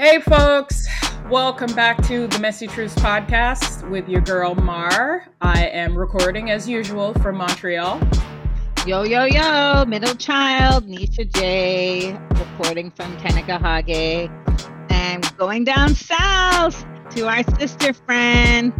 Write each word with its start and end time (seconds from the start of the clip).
Hey, 0.00 0.18
folks. 0.18 0.88
Welcome 1.28 1.74
back 1.74 2.00
to 2.06 2.26
the 2.26 2.38
Messy 2.38 2.66
Truths 2.66 2.94
podcast 2.94 3.86
with 3.90 4.08
your 4.08 4.22
girl 4.22 4.54
Mar. 4.54 5.26
I 5.42 5.66
am 5.66 5.94
recording 5.94 6.50
as 6.50 6.66
usual 6.66 7.12
from 7.20 7.36
Montreal. 7.36 8.00
Yo, 8.86 9.02
yo, 9.02 9.24
yo, 9.24 9.84
middle 9.84 10.14
child, 10.14 10.88
Nisha 10.88 11.30
J, 11.30 12.18
reporting 12.30 12.90
from 12.90 13.14
Kanakahage. 13.18 14.30
And 14.90 15.36
going 15.36 15.64
down 15.64 15.94
south 15.94 16.82
to 17.10 17.28
our 17.28 17.42
sister 17.58 17.92
friend. 17.92 18.72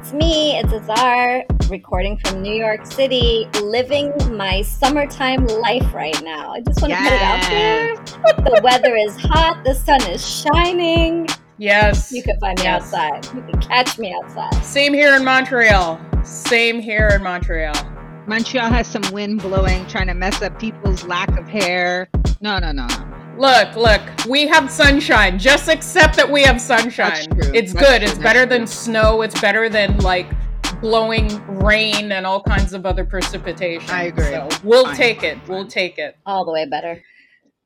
It's 0.00 0.12
me, 0.12 0.58
it's 0.58 0.72
Azar, 0.72 1.44
recording 1.70 2.16
from 2.18 2.42
New 2.42 2.54
York 2.54 2.86
City, 2.86 3.46
living 3.62 4.12
my 4.36 4.62
summertime 4.62 5.46
life 5.46 5.92
right 5.92 6.20
now. 6.24 6.52
I 6.52 6.60
just 6.60 6.80
want 6.80 6.92
to 6.92 6.98
put 6.98 7.12
it 7.12 7.22
out 7.22 7.42
there. 7.48 7.94
The 8.48 8.60
weather 8.62 8.96
is 8.96 9.16
hot, 9.16 9.62
the 9.64 9.74
sun 9.74 10.00
is 10.10 10.26
shining. 10.26 11.28
Yes. 11.58 12.10
You 12.12 12.22
can 12.22 12.38
find 12.40 12.58
me 12.58 12.64
Yes. 12.64 12.92
outside. 12.94 13.24
You 13.34 13.42
can 13.42 13.60
catch 13.60 13.98
me 13.98 14.14
outside. 14.14 14.54
Same 14.64 14.94
here 14.94 15.14
in 15.16 15.24
Montreal. 15.24 16.00
Same 16.24 16.80
here 16.80 17.08
in 17.12 17.22
Montreal. 17.22 17.74
Montreal 18.26 18.70
has 18.70 18.86
some 18.86 19.02
wind 19.12 19.40
blowing, 19.42 19.86
trying 19.86 20.06
to 20.06 20.14
mess 20.14 20.40
up 20.42 20.58
people's 20.58 21.04
lack 21.04 21.36
of 21.38 21.48
hair. 21.48 22.08
No, 22.40 22.58
no, 22.58 22.72
no, 22.72 22.86
no. 22.86 23.04
Look, 23.38 23.76
look, 23.76 24.00
we 24.28 24.46
have 24.48 24.70
sunshine. 24.70 25.38
Just 25.38 25.68
accept 25.68 26.16
that 26.16 26.30
we 26.30 26.42
have 26.42 26.60
sunshine. 26.60 27.10
That's 27.10 27.26
true. 27.26 27.52
It's 27.54 27.72
That's 27.72 27.86
good. 27.86 28.00
true. 28.02 28.10
It's 28.10 28.18
better 28.18 28.46
That's 28.46 28.58
than 28.58 28.66
snow. 28.66 29.22
It's 29.22 29.40
better 29.40 29.68
than 29.68 29.98
like 29.98 30.26
blowing 30.80 31.28
rain 31.58 32.12
and 32.12 32.24
all 32.26 32.42
kinds 32.42 32.72
of 32.72 32.86
other 32.86 33.04
precipitation. 33.04 33.88
I 33.90 34.04
agree. 34.04 34.24
So 34.24 34.48
we'll 34.62 34.84
Fine. 34.86 34.96
take 34.96 35.22
it. 35.22 35.38
We'll 35.48 35.66
take 35.66 35.98
it. 35.98 36.16
All 36.24 36.44
the 36.44 36.52
way 36.52 36.66
better. 36.66 37.02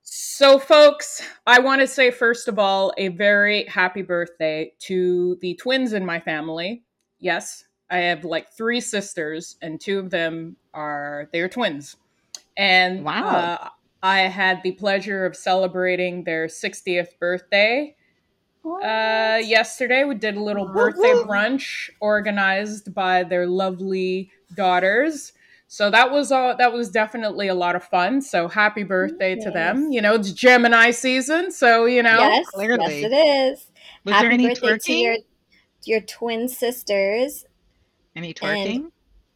So, 0.02 0.58
folks, 0.58 1.22
I 1.46 1.60
want 1.60 1.80
to 1.80 1.86
say, 1.86 2.10
first 2.10 2.48
of 2.48 2.58
all, 2.58 2.92
a 2.98 3.08
very 3.08 3.64
happy 3.66 4.02
birthday 4.02 4.72
to 4.80 5.36
the 5.40 5.54
twins 5.54 5.92
in 5.92 6.04
my 6.04 6.20
family. 6.20 6.82
Yes, 7.20 7.64
I 7.90 7.98
have 7.98 8.24
like 8.24 8.52
three 8.52 8.80
sisters, 8.80 9.56
and 9.62 9.80
two 9.80 9.98
of 9.98 10.10
them 10.10 10.56
are 10.74 11.28
they're 11.32 11.48
twins. 11.48 11.96
And 12.56 13.04
Wow. 13.04 13.28
uh, 13.28 13.68
I 14.02 14.20
had 14.22 14.62
the 14.62 14.72
pleasure 14.72 15.24
of 15.24 15.36
celebrating 15.36 16.24
their 16.24 16.46
60th 16.46 17.18
birthday 17.20 17.94
uh, 18.64 19.40
yesterday. 19.42 20.04
We 20.04 20.14
did 20.14 20.36
a 20.36 20.42
little 20.42 20.66
birthday 20.66 21.12
brunch 21.26 21.90
organized 22.00 22.94
by 22.94 23.24
their 23.24 23.46
lovely 23.46 24.30
daughters. 24.54 25.32
So 25.68 25.90
that 25.90 26.10
was 26.10 26.30
all. 26.30 26.56
That 26.56 26.72
was 26.72 26.90
definitely 26.90 27.48
a 27.48 27.54
lot 27.54 27.76
of 27.76 27.84
fun. 27.84 28.20
So 28.20 28.46
happy 28.46 28.82
birthday 28.82 29.36
to 29.36 29.50
them! 29.50 29.90
You 29.90 30.02
know, 30.02 30.14
it's 30.14 30.32
Gemini 30.32 30.90
season, 30.90 31.50
so 31.50 31.86
you 31.86 32.02
know. 32.02 32.18
yes, 32.18 32.46
clearly. 32.50 33.00
yes, 33.00 33.10
it 33.10 33.14
is. 33.14 33.66
Was 34.04 34.14
Happy 34.14 34.24
there 34.24 34.32
any 34.32 34.48
birthday 34.48 34.66
to 34.68 34.74
twerking? 34.74 35.02
your, 35.02 35.16
your 35.84 36.00
twin 36.00 36.48
sisters. 36.48 37.46
Any 38.14 38.34
twerking? 38.34 38.90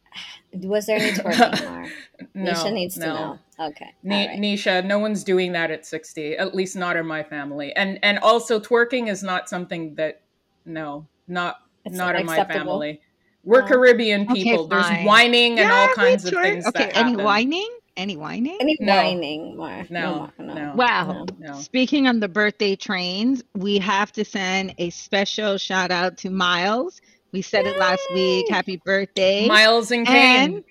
Was 0.53 0.85
there 0.85 0.99
any 0.99 1.11
twerking, 1.11 1.65
Mar? 1.65 1.85
No, 2.33 2.51
Nisha 2.51 2.73
needs 2.73 2.95
to 2.95 2.99
no. 3.01 3.13
know. 3.13 3.39
Okay. 3.59 3.93
Ni- 4.03 4.15
all 4.23 4.27
right. 4.27 4.39
Nisha, 4.39 4.85
no 4.85 4.99
one's 4.99 5.23
doing 5.23 5.51
that 5.53 5.71
at 5.71 5.85
sixty. 5.85 6.37
At 6.37 6.53
least 6.55 6.75
not 6.75 6.95
in 6.95 7.05
my 7.07 7.23
family. 7.23 7.73
And 7.75 7.99
and 8.03 8.19
also 8.19 8.59
twerking 8.59 9.09
is 9.09 9.23
not 9.23 9.49
something 9.49 9.95
that. 9.95 10.21
No, 10.65 11.07
not 11.27 11.57
It's 11.85 11.95
not 11.95 12.13
not 12.13 12.19
in 12.19 12.25
my 12.25 12.43
family. 12.45 13.01
We're 13.43 13.61
No. 13.61 13.67
Caribbean 13.67 14.21
Okay, 14.29 14.43
people. 14.43 14.67
There's 14.67 14.85
fine. 14.85 15.05
whining 15.05 15.51
and 15.59 15.69
Yeah, 15.69 15.73
all 15.73 15.87
kinds 15.95 16.25
of 16.25 16.33
things 16.33 16.67
Okay, 16.67 16.79
that 16.87 16.97
any 16.97 17.11
happen. 17.11 17.23
whining? 17.25 17.69
Any 17.95 18.17
whining? 18.17 18.57
Any 18.59 18.75
No. 18.81 18.95
whining, 18.95 19.55
Mar? 19.57 19.85
No, 19.89 20.31
Mar, 20.37 20.55
no. 20.55 20.73
Wow. 20.75 21.25
No. 21.39 21.53
Speaking 21.53 22.05
on 22.07 22.19
the 22.19 22.27
birthday 22.27 22.75
trains, 22.75 23.43
we 23.55 23.79
have 23.79 24.11
to 24.11 24.25
send 24.25 24.75
a 24.77 24.89
special 24.89 25.57
shout 25.57 25.89
out 25.89 26.17
to 26.17 26.29
Miles. 26.29 27.01
We 27.31 27.41
said 27.41 27.65
it 27.65 27.79
last 27.79 28.01
week. 28.13 28.47
Happy 28.49 28.77
birthday. 28.85 29.47
Miles 29.47 29.89
and 29.91 30.05
Kane. 30.05 30.53
And 30.55 30.63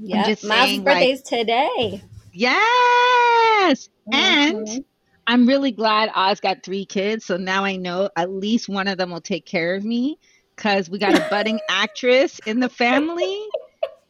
Yep. 0.00 0.26
just 0.26 0.44
Miles' 0.44 0.70
saying, 0.70 0.84
like- 0.84 1.24
today. 1.24 2.02
yes. 2.32 3.88
And 4.12 4.66
Mhm. 4.66 4.84
I'm 5.26 5.46
really 5.46 5.72
glad 5.72 6.10
Oz 6.14 6.40
got 6.40 6.62
three 6.62 6.84
kids. 6.86 7.24
So 7.26 7.36
now 7.36 7.64
I 7.64 7.76
know 7.76 8.08
at 8.16 8.30
least 8.30 8.68
one 8.68 8.88
of 8.88 8.96
them 8.96 9.10
will 9.10 9.20
take 9.20 9.44
care 9.44 9.74
of 9.74 9.84
me 9.84 10.18
because 10.56 10.88
we 10.88 10.98
got 10.98 11.14
a 11.14 11.26
budding 11.28 11.60
actress 11.68 12.40
in 12.46 12.60
the 12.60 12.68
family. 12.68 13.38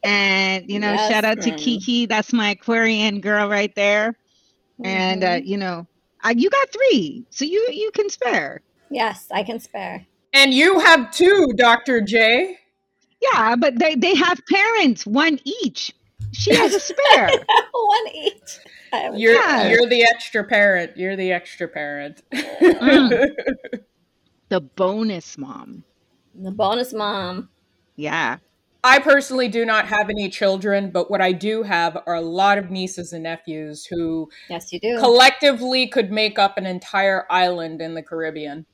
And, 0.03 0.69
you 0.69 0.79
know, 0.79 0.93
Yes, 0.93 1.11
shout 1.11 1.25
out 1.25 1.41
to. 1.41 1.51
Kiki. 1.51 2.05
That's 2.05 2.31
my 2.31 2.51
Aquarian 2.51 3.19
girl 3.19 3.49
right 3.49 3.73
there. 3.75 4.15
And, 4.83 5.23
uh, 5.25 5.27
Mhm. 5.39 5.45
you 5.45 5.57
know, 5.57 5.87
uh, 6.23 6.33
you 6.35 6.49
got 6.49 6.69
three. 6.71 7.25
So 7.31 7.43
you, 7.43 7.67
you 7.71 7.91
can 7.93 8.09
spare. 8.09 8.61
yes, 8.89 9.27
I 9.31 9.43
can 9.43 9.59
spare. 9.59 10.05
And 10.33 10.53
you 10.53 10.79
have 10.79 11.11
two, 11.11 11.51
Dr. 11.57 11.99
J. 12.01 12.57
Yeah, 13.21 13.55
but 13.55 13.77
they, 13.79 13.95
they 13.95 14.15
have 14.15 14.39
parents, 14.49 15.05
one 15.05 15.39
each. 15.63 15.93
She 16.31 16.53
has 16.55 16.73
a 16.75 16.79
spare. 16.79 17.27
One 17.73 18.07
each. 18.15 18.59
You're 19.15 19.33
Yeah. 19.33 19.67
you're 19.69 19.87
the 19.87 20.03
extra 20.03 20.43
parent. 20.43 20.95
You're 20.95 21.15
the 21.15 21.31
extra 21.31 21.67
parent. 21.67 22.21
Mm. 22.31 23.29
the 24.49 24.61
bonus 24.61 25.37
mom. 25.39 25.83
the 26.35 26.51
bonus 26.51 26.93
mom. 26.93 27.49
Yeah. 27.95 28.37
I 28.83 28.99
personally 28.99 29.47
do 29.47 29.65
not 29.65 29.87
have 29.87 30.09
any 30.09 30.29
children, 30.29 30.91
but 30.91 31.09
what 31.09 31.19
I 31.19 31.31
do 31.31 31.63
have 31.63 31.97
are 32.05 32.15
a 32.15 32.21
lot 32.21 32.57
of 32.59 32.69
nieces 32.69 33.11
and 33.11 33.23
nephews 33.23 33.85
who 33.85 34.29
Yes, 34.49 34.71
you 34.71 34.79
do. 34.79 34.97
collectively 34.99 35.87
could 35.87 36.11
make 36.11 36.37
up 36.37 36.57
an 36.57 36.65
entire 36.67 37.25
island 37.31 37.81
in 37.81 37.95
the 37.95 38.03
Caribbean. 38.03 38.65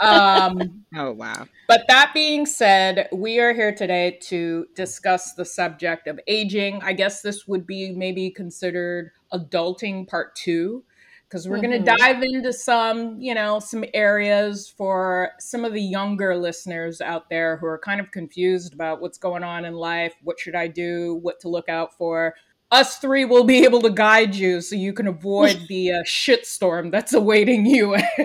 Um, 0.00 0.84
Oh, 0.94 1.12
wow. 1.12 1.48
But 1.68 1.84
that 1.88 2.10
being 2.12 2.44
said, 2.44 3.08
we 3.12 3.40
are 3.40 3.54
here 3.54 3.74
today 3.74 4.18
to 4.24 4.66
discuss 4.74 5.32
the 5.34 5.44
subject 5.44 6.06
of 6.06 6.20
aging. 6.26 6.80
I 6.82 6.92
guess 6.92 7.22
this 7.22 7.46
would 7.48 7.66
be 7.66 7.92
maybe 7.92 8.30
considered 8.30 9.12
adulting 9.32 10.06
part 10.06 10.34
two, 10.34 10.84
because 11.28 11.48
we're 11.48 11.60
going 11.60 11.72
Mhm. 11.72 11.84
to 11.86 11.96
dive 11.96 12.22
into 12.22 12.52
some, 12.52 13.18
you 13.20 13.34
know, 13.34 13.58
some 13.58 13.84
areas 13.94 14.68
for 14.68 15.30
some 15.38 15.64
of 15.64 15.72
the 15.72 15.80
younger 15.80 16.36
listeners 16.36 17.00
out 17.00 17.30
there 17.30 17.56
who 17.56 17.66
are 17.66 17.78
kind 17.78 18.00
of 18.00 18.10
confused 18.10 18.74
about 18.74 19.00
what's 19.00 19.16
going 19.18 19.42
on 19.44 19.64
in 19.64 19.72
life. 19.74 20.12
What 20.22 20.38
should 20.38 20.54
I 20.54 20.66
do? 20.68 21.14
What 21.22 21.40
to 21.40 21.48
look 21.48 21.70
out 21.70 21.96
for? 21.96 22.34
Us 22.72 22.96
three 22.98 23.24
will 23.26 23.44
be 23.44 23.64
able 23.64 23.80
to 23.82 23.90
guide 23.90 24.34
you 24.34 24.60
so 24.62 24.74
you 24.74 24.92
can 24.92 25.06
avoid 25.06 25.60
the 25.68 25.92
uh, 25.92 26.02
shitstorm 26.04 26.90
that's 26.90 27.12
awaiting 27.12 27.66
you 27.66 27.94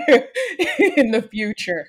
in 0.95 1.11
the 1.11 1.27
future. 1.29 1.87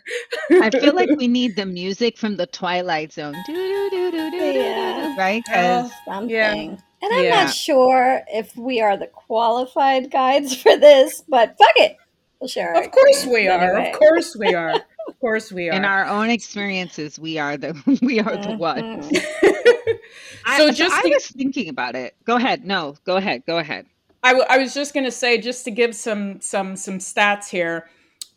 I 0.50 0.69
feel 0.70 0.94
like 0.94 1.08
we 1.16 1.28
need 1.28 1.56
the 1.56 1.64
music 1.66 2.19
from 2.19 2.36
the 2.36 2.46
Twilight 2.46 3.12
Zone. 3.12 3.34
Do, 3.46 3.54
do, 3.54 3.91
do, 3.91 3.91
do, 3.91 4.10
do, 4.10 4.30
do, 4.30 4.38
do, 4.52 4.58
Yeah. 4.58 5.16
Right? 5.16 5.42
'Cause- 5.46 5.91
Something. 6.04 6.30
Yeah. 6.30 6.52
And 7.00 7.14
I'm 7.14 7.24
Yeah. 7.24 7.44
not 7.44 7.54
sure 7.54 8.22
if 8.26 8.56
we 8.56 8.80
are 8.80 8.96
the 8.96 9.06
qualified 9.06 10.10
guides 10.10 10.60
for 10.60 10.76
this, 10.76 11.22
but 11.28 11.56
fuck 11.56 11.76
it. 11.76 11.96
We'll 12.40 12.48
share 12.48 12.72
Of 12.75 12.90
course 12.90 13.25
we 13.26 13.46
are. 13.48 13.60
anyway. 13.60 13.92
Of 13.92 13.98
course 13.98 14.36
we 14.36 14.52
are. 14.54 14.75
Of 15.08 15.19
course 15.20 15.50
we 15.50 15.69
are. 15.69 15.72
in 15.72 15.84
our 15.84 16.06
own 16.06 16.30
experiences, 16.30 17.19
we 17.19 17.38
are 17.38 17.56
the 17.56 17.72
we 18.02 18.20
are 18.20 18.36
the 18.36 18.56
ones. 18.56 19.06
Mhm. 19.10 19.24
I, 20.44 20.58
So 20.58 20.69
so 20.69 20.72
just 20.72 20.94
I 20.94 21.08
was 21.08 21.26
thinking 21.28 21.69
about 21.69 21.96
it. 21.96 22.14
Go 22.24 22.36
ahead. 22.36 22.64
No, 22.64 22.94
go 23.04 23.16
ahead. 23.16 23.42
Go 23.46 23.58
ahead. 23.58 23.86
I, 24.22 24.30
w- 24.32 24.46
I 24.48 24.58
was 24.58 24.74
just 24.74 24.94
going 24.94 25.04
to 25.04 25.12
say, 25.12 25.38
just 25.38 25.64
to 25.64 25.70
give 25.70 25.94
some 25.94 26.41
some 26.41 26.76
some 26.76 26.98
stats 26.98 27.48
here 27.48 27.88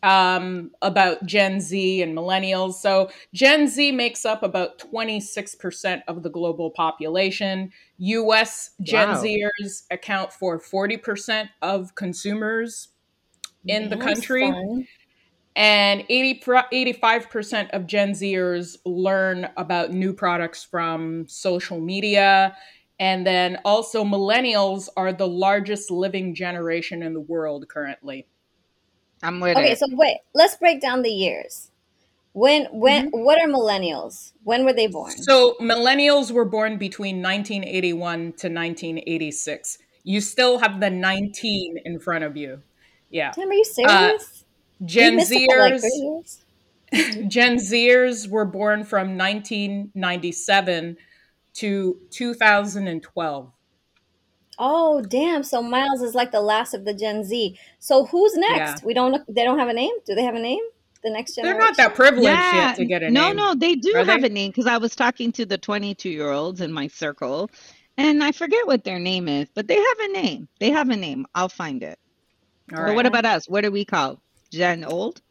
um, 0.02 0.70
about 0.82 1.24
Gen 1.26 1.60
Z 1.60 2.02
and 2.02 2.16
millennials. 2.16 2.74
So 2.74 3.10
Gen 3.34 3.68
Z 3.68 3.92
makes 3.92 4.24
up 4.24 4.42
about 4.42 4.78
26% 4.78 6.02
of 6.08 6.22
the 6.22 6.30
global 6.30 6.70
population. 6.70 7.70
U.S. 7.98 8.70
Gen 8.82 9.08
Wow. 9.10 9.22
Zers 9.22 9.82
account 9.90 10.32
for 10.32 10.58
40% 10.60 11.48
of 11.62 11.94
consumers 11.94 12.88
in 13.66 13.88
the 13.90 13.96
country. 13.96 14.42
fun. 14.50 14.86
And 15.54 16.04
80, 16.08 16.40
85% 16.40 17.70
of 17.70 17.86
Gen 17.86 18.12
Zers 18.12 18.76
learn 18.86 19.50
about 19.56 19.92
new 19.92 20.14
products 20.14 20.64
from 20.64 21.26
social 21.28 21.78
media. 21.78 22.56
And 22.98 23.26
then 23.26 23.58
also, 23.64 24.04
millennials 24.04 24.88
are 24.96 25.12
the 25.12 25.26
largest 25.28 25.90
living 25.90 26.34
generation 26.34 27.02
in 27.02 27.12
the 27.14 27.20
world 27.20 27.68
currently. 27.68 28.26
I'm 29.22 29.40
with 29.40 29.56
Okay, 29.56 29.72
it. 29.72 29.78
so 29.78 29.86
wait, 29.90 30.18
let's 30.34 30.56
break 30.56 30.80
down 30.80 31.02
the 31.02 31.10
years. 31.10 31.70
When 32.32 32.66
when 32.72 33.06
Mm-hmm. 33.06 33.24
what 33.24 33.38
are 33.40 33.48
millennials? 33.48 34.32
When 34.42 34.64
were 34.64 34.72
they 34.72 34.86
born? 34.86 35.12
So, 35.12 35.54
millennials 35.60 36.30
were 36.30 36.44
born 36.46 36.78
between 36.78 37.22
1981 37.22 38.18
to 38.18 38.48
1986. 38.48 39.78
You 40.04 40.20
still 40.20 40.58
have 40.58 40.80
the 40.80 40.90
19 40.90 41.78
in 41.84 42.00
front 42.00 42.24
of 42.24 42.36
you. 42.36 42.62
Yeah. 43.10 43.32
Damn, 43.36 43.50
are 43.50 43.52
you 43.52 43.64
serious? 43.64 43.90
Uh, 43.90 44.41
Gen 44.84 45.12
You 45.12 45.16
missed 45.16 45.32
it 45.32 45.48
by, 45.48 45.56
like, 45.56 45.74
Zers. 45.74 46.38
Gen 47.28 47.56
Zers 47.56 48.28
were 48.28 48.44
born 48.44 48.84
from 48.84 49.16
1997 49.16 50.96
to 51.54 51.96
2012. 52.10 53.52
Oh 54.58 55.00
damn! 55.02 55.42
So 55.42 55.62
Miles 55.62 56.02
is 56.02 56.14
like 56.14 56.30
the 56.30 56.40
last 56.40 56.74
of 56.74 56.84
the 56.84 56.94
Gen 56.94 57.24
Z. 57.24 57.58
So 57.78 58.04
who's 58.06 58.34
next? 58.36 58.82
Yeah. 58.82 58.86
We 58.86 58.94
don't. 58.94 59.22
They 59.34 59.44
don't 59.44 59.58
have 59.58 59.68
a 59.68 59.72
name. 59.72 59.94
Do 60.06 60.14
they 60.14 60.24
have 60.24 60.34
a 60.34 60.40
name? 60.40 60.62
The 61.02 61.10
next 61.10 61.34
generation. 61.34 61.58
They're 61.58 61.66
not 61.68 61.76
that 61.78 61.94
privileged 61.96 62.26
yet 62.26 62.76
to 62.76 62.84
get 62.84 63.02
a 63.02 63.10
no, 63.10 63.28
name. 63.28 63.36
no, 63.36 63.54
they 63.54 63.74
do 63.74 63.92
Are 63.96 64.04
have 64.04 64.22
they? 64.22 64.28
a 64.28 64.30
name 64.30 64.50
because 64.50 64.66
I 64.66 64.76
was 64.76 64.94
talking 64.94 65.32
to 65.32 65.46
the 65.46 65.58
22 65.58 66.10
year 66.10 66.30
olds 66.30 66.60
in 66.60 66.72
my 66.72 66.86
circle, 66.86 67.50
and 67.96 68.22
I 68.22 68.30
forget 68.30 68.66
what 68.66 68.84
their 68.84 69.00
name 69.00 69.26
is, 69.26 69.48
but 69.54 69.66
they 69.66 69.76
have 69.76 69.98
a 70.00 70.08
name. 70.12 70.48
They 70.60 70.70
have 70.70 70.90
a 70.90 70.96
name. 70.96 71.26
I'll 71.34 71.48
find 71.48 71.82
it. 71.82 71.98
All 72.72 72.82
But 72.84 72.94
right. 72.94 72.94
what 72.94 73.06
about 73.06 73.24
us? 73.24 73.48
What 73.48 73.64
are 73.64 73.70
we 73.70 73.84
called? 73.84 74.20
Gen 74.52 74.84
old? 74.84 75.22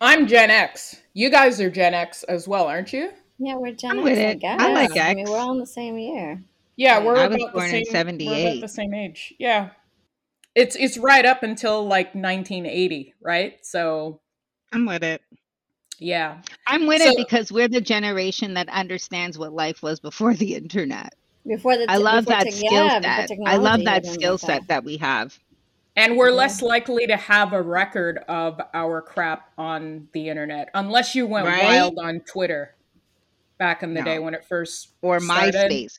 I'm 0.00 0.26
Gen 0.26 0.50
X. 0.50 0.96
You 1.12 1.30
guys 1.30 1.60
are 1.60 1.70
Gen 1.70 1.92
X 1.92 2.22
as 2.22 2.48
well, 2.48 2.64
aren't 2.66 2.90
you? 2.92 3.10
Yeah, 3.38 3.56
we're 3.56 3.72
Gen 3.72 3.90
I'm 3.92 3.98
X. 3.98 4.04
with 4.04 4.18
I 4.18 4.22
it. 4.22 4.40
guess. 4.40 4.60
I 4.60 4.72
like 4.72 4.96
I 4.96 5.14
mean, 5.14 5.26
we're 5.28 5.38
all 5.38 5.52
in 5.52 5.58
the 5.60 5.66
same 5.66 5.98
year. 5.98 6.42
Yeah, 6.76 6.98
Yeah. 6.98 7.04
we're 7.04 7.16
I 7.16 7.26
was 7.26 7.36
born 7.36 7.52
the 7.52 7.62
in 7.64 7.68
same. 7.68 7.72
We're 7.72 7.80
about 7.80 7.90
78. 7.90 8.60
the 8.62 8.68
same 8.68 8.94
age. 8.94 9.34
Yeah, 9.38 9.70
it's 10.54 10.74
it's 10.76 10.96
right 10.96 11.26
up 11.26 11.42
until 11.42 11.86
like 11.86 12.14
1980, 12.14 13.14
right? 13.20 13.58
So 13.62 14.20
I'm 14.72 14.86
with 14.86 15.02
it. 15.04 15.20
yeah, 15.98 16.40
I'm 16.66 16.86
with 16.86 17.02
So- 17.02 17.10
it 17.10 17.16
because 17.18 17.52
we're 17.52 17.68
the 17.68 17.82
generation 17.82 18.54
that 18.54 18.70
understands 18.70 19.38
what 19.38 19.52
life 19.52 19.82
was 19.82 20.00
before 20.00 20.32
the 20.34 20.54
internet. 20.54 21.14
Before 21.46 21.76
the 21.76 21.90
I 21.90 21.98
love 21.98 22.24
that 22.26 22.44
tech- 22.44 22.52
skill 22.54 22.72
yeah, 22.72 23.00
set. 23.26 23.30
I 23.46 23.56
love 23.56 23.84
that 23.84 24.06
skill 24.06 24.38
set 24.38 24.66
that 24.68 24.82
we 24.84 24.96
have. 24.98 25.38
And 26.00 26.16
we're 26.16 26.30
less 26.30 26.62
likely 26.62 27.06
to 27.06 27.16
have 27.16 27.52
a 27.52 27.60
record 27.62 28.18
of 28.28 28.60
our 28.74 29.00
crap 29.02 29.50
on 29.58 30.08
the 30.12 30.28
internet 30.28 30.70
unless 30.74 31.14
you 31.14 31.26
went 31.26 31.46
Right? 31.46 31.62
wild 31.62 31.98
on 31.98 32.20
Twitter 32.20 32.74
back 33.58 33.82
in 33.82 33.94
the 33.94 34.00
No. 34.00 34.04
day 34.04 34.18
when 34.18 34.34
it 34.34 34.44
first 34.44 34.88
Or 35.02 35.20
started. 35.20 35.54
MySpace. 35.54 35.98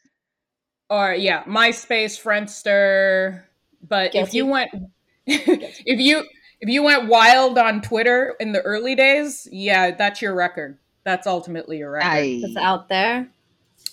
or 0.89 1.13
yeah, 1.13 1.44
MySpace, 1.44 2.19
Friendster. 2.21 3.44
But 3.88 4.07
if 4.07 4.31
Guilty. 4.31 4.38
you 4.38 4.45
went, 4.48 4.71
if 5.25 6.00
you 6.00 6.24
if 6.59 6.69
you 6.69 6.83
went 6.83 7.07
wild 7.07 7.57
on 7.57 7.81
Twitter 7.81 8.36
in 8.39 8.51
the 8.51 8.62
early 8.62 8.94
days, 8.95 9.48
yeah, 9.51 9.92
that's 9.92 10.21
your 10.21 10.36
record. 10.36 10.77
That's 11.03 11.25
ultimately 11.25 11.77
your 11.80 11.92
record. 11.92 12.07
Aye. 12.07 12.42
It's 12.44 12.57
out 12.57 12.89
there. 12.89 13.27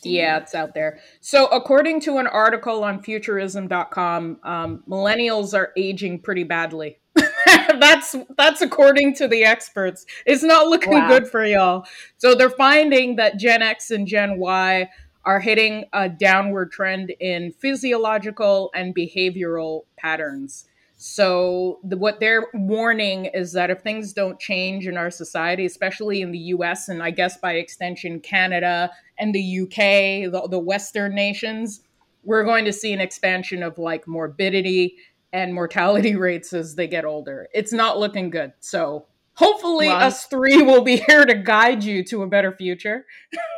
Yeah, 0.09 0.39
it's 0.39 0.55
out 0.55 0.75
there. 0.75 1.01
So, 1.21 1.47
according 1.47 2.01
to 2.03 2.19
an 2.19 2.27
article 2.27 2.85
on 2.85 3.03
futurism.com, 3.03 4.39
um, 4.43 4.83
millennials 4.89 5.55
are 5.55 5.73
aging 5.77 6.21
pretty 6.21 6.45
badly. 6.45 6.99
that's 7.81 8.15
that's 8.37 8.61
according 8.61 9.15
to 9.17 9.29
the 9.29 9.45
experts. 9.45 10.07
It's 10.27 10.43
not 10.43 10.69
looking 10.69 10.93
Wow. 10.93 11.09
good 11.09 11.29
for 11.29 11.45
y'all. 11.45 11.85
So 12.17 12.35
they're 12.35 12.51
finding 12.51 13.17
that 13.17 13.39
Gen 13.39 13.63
X 13.63 13.91
and 13.91 14.07
Gen 14.07 14.39
Y 14.39 14.89
are 15.25 15.41
hitting 15.41 15.85
a 15.93 16.09
downward 16.09 16.73
trend 16.73 17.13
in 17.21 17.53
physiological 17.53 18.71
and 18.75 18.95
behavioral 18.95 19.83
patterns. 19.97 20.67
So 21.00 21.79
the, 21.85 21.97
what 21.97 22.19
they're 22.19 22.49
warning 22.53 23.27
is 23.27 23.53
that 23.53 23.71
if 23.71 23.83
things 23.83 24.12
don't 24.12 24.39
change 24.41 24.89
in 24.89 24.97
our 24.97 25.12
society, 25.12 25.65
especially 25.65 26.23
in 26.23 26.33
the 26.33 26.39
U.S. 26.39 26.89
and 26.89 27.05
I 27.05 27.12
guess 27.12 27.39
by 27.39 27.53
extension 27.53 28.19
Canada 28.19 28.91
and 29.17 29.33
the 29.33 29.61
UK, 29.61 30.33
the, 30.33 30.49
the 30.50 30.59
Western 30.59 31.15
nations, 31.15 31.83
we're 32.25 32.43
going 32.43 32.65
to 32.65 32.73
see 32.73 32.93
an 32.93 33.00
expansion 33.00 33.62
of 33.62 33.79
like 33.79 34.09
morbidity 34.09 34.97
and 35.33 35.55
mortality 35.55 36.17
rates 36.17 36.53
as 36.53 36.75
they 36.75 36.89
get 36.89 37.05
older. 37.05 37.49
It's 37.55 37.73
not 37.73 38.00
looking 38.00 38.29
good. 38.29 38.53
So 38.59 39.06
hopefully, 39.35 39.87
Well- 39.87 40.03
us 40.03 40.25
three 40.27 40.62
will 40.62 40.83
be 40.83 40.97
here 41.06 41.25
to 41.25 41.35
guide 41.35 41.85
you 41.85 42.03
to 42.06 42.25
a 42.25 42.27
better 42.27 42.50
future. 42.50 43.06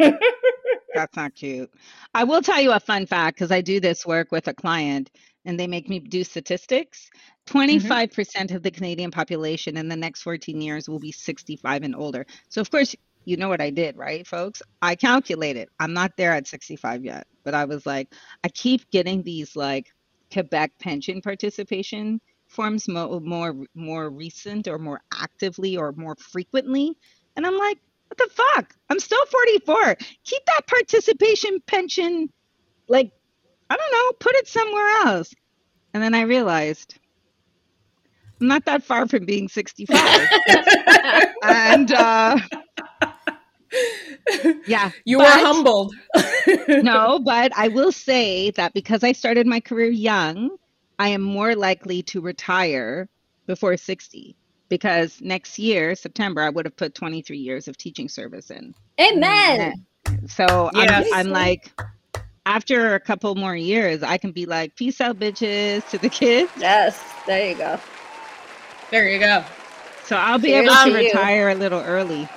That's 0.95 1.17
not 1.17 1.35
cute. 1.35 1.71
I 2.13 2.25
will 2.25 2.43
tell 2.43 2.61
you 2.61 2.73
a 2.73 2.81
fun 2.81 3.07
fact 3.07 3.37
because 3.37 3.51
I 3.51 3.63
do 3.63 3.81
this 3.81 4.05
work 4.05 4.31
with 4.31 4.47
a 4.47 4.53
client 4.53 5.11
and 5.45 5.59
they 5.59 5.67
make 5.67 5.89
me 5.89 5.99
do 5.99 6.25
statistics. 6.25 7.11
Mm-hmm. 7.47 7.91
25% 7.91 8.55
of 8.55 8.63
the 8.63 8.71
Canadian 8.71 9.11
population 9.11 9.77
in 9.77 9.89
the 9.89 9.97
next 9.97 10.23
14 10.23 10.61
years 10.61 10.89
will 10.89 10.99
be 10.99 11.13
65 11.13 11.83
and 11.83 11.97
older. 11.97 12.27
So, 12.49 12.61
of 12.61 12.71
course, 12.71 12.95
you 13.25 13.37
know 13.37 13.49
what 13.49 13.61
I 13.61 13.71
did, 13.71 13.97
right, 13.97 14.27
folks? 14.27 14.63
I 14.81 14.95
calculated. 14.95 15.69
I'm 15.79 15.93
not 15.93 16.17
there 16.17 16.33
at 16.33 16.47
65 16.47 17.05
yet, 17.05 17.27
but 17.45 17.55
I 17.55 17.65
was 17.65 17.87
like, 17.87 18.15
I 18.45 18.49
keep 18.49 18.91
getting 18.91 19.23
these 19.23 19.57
like 19.57 19.93
Quebec 20.33 20.73
pension 20.79 21.21
participation 21.21 22.21
forms 22.47 22.89
mo- 22.89 23.21
more 23.21 23.55
more 23.75 24.11
recent 24.11 24.67
or 24.69 24.79
more 24.79 25.01
actively 25.13 25.77
or 25.77 25.93
more 25.93 26.17
frequently. 26.17 26.97
And 27.37 27.47
I'm 27.47 27.57
like, 27.57 27.79
what 28.09 28.19
the 28.19 28.29
fuck? 28.35 28.75
I'm 28.89 28.99
still 28.99 29.25
44. 29.27 29.97
Keep 30.25 30.45
that 30.47 30.67
participation 30.67 31.61
pension, 31.67 32.29
like, 32.89 33.13
I 33.71 33.77
don't 33.77 33.93
know, 33.93 34.13
put 34.19 34.35
it 34.37 34.49
somewhere 34.49 34.89
else. 35.07 35.33
And 35.95 36.03
then 36.03 36.15
I 36.15 36.23
realized 36.23 36.99
I'm 38.41 38.49
not 38.49 38.65
that 38.65 38.83
far 38.83 39.07
from 39.07 39.25
being 39.25 39.49
65. 39.49 39.97
and 41.43 41.93
uh, 41.93 42.39
yeah, 44.67 44.91
you 45.05 45.19
were 45.19 45.25
but- 45.25 45.41
humbled. 45.41 45.95
no, 46.69 47.21
but 47.21 47.53
I 47.57 47.69
will 47.69 47.93
say 47.93 48.51
that 48.53 48.73
because 48.73 49.05
I 49.05 49.13
started 49.13 49.47
my 49.47 49.61
career 49.61 49.91
young, 49.91 50.57
I 50.99 51.09
am 51.09 51.23
more 51.23 51.55
likely 51.55 52.03
to 52.05 52.21
retire 52.21 53.09
before 53.47 53.77
60 53.77 54.37
because 54.69 55.21
next 55.21 55.59
year, 55.59 55.95
September, 55.95 56.43
I 56.43 56.51
would 56.51 56.65
have 56.65 56.77
put 56.77 56.95
23 56.95 57.37
years 57.37 57.69
of 57.69 57.77
teaching 57.77 58.09
service 58.09 58.51
in. 58.51 58.75
Amen. 59.01 59.85
So 60.29 60.71
Yes. 60.75 61.07
I'm, 61.13 61.27
I'm 61.27 61.33
like, 61.33 61.73
after 62.47 62.95
a 62.95 63.01
couple 63.01 63.35
more 63.35 63.57
years, 63.57 64.03
I 64.03 64.19
can 64.19 64.33
be 64.33 64.47
like, 64.47 64.77
peace 64.77 65.01
out, 65.01 65.19
bitches, 65.19 65.89
to 65.91 65.99
the 65.99 66.09
kids. 66.09 66.51
Yes, 66.59 67.03
there 67.27 67.51
you 67.51 67.57
go. 67.57 67.79
There 68.91 69.09
you 69.09 69.19
go. 69.19 69.45
So 70.05 70.17
I'll 70.17 70.39
be 70.39 70.49
Cheers 70.49 70.67
able 70.67 70.75
to 70.75 70.85
to 70.85 71.03
you. 71.03 71.09
retire 71.09 71.51
a 71.51 71.55
little 71.55 71.81
early. 71.81 72.29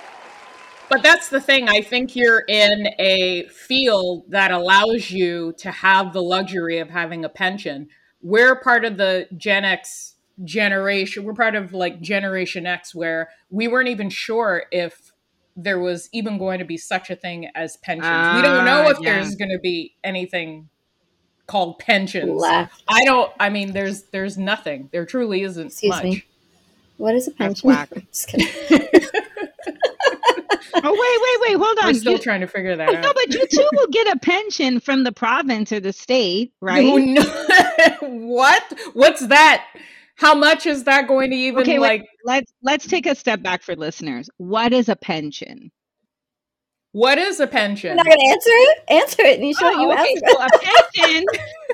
But 0.89 1.01
that's 1.01 1.29
the 1.29 1.41
thing. 1.41 1.69
I 1.69 1.81
think 1.81 2.15
you're 2.15 2.43
in 2.47 2.87
a 2.99 3.47
field 3.47 4.25
that 4.29 4.51
allows 4.51 5.09
you 5.09 5.53
to 5.57 5.71
have 5.71 6.13
the 6.13 6.21
luxury 6.21 6.77
of 6.79 6.89
having 6.89 7.25
a 7.25 7.29
pension. 7.29 7.87
We're 8.21 8.55
part 8.55 8.85
of 8.85 8.97
the 8.97 9.27
Gen 9.35 9.65
X 9.65 10.15
generation. 10.43 11.23
We're 11.23 11.33
part 11.33 11.55
of 11.55 11.73
like 11.73 12.01
Generation 12.01 12.67
X, 12.67 12.93
where 12.93 13.29
we 13.49 13.67
weren't 13.67 13.89
even 13.89 14.09
sure 14.09 14.65
if 14.71 15.12
there 15.55 15.79
was 15.79 16.09
even 16.11 16.37
going 16.37 16.59
to 16.59 16.65
be 16.65 16.77
such 16.77 17.09
a 17.09 17.15
thing 17.15 17.47
as 17.55 17.77
pensions. 17.77 18.05
we 18.35 18.41
don't 18.41 18.65
know 18.65 18.85
Ah, 18.87 18.89
if 18.89 18.99
yeah. 19.01 19.15
there's 19.15 19.35
going 19.35 19.51
to 19.51 19.59
be 19.59 19.95
anything 20.03 20.69
called 21.47 21.77
pensions. 21.79 22.41
Left. 22.41 22.83
I 22.87 23.05
don't. 23.05 23.31
I 23.39 23.49
mean, 23.49 23.71
there's 23.73 24.03
there's 24.11 24.37
nothing. 24.37 24.89
There 24.91 25.05
truly 25.05 25.41
isn't 25.43 25.67
Excuse 25.67 25.89
much. 25.89 26.03
me. 26.03 26.23
What 26.97 27.15
is 27.15 27.27
a 27.27 27.31
That's 27.31 27.61
pension? 27.61 27.69
whack. 27.69 27.89
Just 28.11 28.27
kidding. 28.27 28.47
Oh, 30.75 30.91
wait, 30.91 31.49
wait, 31.49 31.49
wait, 31.53 31.63
hold 31.63 31.77
We're 31.81 31.89
on. 31.89 31.95
still 31.95 32.13
You- 32.13 32.17
trying 32.19 32.41
to 32.41 32.47
figure 32.47 32.75
that 32.75 32.89
out. 32.89 33.01
no, 33.03 33.13
but 33.13 33.33
you 33.33 33.45
too 33.47 33.69
will 33.73 33.87
get 33.87 34.07
a 34.13 34.19
pension 34.19 34.79
from 34.79 35.03
the 35.03 35.11
province 35.11 35.71
or 35.71 35.79
the 35.79 35.93
state, 35.93 36.51
right? 36.61 36.85
Oh, 36.85 36.97
no. 36.97 37.23
what? 38.27 38.73
What's 38.93 39.25
that? 39.27 39.65
How 40.15 40.35
much 40.35 40.65
is 40.65 40.83
that 40.85 41.07
going 41.07 41.31
to 41.31 41.35
even 41.37 41.61
Okay, 41.61 41.79
wait. 41.79 42.01
like? 42.01 42.05
Let's 42.25 42.51
let's 42.61 42.87
take 42.87 43.05
a 43.05 43.15
step 43.15 43.41
back 43.41 43.61
for 43.63 43.75
listeners. 43.75 44.29
What 44.37 44.73
is 44.73 44.87
a 44.89 44.95
pension? 44.95 45.71
What 46.91 47.17
is 47.17 47.39
a 47.39 47.43
You're 47.43 47.47
pension? 47.47 47.95
not 47.95 48.05
gonna 48.05 48.29
answer 48.29 48.49
it? 48.51 48.77
Answer 48.89 49.21
it, 49.23 49.39
Nisha. 49.39 49.55
Oh, 49.63 49.81
you 49.81 49.91
okay, 49.91 50.13
answer 50.13 50.25
so 50.27 50.41
a 50.41 50.49
pension. 50.99 51.25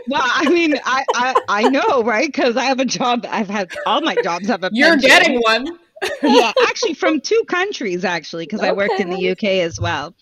well, 0.08 0.22
I 0.24 0.50
mean, 0.50 0.76
I 0.86 1.04
I, 1.14 1.36
I 1.50 1.70
know, 1.70 2.04
right? 2.04 2.28
Because 2.28 2.56
I 2.56 2.64
have 2.64 2.80
a 2.80 2.86
job. 2.86 3.26
I've 3.30 3.50
had 3.50 3.70
all 3.86 4.00
my 4.02 4.16
jobs 4.24 4.48
have 4.48 4.64
a. 4.64 4.70
Pension. 4.70 4.76
You're 4.78 4.92
pension. 5.00 5.10
getting 5.10 5.40
one. 5.42 5.80
yeah, 6.24 6.54
actually, 6.64 6.94
from 6.94 7.20
two 7.20 7.44
countries, 7.50 8.06
actually, 8.06 8.46
because 8.46 8.62
I 8.62 8.72
worked 8.72 9.02
in 9.02 9.10
the 9.10 9.32
UK 9.32 9.44
as 9.66 9.80
well. 9.82 10.16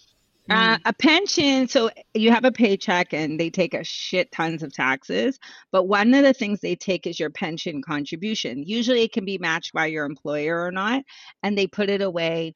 Uh, 0.50 0.77
a 0.86 0.94
pension, 0.94 1.68
so 1.68 1.89
you 2.13 2.32
have 2.32 2.46
a 2.46 2.51
paycheck 2.51 3.13
and 3.13 3.39
they 3.39 3.50
take 3.50 3.74
a 3.74 3.84
shit 3.84 4.32
tons 4.32 4.63
of 4.63 4.72
taxes. 4.72 5.39
But 5.72 5.86
one 5.86 6.13
of 6.13 6.24
the 6.24 6.34
things 6.34 6.62
they 6.62 6.75
take 6.75 7.06
is 7.06 7.20
your 7.20 7.30
pension 7.30 7.82
contribution. 7.82 8.63
Usually 8.63 9.01
it 9.01 9.12
can 9.12 9.25
be 9.25 9.38
matched 9.38 9.74
by 9.74 9.88
your 9.88 10.06
employer 10.06 10.63
or 10.63 10.72
not. 10.72 11.04
And 11.44 11.58
they 11.58 11.68
put 11.68 11.89
it 11.89 12.01
away. 12.01 12.56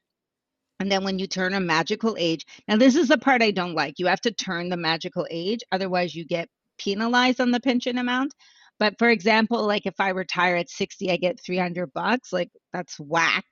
And 0.80 0.92
then 0.92 1.04
when 1.04 1.20
you 1.20 1.28
turn 1.28 1.54
a 1.54 1.60
magical 1.60 2.16
age, 2.18 2.46
now 2.68 2.78
this 2.78 2.96
is 2.96 3.10
the 3.10 3.18
part 3.18 3.44
I 3.44 3.52
don't 3.52 3.76
like. 3.76 4.00
You 4.00 4.08
have 4.08 4.22
to 4.22 4.32
turn 4.32 4.70
the 4.70 4.78
magical 4.78 5.28
age, 5.30 5.60
otherwise, 5.72 6.16
you 6.16 6.26
get 6.26 6.50
penalized 6.80 7.40
on 7.40 7.52
the 7.52 7.60
pension 7.60 7.98
amount. 7.98 8.34
But 8.80 8.96
for 8.98 9.10
example, 9.10 9.68
like 9.68 9.86
if 9.86 10.00
I 10.00 10.10
retire 10.10 10.56
at 10.56 10.70
60, 10.70 11.12
I 11.12 11.18
get 11.18 11.40
300 11.40 11.94
bucks. 11.94 12.34
Like 12.34 12.50
that's 12.74 13.00
whack. 13.00 13.46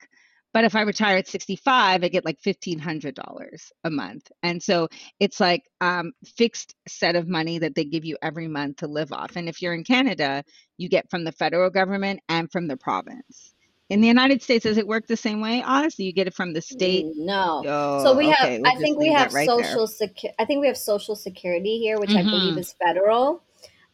But 0.52 0.64
if 0.64 0.74
I 0.74 0.82
retire 0.82 1.16
at 1.16 1.28
65, 1.28 2.02
I 2.02 2.08
get 2.08 2.24
like 2.24 2.40
$1,500 2.42 3.72
a 3.84 3.90
month. 3.90 4.30
And 4.42 4.62
so 4.62 4.88
it's 5.20 5.38
like 5.40 5.62
um, 5.80 6.12
fixed 6.36 6.74
set 6.88 7.14
of 7.14 7.28
money 7.28 7.58
that 7.58 7.74
they 7.74 7.84
give 7.84 8.04
you 8.04 8.16
every 8.20 8.48
month 8.48 8.78
to 8.78 8.88
live 8.88 9.12
off. 9.12 9.36
And 9.36 9.48
if 9.48 9.62
you're 9.62 9.74
in 9.74 9.84
Canada, 9.84 10.42
you 10.76 10.88
get 10.88 11.08
from 11.08 11.24
the 11.24 11.32
federal 11.32 11.70
government 11.70 12.20
and 12.28 12.50
from 12.50 12.66
the 12.66 12.76
province. 12.76 13.54
In 13.90 14.00
the 14.00 14.08
United 14.08 14.40
States, 14.42 14.64
does 14.64 14.78
it 14.78 14.86
work 14.86 15.06
the 15.06 15.16
same 15.16 15.40
way, 15.40 15.62
Oz? 15.66 15.98
You 15.98 16.12
get 16.12 16.28
it 16.28 16.34
from 16.34 16.52
the 16.52 16.62
state? 16.62 17.06
No. 17.16 17.64
Oh, 17.66 18.04
so 18.04 18.16
we 18.16 18.30
have. 18.30 18.48
we'll 18.60 18.66
I 18.66 18.76
think 18.76 18.98
we 18.98 19.12
have 19.12 19.34
right 19.34 19.48
social 19.48 19.88
secu- 19.88 20.32
I 20.38 20.44
think 20.44 20.60
we 20.60 20.68
have 20.68 20.76
social 20.76 21.16
security 21.16 21.78
here, 21.78 21.98
which 21.98 22.14
I 22.14 22.22
believe 22.22 22.54
Mhm. 22.54 22.58
is 22.58 22.72
federal. 22.84 23.42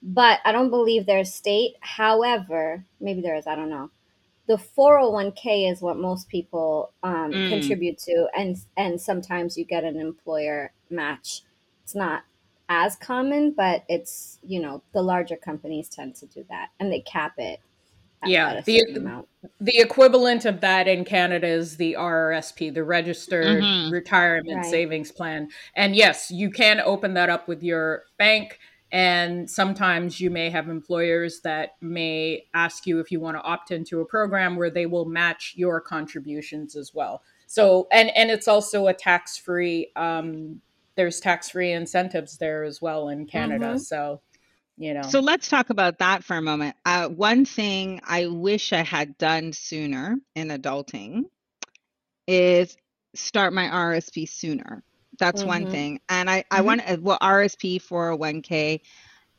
but 0.03 0.41
I 0.45 0.53
don't 0.53 0.69
believe 0.69 1.07
there's 1.07 1.33
state. 1.33 1.77
However, 1.81 2.85
maybe 3.01 3.23
there 3.23 3.35
is. 3.35 3.47
I 3.47 3.57
don't 3.57 3.71
know. 3.71 3.91
The 4.47 4.57
401k 4.57 5.71
is 5.71 5.81
what 5.81 5.99
most 5.99 6.29
people 6.29 6.93
um, 7.03 7.33
mm. 7.33 7.49
contribute 7.49 7.99
to, 7.99 8.29
and 8.37 8.57
and 8.77 9.01
sometimes 9.01 9.57
you 9.57 9.65
get 9.65 9.85
an 9.85 9.99
employer 9.99 10.73
match. 10.91 11.43
It's 11.83 11.95
not 11.95 12.23
as 12.69 12.97
common, 12.97 13.53
but 13.53 13.85
it's 13.89 14.39
you 14.43 14.61
know 14.61 14.83
the 14.93 15.03
larger 15.03 15.37
companies 15.37 15.89
tend 15.89 16.15
to 16.17 16.27
do 16.27 16.45
that, 16.49 16.69
and 16.79 16.93
they 16.93 17.01
cap 17.01 17.35
it. 17.39 17.61
yeah, 18.25 18.61
the 18.63 18.81
amount. 18.97 19.29
the 19.61 19.79
equivalent 19.79 20.45
of 20.45 20.61
that 20.61 20.89
in 20.89 21.05
Canada 21.05 21.47
is 21.47 21.77
the 21.77 21.95
RRSP, 21.95 22.73
the 22.73 22.85
Registered 22.85 23.63
mm-hmm. 23.63 23.93
Retirement 23.93 24.57
right. 24.57 24.65
Savings 24.65 25.13
Plan, 25.13 25.49
and 25.75 25.95
yes, 25.95 26.31
you 26.31 26.51
can 26.51 26.81
open 26.81 27.15
that 27.15 27.31
up 27.31 27.49
with 27.49 27.63
your 27.63 28.05
bank 28.19 28.59
and 28.97 29.51
sometimes 29.51 30.23
you 30.23 30.31
may 30.31 30.49
have 30.49 30.71
employers 30.71 31.43
that 31.43 31.77
may 31.83 32.47
ask 32.55 32.87
you 32.87 32.99
if 32.99 33.13
you 33.13 33.21
want 33.21 33.37
to 33.37 33.43
opt 33.43 33.71
into 33.71 34.01
a 34.01 34.07
program 34.07 34.57
where 34.57 34.71
they 34.71 34.87
will 34.87 35.05
match 35.05 35.53
your 35.55 35.83
contributions 35.83 36.75
as 36.77 36.95
well. 36.95 37.23
So, 37.47 37.89
and 37.93 38.09
and 38.17 38.31
it's 38.31 38.49
also 38.49 38.87
a 38.87 38.95
tax 38.95 39.37
free. 39.37 39.93
Um, 39.97 40.63
there's 40.95 41.21
tax 41.21 41.51
free 41.51 41.73
incentives 41.73 42.39
there 42.39 42.65
as 42.65 42.81
well 42.81 43.11
in 43.11 43.27
Canada. 43.27 43.67
Mm-hmm. 43.67 43.79
So, 43.81 44.23
you 44.79 44.95
know. 44.95 45.03
So 45.03 45.21
let's 45.21 45.51
talk 45.51 45.69
about 45.69 45.99
that 45.99 46.25
for 46.25 46.39
a 46.39 46.43
moment. 46.43 46.75
Uh, 46.87 47.09
one 47.09 47.45
thing 47.45 48.01
I 48.03 48.29
wish 48.29 48.73
I 48.73 48.83
had 48.83 49.19
done 49.19 49.53
sooner 49.53 50.17
in 50.35 50.49
adulting 50.49 51.25
is 52.27 52.79
start 53.15 53.53
my 53.53 53.67
RSP 53.67 54.27
sooner. 54.27 54.83
That's 55.19 55.41
mm-hmm. 55.41 55.49
one 55.49 55.71
thing. 55.71 56.01
And 56.09 56.29
I, 56.31 56.45
I 56.51 56.59
mm-hmm. 56.59 56.67
want 56.67 56.87
to, 56.87 56.97
well, 57.01 57.19
RSP 57.21 57.83
401k, 57.83 58.81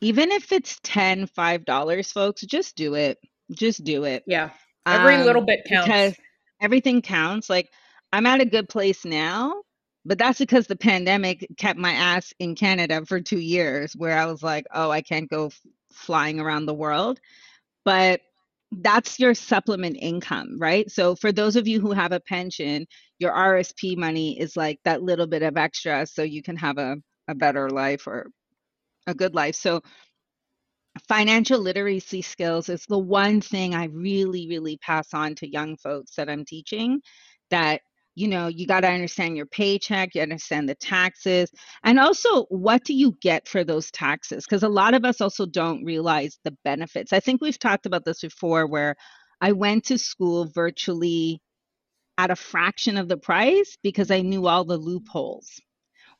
even 0.00 0.30
if 0.30 0.52
it's 0.52 0.78
10 0.82 1.26
$5, 1.28 2.12
folks, 2.12 2.42
just 2.42 2.76
do 2.76 2.94
it. 2.94 3.18
Just 3.50 3.84
do 3.84 4.04
it. 4.04 4.24
Yeah. 4.26 4.50
Every 4.86 5.16
um, 5.16 5.24
little 5.24 5.42
bit 5.42 5.60
counts. 5.68 5.86
Because 5.86 6.14
everything 6.60 7.02
counts. 7.02 7.50
Like, 7.50 7.70
I'm 8.12 8.26
at 8.26 8.40
a 8.40 8.46
good 8.46 8.68
place 8.68 9.04
now, 9.04 9.62
but 10.04 10.18
that's 10.18 10.38
because 10.38 10.66
the 10.66 10.76
pandemic 10.76 11.46
kept 11.56 11.78
my 11.78 11.92
ass 11.92 12.32
in 12.38 12.54
Canada 12.54 13.04
for 13.06 13.20
two 13.20 13.38
years, 13.38 13.94
where 13.94 14.16
I 14.16 14.26
was 14.26 14.42
like, 14.42 14.66
oh, 14.72 14.90
I 14.90 15.02
can't 15.02 15.28
go 15.28 15.46
f- 15.46 15.60
flying 15.92 16.40
around 16.40 16.66
the 16.66 16.74
world. 16.74 17.20
But 17.84 18.20
that's 18.70 19.18
your 19.18 19.34
supplement 19.34 19.96
income, 19.98 20.56
right? 20.58 20.90
So 20.90 21.14
for 21.14 21.32
those 21.32 21.56
of 21.56 21.66
you 21.66 21.80
who 21.80 21.92
have 21.92 22.12
a 22.12 22.20
pension, 22.20 22.86
your 23.18 23.32
RSP 23.32 23.96
money 23.96 24.38
is 24.38 24.56
like 24.56 24.78
that 24.84 25.02
little 25.02 25.26
bit 25.26 25.42
of 25.42 25.56
extra 25.56 26.06
so 26.06 26.22
you 26.22 26.42
can 26.42 26.56
have 26.56 26.78
a, 26.78 26.96
a 27.28 27.34
better 27.34 27.68
life 27.70 28.06
or 28.06 28.30
a 29.06 29.14
good 29.14 29.34
life. 29.34 29.54
So 29.54 29.80
financial 31.08 31.60
literacy 31.60 32.22
skills 32.22 32.68
is 32.68 32.84
the 32.86 32.98
one 32.98 33.40
thing 33.40 33.74
I 33.74 33.86
really, 33.86 34.48
really 34.48 34.78
pass 34.78 35.14
on 35.14 35.34
to 35.36 35.50
young 35.50 35.76
folks 35.76 36.14
that 36.16 36.28
I'm 36.28 36.44
teaching 36.44 37.00
that 37.50 37.80
you 38.14 38.26
know 38.26 38.48
you 38.48 38.66
got 38.66 38.80
to 38.80 38.88
understand 38.88 39.36
your 39.36 39.46
paycheck 39.46 40.14
you 40.14 40.20
understand 40.20 40.68
the 40.68 40.74
taxes 40.74 41.52
and 41.84 42.00
also 42.00 42.44
what 42.46 42.84
do 42.84 42.92
you 42.92 43.16
get 43.22 43.46
for 43.46 43.62
those 43.62 43.92
taxes 43.92 44.44
because 44.44 44.64
a 44.64 44.68
lot 44.68 44.92
of 44.92 45.04
us 45.04 45.20
also 45.20 45.46
don't 45.46 45.84
realize 45.84 46.38
the 46.42 46.50
benefits 46.64 47.12
i 47.12 47.20
think 47.20 47.40
we've 47.40 47.60
talked 47.60 47.86
about 47.86 48.04
this 48.04 48.20
before 48.20 48.66
where 48.66 48.96
i 49.40 49.52
went 49.52 49.84
to 49.84 49.96
school 49.96 50.46
virtually 50.52 51.40
at 52.18 52.30
a 52.30 52.36
fraction 52.36 52.96
of 52.96 53.08
the 53.08 53.16
price 53.16 53.78
because 53.82 54.10
i 54.10 54.20
knew 54.20 54.46
all 54.46 54.64
the 54.64 54.76
loopholes 54.76 55.60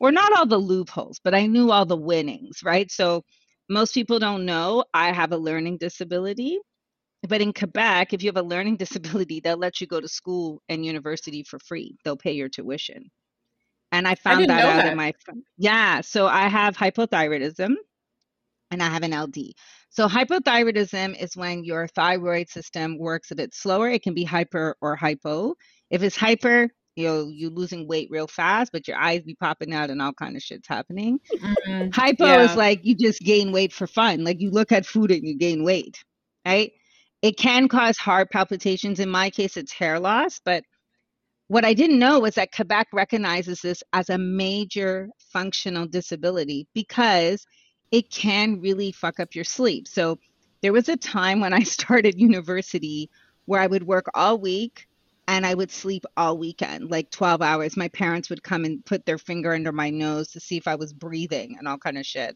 or 0.00 0.10
not 0.12 0.32
all 0.32 0.46
the 0.46 0.56
loopholes 0.56 1.20
but 1.22 1.34
i 1.34 1.46
knew 1.46 1.70
all 1.70 1.84
the 1.84 1.96
winnings 1.96 2.62
right 2.64 2.90
so 2.90 3.22
most 3.68 3.92
people 3.92 4.18
don't 4.18 4.46
know 4.46 4.84
i 4.94 5.12
have 5.12 5.32
a 5.32 5.36
learning 5.36 5.76
disability 5.76 6.58
but 7.26 7.40
in 7.40 7.52
Quebec, 7.52 8.12
if 8.12 8.22
you 8.22 8.28
have 8.28 8.36
a 8.36 8.42
learning 8.42 8.76
disability, 8.78 9.40
they'll 9.40 9.56
let 9.56 9.80
you 9.80 9.86
go 9.86 10.00
to 10.00 10.08
school 10.08 10.62
and 10.68 10.84
university 10.84 11.42
for 11.42 11.58
free. 11.58 11.96
They'll 12.04 12.16
pay 12.16 12.32
your 12.32 12.48
tuition. 12.48 13.10
And 13.90 14.06
I 14.06 14.14
found 14.14 14.44
I 14.44 14.46
that 14.46 14.64
out 14.64 14.76
that. 14.76 14.92
in 14.92 14.96
my 14.96 15.14
yeah. 15.56 16.02
So 16.02 16.26
I 16.26 16.48
have 16.48 16.76
hypothyroidism, 16.76 17.74
and 18.70 18.82
I 18.82 18.86
have 18.86 19.02
an 19.02 19.18
LD. 19.18 19.54
So 19.88 20.06
hypothyroidism 20.06 21.20
is 21.20 21.36
when 21.36 21.64
your 21.64 21.88
thyroid 21.88 22.50
system 22.50 22.98
works 22.98 23.30
a 23.30 23.34
bit 23.34 23.54
slower. 23.54 23.88
It 23.88 24.02
can 24.02 24.12
be 24.12 24.24
hyper 24.24 24.76
or 24.82 24.94
hypo. 24.94 25.54
If 25.90 26.02
it's 26.02 26.16
hyper, 26.16 26.68
you 26.98 27.06
know, 27.06 27.28
you're 27.28 27.50
losing 27.50 27.86
weight 27.86 28.08
real 28.10 28.26
fast, 28.26 28.72
but 28.72 28.88
your 28.88 28.96
eyes 28.96 29.22
be 29.22 29.36
popping 29.36 29.72
out 29.72 29.88
and 29.88 30.02
all 30.02 30.12
kind 30.12 30.34
of 30.36 30.42
shit's 30.42 30.66
happening. 30.66 31.20
Mm-hmm. 31.32 31.90
Hypo 31.90 32.26
yeah. 32.26 32.42
is 32.42 32.56
like 32.56 32.84
you 32.84 32.96
just 32.96 33.20
gain 33.20 33.52
weight 33.52 33.72
for 33.72 33.86
fun. 33.86 34.24
Like 34.24 34.40
you 34.40 34.50
look 34.50 34.72
at 34.72 34.84
food 34.84 35.12
and 35.12 35.24
you 35.24 35.36
gain 35.36 35.62
weight, 35.62 36.02
right? 36.44 36.72
It 37.22 37.36
can 37.36 37.68
cause 37.68 37.96
heart 37.98 38.32
palpitations. 38.32 38.98
In 38.98 39.08
my 39.08 39.30
case, 39.30 39.56
it's 39.56 39.72
hair 39.72 40.00
loss. 40.00 40.40
But 40.44 40.64
what 41.46 41.64
I 41.64 41.72
didn't 41.72 42.00
know 42.00 42.18
was 42.18 42.34
that 42.34 42.52
Quebec 42.52 42.88
recognizes 42.92 43.60
this 43.60 43.80
as 43.92 44.10
a 44.10 44.18
major 44.18 45.08
functional 45.32 45.86
disability 45.86 46.66
because 46.74 47.46
it 47.92 48.10
can 48.10 48.60
really 48.60 48.90
fuck 48.90 49.20
up 49.20 49.36
your 49.36 49.44
sleep. 49.44 49.86
So 49.86 50.18
there 50.62 50.72
was 50.72 50.88
a 50.88 50.96
time 50.96 51.40
when 51.40 51.52
I 51.52 51.62
started 51.62 52.18
university 52.18 53.08
where 53.44 53.60
I 53.60 53.68
would 53.68 53.84
work 53.84 54.06
all 54.14 54.40
week 54.40 54.87
and 55.28 55.44
I 55.44 55.54
would 55.54 55.70
sleep 55.70 56.06
all 56.16 56.38
weekend, 56.38 56.90
like 56.90 57.10
12 57.10 57.42
hours. 57.42 57.76
My 57.76 57.88
parents 57.88 58.30
would 58.30 58.42
come 58.42 58.64
and 58.64 58.84
put 58.84 59.04
their 59.04 59.18
finger 59.18 59.52
under 59.52 59.72
my 59.72 59.90
nose 59.90 60.28
to 60.28 60.40
see 60.40 60.56
if 60.56 60.66
I 60.66 60.74
was 60.74 60.94
breathing 60.94 61.56
and 61.58 61.68
all 61.68 61.76
kind 61.76 61.98
of 61.98 62.06
shit. 62.06 62.34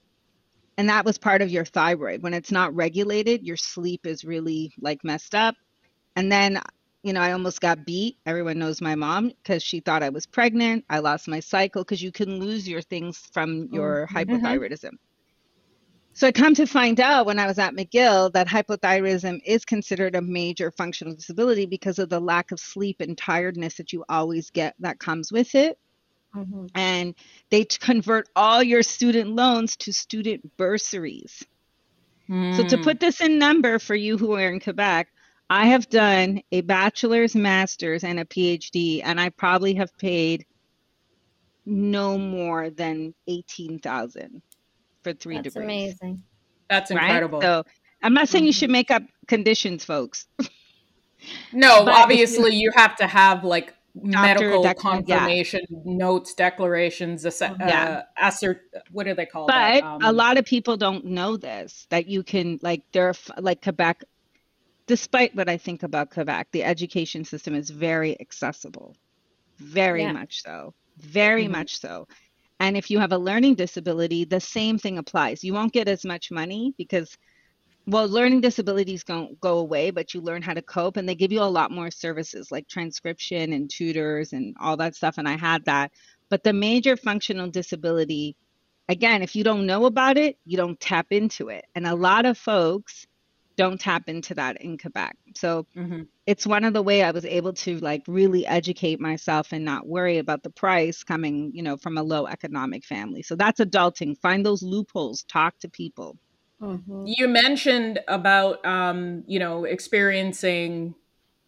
And 0.76 0.90
that 0.90 1.06
was 1.06 1.16
part 1.16 1.40
of 1.40 1.48
your 1.48 1.64
thyroid. 1.64 2.22
When 2.22 2.34
it's 2.34 2.52
not 2.52 2.74
regulated 2.74 3.46
your 3.46 3.56
sleep 3.56 4.06
is 4.06 4.24
really 4.24 4.72
like 4.78 5.02
messed 5.04 5.34
up. 5.34 5.54
And 6.16 6.30
then 6.30 6.60
you 7.02 7.12
know 7.14 7.20
i 7.20 7.32
almost 7.32 7.62
got 7.62 7.86
beat. 7.86 8.18
Everyone 8.26 8.58
knows 8.58 8.82
my 8.82 8.94
mom 8.94 9.32
because 9.42 9.62
she 9.62 9.80
thought 9.80 10.02
i 10.02 10.10
was 10.10 10.26
pregnant. 10.26 10.84
I 10.90 10.98
lost 10.98 11.28
my 11.28 11.40
cycle 11.40 11.82
because 11.82 12.02
you 12.02 12.12
can 12.12 12.38
lose 12.38 12.68
your 12.68 12.82
things 12.82 13.18
from 13.32 13.68
oh, 13.72 13.74
your 13.74 14.06
mm-hmm. 14.06 14.16
hypothyroidism 14.18 14.92
so 16.12 16.26
i 16.26 16.32
come 16.32 16.54
to 16.54 16.66
find 16.66 17.00
out 17.00 17.26
when 17.26 17.38
i 17.38 17.46
was 17.46 17.58
at 17.58 17.74
mcgill 17.74 18.32
that 18.32 18.48
hypothyroidism 18.48 19.40
is 19.44 19.64
considered 19.64 20.14
a 20.14 20.22
major 20.22 20.70
functional 20.70 21.14
disability 21.14 21.66
because 21.66 21.98
of 21.98 22.08
the 22.08 22.20
lack 22.20 22.52
of 22.52 22.60
sleep 22.60 23.00
and 23.00 23.16
tiredness 23.16 23.74
that 23.74 23.92
you 23.92 24.04
always 24.08 24.50
get 24.50 24.74
that 24.78 24.98
comes 24.98 25.32
with 25.32 25.54
it 25.54 25.78
Mm-hmm. 26.34 26.66
And 26.74 27.14
they 27.50 27.64
convert 27.64 28.28
all 28.34 28.62
your 28.62 28.82
student 28.82 29.30
loans 29.30 29.76
to 29.78 29.92
student 29.92 30.56
bursaries. 30.56 31.44
Mm. 32.28 32.56
So, 32.56 32.64
to 32.68 32.76
hmm. 32.76 32.82
put 32.82 33.00
this 33.00 33.20
in 33.20 33.38
number 33.38 33.78
for 33.78 33.94
you 33.94 34.16
who 34.16 34.32
are 34.32 34.48
in 34.48 34.60
Quebec, 34.60 35.08
I 35.50 35.66
have 35.66 35.88
done 35.90 36.40
a 36.50 36.62
bachelor's, 36.62 37.34
master's, 37.34 38.04
and 38.04 38.18
a 38.20 38.24
PhD, 38.24 39.02
and 39.04 39.20
I 39.20 39.28
probably 39.28 39.74
have 39.74 39.96
paid 39.98 40.46
no 41.66 42.16
more 42.16 42.70
than 42.70 43.14
18000 43.26 44.40
for 45.02 45.12
three 45.12 45.36
That's 45.36 45.54
degrees. 45.54 45.64
amazing. 45.64 46.22
That's 46.68 46.90
incredible. 46.90 47.40
Right? 47.40 47.44
So, 47.44 47.64
I'm 48.02 48.14
not 48.14 48.28
saying 48.28 48.44
you 48.44 48.52
should 48.52 48.66
mm-hmm. 48.66 48.72
make 48.72 48.90
up 48.90 49.02
conditions, 49.26 49.84
folks. 49.84 50.26
No, 51.52 51.84
but 51.84 51.94
obviously 51.94 52.56
you 52.56 52.72
have 52.74 52.96
to 52.96 53.06
have 53.06 53.44
like 53.44 53.74
medical 53.94 54.62
dec- 54.62 54.76
confirmation 54.76 55.60
yeah. 55.68 55.78
notes 55.84 56.34
declarations 56.34 57.26
uh, 57.26 57.54
yeah. 57.60 58.02
assert 58.20 58.62
what 58.90 59.04
do 59.04 59.14
they 59.14 59.26
call 59.26 59.46
but 59.46 59.82
um, 59.82 60.00
a 60.02 60.10
lot 60.10 60.38
of 60.38 60.46
people 60.46 60.76
don't 60.76 61.04
know 61.04 61.36
this 61.36 61.86
that 61.90 62.06
you 62.06 62.22
can 62.22 62.58
like 62.62 62.82
there 62.92 63.12
like 63.38 63.62
quebec 63.62 64.02
despite 64.86 65.34
what 65.36 65.48
i 65.48 65.58
think 65.58 65.82
about 65.82 66.10
quebec 66.10 66.48
the 66.52 66.64
education 66.64 67.22
system 67.22 67.54
is 67.54 67.68
very 67.68 68.18
accessible 68.18 68.96
very 69.58 70.02
yeah. 70.02 70.12
much 70.12 70.42
so 70.42 70.72
very 70.98 71.44
mm-hmm. 71.44 71.52
much 71.52 71.78
so 71.78 72.08
and 72.62 72.76
if 72.76 72.90
you 72.90 73.00
have 73.00 73.10
a 73.10 73.18
learning 73.18 73.56
disability 73.56 74.24
the 74.24 74.40
same 74.40 74.78
thing 74.78 74.96
applies. 74.96 75.42
You 75.42 75.52
won't 75.52 75.72
get 75.72 75.88
as 75.88 76.04
much 76.04 76.30
money 76.30 76.72
because 76.78 77.18
well 77.86 78.08
learning 78.08 78.40
disabilities 78.40 79.02
don't 79.02 79.40
go 79.40 79.58
away 79.58 79.90
but 79.90 80.14
you 80.14 80.20
learn 80.20 80.42
how 80.42 80.54
to 80.54 80.62
cope 80.62 80.96
and 80.96 81.08
they 81.08 81.16
give 81.16 81.32
you 81.32 81.42
a 81.42 81.56
lot 81.58 81.72
more 81.72 81.90
services 81.90 82.52
like 82.52 82.68
transcription 82.68 83.52
and 83.52 83.68
tutors 83.68 84.32
and 84.32 84.54
all 84.60 84.76
that 84.76 84.94
stuff 84.94 85.18
and 85.18 85.28
i 85.28 85.36
had 85.36 85.64
that. 85.64 85.90
But 86.30 86.44
the 86.44 86.52
major 86.52 86.96
functional 86.96 87.50
disability 87.50 88.36
again 88.88 89.22
if 89.22 89.34
you 89.34 89.42
don't 89.42 89.66
know 89.66 89.84
about 89.86 90.16
it 90.16 90.38
you 90.44 90.56
don't 90.56 90.78
tap 90.78 91.08
into 91.10 91.48
it. 91.48 91.64
And 91.74 91.84
a 91.86 91.96
lot 91.96 92.26
of 92.26 92.38
folks 92.38 93.06
don't 93.56 93.80
tap 93.80 94.08
into 94.08 94.34
that 94.34 94.60
in 94.60 94.78
quebec. 94.78 95.16
So 95.34 95.66
mm-hmm. 95.76 96.02
it's 96.26 96.46
one 96.46 96.64
of 96.64 96.72
the 96.72 96.82
way 96.82 97.02
i 97.02 97.10
was 97.10 97.24
able 97.24 97.52
to 97.52 97.78
like 97.78 98.02
really 98.06 98.46
educate 98.46 99.00
myself 99.00 99.52
and 99.52 99.64
not 99.64 99.86
worry 99.86 100.18
about 100.18 100.42
the 100.42 100.50
price 100.50 101.02
coming 101.02 101.50
you 101.54 101.62
know 101.62 101.76
from 101.76 101.98
a 101.98 102.02
low 102.02 102.26
economic 102.26 102.84
family. 102.84 103.22
So 103.22 103.36
that's 103.36 103.60
adulting. 103.60 104.18
Find 104.18 104.44
those 104.44 104.62
loopholes. 104.62 105.24
Talk 105.24 105.58
to 105.60 105.68
people. 105.68 106.16
Mm-hmm. 106.60 107.04
You 107.06 107.28
mentioned 107.28 108.00
about 108.08 108.64
um, 108.64 109.24
you 109.26 109.38
know 109.38 109.64
experiencing 109.64 110.94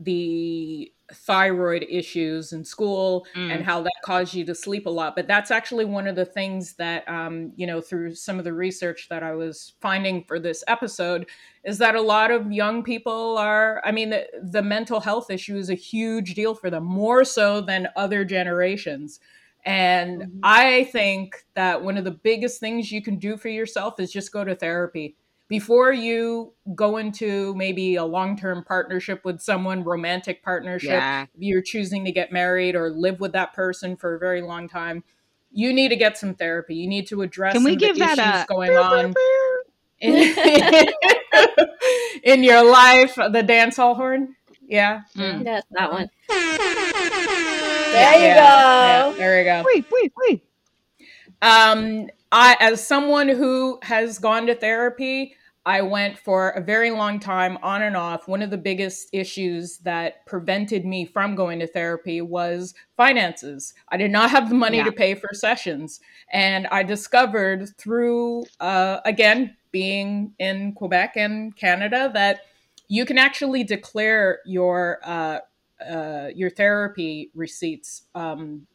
the 0.00 0.92
thyroid 1.14 1.86
issues 1.88 2.52
in 2.52 2.64
school 2.64 3.26
mm. 3.34 3.52
and 3.52 3.64
how 3.64 3.82
that 3.82 3.92
caused 4.04 4.34
you 4.34 4.44
to 4.44 4.54
sleep 4.54 4.86
a 4.86 4.90
lot. 4.90 5.16
But 5.16 5.26
that's 5.26 5.50
actually 5.50 5.84
one 5.84 6.06
of 6.06 6.16
the 6.16 6.24
things 6.24 6.74
that, 6.74 7.08
um, 7.08 7.52
you 7.56 7.66
know, 7.66 7.80
through 7.80 8.14
some 8.14 8.38
of 8.38 8.44
the 8.44 8.52
research 8.52 9.08
that 9.08 9.22
I 9.22 9.34
was 9.34 9.74
finding 9.80 10.24
for 10.24 10.38
this 10.38 10.62
episode, 10.68 11.26
is 11.64 11.78
that 11.78 11.94
a 11.94 12.00
lot 12.00 12.30
of 12.30 12.52
young 12.52 12.82
people 12.82 13.38
are, 13.38 13.80
I 13.84 13.92
mean, 13.92 14.10
the, 14.10 14.26
the 14.42 14.62
mental 14.62 15.00
health 15.00 15.30
issue 15.30 15.56
is 15.56 15.70
a 15.70 15.74
huge 15.74 16.34
deal 16.34 16.54
for 16.54 16.70
them, 16.70 16.84
more 16.84 17.24
so 17.24 17.60
than 17.60 17.88
other 17.96 18.24
generations. 18.24 19.20
And 19.64 20.20
mm-hmm. 20.20 20.40
I 20.42 20.84
think 20.84 21.36
that 21.54 21.82
one 21.82 21.96
of 21.96 22.04
the 22.04 22.10
biggest 22.10 22.60
things 22.60 22.92
you 22.92 23.00
can 23.00 23.16
do 23.16 23.38
for 23.38 23.48
yourself 23.48 23.98
is 23.98 24.12
just 24.12 24.30
go 24.30 24.44
to 24.44 24.54
therapy 24.54 25.16
before 25.48 25.92
you 25.92 26.52
go 26.74 26.96
into 26.96 27.54
maybe 27.54 27.96
a 27.96 28.04
long-term 28.04 28.64
partnership 28.64 29.24
with 29.24 29.40
someone 29.40 29.84
romantic 29.84 30.42
partnership 30.42 30.90
yeah. 30.90 31.26
you're 31.36 31.62
choosing 31.62 32.04
to 32.04 32.12
get 32.12 32.32
married 32.32 32.74
or 32.74 32.90
live 32.90 33.20
with 33.20 33.32
that 33.32 33.52
person 33.52 33.96
for 33.96 34.14
a 34.14 34.18
very 34.18 34.40
long 34.40 34.68
time 34.68 35.04
you 35.54 35.72
need 35.72 35.88
to 35.90 35.96
get 35.96 36.18
some 36.18 36.34
therapy. 36.34 36.74
You 36.74 36.88
need 36.88 37.06
to 37.06 37.22
address 37.22 37.54
Can 37.54 37.64
we 37.64 37.76
give 37.76 37.96
that 37.98 38.18
a, 38.18 38.44
going 38.52 38.76
on 38.76 39.14
in, 40.00 40.14
in, 42.24 42.42
your 42.42 42.68
life 42.68 43.14
the 43.14 43.42
dance 43.42 43.76
hall 43.76 43.94
horn? 43.94 44.34
Yeah. 44.66 45.02
Mm. 45.16 45.44
yes 45.44 45.62
that 45.70 45.92
one. 45.92 46.10
There 46.28 48.18
you 48.18 48.24
yeah, 48.24 48.34
go. 48.34 49.10
Yeah, 49.10 49.14
there 49.16 49.38
we 49.38 49.44
go. 49.44 49.62
Wait 49.64 49.84
wait 49.90 50.12
wait 50.16 50.42
um 51.44 52.08
I, 52.32 52.56
as 52.58 52.84
someone 52.84 53.28
who 53.28 53.78
has 53.82 54.18
gone 54.18 54.46
to 54.46 54.56
therapy, 54.56 55.36
I 55.66 55.82
went 55.82 56.18
for 56.18 56.50
a 56.50 56.60
very 56.60 56.90
long 56.90 57.20
time 57.20 57.58
on 57.62 57.82
and 57.82 57.96
off. 57.96 58.26
One 58.26 58.42
of 58.42 58.50
the 58.50 58.58
biggest 58.58 59.08
issues 59.12 59.78
that 59.78 60.26
prevented 60.26 60.84
me 60.84 61.06
from 61.06 61.36
going 61.36 61.60
to 61.60 61.66
therapy 61.66 62.20
was 62.20 62.74
finances. 62.96 63.72
I 63.88 63.96
did 63.96 64.10
not 64.10 64.30
have 64.30 64.48
the 64.48 64.56
money 64.56 64.78
yeah. 64.78 64.84
to 64.84 64.92
pay 64.92 65.14
for 65.14 65.30
sessions. 65.32 66.00
And 66.32 66.66
I 66.66 66.82
discovered 66.82 67.70
through, 67.78 68.46
uh, 68.58 68.98
again, 69.04 69.56
being 69.70 70.34
in 70.38 70.72
Quebec 70.72 71.12
and 71.16 71.56
Canada, 71.56 72.10
that 72.14 72.40
you 72.88 73.06
can 73.06 73.16
actually 73.16 73.64
declare 73.64 74.40
your 74.44 74.98
uh, 75.04 75.38
uh, 75.88 76.30
your 76.34 76.50
therapy 76.50 77.30
receipts 77.34 78.02
um, 78.14 78.66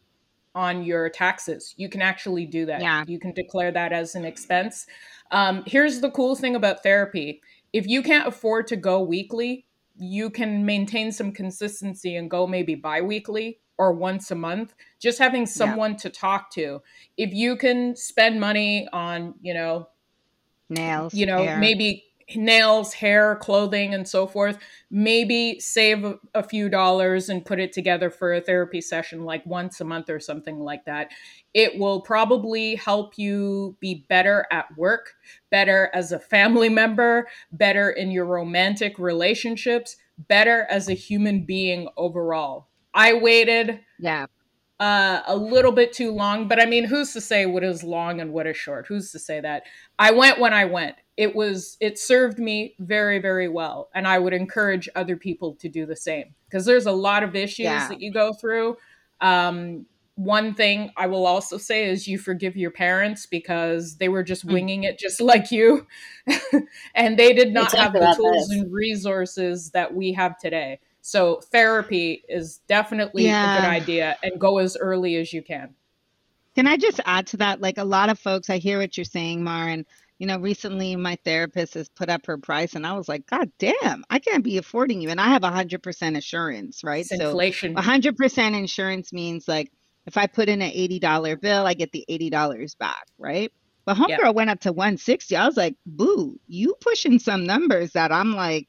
on 0.59 0.83
your 0.83 1.09
taxes. 1.09 1.73
You 1.77 1.87
can 1.87 2.01
actually 2.01 2.45
do 2.45 2.65
that. 2.65 2.81
Yeah. 2.81 3.05
You 3.07 3.17
can 3.17 3.31
declare 3.33 3.71
that 3.71 3.93
as 3.93 4.13
an 4.13 4.25
expense. 4.25 4.87
Um, 5.31 5.63
here's 5.65 6.01
the 6.01 6.11
cool 6.11 6.35
thing 6.35 6.53
about 6.55 6.83
therapy 6.83 7.41
if 7.71 7.87
you 7.87 8.01
can't 8.01 8.27
afford 8.27 8.67
to 8.67 8.75
go 8.75 9.01
weekly, 9.01 9.65
you 9.95 10.29
can 10.29 10.65
maintain 10.65 11.11
some 11.11 11.31
consistency 11.31 12.15
and 12.15 12.29
go 12.29 12.45
maybe 12.45 12.75
bi 12.75 12.99
weekly 12.99 13.59
or 13.77 13.93
once 13.93 14.31
a 14.31 14.35
month. 14.35 14.73
Just 14.99 15.19
having 15.19 15.45
someone 15.45 15.91
yeah. 15.91 15.97
to 15.97 16.09
talk 16.09 16.51
to. 16.53 16.81
If 17.15 17.33
you 17.33 17.55
can 17.55 17.95
spend 17.95 18.39
money 18.39 18.87
on, 18.91 19.35
you 19.41 19.53
know, 19.53 19.87
nails, 20.69 21.13
you 21.13 21.25
know, 21.25 21.43
hair. 21.43 21.59
maybe 21.59 22.05
nails, 22.35 22.93
hair, 22.93 23.35
clothing, 23.37 23.93
and 23.93 24.07
so 24.07 24.27
forth, 24.27 24.57
maybe 24.91 25.59
save 25.59 26.05
a, 26.33 26.43
few 26.43 26.69
dollars 26.69 27.29
and 27.29 27.45
put 27.45 27.59
it 27.59 27.71
together 27.71 28.09
for 28.09 28.33
a 28.33 28.41
therapy 28.41 28.81
session 28.81 29.23
like 29.23 29.45
once 29.45 29.79
a 29.81 29.85
month 29.85 30.09
or 30.09 30.19
something 30.19 30.59
like 30.59 30.85
that. 30.85 31.09
It 31.53 31.77
will 31.77 32.01
probably 32.01 32.75
help 32.75 33.17
you 33.17 33.75
be 33.79 34.05
better 34.09 34.45
at 34.51 34.65
work, 34.77 35.13
better 35.51 35.89
as 35.93 36.11
a 36.11 36.19
family 36.19 36.69
member, 36.81 37.27
better 37.51 37.91
in 37.91 38.11
your 38.11 38.25
romantic 38.25 38.97
relationships, 38.97 39.97
better 40.27 40.65
as 40.69 40.89
a 40.89 40.93
human 40.93 41.45
being 41.45 41.87
overall. 41.97 42.67
I 42.93 43.13
waited. 43.13 43.81
Yeah. 43.99 44.25
Uh, 44.79 45.21
a 45.27 45.35
little 45.35 45.73
bit 45.73 45.91
too 45.91 46.09
long, 46.09 46.47
but 46.47 46.57
I 46.57 46.65
mean, 46.65 46.85
who's 46.85 47.11
to 47.11 47.19
say 47.19 47.45
what 47.45 47.65
is 47.65 47.83
long 47.83 48.21
and 48.21 48.31
what 48.31 48.47
is 48.47 48.55
short? 48.55 48.87
Who's 48.87 49.11
to 49.11 49.19
say 49.19 49.41
that? 49.41 49.63
I 49.97 50.11
went 50.11 50.39
when 50.39 50.53
I 50.53 50.63
went 50.63 50.95
it 51.19 51.35
was 51.35 51.75
it 51.81 51.99
served 51.99 52.39
me 52.39 52.75
very 52.79 53.19
very 53.19 53.49
well 53.49 53.89
and 53.93 54.07
i 54.07 54.17
would 54.17 54.33
encourage 54.33 54.87
other 54.95 55.17
people 55.17 55.53
to 55.53 55.67
do 55.67 55.85
the 55.85 55.95
same 55.95 56.33
because 56.45 56.65
there's 56.65 56.85
a 56.85 56.91
lot 56.91 57.23
of 57.23 57.35
issues 57.35 57.65
yeah. 57.65 57.87
that 57.89 57.99
you 57.99 58.11
go 58.11 58.31
through 58.31 58.77
um, 59.19 59.85
one 60.15 60.53
thing 60.53 60.89
i 60.95 61.05
will 61.05 61.25
also 61.25 61.57
say 61.57 61.89
is 61.89 62.07
you 62.07 62.17
forgive 62.17 62.55
your 62.55 62.71
parents 62.71 63.25
because 63.25 63.97
they 63.97 64.07
were 64.07 64.23
just 64.23 64.47
mm. 64.47 64.53
winging 64.53 64.85
it 64.85 64.97
just 64.97 65.19
like 65.31 65.51
you 65.51 65.85
and 66.95 67.19
they 67.19 67.33
did 67.33 67.53
not 67.53 67.73
have 67.73 67.91
the 67.91 68.13
tools 68.15 68.47
this. 68.47 68.57
and 68.57 68.71
resources 68.71 69.71
that 69.71 69.93
we 69.93 70.13
have 70.13 70.37
today 70.37 70.79
so 71.09 71.41
therapy 71.51 72.23
is 72.29 72.59
definitely 72.67 73.25
yeah. 73.25 73.57
a 73.57 73.61
good 73.61 73.67
idea 73.67 74.17
and 74.23 74.39
go 74.39 74.57
as 74.57 74.77
early 74.77 75.15
as 75.15 75.33
you 75.33 75.41
can 75.41 75.73
can 76.55 76.67
i 76.67 76.77
just 76.77 76.99
add 77.05 77.25
to 77.27 77.37
that 77.37 77.61
like 77.61 77.77
a 77.77 77.83
lot 77.83 78.09
of 78.09 78.19
folks 78.19 78.49
i 78.49 78.57
hear 78.57 78.79
what 78.79 78.97
you're 78.97 79.03
saying 79.05 79.43
mar 79.43 79.67
and 79.67 79.85
you 80.19 80.27
know, 80.27 80.37
recently 80.37 80.97
my 80.97 81.17
therapist 81.23 81.73
has 81.75 81.87
put 81.87 82.09
up 82.09 82.25
her 82.25 82.37
price 82.37 82.75
and 82.75 82.85
I 82.85 82.91
was 82.93 83.07
like, 83.07 83.25
God 83.25 83.49
damn, 83.57 84.03
I 84.09 84.19
can't 84.19 84.43
be 84.43 84.57
affording 84.57 84.99
you. 85.01 85.09
And 85.09 85.19
I 85.19 85.29
have 85.29 85.45
a 85.45 85.49
hundred 85.49 85.81
percent 85.81 86.17
insurance, 86.17 86.83
right? 86.83 87.07
It's 87.09 87.17
so 87.17 87.29
inflation. 87.29 87.77
A 87.77 87.81
hundred 87.81 88.17
percent 88.17 88.53
insurance 88.53 89.13
means 89.13 89.47
like 89.47 89.71
if 90.05 90.17
I 90.17 90.27
put 90.27 90.49
in 90.49 90.61
an 90.61 90.71
eighty 90.73 90.99
dollar 90.99 91.37
bill, 91.37 91.65
I 91.65 91.73
get 91.73 91.93
the 91.93 92.03
eighty 92.09 92.29
dollars 92.29 92.75
back, 92.75 93.07
right? 93.17 93.51
But 93.85 93.95
homegirl 93.95 94.19
yeah. 94.19 94.29
went 94.29 94.49
up 94.49 94.59
to 94.61 94.73
160. 94.73 95.35
I 95.35 95.47
was 95.47 95.57
like, 95.57 95.75
boo, 95.85 96.37
you 96.47 96.75
pushing 96.81 97.17
some 97.17 97.45
numbers 97.45 97.93
that 97.93 98.11
I'm 98.11 98.35
like, 98.35 98.67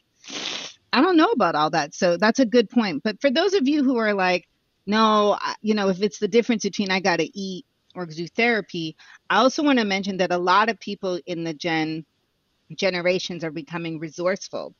I 0.92 1.00
don't 1.00 1.16
know 1.16 1.30
about 1.30 1.54
all 1.54 1.70
that. 1.70 1.94
So 1.94 2.16
that's 2.16 2.40
a 2.40 2.46
good 2.46 2.68
point. 2.68 3.02
But 3.02 3.20
for 3.20 3.30
those 3.30 3.54
of 3.54 3.68
you 3.68 3.84
who 3.84 3.96
are 3.96 4.14
like, 4.14 4.48
no, 4.86 5.38
you 5.62 5.74
know, 5.74 5.88
if 5.88 6.02
it's 6.02 6.18
the 6.18 6.28
difference 6.28 6.62
between 6.64 6.90
I 6.90 7.00
got 7.00 7.18
to 7.18 7.38
eat 7.38 7.64
or 7.94 8.06
do 8.06 8.26
therapy. 8.28 8.96
I 9.28 9.36
also 9.38 9.62
want 9.62 9.78
to 9.78 9.84
mention 9.84 10.16
that 10.18 10.32
a 10.32 10.38
lot 10.38 10.68
of 10.68 10.78
people 10.80 11.20
in 11.26 11.44
the 11.44 11.54
gen 11.54 12.04
generations 12.76 13.42
are 13.44 13.50
becoming 13.50 13.98
resourceful. 13.98 14.74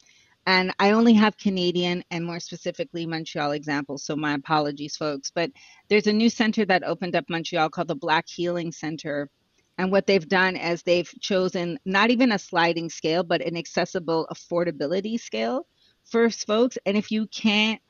And 0.46 0.72
I 0.78 0.92
only 0.92 1.12
have 1.14 1.36
Canadian 1.36 2.02
and 2.10 2.24
more 2.24 2.40
specifically 2.40 3.04
Montreal 3.04 3.52
examples, 3.52 4.04
so 4.04 4.16
my 4.16 4.34
apologies, 4.34 4.96
folks. 4.96 5.30
But 5.34 5.50
there's 5.88 6.06
a 6.06 6.12
new 6.12 6.30
center 6.30 6.64
that 6.64 6.84
opened 6.84 7.14
up 7.14 7.28
Montreal 7.28 7.68
called 7.68 7.88
the 7.88 7.94
Black 7.94 8.28
Healing 8.28 8.72
Center. 8.72 9.28
And 9.76 9.90
what 9.90 10.06
they've 10.06 10.28
done 10.28 10.56
is 10.56 10.82
they've 10.82 11.12
chosen 11.20 11.78
not 11.84 12.10
even 12.10 12.32
a 12.32 12.38
sliding 12.38 12.90
scale, 12.90 13.22
but 13.22 13.42
an 13.42 13.56
accessible 13.56 14.28
affordability 14.32 15.20
scale 15.20 15.66
for 16.10 16.28
folks. 16.30 16.78
And 16.86 16.96
if 16.96 17.10
you 17.10 17.26
can't 17.26 17.80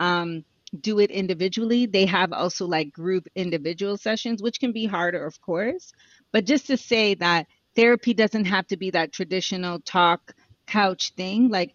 um, 0.00 0.44
do 0.80 0.98
it 0.98 1.10
individually. 1.10 1.86
They 1.86 2.06
have 2.06 2.32
also 2.32 2.66
like 2.66 2.92
group 2.92 3.26
individual 3.34 3.96
sessions, 3.96 4.42
which 4.42 4.60
can 4.60 4.72
be 4.72 4.86
harder, 4.86 5.24
of 5.24 5.40
course. 5.40 5.92
But 6.32 6.44
just 6.44 6.66
to 6.66 6.76
say 6.76 7.14
that 7.14 7.46
therapy 7.74 8.14
doesn't 8.14 8.46
have 8.46 8.66
to 8.68 8.76
be 8.76 8.90
that 8.90 9.12
traditional 9.12 9.80
talk 9.80 10.34
couch 10.66 11.12
thing. 11.16 11.48
Like 11.48 11.74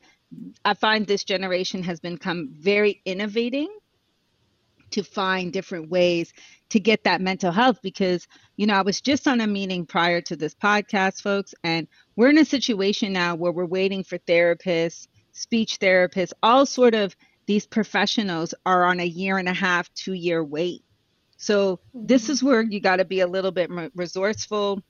I 0.63 0.73
find 0.73 1.05
this 1.05 1.23
generation 1.23 1.83
has 1.83 1.99
become 1.99 2.49
very 2.51 3.01
innovating 3.05 3.69
to 4.91 5.03
find 5.03 5.51
different 5.51 5.89
ways 5.89 6.33
to 6.69 6.79
get 6.79 7.03
that 7.03 7.19
mental 7.19 7.51
health 7.51 7.79
because 7.81 8.27
you 8.57 8.67
know 8.67 8.75
I 8.75 8.83
was 8.83 9.01
just 9.01 9.27
on 9.27 9.41
a 9.41 9.47
meeting 9.47 9.87
prior 9.87 10.21
to 10.21 10.35
this 10.35 10.53
podcast 10.53 11.23
folks 11.23 11.55
and 11.63 11.87
we're 12.15 12.29
in 12.29 12.37
a 12.37 12.45
situation 12.45 13.11
now 13.11 13.33
where 13.33 13.51
we're 13.51 13.65
waiting 13.65 14.03
for 14.03 14.19
therapists, 14.19 15.07
speech 15.33 15.79
therapists, 15.79 16.33
all 16.41 16.65
sort 16.65 16.95
of 16.95 17.15
these 17.45 17.65
professionals 17.65 18.53
are 18.65 18.85
on 18.85 18.99
a 18.99 19.05
year 19.05 19.37
and 19.37 19.49
a 19.49 19.53
half, 19.53 19.93
two 19.93 20.13
year 20.13 20.43
wait. 20.43 20.83
So 21.37 21.79
this 21.93 22.23
mm-hmm. 22.23 22.31
is 22.31 22.43
where 22.43 22.61
you 22.61 22.79
got 22.79 22.97
to 22.97 23.05
be 23.05 23.19
a 23.19 23.27
little 23.27 23.51
bit 23.51 23.69
resourceful, 23.95 24.81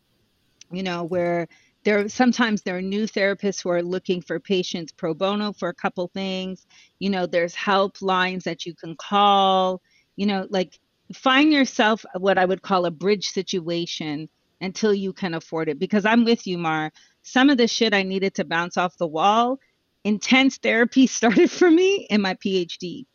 you 0.72 0.84
know, 0.84 1.04
where 1.04 1.48
there 1.84 2.08
sometimes 2.08 2.62
there 2.62 2.78
are 2.78 2.82
new 2.82 3.06
therapists 3.06 3.62
who 3.62 3.70
are 3.70 3.82
looking 3.82 4.22
for 4.22 4.40
patients 4.40 4.92
pro 4.92 5.14
bono 5.14 5.52
for 5.54 5.70
a 5.70 5.74
couple 5.74 6.08
things. 6.14 6.66
You 7.00 7.10
know, 7.10 7.26
there's 7.26 7.56
helplines 7.56 8.44
that 8.44 8.66
you 8.66 8.76
can 8.76 8.96
call, 8.96 9.82
you 10.16 10.26
know, 10.26 10.48
like 10.50 10.80
find 11.14 11.52
yourself 11.52 12.06
what 12.18 12.38
I 12.38 12.46
would 12.46 12.62
call 12.62 12.86
a 12.86 12.92
bridge 12.92 13.30
situation 13.30 14.30
until 14.62 14.94
you 14.94 15.12
can 15.12 15.34
afford 15.34 15.70
it. 15.70 15.80
Because 15.80 16.06
I'm 16.06 16.24
with 16.24 16.48
you, 16.48 16.58
Mar. 16.58 16.92
Some 17.22 17.50
of 17.50 17.58
the 17.58 17.68
shit 17.68 17.94
I 17.94 18.04
needed 18.04 18.36
to 18.36 18.46
bounce 18.46 18.78
off 18.78 18.98
the 18.98 19.08
wall 19.08 19.60
intense 20.04 20.58
therapy 20.58 21.08
started 21.08 21.52
for 21.52 21.70
me 21.70 22.08
in 22.10 22.22
my 22.22 22.36
PhD. 22.36 23.06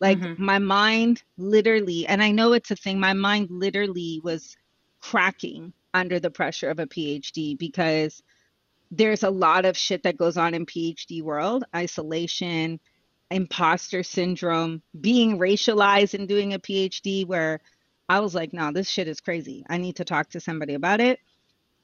Like 0.00 0.18
mm-hmm. 0.18 0.44
my 0.44 0.58
mind 0.58 1.22
literally, 1.38 2.06
and 2.06 2.22
I 2.22 2.32
know 2.32 2.54
it's 2.54 2.72
a 2.72 2.76
thing, 2.76 2.98
my 2.98 3.12
mind 3.12 3.48
literally 3.50 4.20
was 4.24 4.56
cracking 5.00 5.72
under 5.94 6.18
the 6.18 6.30
pressure 6.30 6.70
of 6.70 6.80
a 6.80 6.86
PhD 6.86 7.56
because 7.56 8.22
there's 8.90 9.22
a 9.22 9.30
lot 9.30 9.64
of 9.64 9.76
shit 9.76 10.02
that 10.02 10.16
goes 10.16 10.36
on 10.36 10.54
in 10.54 10.66
PhD 10.66 11.22
world, 11.22 11.64
isolation, 11.74 12.80
imposter 13.30 14.02
syndrome, 14.02 14.82
being 15.00 15.38
racialized 15.38 16.14
and 16.14 16.28
doing 16.28 16.52
a 16.52 16.58
PhD 16.58 17.26
where 17.26 17.60
I 18.08 18.20
was 18.20 18.34
like, 18.34 18.52
no, 18.52 18.72
this 18.72 18.88
shit 18.88 19.08
is 19.08 19.20
crazy. 19.20 19.64
I 19.68 19.78
need 19.78 19.96
to 19.96 20.04
talk 20.04 20.30
to 20.30 20.40
somebody 20.40 20.74
about 20.74 21.00
it. 21.00 21.20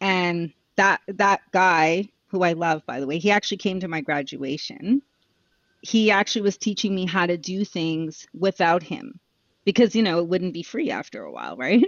And 0.00 0.52
that 0.76 1.00
that 1.08 1.40
guy 1.52 2.10
who 2.28 2.42
I 2.42 2.52
love, 2.52 2.84
by 2.86 3.00
the 3.00 3.06
way. 3.06 3.18
He 3.18 3.30
actually 3.30 3.56
came 3.58 3.80
to 3.80 3.88
my 3.88 4.00
graduation. 4.00 5.02
he 5.82 6.10
actually 6.10 6.42
was 6.42 6.56
teaching 6.56 6.94
me 6.94 7.06
how 7.06 7.26
to 7.26 7.36
do 7.36 7.64
things 7.64 8.26
without 8.34 8.82
him 8.82 9.18
because 9.64 9.94
you 9.94 10.02
know 10.02 10.18
it 10.18 10.26
wouldn't 10.28 10.52
be 10.54 10.62
free 10.62 10.90
after 10.90 11.22
a 11.22 11.32
while 11.32 11.56
right? 11.56 11.84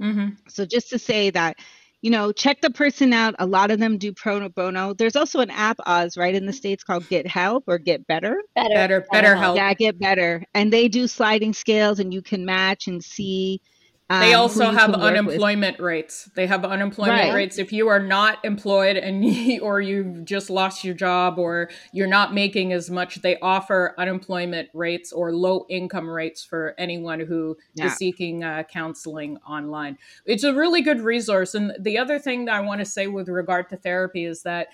Mm-hmm. 0.00 0.30
so 0.48 0.64
just 0.64 0.90
to 0.90 0.98
say 0.98 1.30
that 1.30 1.56
you 2.02 2.10
know 2.10 2.32
check 2.32 2.60
the 2.62 2.70
person 2.70 3.12
out. 3.12 3.34
A 3.38 3.46
lot 3.46 3.70
of 3.70 3.78
them 3.78 3.98
do 3.98 4.12
pro 4.12 4.48
bono. 4.48 4.94
There's 4.94 5.16
also 5.16 5.40
an 5.40 5.50
app 5.50 5.78
oz 5.86 6.16
right 6.16 6.34
in 6.34 6.46
the 6.46 6.52
states 6.52 6.84
called 6.84 7.08
get 7.08 7.26
help 7.26 7.64
or 7.66 7.78
get 7.78 8.06
better. 8.06 8.42
Better. 8.54 8.74
Better, 8.74 9.06
BetterHelp. 9.12 9.56
Yeah 9.56 9.74
get 9.74 9.98
better. 9.98 10.44
And 10.54 10.72
they 10.72 10.88
do 10.88 11.06
sliding 11.06 11.52
scales 11.52 11.98
and 12.00 12.12
you 12.14 12.22
can 12.22 12.44
match 12.46 12.86
and 12.88 13.02
see 13.04 13.60
they 14.10 14.34
um, 14.34 14.40
also 14.40 14.72
have 14.72 14.92
unemployment 14.92 15.78
rates. 15.78 16.28
They 16.34 16.48
have 16.48 16.64
unemployment 16.64 17.28
right. 17.28 17.32
rates. 17.32 17.58
If 17.58 17.72
you 17.72 17.86
are 17.86 18.00
not 18.00 18.44
employed 18.44 18.96
and 18.96 19.24
you, 19.24 19.60
or 19.60 19.80
you've 19.80 20.24
just 20.24 20.50
lost 20.50 20.82
your 20.82 20.94
job 20.94 21.38
or 21.38 21.70
you're 21.92 22.08
not 22.08 22.34
making 22.34 22.72
as 22.72 22.90
much, 22.90 23.22
they 23.22 23.38
offer 23.38 23.94
unemployment 23.98 24.68
rates 24.74 25.12
or 25.12 25.32
low 25.32 25.64
income 25.68 26.10
rates 26.10 26.42
for 26.42 26.74
anyone 26.76 27.20
who 27.20 27.56
yeah. 27.74 27.86
is 27.86 27.94
seeking 27.94 28.42
uh, 28.42 28.64
counseling 28.64 29.36
online. 29.48 29.96
It's 30.26 30.42
a 30.42 30.52
really 30.52 30.82
good 30.82 31.00
resource. 31.00 31.54
And 31.54 31.72
the 31.78 31.96
other 31.96 32.18
thing 32.18 32.46
that 32.46 32.56
I 32.56 32.60
want 32.60 32.80
to 32.80 32.86
say 32.86 33.06
with 33.06 33.28
regard 33.28 33.68
to 33.68 33.76
therapy 33.76 34.24
is 34.24 34.42
that 34.42 34.68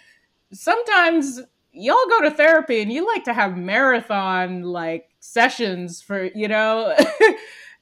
sometimes 0.51 1.43
y'all 1.73 2.07
go 2.09 2.23
to 2.23 2.31
therapy 2.31 2.81
and 2.81 2.91
you 2.91 3.07
like 3.07 3.25
to 3.25 3.35
have 3.35 3.59
marathon 3.59 4.63
like 4.63 5.11
sessions 5.21 6.01
for, 6.01 6.25
you 6.35 6.49
know. 6.49 6.97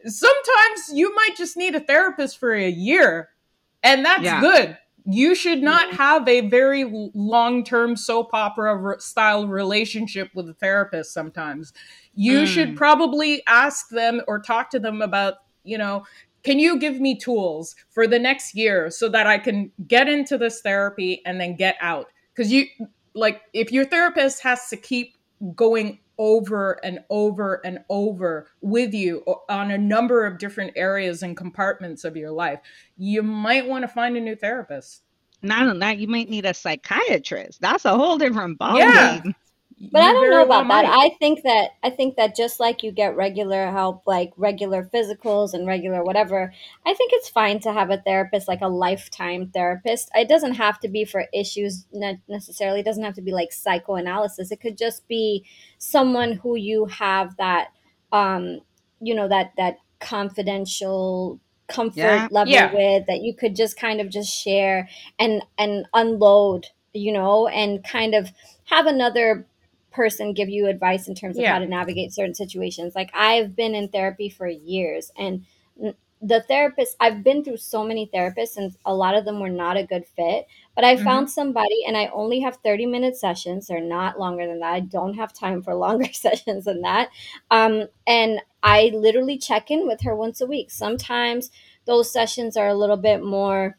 sometimes 0.07 0.91
you 0.93 1.15
might 1.15 1.37
just 1.37 1.57
need 1.57 1.75
a 1.75 1.81
therapist 1.81 2.39
for 2.39 2.53
a 2.53 2.69
year, 2.69 3.31
and 3.83 4.05
that's 4.05 4.23
yeah. 4.23 4.41
good. 4.41 4.79
You 5.07 5.35
should 5.35 5.63
not 5.63 5.93
have 5.93 6.27
a 6.27 6.49
very 6.49 7.11
long 7.15 7.63
term 7.63 7.95
soap 7.95 8.31
opera 8.33 9.01
style 9.01 9.47
relationship 9.47 10.31
with 10.35 10.49
a 10.49 10.55
therapist 10.55 11.13
sometimes. 11.13 11.73
You 12.15 12.41
mm. 12.41 12.47
should 12.47 12.77
probably 12.77 13.43
ask 13.47 13.91
them 13.91 14.23
or 14.27 14.41
talk 14.41 14.71
to 14.71 14.79
them 14.79 15.03
about, 15.03 15.35
you 15.63 15.77
know, 15.77 16.05
can 16.43 16.59
you 16.59 16.79
give 16.79 17.01
me 17.01 17.19
tools 17.19 17.75
for 17.91 18.07
the 18.07 18.19
next 18.19 18.55
year 18.55 18.91
so 18.91 19.09
that 19.09 19.27
I 19.27 19.39
can 19.39 19.73
get 19.87 20.09
into 20.09 20.39
this 20.39 20.61
therapy 20.61 21.23
and 21.27 21.41
then 21.41 21.57
get 21.57 21.77
out? 21.81 22.07
Because 22.35 22.53
you, 22.53 22.67
like, 23.15 23.43
if 23.53 23.73
your 23.73 23.85
therapist 23.85 24.43
has 24.43 24.69
to 24.69 24.77
keep 24.77 25.17
going 25.55 25.99
over 26.19 26.73
and 26.85 27.01
over 27.11 27.61
and 27.65 27.81
over 27.89 28.49
with 28.61 28.95
you 28.95 29.25
on 29.49 29.71
a 29.71 29.79
number 29.79 30.25
of 30.27 30.39
different 30.39 30.73
areas 30.77 31.23
and 31.23 31.37
compartments 31.37 32.05
of 32.05 32.17
your 32.17 32.31
life, 32.31 32.61
you 32.97 33.23
might 33.23 33.67
want 33.67 33.83
to 33.83 33.89
find 33.89 34.17
a 34.17 34.21
new 34.21 34.37
therapist. 34.37 35.03
Not 35.43 35.63
only 35.63 35.81
that, 35.81 35.99
you 35.99 36.09
might 36.09 36.31
need 36.31 36.47
a 36.47 36.55
psychiatrist. 36.55 37.61
That's 37.61 37.85
a 37.85 37.95
whole 37.97 38.17
different 38.17 38.59
ballgame. 38.59 38.79
Yeah. 38.79 39.23
But 39.91 40.03
I 40.03 40.13
don't 40.13 40.31
know 40.31 40.45
about 40.45 40.69
that. 40.69 40.85
I 40.85 41.11
think 41.19 41.43
that 41.43 41.71
I 41.83 41.91
think 41.91 42.17
that 42.17 42.37
just 42.37 42.61
like 42.61 42.83
you 42.83 42.93
get 42.93 43.17
regular 43.17 43.71
help, 43.71 44.03
like 44.07 44.33
regular 44.37 44.89
physicals 44.95 45.53
and 45.53 45.67
regular 45.67 46.05
whatever, 46.05 46.53
I 46.87 46.95
think 46.95 47.11
it's 47.13 47.29
fine 47.29 47.59
to 47.61 47.73
have 47.73 47.91
a 47.91 47.99
therapist, 47.99 48.47
like 48.47 48.61
a 48.61 48.69
lifetime 48.69 49.51
therapist. 49.53 50.11
It 50.15 50.29
doesn't 50.29 50.55
have 50.55 50.79
to 50.81 50.89
be 50.89 51.05
for 51.05 51.27
issues 51.33 51.87
necessarily. 51.93 52.81
It 52.81 52.87
doesn't 52.87 53.03
have 53.03 53.15
to 53.15 53.23
be 53.23 53.33
like 53.33 53.53
psychoanalysis. 53.53 54.53
It 54.53 54.61
could 54.61 54.79
just 54.79 55.07
be 55.09 55.45
someone 55.79 56.33
who 56.33 56.55
you 56.55 56.87
have 56.87 57.37
that, 57.39 57.69
um, 58.13 58.61
you 59.01 59.15
know, 59.15 59.29
that 59.29 59.53
that 59.57 59.79
confidential 59.99 61.41
comfort 61.67 61.97
yeah. 61.97 62.29
level 62.31 62.53
yeah. 62.53 62.73
with 62.73 63.07
that 63.07 63.23
you 63.23 63.35
could 63.35 63.57
just 63.57 63.79
kind 63.79 64.01
of 64.01 64.09
just 64.11 64.31
share 64.33 64.89
and 65.19 65.43
and 65.59 65.87
unload, 65.95 66.69
you 66.93 67.13
know, 67.13 67.49
and 67.49 67.83
kind 67.83 68.15
of 68.15 68.31
have 68.67 68.87
another 68.87 69.47
person 69.95 70.35
give 70.35 70.49
you 70.49 70.67
advice 70.67 71.09
in 71.09 71.15
terms 71.15 71.37
of 71.37 71.43
yeah. 71.43 71.53
how 71.53 71.59
to 71.59 71.67
navigate 71.67 72.13
certain 72.13 72.35
situations. 72.35 72.95
Like 72.95 73.11
I've 73.15 73.55
been 73.55 73.75
in 73.75 73.89
therapy 73.89 74.29
for 74.29 74.49
years 74.49 75.11
and 75.17 75.45
the 76.25 76.41
therapist 76.41 76.97
I've 77.01 77.23
been 77.23 77.45
through 77.45 77.59
so 77.59 77.85
many 77.85 78.11
therapists 78.13 78.57
and 78.57 78.75
a 78.87 78.95
lot 78.95 79.15
of 79.15 79.27
them 79.27 79.41
were 79.41 79.51
not 79.51 79.77
a 79.77 79.87
good 79.87 80.07
fit, 80.17 80.47
but 80.75 80.83
I 80.83 80.95
mm-hmm. 80.95 81.05
found 81.05 81.31
somebody 81.31 81.85
and 81.87 81.97
I 81.97 82.07
only 82.07 82.41
have 82.41 82.57
30 82.65 82.87
minute 82.87 83.17
sessions. 83.17 83.67
They're 83.67 83.81
not 83.81 84.19
longer 84.19 84.47
than 84.47 84.61
that. 84.61 84.73
I 84.73 84.81
don't 84.81 85.15
have 85.15 85.35
time 85.35 85.63
for 85.63 85.75
longer 85.75 86.11
sessions 86.13 86.65
than 86.65 86.81
that. 86.81 87.11
Um, 87.51 87.89
and 88.07 88.41
I 88.63 88.91
literally 88.95 89.37
check 89.37 89.71
in 89.71 89.87
with 89.87 90.01
her 90.01 90.17
once 90.17 90.41
a 90.41 90.47
week. 90.47 90.71
Sometimes 90.71 91.51
those 91.85 92.11
sessions 92.11 92.57
are 92.57 92.69
a 92.69 92.75
little 92.75 92.97
bit 92.97 93.23
more 93.23 93.77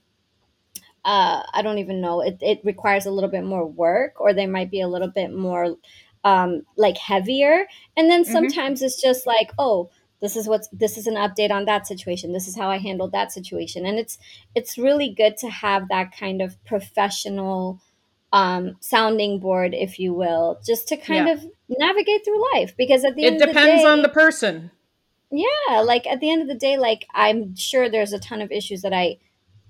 uh, 1.04 1.44
I 1.54 1.62
don't 1.62 1.78
even 1.78 2.02
know. 2.02 2.22
It, 2.22 2.40
it 2.42 2.62
requires 2.64 3.06
a 3.06 3.12
little 3.12 3.30
bit 3.30 3.44
more 3.44 3.64
work, 3.64 4.20
or 4.20 4.34
they 4.34 4.48
might 4.48 4.72
be 4.72 4.82
a 4.82 4.88
little 4.88 5.08
bit 5.08 5.32
more 5.32 5.76
um, 6.26 6.64
like 6.76 6.98
heavier. 6.98 7.68
And 7.96 8.10
then 8.10 8.24
mm-hmm. 8.24 8.34
sometimes 8.34 8.80
mm-hmm. 8.80 8.88
it's 8.88 9.02
just 9.02 9.26
like, 9.26 9.52
oh, 9.58 9.90
this 10.22 10.36
is 10.36 10.48
what's 10.48 10.68
this 10.70 10.98
is 10.98 11.08
an 11.08 11.16
update 11.16 11.52
on 11.52 11.66
that 11.66 11.88
situation. 11.88 12.34
This 12.34 12.48
is 12.48 12.58
how 12.58 12.70
I 12.70 12.80
handled 12.80 13.12
that 13.12 13.32
situation. 13.32 13.86
And 13.86 14.00
it's 14.00 14.18
it's 14.56 14.78
really 14.78 15.14
good 15.14 15.38
to 15.38 15.50
have 15.50 15.88
that 15.90 16.18
kind 16.18 16.42
of 16.42 16.62
professional 16.66 17.80
um, 18.34 18.76
sounding 18.80 19.40
board, 19.40 19.74
if 19.74 20.00
you 20.00 20.14
will, 20.14 20.60
just 20.66 20.88
to 20.90 20.98
kind 20.98 21.28
yeah. 21.28 21.34
of 21.34 21.46
navigate 21.70 22.26
through 22.26 22.44
life. 22.54 22.76
Because 22.76 23.06
at 23.06 23.16
the 23.16 23.24
it 23.24 23.28
end 23.28 23.36
of 23.36 23.40
the 23.42 23.46
day, 23.46 23.52
it 23.52 23.54
depends 23.54 23.86
on 23.86 24.02
the 24.02 24.10
person. 24.10 24.72
Yeah, 25.32 25.82
like 25.82 26.08
at 26.08 26.22
the 26.22 26.32
end 26.32 26.42
of 26.42 26.48
the 26.48 26.56
day, 26.56 26.78
like 26.78 27.06
I'm 27.14 27.56
sure 27.56 27.90
there's 27.90 28.14
a 28.14 28.20
ton 28.20 28.42
of 28.42 28.52
issues 28.52 28.82
that 28.82 28.94
I 28.94 29.18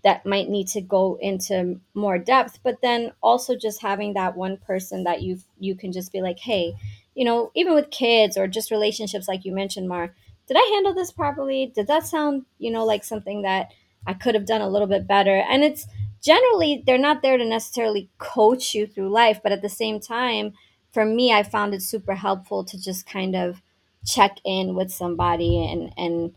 that 0.06 0.26
might 0.26 0.48
need 0.48 0.68
to 0.68 0.80
go 0.80 1.18
into 1.20 1.82
more 1.94 2.18
depth 2.18 2.60
but 2.64 2.78
then 2.82 3.12
also 3.22 3.58
just 3.58 3.82
having 3.82 4.14
that 4.14 4.38
one 4.38 4.56
person 4.56 5.04
that 5.04 5.22
you 5.22 5.38
you 5.60 5.76
can 5.76 5.92
just 5.92 6.14
be 6.14 6.22
like 6.22 6.40
hey 6.40 6.74
you 7.16 7.26
know 7.26 7.52
even 7.56 7.76
with 7.76 7.92
kids 7.92 8.38
or 8.38 8.48
just 8.48 8.72
relationships 8.72 9.28
like 9.28 9.44
you 9.44 9.54
mentioned 9.54 9.90
mar 9.90 10.14
did 10.48 10.58
i 10.58 10.72
handle 10.76 10.94
this 10.94 11.12
properly? 11.12 11.72
Did 11.74 11.88
that 11.88 12.06
sound 12.06 12.46
you 12.60 12.72
know 12.72 12.86
like 12.86 13.04
something 13.04 13.42
that 13.42 13.72
i 14.08 14.14
could 14.14 14.36
have 14.36 14.46
done 14.46 14.62
a 14.62 14.70
little 14.70 14.88
bit 14.88 15.08
better? 15.08 15.36
And 15.50 15.64
it's 15.64 15.88
generally 16.26 16.84
they're 16.86 16.98
not 16.98 17.22
there 17.22 17.38
to 17.38 17.46
necessarily 17.46 18.10
coach 18.18 18.74
you 18.74 18.88
through 18.88 19.10
life 19.10 19.40
but 19.44 19.52
at 19.52 19.62
the 19.62 19.70
same 19.70 20.00
time 20.00 20.54
for 20.92 21.06
me 21.06 21.32
i 21.32 21.44
found 21.44 21.74
it 21.74 21.84
super 21.84 22.16
helpful 22.16 22.64
to 22.64 22.82
just 22.82 23.06
kind 23.06 23.36
of 23.36 23.62
check 24.04 24.38
in 24.44 24.74
with 24.74 24.92
somebody 24.92 25.64
and 25.64 25.94
and 25.98 26.34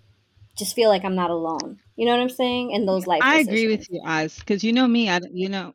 just 0.59 0.75
feel 0.75 0.91
like 0.91 1.05
i'm 1.05 1.15
not 1.15 1.31
alone 1.31 1.81
you 1.99 2.07
know 2.07 2.13
what 2.13 2.21
I'm 2.21 2.29
saying? 2.31 2.71
In 2.71 2.87
those 2.87 3.07
life. 3.07 3.23
I 3.23 3.41
agree 3.41 3.67
with 3.67 3.91
you, 3.91 4.01
Oz, 4.07 4.39
because 4.39 4.63
you 4.63 4.73
know 4.73 4.87
me. 4.87 5.11
I 5.11 5.21
you 5.33 5.49
know, 5.49 5.73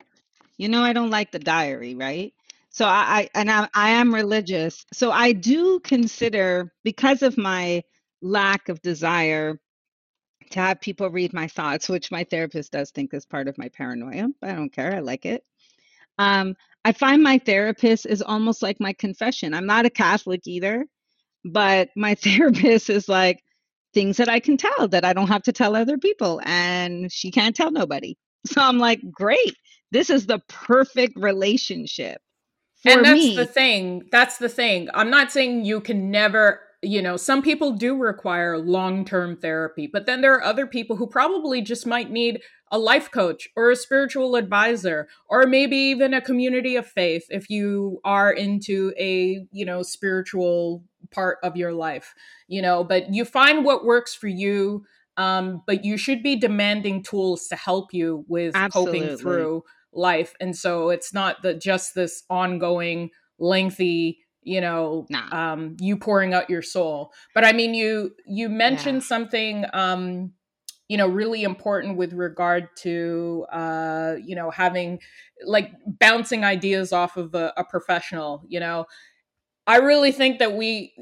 you 0.58 0.70
know 0.70 0.82
I 0.82 0.94
don't 0.94 1.12
like 1.12 1.32
the 1.32 1.40
diary, 1.40 1.96
right? 1.96 2.34
So 2.70 2.86
I, 2.86 3.30
I 3.34 3.40
and 3.40 3.52
I, 3.52 3.68
I 3.76 3.90
am 3.92 4.14
religious. 4.14 4.86
So 4.94 5.12
I 5.12 5.34
do 5.34 5.82
consider 5.82 6.72
because 6.84 7.22
of 7.22 7.38
my 7.38 7.84
lack 8.22 8.70
of 8.70 8.82
desire 8.82 9.60
to 10.52 10.60
have 10.60 10.80
people 10.80 11.10
read 11.10 11.34
my 11.34 11.48
thoughts, 11.48 11.90
which 11.90 12.12
my 12.12 12.24
therapist 12.24 12.72
does 12.72 12.92
think 12.92 13.14
is 13.14 13.26
part 13.26 13.48
of 13.50 13.58
my 13.58 13.70
paranoia, 13.70 14.30
but 14.40 14.50
I 14.52 14.54
don't 14.54 14.72
care. 14.72 14.96
I 14.96 15.00
like 15.00 15.26
it. 15.26 15.44
Um, 16.18 16.56
I 16.86 16.94
find 16.94 17.22
my 17.22 17.40
therapist 17.40 18.06
is 18.06 18.22
almost 18.22 18.62
like 18.62 18.80
my 18.80 18.94
confession. 18.94 19.54
I'm 19.54 19.66
not 19.66 19.86
a 19.86 19.90
Catholic 19.90 20.48
either, 20.48 20.86
but 21.44 21.90
my 21.96 22.16
therapist 22.24 22.90
is 22.90 23.10
like, 23.10 23.43
things 23.94 24.18
that 24.18 24.30
I 24.30 24.40
can 24.40 24.58
tell 24.58 24.88
that 24.88 25.06
I 25.06 25.14
don't 25.14 25.28
have 25.28 25.44
to 25.44 25.54
tell 25.54 25.76
other 25.76 25.98
people, 25.98 26.42
and 26.46 27.12
she 27.12 27.32
can't 27.32 27.56
tell 27.56 27.72
nobody. 27.72 28.16
So 28.46 28.62
I'm 28.62 28.78
like, 28.78 29.00
great, 29.10 29.56
this 29.92 30.10
is 30.10 30.26
the 30.26 30.40
perfect 30.50 31.14
relationship. 31.16 32.22
and 32.84 33.06
that's 33.06 33.18
me. 33.18 33.38
the 33.38 33.46
thing. 33.46 34.04
That's 34.12 34.38
the 34.38 34.50
thing. 34.50 34.90
I'm 34.94 35.10
not 35.10 35.32
saying 35.32 35.64
you 35.64 35.80
can 35.80 36.12
never 36.12 36.60
you 36.84 37.02
know, 37.02 37.18
some 37.18 37.42
people 37.42 37.72
do 37.72 37.96
require 37.96 38.58
long 38.58 39.06
term 39.06 39.38
therapy, 39.38 39.88
but 39.92 40.06
then 40.06 40.22
there 40.22 40.34
are 40.34 40.44
other 40.44 40.68
people 40.68 40.98
who 40.98 41.08
probably 41.08 41.62
just 41.62 41.88
might 41.88 42.12
need 42.12 42.42
a 42.72 42.78
life 42.78 43.10
coach 43.10 43.48
or 43.56 43.72
a 43.72 43.76
spiritual 43.76 44.36
advisor 44.36 45.08
or 45.30 45.46
maybe 45.46 45.78
even 45.78 46.14
a 46.14 46.22
community 46.22 46.76
of 46.76 46.86
faith 46.86 47.24
if 47.30 47.50
you 47.50 48.02
are 48.04 48.32
into 48.32 48.94
a, 49.00 49.46
you 49.52 49.66
know, 49.66 49.82
spiritual 49.82 50.84
part 51.14 51.38
of 51.44 51.56
your 51.56 51.74
life, 51.74 52.14
you 52.48 52.62
know, 52.62 52.84
but 52.84 53.14
you 53.14 53.26
find 53.26 53.64
what 53.64 53.86
works 53.86 54.14
for 54.14 54.28
you. 54.28 54.86
Um, 55.16 55.62
but 55.68 55.86
you 55.86 55.96
should 55.96 56.24
be 56.24 56.36
demanding 56.36 57.04
tools 57.04 57.48
to 57.50 57.56
help 57.56 57.94
you 57.94 58.26
with 58.28 58.56
Absolutely. 58.56 59.00
coping 59.00 59.18
through 59.18 59.64
life. 59.94 60.34
And 60.40 60.56
so 60.58 60.90
it's 60.90 61.14
not 61.14 61.44
that 61.44 61.62
just 61.62 61.94
this 61.94 62.24
ongoing, 62.32 63.12
lengthy, 63.38 64.24
you 64.46 64.62
know 64.62 65.06
nah. 65.10 65.54
um 65.54 65.76
you 65.80 65.98
pouring 65.98 66.34
out 66.34 66.50
your 66.50 66.62
soul 66.62 67.12
but 67.34 67.46
i 67.46 67.52
mean 67.52 67.74
you 67.74 68.14
you 68.26 68.50
mentioned 68.50 69.02
yeah. 69.02 69.08
something 69.08 69.66
um 69.74 70.32
you 70.88 70.98
know 70.98 71.08
really 71.08 71.44
important 71.44 71.98
with 71.98 72.14
regard 72.14 72.68
to 72.76 73.46
uh 73.52 74.16
you 74.24 74.36
know 74.36 74.52
having 74.52 75.00
like 75.46 75.72
bouncing 75.88 76.44
ideas 76.44 76.92
off 76.92 77.18
of 77.18 77.34
a, 77.36 77.54
a 77.58 77.64
professional 77.64 78.44
you 78.48 78.60
know 78.60 78.86
i 79.68 79.78
really 79.78 80.12
think 80.12 80.40
that 80.40 80.56
we 80.56 80.94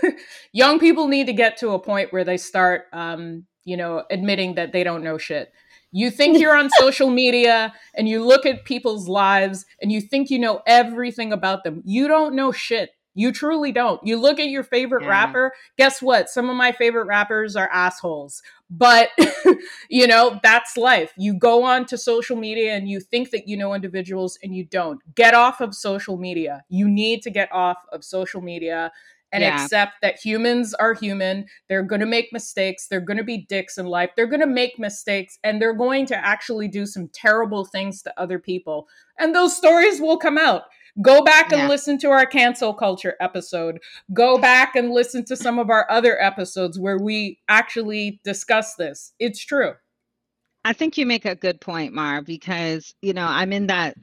young 0.52 0.78
people 0.78 1.08
need 1.08 1.26
to 1.26 1.32
get 1.32 1.56
to 1.56 1.70
a 1.70 1.78
point 1.78 2.12
where 2.12 2.24
they 2.24 2.36
start 2.36 2.86
um 2.92 3.44
you 3.64 3.76
know 3.76 4.04
admitting 4.10 4.54
that 4.54 4.72
they 4.72 4.84
don't 4.84 5.02
know 5.02 5.18
shit 5.18 5.52
you 5.92 6.10
think 6.10 6.38
you're 6.38 6.56
on 6.56 6.70
social 6.78 7.10
media 7.10 7.72
and 7.94 8.08
you 8.08 8.24
look 8.24 8.46
at 8.46 8.64
people's 8.64 9.08
lives 9.08 9.64
and 9.80 9.92
you 9.92 10.00
think 10.00 10.30
you 10.30 10.38
know 10.38 10.62
everything 10.66 11.32
about 11.32 11.62
them. 11.64 11.82
You 11.84 12.08
don't 12.08 12.34
know 12.34 12.50
shit. 12.50 12.90
You 13.14 13.32
truly 13.32 13.72
don't. 13.72 14.04
You 14.06 14.18
look 14.18 14.40
at 14.40 14.48
your 14.48 14.62
favorite 14.62 15.02
yeah. 15.02 15.10
rapper, 15.10 15.52
guess 15.76 16.00
what? 16.00 16.30
Some 16.30 16.48
of 16.48 16.56
my 16.56 16.72
favorite 16.72 17.06
rappers 17.06 17.56
are 17.56 17.68
assholes. 17.72 18.42
But, 18.70 19.10
you 19.90 20.06
know, 20.06 20.40
that's 20.42 20.76
life. 20.76 21.12
You 21.18 21.34
go 21.34 21.62
on 21.62 21.84
to 21.86 21.98
social 21.98 22.36
media 22.36 22.74
and 22.74 22.88
you 22.88 23.00
think 23.00 23.30
that 23.30 23.46
you 23.46 23.56
know 23.56 23.74
individuals 23.74 24.38
and 24.42 24.54
you 24.54 24.64
don't. 24.64 25.00
Get 25.14 25.34
off 25.34 25.60
of 25.60 25.74
social 25.74 26.16
media. 26.16 26.64
You 26.68 26.88
need 26.88 27.22
to 27.22 27.30
get 27.30 27.52
off 27.52 27.78
of 27.92 28.02
social 28.02 28.40
media 28.40 28.90
and 29.32 29.42
yeah. 29.42 29.62
accept 29.62 29.94
that 30.02 30.18
humans 30.18 30.74
are 30.74 30.94
human. 30.94 31.46
They're 31.68 31.82
going 31.82 32.00
to 32.00 32.06
make 32.06 32.32
mistakes. 32.32 32.86
They're 32.86 33.00
going 33.00 33.16
to 33.16 33.24
be 33.24 33.46
dicks 33.48 33.78
in 33.78 33.86
life. 33.86 34.10
They're 34.14 34.26
going 34.26 34.40
to 34.40 34.46
make 34.46 34.78
mistakes 34.78 35.38
and 35.42 35.60
they're 35.60 35.74
going 35.74 36.06
to 36.06 36.16
actually 36.16 36.68
do 36.68 36.86
some 36.86 37.08
terrible 37.08 37.64
things 37.64 38.02
to 38.02 38.20
other 38.20 38.38
people. 38.38 38.86
And 39.18 39.34
those 39.34 39.56
stories 39.56 40.00
will 40.00 40.18
come 40.18 40.38
out. 40.38 40.64
Go 41.00 41.22
back 41.24 41.52
and 41.52 41.62
yeah. 41.62 41.68
listen 41.68 41.98
to 42.00 42.10
our 42.10 42.26
cancel 42.26 42.74
culture 42.74 43.14
episode. 43.20 43.78
Go 44.12 44.38
back 44.38 44.76
and 44.76 44.90
listen 44.90 45.24
to 45.26 45.36
some 45.36 45.58
of 45.58 45.70
our 45.70 45.90
other 45.90 46.20
episodes 46.20 46.78
where 46.78 46.98
we 46.98 47.38
actually 47.48 48.20
discuss 48.24 48.74
this. 48.74 49.14
It's 49.18 49.42
true. 49.42 49.72
I 50.64 50.72
think 50.72 50.96
you 50.96 51.06
make 51.06 51.24
a 51.24 51.34
good 51.34 51.60
point, 51.60 51.92
Mar, 51.92 52.22
because 52.22 52.94
you 53.02 53.12
know 53.14 53.26
I'm 53.26 53.52
in 53.52 53.66
that 53.66 53.96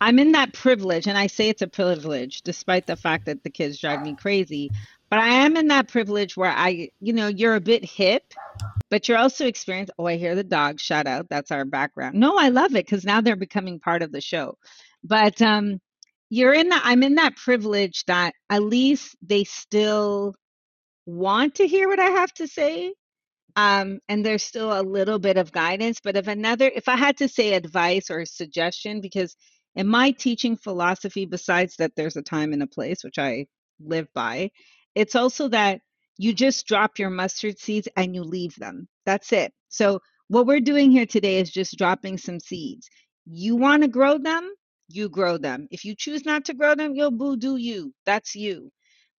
I'm 0.00 0.18
in 0.18 0.32
that 0.32 0.54
privilege, 0.54 1.06
and 1.06 1.18
I 1.18 1.26
say 1.26 1.48
it's 1.48 1.62
a 1.62 1.66
privilege, 1.66 2.42
despite 2.42 2.86
the 2.86 2.96
fact 2.96 3.26
that 3.26 3.42
the 3.42 3.50
kids 3.50 3.78
drive 3.80 4.02
me 4.02 4.14
crazy. 4.14 4.70
But 5.10 5.20
I 5.20 5.28
am 5.28 5.56
in 5.56 5.68
that 5.68 5.88
privilege 5.88 6.36
where 6.36 6.50
I, 6.50 6.90
you 7.00 7.12
know, 7.12 7.28
you're 7.28 7.54
a 7.54 7.60
bit 7.60 7.84
hip, 7.84 8.34
but 8.90 9.08
you're 9.08 9.18
also 9.18 9.46
experienced. 9.46 9.92
Oh, 9.98 10.06
I 10.06 10.16
hear 10.16 10.34
the 10.34 10.42
dog. 10.42 10.80
Shout 10.80 11.06
out. 11.06 11.28
That's 11.28 11.52
our 11.52 11.64
background. 11.64 12.16
No, 12.16 12.36
I 12.36 12.48
love 12.48 12.74
it 12.74 12.86
because 12.86 13.04
now 13.04 13.20
they're 13.20 13.36
becoming 13.36 13.78
part 13.78 14.02
of 14.02 14.10
the 14.10 14.20
show. 14.20 14.58
But 15.04 15.40
um, 15.40 15.80
you're 16.30 16.54
in 16.54 16.70
that. 16.70 16.82
I'm 16.84 17.02
in 17.02 17.16
that 17.16 17.36
privilege 17.36 18.04
that 18.06 18.34
at 18.50 18.62
least 18.62 19.16
they 19.22 19.44
still 19.44 20.34
want 21.06 21.56
to 21.56 21.68
hear 21.68 21.88
what 21.88 22.00
I 22.00 22.06
have 22.10 22.32
to 22.34 22.48
say 22.48 22.92
um, 23.56 24.00
and 24.08 24.24
there's 24.24 24.42
still 24.42 24.78
a 24.78 24.82
little 24.82 25.18
bit 25.18 25.38
of 25.38 25.52
guidance. 25.52 26.00
But 26.02 26.16
if 26.16 26.28
another, 26.28 26.70
if 26.74 26.88
I 26.88 26.96
had 26.96 27.16
to 27.18 27.28
say 27.28 27.54
advice 27.54 28.10
or 28.10 28.24
suggestion, 28.26 29.00
because 29.00 29.34
in 29.74 29.88
my 29.88 30.10
teaching 30.12 30.56
philosophy, 30.56 31.26
besides 31.26 31.76
that 31.78 31.92
there's 31.96 32.16
a 32.16 32.22
time 32.22 32.52
and 32.52 32.62
a 32.62 32.66
place, 32.66 33.02
which 33.02 33.18
I 33.18 33.46
live 33.80 34.08
by, 34.14 34.50
it's 34.94 35.16
also 35.16 35.48
that 35.48 35.80
you 36.18 36.34
just 36.34 36.66
drop 36.66 36.98
your 36.98 37.10
mustard 37.10 37.58
seeds 37.58 37.88
and 37.96 38.14
you 38.14 38.22
leave 38.22 38.54
them. 38.56 38.88
That's 39.06 39.32
it. 39.32 39.52
So 39.68 40.00
what 40.28 40.46
we're 40.46 40.60
doing 40.60 40.90
here 40.90 41.06
today 41.06 41.38
is 41.38 41.50
just 41.50 41.78
dropping 41.78 42.18
some 42.18 42.40
seeds. 42.40 42.88
You 43.26 43.56
want 43.56 43.82
to 43.82 43.88
grow 43.88 44.18
them, 44.18 44.50
you 44.88 45.08
grow 45.08 45.38
them. 45.38 45.68
If 45.70 45.84
you 45.84 45.94
choose 45.94 46.24
not 46.24 46.46
to 46.46 46.54
grow 46.54 46.74
them, 46.74 46.94
you'll 46.94 47.10
boo 47.10 47.36
do 47.36 47.56
you. 47.56 47.92
That's 48.04 48.34
you. 48.34 48.70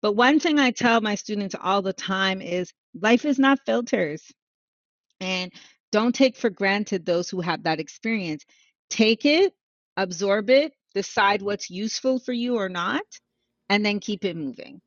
But 0.02 0.14
one 0.14 0.40
thing 0.40 0.60
I 0.60 0.72
tell 0.72 1.02
my 1.02 1.16
students 1.16 1.56
all 1.60 1.82
the 1.82 1.94
time 1.94 2.42
is 2.42 2.72
life 3.00 3.26
is 3.26 3.40
not 3.40 3.60
filters. 3.66 4.24
And 5.20 5.52
don't 5.92 6.14
take 6.14 6.38
for 6.38 6.50
granted 6.50 7.06
those 7.06 7.30
who 7.30 7.42
have 7.42 7.64
that 7.64 7.80
experience. 7.80 8.46
Take 8.90 9.26
it, 9.26 9.54
absorb 9.96 10.50
it, 10.50 10.74
decide 10.94 11.40
mm-hmm. 11.40 11.48
what's 11.48 11.70
useful 11.70 12.20
for 12.20 12.34
you 12.34 12.56
or 12.56 12.70
not, 12.70 13.04
and 13.70 13.86
then 13.86 14.00
keep 14.00 14.24
it 14.24 14.38
moving. 14.38 14.82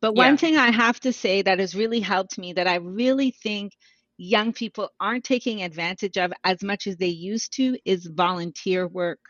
But 0.00 0.14
one 0.14 0.34
yeah. 0.34 0.36
thing 0.36 0.56
I 0.56 0.70
have 0.70 1.00
to 1.00 1.12
say 1.12 1.42
that 1.42 1.58
has 1.58 1.74
really 1.74 2.00
helped 2.00 2.38
me 2.38 2.52
that 2.54 2.66
I 2.66 2.76
really 2.76 3.30
think 3.30 3.72
young 4.18 4.52
people 4.52 4.90
aren't 5.00 5.24
taking 5.24 5.62
advantage 5.62 6.16
of 6.16 6.32
as 6.44 6.62
much 6.62 6.86
as 6.86 6.96
they 6.96 7.08
used 7.08 7.54
to 7.54 7.78
is 7.84 8.06
volunteer 8.06 8.86
work 8.86 9.20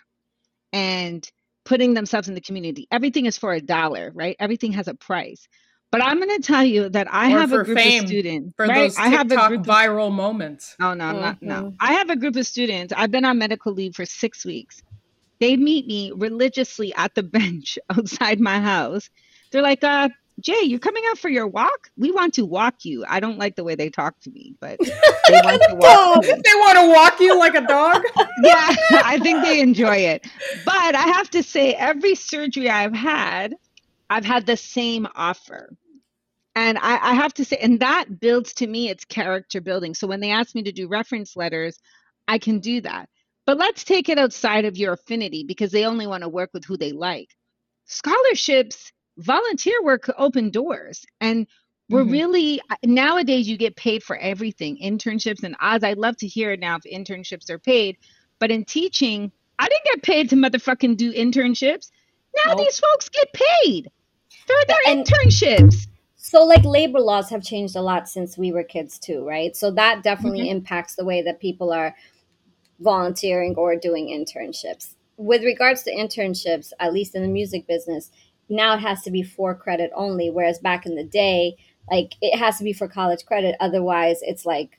and 0.76 1.30
putting 1.64 1.94
themselves 1.94 2.28
in 2.28 2.34
the 2.34 2.40
community. 2.40 2.86
Everything 2.90 3.24
is 3.24 3.38
for 3.38 3.54
a 3.54 3.60
dollar, 3.60 4.12
right? 4.14 4.36
Everything 4.38 4.72
has 4.72 4.88
a 4.88 4.94
price. 4.94 5.48
But 5.90 6.02
I'm 6.02 6.18
going 6.18 6.36
to 6.36 6.42
tell 6.42 6.64
you 6.64 6.90
that 6.90 7.12
I 7.12 7.32
or 7.32 7.38
have 7.38 7.52
a 7.52 7.64
group 7.64 7.78
fame, 7.78 8.02
of 8.02 8.08
students. 8.08 8.52
For 8.56 8.66
right? 8.66 8.82
those 8.82 8.96
TikTok 8.96 9.06
I 9.06 9.16
have 9.16 9.32
a 9.32 9.48
group 9.48 9.64
viral 9.64 10.08
of, 10.08 10.12
moments. 10.12 10.76
Oh, 10.80 10.92
no, 10.92 11.04
mm-hmm. 11.04 11.20
not, 11.20 11.42
no. 11.42 11.74
I 11.80 11.94
have 11.94 12.10
a 12.10 12.16
group 12.16 12.36
of 12.36 12.46
students. 12.46 12.92
I've 12.94 13.10
been 13.10 13.24
on 13.24 13.38
medical 13.38 13.72
leave 13.72 13.94
for 13.94 14.04
six 14.04 14.44
weeks. 14.44 14.82
They 15.40 15.56
meet 15.56 15.86
me 15.86 16.12
religiously 16.14 16.94
at 16.94 17.14
the 17.14 17.22
bench 17.38 17.78
outside 17.88 18.38
my 18.38 18.60
house. 18.60 19.08
They're 19.50 19.62
like, 19.62 19.82
uh, 19.82 20.10
Jay, 20.40 20.62
you're 20.62 20.78
coming 20.78 21.02
out 21.10 21.18
for 21.18 21.30
your 21.30 21.46
walk? 21.46 21.90
We 21.96 22.10
want 22.10 22.34
to 22.34 22.44
walk 22.44 22.84
you. 22.84 23.04
I 23.08 23.20
don't 23.20 23.38
like 23.38 23.56
the 23.56 23.64
way 23.64 23.74
they 23.74 23.88
talk 23.88 24.20
to 24.20 24.30
me, 24.30 24.54
but 24.60 24.78
they 24.80 25.40
want 25.42 25.62
to 25.68 25.74
walk. 25.76 26.22
they 26.24 26.54
want 26.54 26.78
to 26.78 26.88
walk 26.94 27.20
you 27.20 27.38
like 27.38 27.54
a 27.54 27.66
dog. 27.66 28.02
yeah, 28.42 28.74
I 29.02 29.18
think 29.22 29.42
they 29.42 29.60
enjoy 29.60 29.96
it. 29.96 30.26
But 30.64 30.94
I 30.94 31.02
have 31.02 31.30
to 31.30 31.42
say, 31.42 31.72
every 31.72 32.14
surgery 32.14 32.68
I've 32.68 32.94
had, 32.94 33.54
I've 34.10 34.26
had 34.26 34.44
the 34.44 34.58
same 34.58 35.08
offer. 35.14 35.74
And 36.54 36.78
I, 36.78 37.10
I, 37.10 37.14
have 37.14 37.34
to 37.34 37.44
say, 37.44 37.58
and 37.58 37.80
that 37.80 38.18
builds 38.20 38.54
to 38.54 38.66
me 38.66 38.88
its 38.88 39.04
character 39.04 39.60
building. 39.60 39.94
So 39.94 40.06
when 40.06 40.20
they 40.20 40.30
ask 40.30 40.54
me 40.54 40.62
to 40.62 40.72
do 40.72 40.88
reference 40.88 41.36
letters, 41.36 41.78
I 42.28 42.38
can 42.38 42.60
do 42.60 42.80
that. 42.82 43.08
But 43.46 43.58
let's 43.58 43.84
take 43.84 44.08
it 44.08 44.18
outside 44.18 44.64
of 44.64 44.76
your 44.76 44.94
affinity 44.94 45.44
because 45.44 45.70
they 45.70 45.84
only 45.84 46.06
want 46.06 46.22
to 46.22 46.28
work 46.28 46.50
with 46.52 46.64
who 46.64 46.76
they 46.76 46.92
like. 46.92 47.28
Scholarships, 47.84 48.90
volunteer 49.18 49.82
work 49.82 50.10
open 50.18 50.50
doors. 50.50 51.04
And 51.20 51.46
we're 51.88 52.02
mm-hmm. 52.02 52.10
really 52.10 52.60
nowadays 52.84 53.48
you 53.48 53.56
get 53.56 53.76
paid 53.76 54.02
for 54.02 54.16
everything 54.16 54.76
internships 54.82 55.44
and 55.44 55.54
Oz 55.60 55.84
i'd 55.84 55.98
love 55.98 56.16
to 56.16 56.26
hear 56.26 56.56
now 56.56 56.76
if 56.76 56.82
internships 56.82 57.48
are 57.48 57.60
paid 57.60 57.96
but 58.40 58.50
in 58.50 58.64
teaching 58.64 59.30
i 59.60 59.68
didn't 59.68 59.84
get 59.84 60.02
paid 60.02 60.28
to 60.30 60.34
motherfucking 60.34 60.96
do 60.96 61.12
internships 61.12 61.92
now 62.44 62.54
nope. 62.54 62.58
these 62.58 62.80
folks 62.80 63.08
get 63.08 63.32
paid 63.32 63.88
they're 64.46 64.64
their 64.66 64.94
and, 64.94 65.06
internships. 65.06 65.86
So, 66.16 66.44
like, 66.44 66.64
labor 66.64 67.00
laws 67.00 67.30
have 67.30 67.42
changed 67.42 67.76
a 67.76 67.80
lot 67.80 68.08
since 68.08 68.36
we 68.36 68.52
were 68.52 68.64
kids, 68.64 68.98
too, 68.98 69.26
right? 69.26 69.54
So, 69.56 69.70
that 69.72 70.02
definitely 70.02 70.40
mm-hmm. 70.40 70.58
impacts 70.58 70.94
the 70.94 71.04
way 71.04 71.22
that 71.22 71.40
people 71.40 71.72
are 71.72 71.94
volunteering 72.80 73.54
or 73.56 73.76
doing 73.76 74.08
internships. 74.08 74.94
With 75.16 75.42
regards 75.42 75.82
to 75.84 75.94
internships, 75.94 76.72
at 76.80 76.92
least 76.92 77.14
in 77.14 77.22
the 77.22 77.28
music 77.28 77.66
business, 77.66 78.10
now 78.48 78.74
it 78.74 78.80
has 78.80 79.02
to 79.02 79.10
be 79.10 79.22
for 79.22 79.54
credit 79.54 79.90
only, 79.94 80.30
whereas 80.30 80.58
back 80.58 80.86
in 80.86 80.94
the 80.94 81.04
day, 81.04 81.56
like, 81.90 82.14
it 82.20 82.36
has 82.36 82.58
to 82.58 82.64
be 82.64 82.72
for 82.72 82.88
college 82.88 83.24
credit. 83.24 83.56
Otherwise, 83.60 84.18
it's 84.22 84.44
like 84.44 84.78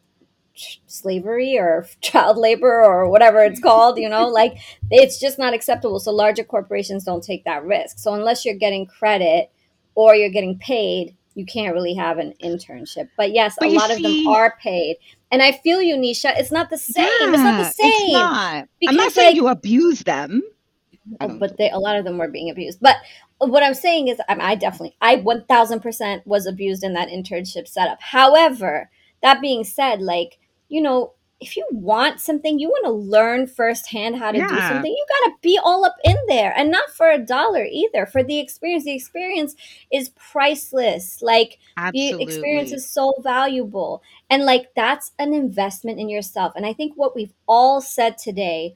slavery 0.88 1.58
or 1.58 1.88
child 2.02 2.38
labor 2.38 2.84
or 2.84 3.10
whatever 3.10 3.44
it's 3.44 3.60
called 3.60 3.98
you 3.98 4.10
know? 4.10 4.28
Like 4.28 4.58
it's 4.90 5.20
just 5.20 5.40
not 5.40 5.54
acceptable. 5.54 6.00
So 6.00 6.12
larger 6.12 6.44
corporations 6.44 7.04
don't 7.04 7.24
take 7.24 7.46
that 7.46 7.64
risk. 7.64 8.00
So 8.00 8.14
unless 8.14 8.46
you're 8.46 8.56
getting 8.56 8.86
credit 8.86 9.52
or 9.96 10.16
you're 10.16 10.30
getting 10.30 10.58
paid 10.58 11.16
you 11.36 11.46
can't 11.46 11.76
really 11.76 11.94
have 11.94 12.18
an 12.18 12.34
internship. 12.44 13.10
But 13.16 13.32
yes 13.32 13.56
but 13.60 13.70
a 13.70 13.72
lot 13.72 13.92
see, 13.92 13.96
of 13.98 14.02
them 14.04 14.28
are 14.28 14.58
paid. 14.62 14.98
And 15.32 15.42
i 15.42 15.52
feel 15.52 15.82
you 15.82 15.96
nisha 15.96 16.38
it's 16.38 16.52
not 16.52 16.70
the 16.70 16.78
same 16.78 17.06
yeah, 17.06 17.30
it's 17.30 17.38
not 17.38 17.58
the 17.58 17.72
same 17.72 17.92
it's 17.92 18.14
not. 18.14 18.68
i'm 18.88 18.96
not 18.96 19.12
saying 19.12 19.28
like, 19.28 19.36
you 19.36 19.48
abuse 19.48 20.00
them 20.04 20.42
but 21.40 21.58
they, 21.58 21.70
a 21.70 21.80
lot 21.80 21.98
of 21.98 22.06
them 22.06 22.18
were 22.18 22.28
being 22.28 22.50
abused 22.50 22.80
but 22.82 22.98
what 23.40 23.64
i'm 23.64 23.74
saying 23.74 24.08
is 24.08 24.20
I, 24.28 24.38
I 24.40 24.56
definitely 24.56 24.96
i 25.02 25.16
1000% 25.16 26.26
was 26.26 26.46
abused 26.46 26.84
in 26.84 26.94
that 26.94 27.10
internship 27.10 27.68
setup 27.68 28.02
however 28.02 28.90
that 29.22 29.42
being 29.42 29.64
said 29.64 30.02
like 30.02 30.40
you 30.70 30.82
know, 30.82 31.14
if 31.40 31.56
you 31.56 31.68
want 31.72 32.20
something, 32.20 32.58
you 32.58 32.68
want 32.68 32.86
to 32.86 32.92
learn 32.92 33.46
firsthand 33.46 34.18
how 34.18 34.32
to 34.32 34.40
yeah. 34.40 34.48
do 34.48 34.58
something, 34.58 34.92
you 34.92 35.06
got 35.08 35.30
to 35.30 35.36
be 35.42 35.60
all 35.64 35.86
up 35.86 35.96
in 36.04 36.18
there 36.28 36.52
and 36.58 36.72
not 36.72 36.90
for 36.90 37.12
a 37.12 37.20
dollar 37.20 37.64
either. 37.64 38.08
For 38.08 38.24
the 38.24 38.40
experience, 38.40 38.86
the 38.86 38.96
experience 38.96 39.56
is 39.92 40.10
priceless. 40.10 41.22
Like 41.22 41.60
Absolutely. 41.78 42.26
the 42.26 42.32
experience 42.32 42.72
is 42.72 42.90
so 42.90 43.14
valuable. 43.22 44.02
And 44.32 44.46
like 44.46 44.74
that's 44.76 45.12
an 45.20 45.32
investment 45.32 46.00
in 46.00 46.10
yourself. 46.10 46.54
And 46.56 46.66
I 46.66 46.74
think 46.74 46.94
what 46.96 47.16
we've 47.16 47.34
all 47.48 47.82
said 47.82 48.18
today 48.18 48.74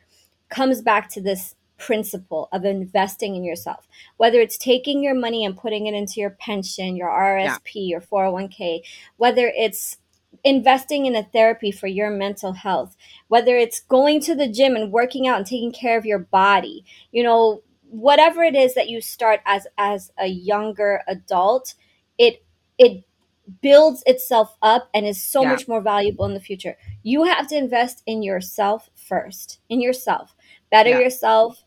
comes 0.50 0.84
back 0.84 1.10
to 1.10 1.22
this 1.22 1.56
principle 1.82 2.48
of 2.52 2.64
investing 2.64 3.36
in 3.36 3.44
yourself. 3.44 3.88
Whether 4.18 4.40
it's 4.40 4.58
taking 4.58 5.04
your 5.04 5.16
money 5.16 5.44
and 5.44 5.58
putting 5.58 5.88
it 5.88 5.96
into 5.96 6.20
your 6.20 6.30
pension, 6.30 6.96
your 6.96 7.10
RSP, 7.10 7.60
yeah. 7.74 7.82
your 7.82 8.02
401k, 8.02 8.82
whether 9.18 9.52
it's 9.58 9.98
investing 10.44 11.06
in 11.08 11.16
a 11.16 11.24
therapy 11.24 11.72
for 11.72 11.88
your 11.88 12.12
mental 12.12 12.54
health, 12.54 12.96
whether 13.28 13.58
it's 13.58 13.82
going 13.82 14.22
to 14.22 14.36
the 14.36 14.48
gym 14.48 14.76
and 14.76 14.92
working 14.92 15.28
out 15.28 15.38
and 15.38 15.46
taking 15.46 15.72
care 15.72 15.98
of 15.98 16.06
your 16.06 16.20
body, 16.20 16.86
you 17.12 17.24
know, 17.24 17.64
whatever 17.90 18.44
it 18.44 18.56
is 18.56 18.76
that 18.76 18.90
you 18.90 19.02
start 19.02 19.42
as 19.46 19.68
as 19.78 20.12
a 20.18 20.28
younger 20.28 21.02
adult, 21.08 21.74
it 22.18 22.44
it 22.78 23.04
builds 23.62 24.04
itself 24.06 24.56
up 24.62 24.90
and 24.94 25.06
is 25.06 25.22
so 25.22 25.42
yeah. 25.42 25.50
much 25.50 25.68
more 25.68 25.82
valuable 25.82 26.26
in 26.26 26.34
the 26.34 26.40
future. 26.40 26.78
You 27.04 27.24
have 27.24 27.48
to 27.48 27.58
invest 27.58 28.04
in 28.06 28.24
yourself 28.24 28.90
first, 28.96 29.60
in 29.68 29.82
yourself. 29.82 30.36
Better 30.70 30.92
yeah. 30.92 31.00
yourself, 31.00 31.64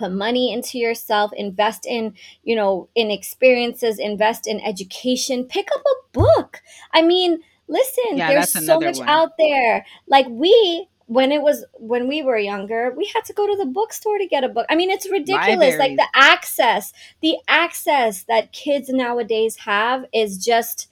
put 0.00 0.10
money 0.10 0.52
into 0.52 0.78
yourself 0.78 1.30
invest 1.36 1.86
in 1.86 2.14
you 2.42 2.56
know 2.56 2.88
in 2.94 3.10
experiences 3.10 3.98
invest 3.98 4.46
in 4.46 4.60
education 4.60 5.44
pick 5.44 5.68
up 5.76 5.82
a 5.82 6.18
book 6.18 6.60
i 6.92 7.02
mean 7.02 7.40
listen, 7.70 8.16
yeah, 8.16 8.28
there's 8.28 8.50
so 8.50 8.78
much 8.80 8.98
one. 8.98 9.08
out 9.08 9.30
there. 9.38 9.86
Like 10.06 10.26
we 10.28 10.88
when 11.06 11.32
it 11.32 11.42
was 11.42 11.64
when 11.74 12.06
we 12.06 12.22
were 12.22 12.36
younger, 12.36 12.92
we 12.96 13.10
had 13.14 13.24
to 13.24 13.32
go 13.32 13.46
to 13.46 13.56
the 13.56 13.66
bookstore 13.66 14.18
to 14.18 14.26
get 14.26 14.44
a 14.44 14.48
book. 14.48 14.66
I 14.68 14.74
mean, 14.74 14.90
it's 14.90 15.10
ridiculous. 15.10 15.48
Libraries. 15.48 15.78
Like 15.78 15.96
the 15.96 16.08
access, 16.14 16.92
the 17.22 17.36
access 17.48 18.24
that 18.24 18.52
kids 18.52 18.90
nowadays 18.90 19.56
have 19.56 20.04
is 20.12 20.44
just 20.44 20.88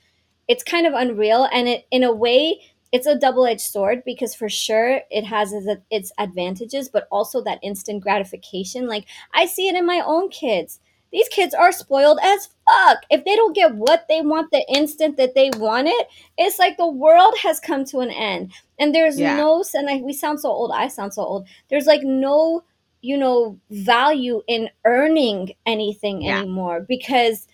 it's 0.46 0.64
kind 0.64 0.86
of 0.86 0.94
unreal 0.94 1.46
and 1.52 1.68
it 1.68 1.86
in 1.90 2.02
a 2.02 2.12
way 2.12 2.60
it's 2.92 3.06
a 3.06 3.18
double-edged 3.18 3.60
sword 3.60 4.02
because 4.04 4.34
for 4.34 4.48
sure 4.48 5.00
it 5.10 5.24
has 5.24 5.52
its 5.90 6.12
advantages 6.18 6.88
but 6.88 7.06
also 7.10 7.42
that 7.42 7.58
instant 7.62 8.02
gratification. 8.02 8.86
Like 8.86 9.06
i 9.32 9.46
see 9.46 9.68
it 9.68 9.76
in 9.76 9.86
my 9.86 10.02
own 10.04 10.28
kids. 10.30 10.80
These 11.10 11.28
kids 11.28 11.54
are 11.54 11.72
spoiled 11.72 12.18
as 12.22 12.50
fuck. 12.66 12.98
If 13.10 13.24
they 13.24 13.34
don't 13.34 13.54
get 13.54 13.74
what 13.74 14.06
they 14.08 14.20
want 14.20 14.50
the 14.50 14.64
instant 14.68 15.16
that 15.16 15.34
they 15.34 15.50
want 15.56 15.88
it 15.88 16.08
it's 16.36 16.58
like 16.58 16.76
the 16.76 16.86
world 16.86 17.34
has 17.42 17.60
come 17.60 17.84
to 17.86 17.98
an 18.00 18.10
end. 18.10 18.52
And 18.78 18.94
there's 18.94 19.18
yeah. 19.18 19.36
no 19.36 19.64
and 19.74 19.90
I, 19.90 19.96
we 19.96 20.12
sound 20.12 20.40
so 20.40 20.50
old 20.50 20.70
i 20.72 20.88
sound 20.88 21.14
so 21.14 21.22
old. 21.22 21.46
There's 21.68 21.86
like 21.86 22.02
no 22.02 22.62
you 23.00 23.16
know 23.16 23.58
value 23.70 24.42
in 24.48 24.68
earning 24.84 25.52
anything 25.66 26.22
yeah. 26.22 26.38
anymore 26.38 26.80
because 26.80 27.47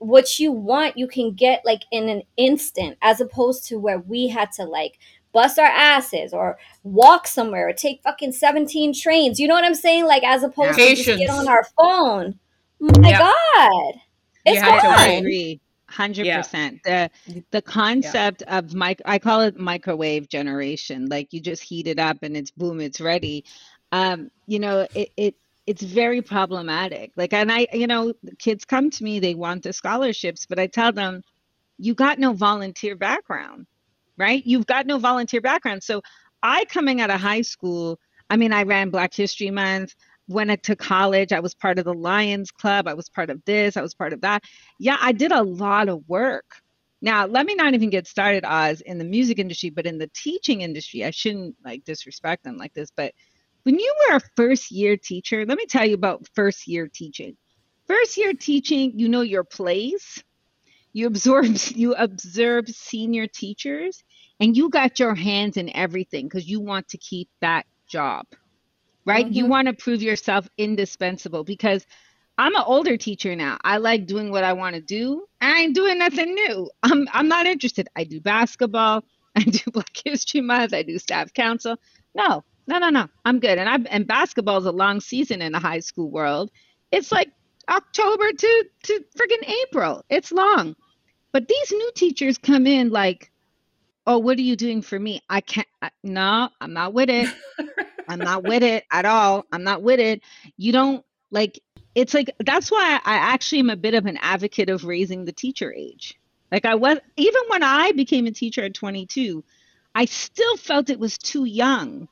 what 0.00 0.38
you 0.38 0.50
want 0.50 0.96
you 0.96 1.06
can 1.06 1.32
get 1.34 1.62
like 1.64 1.82
in 1.92 2.08
an 2.08 2.22
instant 2.38 2.96
as 3.02 3.20
opposed 3.20 3.66
to 3.66 3.78
where 3.78 3.98
we 3.98 4.28
had 4.28 4.50
to 4.50 4.64
like 4.64 4.98
bust 5.32 5.58
our 5.58 5.66
asses 5.66 6.32
or 6.32 6.58
walk 6.82 7.26
somewhere 7.26 7.68
or 7.68 7.72
take 7.72 8.02
fucking 8.02 8.32
17 8.32 8.94
trains. 8.94 9.38
You 9.38 9.46
know 9.46 9.54
what 9.54 9.64
i'm 9.64 9.74
saying? 9.74 10.06
Like 10.06 10.24
as 10.24 10.42
opposed 10.42 10.78
yeah. 10.78 10.86
to 10.88 10.94
just 10.94 11.18
get 11.18 11.30
on 11.30 11.46
our 11.48 11.64
phone. 11.78 12.38
My 12.80 13.12
god. 13.12 14.00
It's 14.46 14.56
you 14.56 14.62
have 14.62 14.82
to 14.82 15.18
agree. 15.18 15.60
100% 15.90 16.80
yeah. 16.86 17.08
the 17.26 17.44
the 17.50 17.60
concept 17.60 18.44
yeah. 18.46 18.58
of 18.58 18.74
mic 18.74 19.02
i 19.04 19.18
call 19.18 19.42
it 19.42 19.58
microwave 19.58 20.30
generation. 20.30 21.08
Like 21.10 21.32
you 21.32 21.40
just 21.40 21.62
heat 21.62 21.86
it 21.86 21.98
up 21.98 22.22
and 22.22 22.38
it's 22.38 22.50
boom 22.50 22.80
it's 22.80 23.02
ready. 23.02 23.44
Um 23.92 24.30
you 24.46 24.60
know 24.60 24.86
it, 24.94 25.10
it 25.18 25.34
it's 25.70 25.82
very 25.82 26.20
problematic. 26.20 27.12
Like, 27.14 27.32
and 27.32 27.52
I, 27.52 27.68
you 27.72 27.86
know, 27.86 28.12
kids 28.40 28.64
come 28.64 28.90
to 28.90 29.04
me, 29.04 29.20
they 29.20 29.36
want 29.36 29.62
the 29.62 29.72
scholarships, 29.72 30.44
but 30.44 30.58
I 30.58 30.66
tell 30.66 30.90
them, 30.90 31.22
you 31.78 31.94
got 31.94 32.18
no 32.18 32.32
volunteer 32.32 32.96
background, 32.96 33.68
right? 34.16 34.44
You've 34.44 34.66
got 34.66 34.88
no 34.88 34.98
volunteer 34.98 35.40
background. 35.40 35.84
So 35.84 36.02
I, 36.42 36.64
coming 36.64 37.00
out 37.00 37.10
of 37.10 37.20
high 37.20 37.42
school, 37.42 38.00
I 38.28 38.36
mean, 38.36 38.52
I 38.52 38.64
ran 38.64 38.90
Black 38.90 39.14
History 39.14 39.52
Month. 39.52 39.94
When 40.26 40.50
I 40.50 40.56
took 40.56 40.80
college, 40.80 41.32
I 41.32 41.38
was 41.38 41.54
part 41.54 41.78
of 41.78 41.84
the 41.84 41.94
Lions 41.94 42.50
Club. 42.50 42.88
I 42.88 42.94
was 42.94 43.08
part 43.08 43.30
of 43.30 43.40
this. 43.44 43.76
I 43.76 43.82
was 43.82 43.94
part 43.94 44.12
of 44.12 44.22
that. 44.22 44.42
Yeah, 44.80 44.96
I 45.00 45.12
did 45.12 45.30
a 45.30 45.44
lot 45.44 45.88
of 45.88 46.02
work. 46.08 46.56
Now, 47.00 47.26
let 47.26 47.46
me 47.46 47.54
not 47.54 47.74
even 47.74 47.90
get 47.90 48.08
started, 48.08 48.44
Oz, 48.44 48.80
in 48.80 48.98
the 48.98 49.04
music 49.04 49.38
industry, 49.38 49.70
but 49.70 49.86
in 49.86 49.98
the 49.98 50.10
teaching 50.14 50.62
industry, 50.62 51.04
I 51.04 51.12
shouldn't 51.12 51.54
like 51.64 51.84
disrespect 51.84 52.42
them 52.42 52.56
like 52.56 52.74
this, 52.74 52.90
but 52.90 53.14
when 53.64 53.78
you 53.78 53.94
were 54.08 54.16
a 54.16 54.20
first 54.36 54.70
year 54.70 54.96
teacher, 54.96 55.44
let 55.46 55.58
me 55.58 55.66
tell 55.66 55.86
you 55.86 55.94
about 55.94 56.26
first 56.34 56.66
year 56.66 56.88
teaching. 56.92 57.36
First 57.86 58.16
year 58.16 58.32
teaching, 58.32 58.98
you 58.98 59.08
know 59.08 59.20
your 59.20 59.44
place, 59.44 60.22
you 60.92 61.06
absorb 61.06 61.46
you 61.74 61.94
observe 61.94 62.68
senior 62.68 63.26
teachers, 63.26 64.02
and 64.38 64.56
you 64.56 64.70
got 64.70 64.98
your 64.98 65.14
hands 65.14 65.56
in 65.56 65.74
everything 65.74 66.26
because 66.26 66.48
you 66.48 66.60
want 66.60 66.88
to 66.88 66.98
keep 66.98 67.28
that 67.40 67.66
job. 67.86 68.26
Right? 69.04 69.24
Mm-hmm. 69.24 69.34
You 69.34 69.46
want 69.46 69.66
to 69.66 69.74
prove 69.74 70.02
yourself 70.02 70.48
indispensable 70.56 71.42
because 71.42 71.84
I'm 72.38 72.54
an 72.54 72.62
older 72.64 72.96
teacher 72.96 73.34
now. 73.34 73.58
I 73.62 73.78
like 73.78 74.06
doing 74.06 74.30
what 74.30 74.44
I 74.44 74.54
want 74.54 74.74
to 74.74 74.80
do. 74.80 75.26
I 75.40 75.60
ain't 75.60 75.74
doing 75.74 75.98
nothing 75.98 76.34
new. 76.34 76.70
I'm 76.82 77.06
I'm 77.12 77.28
not 77.28 77.46
interested. 77.46 77.88
I 77.96 78.04
do 78.04 78.20
basketball, 78.20 79.04
I 79.36 79.42
do 79.42 79.70
Black 79.70 79.96
History 80.04 80.40
Month, 80.40 80.72
I 80.72 80.82
do 80.82 80.98
staff 80.98 81.32
council. 81.34 81.76
No, 82.14 82.44
no, 82.66 82.78
no, 82.78 82.90
no. 82.90 83.08
I'm 83.24 83.40
good. 83.40 83.58
And 83.58 83.68
I 83.68 83.88
and 83.90 84.06
basketball 84.06 84.58
is 84.58 84.66
a 84.66 84.72
long 84.72 85.00
season 85.00 85.42
in 85.42 85.52
the 85.52 85.58
high 85.58 85.80
school 85.80 86.10
world. 86.10 86.50
It's 86.92 87.12
like 87.12 87.30
October 87.68 88.32
to 88.32 88.64
to 88.84 89.04
friggin' 89.16 89.48
April. 89.64 90.04
It's 90.08 90.32
long. 90.32 90.76
But 91.32 91.48
these 91.48 91.70
new 91.72 91.90
teachers 91.94 92.38
come 92.38 92.66
in 92.66 92.90
like, 92.90 93.30
"Oh, 94.06 94.18
what 94.18 94.38
are 94.38 94.42
you 94.42 94.56
doing 94.56 94.82
for 94.82 94.98
me? 94.98 95.22
I 95.28 95.40
can't. 95.40 95.68
I, 95.80 95.90
no, 96.02 96.48
I'm 96.60 96.72
not 96.72 96.92
with 96.92 97.10
it. 97.10 97.28
I'm 98.08 98.18
not 98.18 98.42
with 98.42 98.62
it 98.62 98.84
at 98.90 99.04
all. 99.04 99.46
I'm 99.52 99.62
not 99.62 99.82
with 99.82 100.00
it. 100.00 100.22
You 100.56 100.72
don't 100.72 101.04
like. 101.30 101.60
It's 101.94 102.14
like 102.14 102.30
that's 102.44 102.70
why 102.70 103.00
I 103.04 103.14
actually 103.14 103.60
am 103.60 103.70
a 103.70 103.76
bit 103.76 103.94
of 103.94 104.06
an 104.06 104.18
advocate 104.20 104.70
of 104.70 104.84
raising 104.84 105.24
the 105.24 105.32
teacher 105.32 105.72
age. 105.72 106.18
Like 106.50 106.64
I 106.64 106.74
was 106.74 106.98
even 107.16 107.42
when 107.48 107.62
I 107.62 107.92
became 107.92 108.26
a 108.26 108.32
teacher 108.32 108.64
at 108.64 108.74
22, 108.74 109.44
I 109.94 110.04
still 110.04 110.56
felt 110.56 110.90
it 110.90 110.98
was 110.98 111.18
too 111.18 111.44
young 111.44 112.08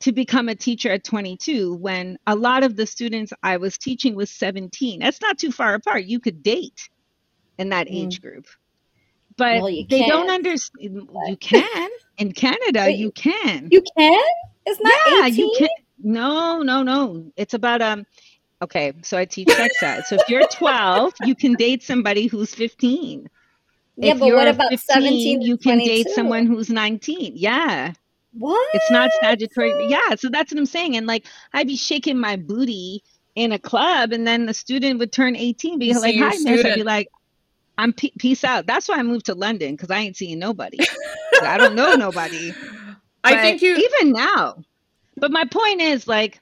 to 0.00 0.12
become 0.12 0.48
a 0.48 0.54
teacher 0.54 0.90
at 0.90 1.04
22 1.04 1.74
when 1.74 2.18
a 2.26 2.34
lot 2.34 2.62
of 2.62 2.76
the 2.76 2.86
students 2.86 3.32
I 3.42 3.56
was 3.56 3.78
teaching 3.78 4.14
was 4.14 4.30
17. 4.30 5.00
That's 5.00 5.20
not 5.20 5.38
too 5.38 5.50
far 5.50 5.74
apart. 5.74 6.04
You 6.04 6.20
could 6.20 6.42
date 6.42 6.88
in 7.58 7.70
that 7.70 7.88
mm. 7.88 8.04
age 8.04 8.20
group. 8.20 8.46
But 9.36 9.62
well, 9.62 9.66
they 9.66 9.84
can. 9.84 10.08
don't 10.08 10.30
understand. 10.30 11.08
You 11.28 11.36
can 11.36 11.90
in 12.18 12.32
Canada. 12.32 12.84
Wait, 12.86 12.98
you 12.98 13.10
can. 13.12 13.68
You 13.70 13.82
can. 13.96 14.24
It's 14.64 14.80
not. 14.80 14.92
Yeah, 15.06 15.26
18? 15.26 15.36
you 15.36 15.54
can. 15.58 15.68
No, 16.02 16.62
no, 16.62 16.82
no. 16.82 17.30
It's 17.36 17.54
about 17.54 17.82
um. 17.82 18.06
Okay, 18.62 18.94
so 19.02 19.18
I 19.18 19.26
teach 19.26 19.50
sex 19.50 19.82
ed. 19.82 20.06
So 20.06 20.16
if 20.16 20.26
you're 20.30 20.46
12, 20.50 21.12
you 21.24 21.34
can 21.34 21.52
date 21.54 21.82
somebody 21.82 22.26
who's 22.26 22.54
15. 22.54 23.28
Yeah, 23.98 24.12
if 24.12 24.18
but 24.18 24.32
what 24.32 24.48
about 24.48 24.70
15, 24.70 24.78
17? 24.78 25.42
You 25.42 25.58
can 25.58 25.78
22? 25.78 25.86
date 25.86 26.08
someone 26.14 26.46
who's 26.46 26.70
19. 26.70 27.32
Yeah. 27.36 27.92
What? 28.38 28.68
It's 28.74 28.90
not 28.90 29.10
statutory. 29.12 29.88
Yeah, 29.88 30.14
so 30.16 30.28
that's 30.28 30.52
what 30.52 30.58
I'm 30.58 30.66
saying. 30.66 30.96
And 30.96 31.06
like 31.06 31.26
I'd 31.52 31.66
be 31.66 31.76
shaking 31.76 32.18
my 32.18 32.36
booty 32.36 33.02
in 33.34 33.52
a 33.52 33.58
club, 33.58 34.12
and 34.12 34.26
then 34.26 34.46
the 34.46 34.54
student 34.54 34.98
would 34.98 35.12
turn 35.12 35.36
18, 35.36 35.78
be 35.78 35.94
like, 35.94 36.16
"Hi, 36.16 36.36
miss." 36.42 36.64
I'd 36.64 36.74
be 36.74 36.82
like, 36.82 37.08
"I'm 37.78 37.92
peace 37.92 38.44
out." 38.44 38.66
That's 38.66 38.88
why 38.88 38.96
I 38.96 39.02
moved 39.02 39.26
to 39.26 39.34
London 39.34 39.72
because 39.72 39.90
I 39.90 39.98
ain't 39.98 40.16
seeing 40.16 40.38
nobody. 40.38 40.78
I 41.42 41.56
don't 41.56 41.74
know 41.74 41.94
nobody. 41.94 42.52
I 43.24 43.34
but 43.34 43.40
think 43.40 43.62
you 43.62 43.76
even 43.76 44.12
now. 44.12 44.62
But 45.16 45.30
my 45.30 45.44
point 45.44 45.80
is 45.80 46.06
like, 46.06 46.40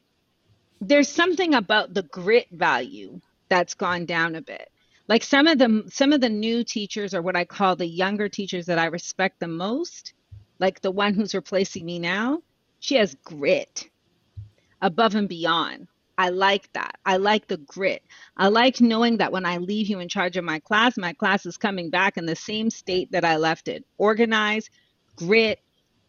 there's 0.80 1.08
something 1.08 1.54
about 1.54 1.94
the 1.94 2.02
grit 2.02 2.48
value 2.50 3.20
that's 3.48 3.74
gone 3.74 4.04
down 4.04 4.34
a 4.34 4.42
bit. 4.42 4.68
Like 5.06 5.22
some 5.22 5.46
of 5.46 5.58
the 5.58 5.84
some 5.88 6.12
of 6.12 6.20
the 6.20 6.28
new 6.28 6.64
teachers, 6.64 7.14
or 7.14 7.22
what 7.22 7.36
I 7.36 7.44
call 7.44 7.76
the 7.76 7.86
younger 7.86 8.28
teachers 8.28 8.66
that 8.66 8.78
I 8.78 8.86
respect 8.86 9.38
the 9.38 9.48
most 9.48 10.13
like 10.58 10.80
the 10.80 10.90
one 10.90 11.14
who's 11.14 11.34
replacing 11.34 11.84
me 11.84 11.98
now, 11.98 12.40
she 12.80 12.96
has 12.96 13.16
grit 13.24 13.88
above 14.80 15.14
and 15.14 15.28
beyond. 15.28 15.88
I 16.16 16.28
like 16.28 16.72
that. 16.74 16.96
I 17.04 17.16
like 17.16 17.48
the 17.48 17.56
grit. 17.56 18.02
I 18.36 18.48
like 18.48 18.80
knowing 18.80 19.16
that 19.16 19.32
when 19.32 19.44
I 19.44 19.56
leave 19.56 19.88
you 19.88 19.98
in 19.98 20.08
charge 20.08 20.36
of 20.36 20.44
my 20.44 20.60
class, 20.60 20.96
my 20.96 21.12
class 21.12 21.44
is 21.44 21.56
coming 21.56 21.90
back 21.90 22.16
in 22.16 22.26
the 22.26 22.36
same 22.36 22.70
state 22.70 23.10
that 23.12 23.24
I 23.24 23.36
left 23.36 23.68
it 23.68 23.84
organized, 23.98 24.70
grit. 25.16 25.58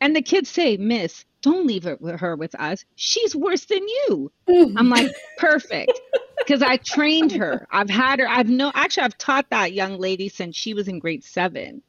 And 0.01 0.15
the 0.15 0.21
kids 0.21 0.49
say, 0.49 0.77
Miss, 0.77 1.25
don't 1.41 1.65
leave 1.65 1.83
her, 1.83 1.97
her 2.17 2.35
with 2.35 2.53
us. 2.55 2.85
She's 2.95 3.35
worse 3.35 3.65
than 3.65 3.87
you. 3.87 4.31
I'm 4.77 4.89
like, 4.89 5.11
perfect. 5.37 5.99
Because 6.37 6.61
I 6.61 6.77
trained 6.77 7.31
her. 7.31 7.65
I've 7.71 7.89
had 7.89 8.19
her. 8.19 8.27
I've 8.27 8.49
no, 8.49 8.71
actually, 8.75 9.03
I've 9.03 9.17
taught 9.17 9.49
that 9.49 9.73
young 9.73 9.97
lady 9.97 10.29
since 10.29 10.55
she 10.55 10.75
was 10.75 10.87
in 10.87 10.99
grade 10.99 11.23
seven. 11.23 11.81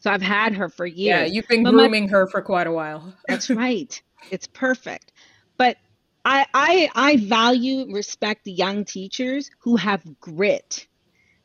So 0.00 0.10
I've 0.10 0.22
had 0.22 0.54
her 0.54 0.68
for 0.68 0.86
years. 0.86 1.20
Yeah, 1.20 1.24
you've 1.24 1.48
been 1.48 1.62
but 1.62 1.72
grooming 1.72 2.04
my, 2.04 2.10
her 2.10 2.26
for 2.26 2.42
quite 2.42 2.66
a 2.66 2.72
while. 2.72 3.14
that's 3.28 3.50
right. 3.50 4.00
It's 4.30 4.46
perfect. 4.46 5.12
But 5.56 5.76
I, 6.24 6.46
I 6.52 6.90
I 6.94 7.16
value 7.16 7.92
respect 7.92 8.44
the 8.44 8.52
young 8.52 8.84
teachers 8.84 9.50
who 9.58 9.76
have 9.76 10.02
grit. 10.20 10.86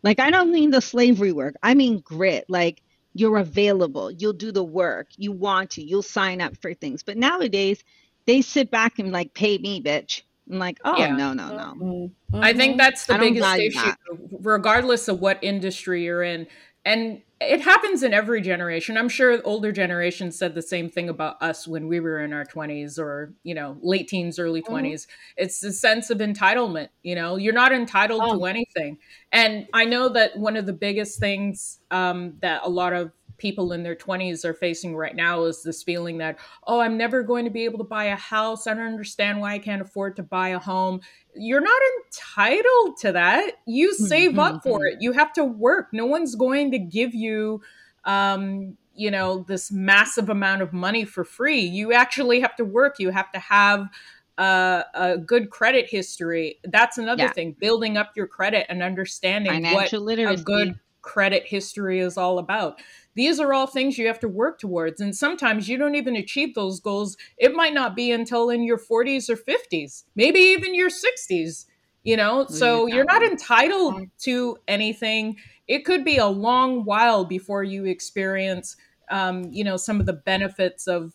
Like 0.04 0.20
I 0.20 0.32
don't 0.32 0.52
mean 0.52 0.72
the 0.72 0.82
slavery 0.82 1.32
work. 1.32 1.56
I 1.64 1.74
mean 1.74 2.00
grit. 2.00 2.46
Like 2.50 2.82
you're 3.14 3.38
available. 3.38 4.12
You'll 4.12 4.34
do 4.34 4.52
the 4.52 4.64
work. 4.64 5.08
You 5.18 5.32
want 5.32 5.72
to. 5.72 5.84
You'll 5.84 6.02
sign 6.02 6.42
up 6.42 6.58
for 6.58 6.74
things. 6.74 7.04
But 7.04 7.18
nowadays 7.18 7.84
they 8.26 8.42
sit 8.42 8.72
back 8.72 9.00
and 9.00 9.12
like 9.12 9.34
pay 9.34 9.58
me, 9.58 9.82
bitch. 9.82 10.22
I'm 10.50 10.60
like, 10.60 10.80
oh 10.86 10.98
yeah. 10.98 11.16
no, 11.16 11.34
no, 11.34 11.50
no. 11.50 11.74
Mm-hmm. 11.76 12.44
I 12.44 12.54
think 12.54 12.78
that's 12.78 13.06
the 13.06 13.18
biggest 13.18 13.58
issue, 13.58 13.80
that. 13.80 13.98
regardless 14.42 15.08
of 15.08 15.20
what 15.20 15.40
industry 15.42 16.04
you're 16.04 16.24
in. 16.24 16.46
And 16.86 17.22
it 17.42 17.62
happens 17.62 18.04
in 18.04 18.14
every 18.14 18.42
generation. 18.42 18.98
I'm 18.98 19.10
sure 19.10 19.42
older 19.44 19.72
generations 19.72 20.38
said 20.38 20.56
the 20.56 20.62
same 20.62 20.90
thing 20.90 21.10
about 21.10 21.42
us 21.42 21.68
when 21.68 21.88
we 21.88 22.00
were 22.00 22.24
in 22.24 22.32
our 22.32 22.46
20s 22.46 22.98
or, 22.98 23.34
you 23.44 23.54
know, 23.54 23.78
late 23.82 24.08
teens, 24.08 24.40
early 24.40 24.62
20s. 24.62 24.84
Mm-hmm. 24.84 25.12
It's 25.38 25.60
the 25.60 25.74
sense 25.74 26.10
of 26.10 26.20
entitlement, 26.20 26.90
you 27.04 27.16
know, 27.16 27.36
you're 27.36 27.54
not 27.54 27.74
entitled 27.74 28.22
oh. 28.24 28.38
to 28.38 28.46
anything. 28.46 29.00
And 29.32 29.68
I 29.74 29.86
know 29.86 30.10
that 30.10 30.38
one 30.38 30.56
of 30.56 30.66
the 30.66 30.74
biggest 30.74 31.20
things 31.20 31.80
um, 31.92 32.36
that 32.42 32.62
a 32.64 32.70
lot 32.70 32.94
of 32.94 33.12
people 33.38 33.72
in 33.72 33.84
their 33.84 33.96
20s 33.96 34.46
are 34.46 34.54
facing 34.54 34.96
right 34.96 35.16
now 35.16 35.44
is 35.44 35.64
this 35.64 35.84
feeling 35.84 36.18
that, 36.20 36.38
oh, 36.68 36.80
I'm 36.80 36.98
never 36.98 37.24
going 37.24 37.46
to 37.46 37.52
be 37.52 37.66
able 37.66 37.78
to 37.80 37.84
buy 37.84 38.06
a 38.06 38.16
house. 38.16 38.68
I 38.68 38.74
don't 38.74 38.86
understand 38.86 39.40
why 39.40 39.54
I 39.54 39.60
can't 39.60 39.82
afford 39.82 40.16
to 40.18 40.24
buy 40.24 40.50
a 40.50 40.60
home. 40.60 41.02
You're 41.36 41.62
not 41.62 41.82
entitled 42.06 42.98
to 43.02 43.12
that. 43.14 43.54
You 43.66 43.94
save 43.94 44.40
up 44.40 44.64
for 44.64 44.80
mm-hmm. 44.80 44.98
it. 44.98 45.02
You 45.02 45.12
have 45.14 45.34
to 45.34 45.44
work. 45.44 45.90
No 45.92 46.06
one's 46.06 46.36
going 46.36 46.72
to 46.72 46.80
give 46.80 47.14
you 47.14 47.62
um, 48.06 48.78
you 48.96 49.12
know 49.12 49.44
this 49.48 49.72
massive 49.72 50.30
amount 50.30 50.62
of 50.62 50.74
money 50.74 51.06
for 51.06 51.24
free 51.24 51.62
you 51.62 51.94
actually 51.94 52.40
have 52.40 52.56
to 52.56 52.66
work 52.66 52.96
you 52.98 53.10
have 53.10 53.32
to 53.32 53.40
have 53.40 53.90
uh, 54.38 54.84
a 54.94 55.18
good 55.18 55.50
credit 55.50 55.88
history 55.90 56.60
that's 56.66 56.98
another 56.98 57.24
yeah. 57.24 57.32
thing 57.32 57.56
building 57.60 57.98
up 57.98 58.12
your 58.16 58.28
credit 58.28 58.66
and 58.70 58.82
understanding 58.82 59.52
Financial 59.52 60.00
what 60.00 60.06
literacy. 60.06 60.42
a 60.42 60.44
good 60.44 60.80
credit 61.02 61.46
history 61.46 62.00
is 62.00 62.18
all 62.18 62.40
about 62.40 62.80
these 63.16 63.40
are 63.40 63.54
all 63.54 63.68
things 63.68 63.98
you 63.98 64.08
have 64.08 64.20
to 64.20 64.28
work 64.28 64.60
towards 64.60 65.02
and 65.02 65.16
sometimes 65.16 65.68
you 65.70 65.78
don't 65.78 65.96
even 65.96 66.16
achieve 66.16 66.54
those 66.56 66.80
goals. 66.80 67.18
It 67.38 67.54
might 67.54 67.74
not 67.74 67.96
be 67.96 68.12
until 68.12 68.50
in 68.50 68.64
your 68.64 68.78
40s 68.78 69.30
or 69.30 69.38
50s 69.38 70.04
maybe 70.16 70.40
even 70.40 70.76
your 70.76 70.90
60s 70.90 71.66
you 72.04 72.16
know? 72.16 72.46
So 72.48 72.86
you're 72.86 73.06
not 73.06 73.24
entitled 73.24 74.00
to 74.20 74.58
anything. 74.68 75.38
It 75.68 75.86
could 75.86 76.06
be 76.06 76.18
a 76.18 76.28
long 76.28 76.86
while 76.86 77.26
before 77.26 77.64
you 77.64 77.86
experience 77.86 78.78
um, 79.10 79.46
you 79.52 79.64
know 79.64 79.78
some 79.78 80.00
of 80.00 80.06
the 80.06 80.14
benefits 80.14 80.88
of 80.88 81.14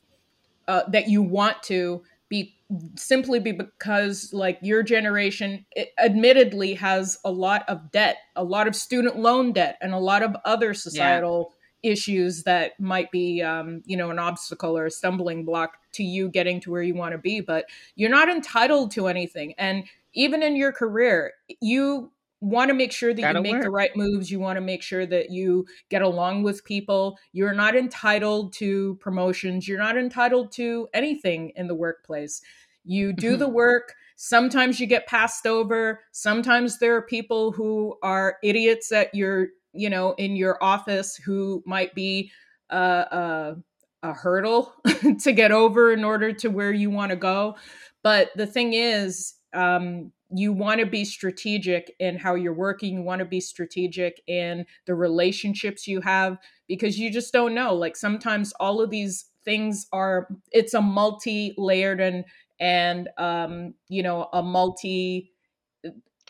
uh, 0.68 0.82
that 0.88 1.09
you 1.09 1.22
want 1.22 1.62
to 1.64 2.03
be 2.28 2.55
simply 2.96 3.40
be 3.40 3.51
because 3.53 4.32
like 4.32 4.59
your 4.62 4.82
generation 4.82 5.66
admittedly 5.98 6.74
has 6.74 7.18
a 7.24 7.30
lot 7.30 7.68
of 7.68 7.90
debt 7.90 8.18
a 8.36 8.44
lot 8.44 8.68
of 8.68 8.76
student 8.76 9.16
loan 9.18 9.53
debt 9.53 9.76
and 9.80 9.92
a 9.92 9.98
lot 9.98 10.22
of 10.22 10.36
other 10.44 10.72
societal. 10.72 11.53
Issues 11.83 12.43
that 12.43 12.78
might 12.78 13.11
be 13.11 13.43
um, 13.43 13.83
you 13.87 13.97
know 13.97 14.11
an 14.11 14.18
obstacle 14.18 14.76
or 14.76 14.87
a 14.87 14.91
stumbling 14.91 15.45
block 15.45 15.78
to 15.93 16.05
you 16.05 16.28
getting 16.28 16.61
to 16.61 16.70
where 16.70 16.83
you 16.83 16.95
want 16.95 17.12
to 17.12 17.18
be 17.18 17.41
but 17.41 17.64
you're 17.95 18.11
not 18.11 18.28
entitled 18.28 18.91
to 18.91 19.07
anything 19.07 19.55
and 19.59 19.85
even 20.12 20.43
in 20.43 20.57
your 20.57 20.72
career, 20.72 21.35
you 21.61 22.11
want 22.41 22.68
to 22.68 22.74
make 22.74 22.93
sure 22.93 23.12
that 23.12 23.20
That'll 23.20 23.45
you 23.45 23.53
make 23.53 23.53
work. 23.55 23.64
the 23.64 23.70
right 23.70 23.95
moves. 23.97 24.31
You 24.31 24.41
want 24.41 24.57
to 24.57 24.62
make 24.62 24.83
sure 24.83 25.07
that 25.07 25.31
you 25.31 25.66
get 25.89 26.03
along 26.03 26.43
with 26.43 26.64
people. 26.64 27.18
You're 27.33 27.55
not 27.55 27.76
entitled 27.76 28.53
to 28.55 28.97
promotions. 28.97 29.68
You're 29.68 29.78
not 29.78 29.97
entitled 29.97 30.53
to 30.53 30.89
anything 30.95 31.53
in 31.57 31.66
the 31.66 31.74
workplace. 31.74 32.41
You 32.85 33.12
do 33.12 33.37
the 33.37 33.49
work. 33.49 33.95
Sometimes 34.16 34.81
you 34.81 34.87
get 34.87 35.07
passed 35.07 35.47
over. 35.47 36.01
Sometimes 36.12 36.78
there 36.78 36.97
are 36.97 37.03
people 37.03 37.53
who 37.53 37.97
are 38.03 38.39
idiots 38.43 38.91
at 38.91 39.14
your, 39.14 39.49
you 39.73 39.91
know, 39.91 40.12
in 40.12 40.37
your 40.37 40.62
office 40.62 41.16
who 41.16 41.62
might 41.66 41.95
be 41.95 42.31
uh, 42.71 43.05
uh, 43.11 43.55
a 44.03 44.12
hurdle 44.12 44.73
to 45.23 45.33
get 45.33 45.53
over 45.53 45.93
in 45.93 46.05
order 46.05 46.33
to 46.33 46.49
where 46.49 46.73
you 46.73 46.91
want 46.91 47.11
to 47.11 47.16
go. 47.16 47.57
But 48.03 48.31
the 48.37 48.47
thing 48.47 48.73
is, 48.73 49.35
um, 49.53 50.12
you 50.33 50.53
want 50.53 50.81
to 50.81 50.87
be 50.87 51.05
strategic 51.05 51.95
in 51.99 52.16
how 52.16 52.35
you're 52.35 52.55
working 52.55 52.95
you 52.95 53.03
want 53.03 53.18
to 53.18 53.25
be 53.25 53.41
strategic 53.41 54.23
in 54.27 54.64
the 54.87 54.95
relationships 54.95 55.87
you 55.89 56.01
have 56.01 56.39
because 56.68 56.99
you 56.99 57.11
just 57.11 57.33
don't 57.33 57.55
know 57.55 57.75
like 57.75 57.97
sometimes 57.97 58.53
all 58.61 58.81
of 58.81 58.91
these 58.91 59.27
things 59.45 59.87
are 59.93 60.29
it's 60.53 60.75
a 60.75 60.81
multi-layered 60.81 62.01
and 62.01 62.25
and 62.61 63.09
um 63.18 63.75
you 63.89 64.03
know 64.03 64.29
a 64.33 64.43
multi 64.43 65.30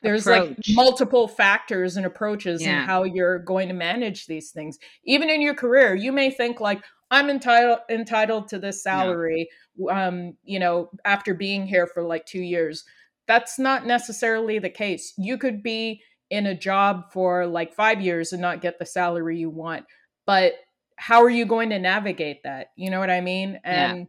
there's 0.02 0.26
Approach. 0.26 0.48
like 0.48 0.58
multiple 0.70 1.28
factors 1.28 1.96
and 1.96 2.06
approaches 2.06 2.62
yeah. 2.62 2.80
in 2.80 2.86
how 2.86 3.04
you're 3.04 3.38
going 3.38 3.68
to 3.68 3.74
manage 3.74 4.26
these 4.26 4.50
things 4.50 4.78
even 5.04 5.28
in 5.28 5.40
your 5.40 5.54
career 5.54 5.94
you 5.94 6.12
may 6.12 6.30
think 6.30 6.60
like 6.60 6.82
i'm 7.10 7.28
entitled 7.28 7.80
entitled 7.90 8.48
to 8.48 8.58
this 8.58 8.82
salary 8.82 9.48
um 9.90 10.34
you 10.42 10.58
know 10.58 10.90
after 11.04 11.34
being 11.34 11.66
here 11.66 11.86
for 11.86 12.02
like 12.02 12.24
2 12.26 12.40
years 12.40 12.84
that's 13.30 13.60
not 13.60 13.86
necessarily 13.86 14.58
the 14.58 14.68
case. 14.68 15.14
You 15.16 15.38
could 15.38 15.62
be 15.62 16.02
in 16.30 16.46
a 16.46 16.54
job 16.54 17.12
for 17.12 17.46
like 17.46 17.72
five 17.72 18.00
years 18.00 18.32
and 18.32 18.42
not 18.42 18.60
get 18.60 18.80
the 18.80 18.84
salary 18.84 19.38
you 19.38 19.48
want. 19.48 19.84
But 20.26 20.54
how 20.96 21.22
are 21.22 21.30
you 21.30 21.46
going 21.46 21.70
to 21.70 21.78
navigate 21.78 22.42
that? 22.42 22.72
You 22.74 22.90
know 22.90 22.98
what 22.98 23.08
I 23.08 23.20
mean? 23.20 23.60
And 23.62 23.98
yeah. 24.00 24.04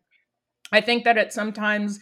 I 0.71 0.81
think 0.81 1.03
that 1.03 1.19
at 1.19 1.33
sometimes 1.33 1.99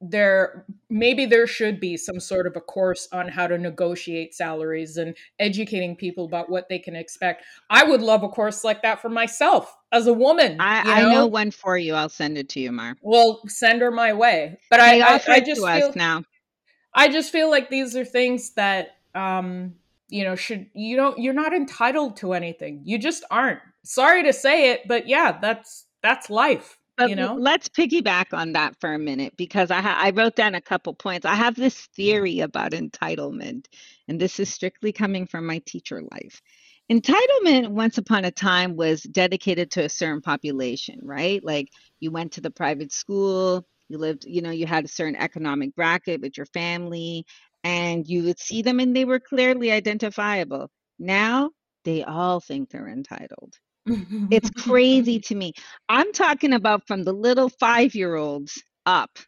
there 0.00 0.64
maybe 0.88 1.26
there 1.26 1.46
should 1.46 1.80
be 1.80 1.96
some 1.96 2.20
sort 2.20 2.46
of 2.46 2.54
a 2.56 2.60
course 2.60 3.08
on 3.12 3.28
how 3.28 3.46
to 3.46 3.58
negotiate 3.58 4.34
salaries 4.34 4.96
and 4.96 5.16
educating 5.40 5.96
people 5.96 6.24
about 6.24 6.48
what 6.48 6.68
they 6.68 6.78
can 6.78 6.94
expect. 6.94 7.44
I 7.68 7.84
would 7.84 8.00
love 8.00 8.22
a 8.22 8.28
course 8.28 8.62
like 8.62 8.82
that 8.82 9.02
for 9.02 9.08
myself 9.08 9.76
as 9.90 10.06
a 10.06 10.12
woman. 10.12 10.60
I, 10.60 10.78
you 10.78 10.84
know? 10.84 10.92
I 10.92 11.14
know 11.14 11.26
one 11.26 11.50
for 11.50 11.76
you. 11.76 11.94
I'll 11.94 12.08
send 12.08 12.38
it 12.38 12.48
to 12.50 12.60
you, 12.60 12.70
Mar. 12.70 12.96
Well, 13.02 13.40
send 13.48 13.82
her 13.82 13.90
my 13.90 14.12
way. 14.12 14.58
But 14.70 14.80
I, 14.80 15.00
I, 15.00 15.20
I, 15.26 15.40
just 15.40 15.66
feel, 15.66 15.92
now. 15.96 16.22
I 16.94 17.08
just 17.08 17.32
feel 17.32 17.50
like 17.50 17.68
these 17.68 17.96
are 17.96 18.04
things 18.04 18.50
that 18.54 18.96
um 19.14 19.74
you 20.10 20.22
know 20.22 20.36
should 20.36 20.66
you 20.74 20.96
don't 20.96 21.18
you're 21.18 21.34
not 21.34 21.52
entitled 21.52 22.16
to 22.18 22.34
anything. 22.34 22.82
You 22.84 22.98
just 22.98 23.24
aren't. 23.30 23.60
Sorry 23.82 24.22
to 24.22 24.32
say 24.32 24.70
it, 24.70 24.82
but 24.86 25.08
yeah, 25.08 25.38
that's 25.40 25.86
that's 26.02 26.30
life. 26.30 26.77
But 26.98 27.10
you 27.10 27.16
know? 27.16 27.34
let's 27.34 27.68
piggyback 27.68 28.36
on 28.36 28.52
that 28.52 28.78
for 28.80 28.92
a 28.92 28.98
minute 28.98 29.34
because 29.38 29.70
I 29.70 29.80
ha- 29.80 29.98
I 29.98 30.10
wrote 30.10 30.36
down 30.36 30.54
a 30.54 30.60
couple 30.60 30.92
points. 30.92 31.24
I 31.24 31.34
have 31.34 31.54
this 31.54 31.74
mm-hmm. 31.74 31.92
theory 31.94 32.40
about 32.40 32.72
entitlement, 32.72 33.66
and 34.08 34.20
this 34.20 34.38
is 34.38 34.52
strictly 34.52 34.92
coming 34.92 35.26
from 35.26 35.46
my 35.46 35.62
teacher 35.64 36.02
life. 36.02 36.42
Entitlement, 36.90 37.68
once 37.68 37.98
upon 37.98 38.24
a 38.24 38.30
time, 38.30 38.76
was 38.76 39.02
dedicated 39.02 39.70
to 39.72 39.84
a 39.84 39.88
certain 39.88 40.22
population, 40.22 40.98
right? 41.02 41.42
Like 41.44 41.68
you 42.00 42.10
went 42.10 42.32
to 42.32 42.40
the 42.40 42.50
private 42.50 42.92
school, 42.92 43.66
you 43.88 43.98
lived 43.98 44.24
you 44.24 44.42
know 44.42 44.50
you 44.50 44.66
had 44.66 44.84
a 44.84 44.88
certain 44.88 45.16
economic 45.16 45.74
bracket 45.74 46.20
with 46.20 46.36
your 46.36 46.46
family 46.46 47.24
and 47.64 48.06
you 48.06 48.24
would 48.24 48.38
see 48.38 48.62
them 48.62 48.80
and 48.80 48.94
they 48.94 49.04
were 49.04 49.20
clearly 49.20 49.72
identifiable 49.72 50.70
now 50.98 51.50
they 51.84 52.04
all 52.04 52.40
think 52.40 52.70
they're 52.70 52.88
entitled 52.88 53.54
it's 54.30 54.50
crazy 54.50 55.20
to 55.20 55.34
me. 55.34 55.52
I'm 55.88 56.12
talking 56.12 56.52
about 56.52 56.86
from 56.86 57.04
the 57.04 57.12
little 57.12 57.48
five 57.48 57.94
year 57.94 58.16
olds 58.16 58.62
up. 58.86 59.18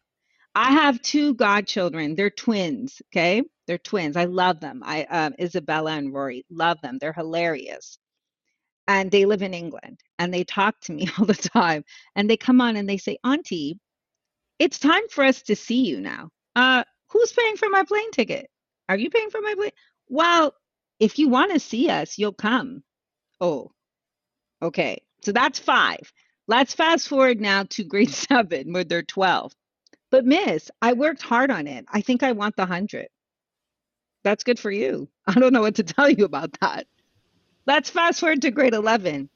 I 0.55 0.73
have 0.73 1.01
two 1.03 1.35
godchildren. 1.35 2.17
They're 2.17 2.31
twins 2.31 3.01
okay? 3.13 3.43
They're 3.67 3.79
twins. 3.79 4.17
I 4.17 4.25
love 4.25 4.61
them. 4.61 4.83
I 4.85 5.05
um, 5.05 5.35
isabella 5.41 5.93
and 5.93 6.13
rory 6.13 6.45
love 6.51 6.79
them. 6.83 6.99
They're 7.01 7.13
hilarious. 7.13 7.99
And 8.89 9.11
they 9.11 9.25
live 9.27 9.43
in 9.43 9.55
england 9.55 10.01
and 10.19 10.35
they 10.35 10.45
talk 10.45 10.81
to 10.83 10.93
me 10.93 11.09
all 11.19 11.27
the 11.27 11.35
time. 11.35 11.85
And 12.17 12.29
they 12.29 12.37
come 12.37 12.61
on 12.61 12.77
and 12.77 12.89
they 12.89 12.99
say 12.99 13.19
auntie 13.25 13.79
it's 14.61 14.79
time 14.79 15.09
for 15.11 15.25
us 15.25 15.43
to 15.43 15.57
see 15.57 15.87
you 15.87 16.01
now. 16.01 16.29
Uh, 16.55 16.85
who's 17.09 17.33
paying 17.33 17.57
for 17.57 17.69
my 17.71 17.83
plane 17.85 18.11
ticket? 18.13 18.49
Are 18.89 18.97
you 18.97 19.11
paying 19.11 19.31
for 19.31 19.41
my 19.41 19.55
plane? 19.55 19.73
Well, 20.09 20.55
if 21.01 21.19
you 21.19 21.29
want 21.29 21.53
to 21.53 21.61
see 21.61 21.89
us, 21.89 22.19
you'll 22.19 22.35
come. 22.35 22.85
Oh, 23.41 23.73
okay. 24.63 25.03
So 25.23 25.33
that's 25.33 25.59
five. 25.59 26.13
Let's 26.47 26.75
fast 26.75 27.09
forward 27.09 27.41
now 27.41 27.65
to 27.71 27.85
grade 27.85 28.11
seven 28.31 28.73
where 28.73 28.85
they're 28.85 29.03
12. 29.03 29.55
But, 30.11 30.25
miss, 30.25 30.71
I 30.83 30.95
worked 30.95 31.23
hard 31.23 31.51
on 31.51 31.67
it. 31.67 31.85
I 31.93 32.01
think 32.01 32.23
I 32.23 32.33
want 32.33 32.57
the 32.57 32.63
100. 32.63 33.09
That's 34.25 34.45
good 34.45 34.59
for 34.59 34.71
you. 34.71 35.09
I 35.27 35.35
don't 35.35 35.53
know 35.53 35.61
what 35.61 35.77
to 35.77 35.85
tell 35.85 36.11
you 36.11 36.25
about 36.25 36.59
that. 36.61 36.87
Let's 37.67 37.91
fast 37.91 38.21
forward 38.21 38.43
to 38.43 38.51
grade 38.51 38.75
11. 38.75 39.29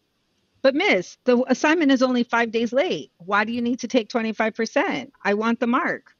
But 0.62 0.74
miss, 0.74 1.18
the 1.24 1.44
assignment 1.46 1.92
is 1.92 2.02
only 2.02 2.24
five 2.24 2.50
days 2.50 2.72
late. 2.72 3.12
Why 3.18 3.44
do 3.44 3.52
you 3.52 3.60
need 3.60 3.80
to 3.80 3.88
take 3.88 4.08
25%? 4.08 5.10
I 5.22 5.34
want 5.34 5.60
the 5.60 5.66
mark. 5.66 6.14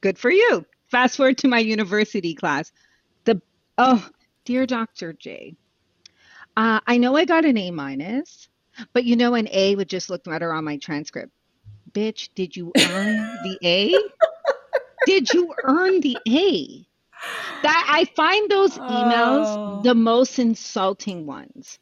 Good 0.00 0.18
for 0.18 0.30
you. 0.30 0.64
Fast 0.90 1.16
forward 1.16 1.38
to 1.38 1.48
my 1.48 1.58
university 1.58 2.34
class. 2.34 2.70
The 3.24 3.42
oh, 3.76 4.08
dear 4.44 4.66
Dr. 4.66 5.12
J, 5.12 5.56
uh, 6.56 6.80
I 6.86 6.98
know 6.98 7.16
I 7.16 7.24
got 7.24 7.44
an 7.44 7.56
A 7.56 7.70
minus, 7.70 8.48
but 8.92 9.04
you 9.04 9.16
know 9.16 9.34
an 9.34 9.48
A 9.50 9.74
would 9.76 9.88
just 9.88 10.10
look 10.10 10.24
better 10.24 10.52
on 10.52 10.64
my 10.64 10.76
transcript. 10.78 11.32
Bitch, 11.92 12.30
did 12.34 12.56
you 12.56 12.72
earn 12.78 13.16
the 13.44 13.58
A? 13.62 13.94
did 15.06 15.32
you 15.32 15.54
earn 15.64 16.00
the 16.00 16.16
A? 16.28 16.86
That 17.62 17.86
I 17.88 18.04
find 18.16 18.50
those 18.50 18.76
emails 18.78 19.46
oh. 19.46 19.80
the 19.82 19.94
most 19.94 20.38
insulting 20.38 21.26
ones 21.26 21.78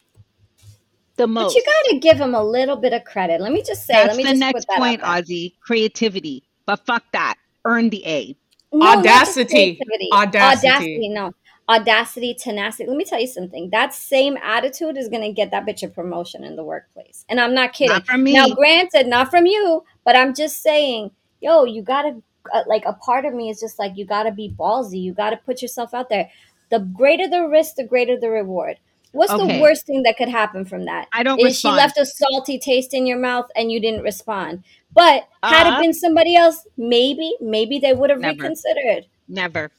the 1.21 1.27
most. 1.27 1.55
But 1.55 1.55
you 1.55 1.65
got 1.65 1.91
to 1.91 1.99
give 1.99 2.17
him 2.19 2.35
a 2.35 2.43
little 2.43 2.77
bit 2.77 2.93
of 2.93 3.05
credit. 3.05 3.41
Let 3.41 3.53
me 3.53 3.63
just 3.63 3.87
say. 3.87 3.95
That's 3.95 4.09
let 4.09 4.17
me 4.17 4.25
the 4.25 4.31
just 4.31 4.41
next 4.41 4.69
point, 4.69 5.03
Ozzy. 5.03 5.55
Creativity, 5.61 6.43
but 6.67 6.85
fuck 6.85 7.05
that. 7.13 7.35
Earn 7.65 7.91
the 7.91 8.05
A. 8.07 8.37
No, 8.73 8.87
audacity. 8.87 9.79
audacity. 10.13 10.69
Audacity. 10.69 11.09
No. 11.09 11.33
Audacity, 11.71 12.35
tenacity. 12.35 12.89
Let 12.89 12.97
me 12.97 13.05
tell 13.05 13.21
you 13.21 13.29
something. 13.29 13.71
That 13.71 13.95
same 13.95 14.37
attitude 14.43 14.97
is 14.97 15.09
going 15.09 15.23
to 15.23 15.33
get 15.33 15.53
that 15.53 15.65
bitch 15.65 15.85
a 15.85 15.89
promotion 15.89 16.43
in 16.43 16.57
the 16.57 16.65
workplace. 16.65 17.25
And 17.29 17.39
I'm 17.39 17.55
not 17.55 17.73
kidding. 17.73 17.95
Not 17.95 18.07
from 18.07 18.25
me. 18.25 18.33
Now, 18.33 18.49
granted, 18.49 19.07
not 19.07 19.31
from 19.31 19.47
you, 19.47 19.85
but 20.05 20.17
I'm 20.17 20.35
just 20.35 20.63
saying, 20.63 21.13
yo, 21.41 21.65
you 21.65 21.83
got 21.83 22.03
to, 22.03 22.23
uh, 22.53 22.65
like, 22.67 22.83
a 22.87 22.95
part 22.95 23.25
of 23.25 23.35
me 23.35 23.51
is 23.51 23.61
just 23.61 23.79
like, 23.79 23.97
you 23.97 24.05
got 24.05 24.25
to 24.25 24.33
be 24.33 24.53
ballsy. 24.59 25.01
You 25.01 25.13
got 25.13 25.31
to 25.31 25.37
put 25.37 25.63
yourself 25.63 25.95
out 25.95 26.09
there. 26.09 26.29
The 26.71 26.81
greater 26.81 27.29
the 27.29 27.47
risk, 27.47 27.77
the 27.77 27.85
greater 27.85 28.19
the 28.19 28.31
reward. 28.31 28.79
What's 29.13 29.33
okay. 29.33 29.57
the 29.57 29.63
worst 29.63 29.87
thing 29.87 30.03
that 30.05 30.17
could 30.17 30.29
happen 30.29 30.65
from 30.65 30.87
that? 30.87 31.09
I 31.13 31.23
don't. 31.23 31.39
Is 31.39 31.45
respond. 31.45 31.75
she 31.75 31.77
left 31.77 31.99
a 31.99 32.07
salty 32.07 32.59
taste 32.59 32.95
in 32.95 33.07
your 33.07 33.19
mouth 33.19 33.47
and 33.57 33.71
you 33.71 33.81
didn't 33.81 34.03
respond? 34.03 34.65
But 34.93 35.29
had 35.43 35.67
uh, 35.67 35.69
it 35.69 35.73
uh-huh. 35.73 35.81
been 35.81 35.95
somebody 35.95 36.37
else, 36.37 36.67
maybe, 36.77 37.35
maybe 37.41 37.79
they 37.79 37.93
would 37.93 38.11
have 38.11 38.21
reconsidered. 38.21 39.07
Never. 39.29 39.71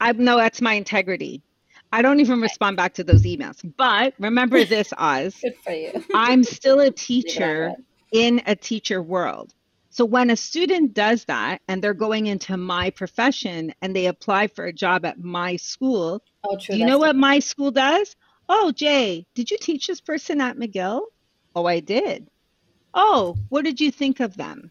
I 0.00 0.12
know 0.12 0.36
that's 0.36 0.60
my 0.60 0.74
integrity. 0.74 1.42
I 1.92 2.00
don't 2.00 2.20
even 2.20 2.40
respond 2.40 2.76
back 2.76 2.94
to 2.94 3.04
those 3.04 3.22
emails. 3.22 3.60
But 3.76 4.14
remember 4.18 4.64
this, 4.64 4.92
Oz. 4.96 5.36
Good 5.40 5.56
for 5.62 5.72
you. 5.72 6.04
I'm 6.14 6.42
still 6.42 6.80
a 6.80 6.90
teacher 6.90 7.74
in 8.12 8.42
a 8.46 8.56
teacher 8.56 9.02
world. 9.02 9.54
So 9.90 10.06
when 10.06 10.30
a 10.30 10.36
student 10.36 10.94
does 10.94 11.26
that 11.26 11.60
and 11.68 11.84
they're 11.84 11.92
going 11.92 12.26
into 12.26 12.56
my 12.56 12.88
profession 12.88 13.74
and 13.82 13.94
they 13.94 14.06
apply 14.06 14.46
for 14.46 14.64
a 14.64 14.72
job 14.72 15.04
at 15.04 15.20
my 15.20 15.56
school, 15.56 16.22
oh, 16.44 16.56
true, 16.56 16.76
you 16.76 16.86
know 16.86 16.96
what 16.96 17.14
my 17.14 17.40
school 17.40 17.70
does? 17.70 18.16
Oh, 18.48 18.72
Jay, 18.72 19.26
did 19.34 19.50
you 19.50 19.58
teach 19.60 19.86
this 19.86 20.00
person 20.00 20.40
at 20.40 20.56
McGill? 20.56 21.02
Oh, 21.54 21.66
I 21.66 21.80
did. 21.80 22.28
Oh, 22.94 23.36
what 23.50 23.64
did 23.64 23.82
you 23.82 23.90
think 23.90 24.20
of 24.20 24.34
them? 24.34 24.70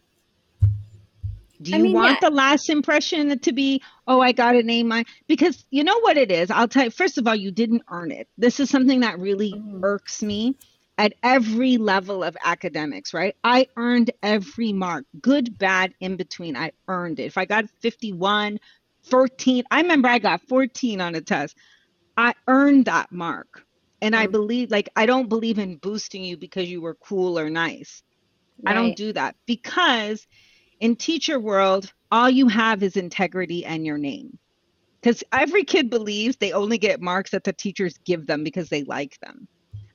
Do 1.62 1.70
you 1.70 1.76
I 1.76 1.80
mean, 1.80 1.92
want 1.92 2.18
yeah. 2.20 2.28
the 2.28 2.34
last 2.34 2.68
impression 2.68 3.38
to 3.38 3.52
be, 3.52 3.82
oh, 4.06 4.20
I 4.20 4.32
got 4.32 4.56
a 4.56 4.62
name? 4.62 4.88
My 4.88 5.04
because 5.26 5.64
you 5.70 5.84
know 5.84 5.98
what 6.00 6.16
it 6.16 6.30
is. 6.30 6.50
I'll 6.50 6.68
tell 6.68 6.84
you. 6.84 6.90
First 6.90 7.18
of 7.18 7.26
all, 7.26 7.34
you 7.34 7.50
didn't 7.50 7.82
earn 7.90 8.10
it. 8.10 8.28
This 8.36 8.60
is 8.60 8.70
something 8.70 9.00
that 9.00 9.18
really 9.18 9.52
mm-hmm. 9.52 9.84
irks 9.84 10.22
me 10.22 10.56
at 10.98 11.14
every 11.22 11.78
level 11.78 12.22
of 12.22 12.36
academics, 12.44 13.14
right? 13.14 13.34
I 13.42 13.66
earned 13.76 14.10
every 14.22 14.72
mark, 14.72 15.04
good, 15.20 15.58
bad, 15.58 15.94
in 16.00 16.16
between. 16.16 16.56
I 16.56 16.72
earned 16.86 17.18
it. 17.18 17.24
If 17.24 17.38
I 17.38 17.44
got 17.44 17.70
51, 17.80 18.60
14, 19.04 19.64
I 19.70 19.80
remember 19.80 20.08
I 20.08 20.18
got 20.18 20.42
14 20.42 21.00
on 21.00 21.14
a 21.14 21.20
test. 21.20 21.56
I 22.16 22.34
earned 22.46 22.84
that 22.86 23.10
mark. 23.10 23.64
And 24.00 24.14
I 24.14 24.26
mm. 24.26 24.32
believe, 24.32 24.70
like, 24.70 24.90
I 24.96 25.06
don't 25.06 25.28
believe 25.28 25.58
in 25.58 25.76
boosting 25.76 26.24
you 26.24 26.36
because 26.36 26.68
you 26.68 26.82
were 26.82 26.94
cool 26.94 27.38
or 27.38 27.48
nice. 27.48 28.02
Right. 28.62 28.72
I 28.72 28.74
don't 28.74 28.96
do 28.96 29.12
that 29.12 29.36
because 29.46 30.26
in 30.82 30.96
teacher 30.96 31.38
world, 31.38 31.92
all 32.10 32.28
you 32.28 32.48
have 32.48 32.82
is 32.82 32.96
integrity 32.96 33.64
and 33.64 33.86
your 33.86 33.98
name. 33.98 34.36
Because 35.00 35.22
every 35.32 35.62
kid 35.62 35.90
believes 35.90 36.36
they 36.36 36.50
only 36.50 36.76
get 36.76 37.00
marks 37.00 37.30
that 37.30 37.44
the 37.44 37.52
teachers 37.52 37.98
give 38.04 38.26
them 38.26 38.42
because 38.42 38.68
they 38.68 38.82
like 38.82 39.16
them. 39.20 39.46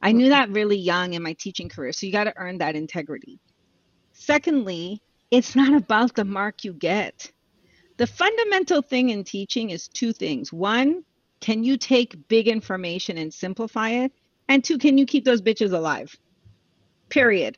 I 0.02 0.14
knew 0.14 0.30
that 0.30 0.50
really 0.50 0.78
young 0.78 1.14
in 1.14 1.22
my 1.22 1.34
teaching 1.34 1.68
career. 1.68 1.92
So 1.92 2.06
you 2.06 2.14
got 2.14 2.24
to 2.24 2.38
earn 2.38 2.60
that 2.60 2.78
integrity. 2.78 3.38
Secondly, 4.14 5.02
it's 5.30 5.58
not 5.58 5.74
about 5.74 6.16
the 6.16 6.24
mark 6.24 6.64
you 6.64 6.72
get. 6.72 7.34
The 7.98 8.08
fundamental 8.08 8.82
thing 8.82 9.10
in 9.10 9.26
teaching 9.26 9.72
is 9.72 9.90
two 9.90 10.14
things. 10.14 10.54
One, 10.54 11.04
can 11.42 11.66
you 11.66 11.76
take 11.76 12.30
big 12.30 12.48
information 12.48 13.18
and 13.18 13.34
simplify 13.34 13.90
it? 13.90 14.14
And 14.48 14.64
two, 14.64 14.78
can 14.78 14.98
you 14.98 15.06
keep 15.06 15.26
those 15.26 15.42
bitches 15.42 15.74
alive? 15.74 16.16
Period. 17.10 17.58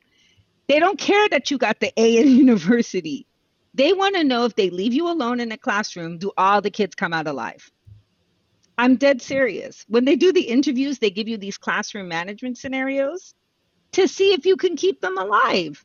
They 0.69 0.79
don't 0.79 0.99
care 0.99 1.27
that 1.29 1.49
you 1.49 1.57
got 1.57 1.79
the 1.79 1.91
A 1.97 2.17
in 2.17 2.27
university. 2.45 3.25
They 3.73 3.91
want 3.91 4.15
to 4.15 4.23
know 4.23 4.45
if 4.45 4.53
they 4.55 4.69
leave 4.69 4.93
you 4.93 5.09
alone 5.09 5.39
in 5.39 5.51
a 5.51 5.57
classroom, 5.57 6.19
do 6.19 6.31
all 6.37 6.61
the 6.61 6.69
kids 6.69 6.93
come 6.93 7.11
out 7.11 7.25
alive? 7.25 7.71
I'm 8.77 8.95
dead 8.95 9.19
serious. 9.19 9.83
When 9.87 10.05
they 10.05 10.15
do 10.15 10.31
the 10.31 10.43
interviews, 10.43 10.99
they 10.99 11.09
give 11.09 11.27
you 11.27 11.37
these 11.37 11.57
classroom 11.57 12.07
management 12.07 12.59
scenarios 12.59 13.33
to 13.93 14.07
see 14.07 14.33
if 14.33 14.45
you 14.45 14.55
can 14.57 14.75
keep 14.75 15.01
them 15.01 15.17
alive. 15.17 15.83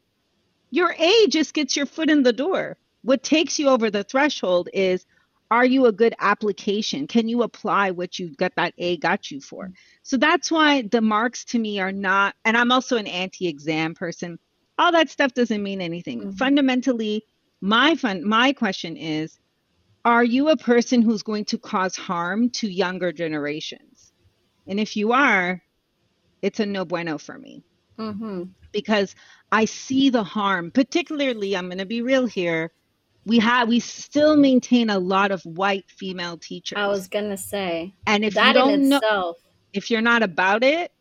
Your 0.70 0.95
A 0.99 1.26
just 1.28 1.55
gets 1.55 1.76
your 1.76 1.87
foot 1.87 2.11
in 2.11 2.22
the 2.22 2.32
door. 2.32 2.76
What 3.03 3.22
takes 3.22 3.59
you 3.59 3.70
over 3.70 3.91
the 3.91 4.05
threshold 4.05 4.68
is 4.74 5.07
are 5.51 5.64
you 5.64 5.87
a 5.87 5.93
good 5.93 6.14
application? 6.18 7.07
Can 7.07 7.26
you 7.26 7.43
apply 7.43 7.93
what 7.93 8.18
you 8.18 8.35
got 8.37 8.53
that 8.57 8.74
A 8.76 8.99
got 8.99 9.30
you 9.30 9.41
for? 9.41 9.70
So 10.03 10.18
that's 10.18 10.51
why 10.51 10.82
the 10.82 11.01
marks 11.01 11.45
to 11.47 11.59
me 11.59 11.80
are 11.80 11.93
not, 11.93 12.35
and 12.45 12.55
I'm 12.57 12.70
also 12.70 12.99
an 12.99 13.07
anti 13.07 13.49
exam 13.49 13.95
person. 13.95 14.39
All 14.79 14.93
that 14.93 15.11
stuff 15.11 15.35
doesn't 15.35 15.62
mean 15.62 15.81
anything. 15.81 16.20
Mm-hmm. 16.20 16.31
Fundamentally, 16.33 17.25
my 17.61 17.95
fun, 17.95 18.27
my 18.27 18.53
question 18.53 18.97
is 18.97 19.39
are 20.05 20.25
you 20.25 20.51
a 20.51 20.57
person 20.57 21.01
who's 21.01 21.22
going 21.22 21.47
to 21.47 21.59
cause 21.59 21.97
harm 21.97 22.51
to 22.51 22.68
younger 22.68 23.11
generations? 23.12 24.12
And 24.66 24.79
if 24.79 24.97
you 24.97 25.12
are, 25.12 25.62
it's 26.43 26.61
a 26.61 26.66
no 26.66 26.85
bueno 26.85 27.16
for 27.16 27.39
me. 27.39 27.64
Mm-hmm. 27.99 28.45
Because 28.72 29.14
I 29.51 29.64
see 29.64 30.11
the 30.11 30.25
harm, 30.25 30.70
particularly, 30.70 31.57
I'm 31.57 31.66
going 31.66 31.79
to 31.79 31.87
be 31.87 32.03
real 32.03 32.27
here. 32.27 32.72
We 33.25 33.39
have, 33.39 33.68
we 33.68 33.81
still 33.81 34.37
maintain 34.37 34.91
a 34.91 34.99
lot 34.99 35.31
of 35.31 35.43
white 35.45 35.89
female 35.89 36.37
teachers. 36.37 36.77
I 36.77 36.89
was 36.89 37.09
going 37.09 37.31
to 37.31 37.39
say, 37.39 37.95
and 38.07 38.25
if 38.25 38.35
you 38.35 38.53
don't 38.53 38.89
know, 38.89 39.37
if 39.72 39.91
you're 39.91 40.03
not 40.03 40.22
about 40.22 40.62
it, 40.62 40.93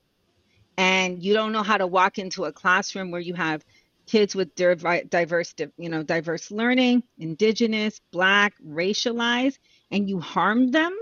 and 0.77 1.23
you 1.23 1.33
don't 1.33 1.51
know 1.51 1.63
how 1.63 1.77
to 1.77 1.87
walk 1.87 2.17
into 2.17 2.45
a 2.45 2.51
classroom 2.51 3.11
where 3.11 3.21
you 3.21 3.33
have 3.33 3.63
kids 4.05 4.35
with 4.35 4.53
diverse 4.55 5.53
you 5.77 5.89
know 5.89 6.03
diverse 6.03 6.51
learning 6.51 7.03
indigenous 7.17 8.01
black 8.11 8.53
racialized 8.65 9.57
and 9.91 10.09
you 10.09 10.19
harm 10.19 10.71
them 10.71 10.93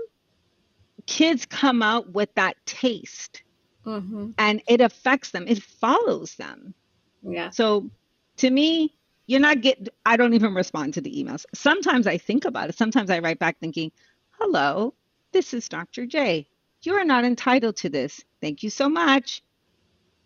kids 1.06 1.46
come 1.46 1.82
out 1.82 2.12
with 2.12 2.32
that 2.34 2.56
taste. 2.64 3.42
Mm-hmm. 3.84 4.30
and 4.38 4.62
it 4.68 4.80
affects 4.80 5.32
them. 5.32 5.44
It 5.48 5.60
follows 5.60 6.36
them. 6.36 6.72
Yeah. 7.20 7.50
So 7.50 7.90
to 8.36 8.48
me 8.48 8.94
you're 9.26 9.40
not 9.40 9.60
get 9.60 9.88
i 10.06 10.16
don't 10.16 10.34
even 10.34 10.54
respond 10.54 10.94
to 10.94 11.00
the 11.00 11.10
emails. 11.10 11.44
Sometimes 11.52 12.06
i 12.06 12.16
think 12.16 12.44
about 12.44 12.68
it. 12.68 12.78
Sometimes 12.78 13.10
i 13.10 13.18
write 13.18 13.40
back 13.40 13.58
thinking 13.58 13.90
hello 14.38 14.94
this 15.32 15.52
is 15.52 15.68
dr 15.68 16.06
j. 16.06 16.46
You 16.82 16.94
are 16.94 17.04
not 17.04 17.24
entitled 17.24 17.76
to 17.78 17.88
this. 17.88 18.24
Thank 18.40 18.62
you 18.62 18.70
so 18.70 18.88
much 18.88 19.42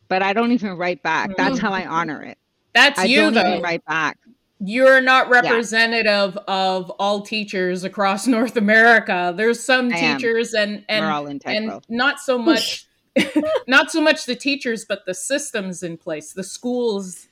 but 0.09 0.23
i 0.23 0.33
don't 0.33 0.53
even 0.53 0.77
write 0.77 1.03
back 1.03 1.31
that's 1.37 1.59
how 1.59 1.73
i 1.73 1.87
honor 1.87 2.23
it 2.23 2.39
that's 2.77 2.99
I 3.01 3.05
you 3.05 3.31
though. 3.31 3.61
write 3.61 3.85
back. 3.87 4.19
You're 4.61 5.01
not 5.01 5.31
representative 5.31 6.35
yeah. 6.35 6.55
of 6.55 6.91
all 6.99 7.23
teachers 7.23 7.85
across 7.85 8.27
North 8.39 8.57
America. 8.57 9.33
There's 9.35 9.65
some 9.65 9.91
I 9.93 9.99
teachers 9.99 10.55
am. 10.55 10.85
and 10.89 11.11
and 11.17 11.43
and 11.47 11.85
not 11.89 12.21
so 12.21 12.39
much 12.39 12.87
not 13.67 13.91
so 13.91 14.03
much 14.03 14.27
the 14.27 14.37
teachers 14.37 14.85
but 14.85 15.07
the 15.07 15.15
systems 15.15 15.83
in 15.83 15.97
place, 15.97 16.35
the 16.35 16.45
schools 16.45 17.29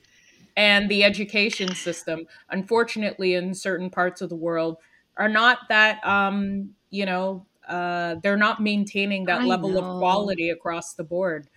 and 0.57 0.89
the 0.89 1.05
education 1.05 1.75
system. 1.75 2.27
Unfortunately 2.49 3.35
in 3.35 3.53
certain 3.53 3.91
parts 3.91 4.23
of 4.23 4.31
the 4.31 4.37
world 4.37 4.79
are 5.19 5.29
not 5.29 5.59
that 5.69 6.05
um, 6.07 6.71
you 6.89 7.05
know, 7.05 7.45
uh, 7.69 8.15
they're 8.23 8.39
not 8.39 8.63
maintaining 8.63 9.27
that 9.27 9.43
I 9.43 9.45
level 9.45 9.71
know. 9.71 9.81
of 9.81 9.99
quality 9.99 10.49
across 10.49 10.95
the 10.95 11.05
board. 11.05 11.49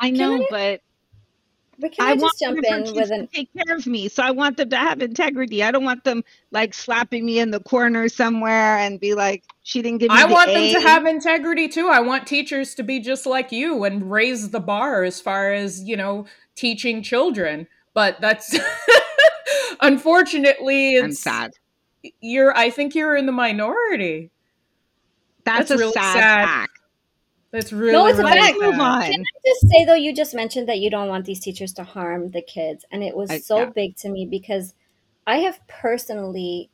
I 0.00 0.10
know, 0.10 0.34
I, 0.36 0.46
but 0.50 0.80
but 1.78 1.92
can 1.92 2.06
I, 2.06 2.10
I 2.10 2.16
just 2.16 2.38
jump 2.38 2.64
in 2.64 2.94
with 2.94 3.10
an 3.10 3.28
take 3.28 3.48
care 3.52 3.76
of 3.76 3.86
me? 3.86 4.08
So 4.08 4.22
I 4.22 4.30
want 4.30 4.56
them 4.56 4.70
to 4.70 4.76
have 4.76 5.02
integrity. 5.02 5.62
I 5.62 5.70
don't 5.70 5.84
want 5.84 6.04
them 6.04 6.22
like 6.50 6.74
slapping 6.74 7.24
me 7.24 7.38
in 7.38 7.50
the 7.50 7.60
corner 7.60 8.08
somewhere 8.08 8.78
and 8.78 9.00
be 9.00 9.14
like, 9.14 9.44
"She 9.62 9.82
didn't 9.82 9.98
give 9.98 10.10
me." 10.10 10.16
I 10.16 10.24
want 10.24 10.50
a. 10.50 10.54
them 10.54 10.80
to 10.80 10.88
have 10.88 11.06
integrity 11.06 11.68
too. 11.68 11.88
I 11.88 12.00
want 12.00 12.26
teachers 12.26 12.74
to 12.76 12.82
be 12.82 13.00
just 13.00 13.26
like 13.26 13.50
you 13.50 13.84
and 13.84 14.10
raise 14.10 14.50
the 14.50 14.60
bar 14.60 15.04
as 15.04 15.20
far 15.20 15.52
as 15.52 15.82
you 15.82 15.96
know 15.96 16.26
teaching 16.54 17.02
children. 17.02 17.66
But 17.92 18.20
that's 18.20 18.56
unfortunately, 19.80 20.94
it's 20.94 21.04
I'm 21.04 21.12
sad. 21.12 21.52
You're. 22.20 22.56
I 22.56 22.70
think 22.70 22.94
you're 22.94 23.16
in 23.16 23.26
the 23.26 23.32
minority. 23.32 24.30
That's, 25.44 25.68
that's 25.68 25.70
a 25.72 25.76
really 25.76 25.92
sad, 25.92 26.14
sad 26.14 26.44
fact. 26.44 26.78
That's 27.54 27.72
really 27.72 27.92
no, 27.92 28.08
it's 28.08 28.18
really 28.18 28.36
a 28.36 28.42
fact. 28.42 28.58
Move 28.60 28.80
on. 28.80 29.02
Can 29.02 29.20
I 29.20 29.38
just 29.46 29.68
say 29.70 29.84
though, 29.84 29.94
you 29.94 30.12
just 30.12 30.34
mentioned 30.34 30.68
that 30.68 30.80
you 30.80 30.90
don't 30.90 31.08
want 31.08 31.24
these 31.24 31.38
teachers 31.38 31.72
to 31.74 31.84
harm 31.84 32.32
the 32.32 32.42
kids, 32.42 32.84
and 32.90 33.04
it 33.04 33.16
was 33.16 33.30
I, 33.30 33.38
so 33.38 33.58
yeah. 33.58 33.66
big 33.66 33.96
to 33.98 34.08
me 34.08 34.26
because 34.26 34.74
I 35.24 35.36
have 35.36 35.64
personally 35.68 36.70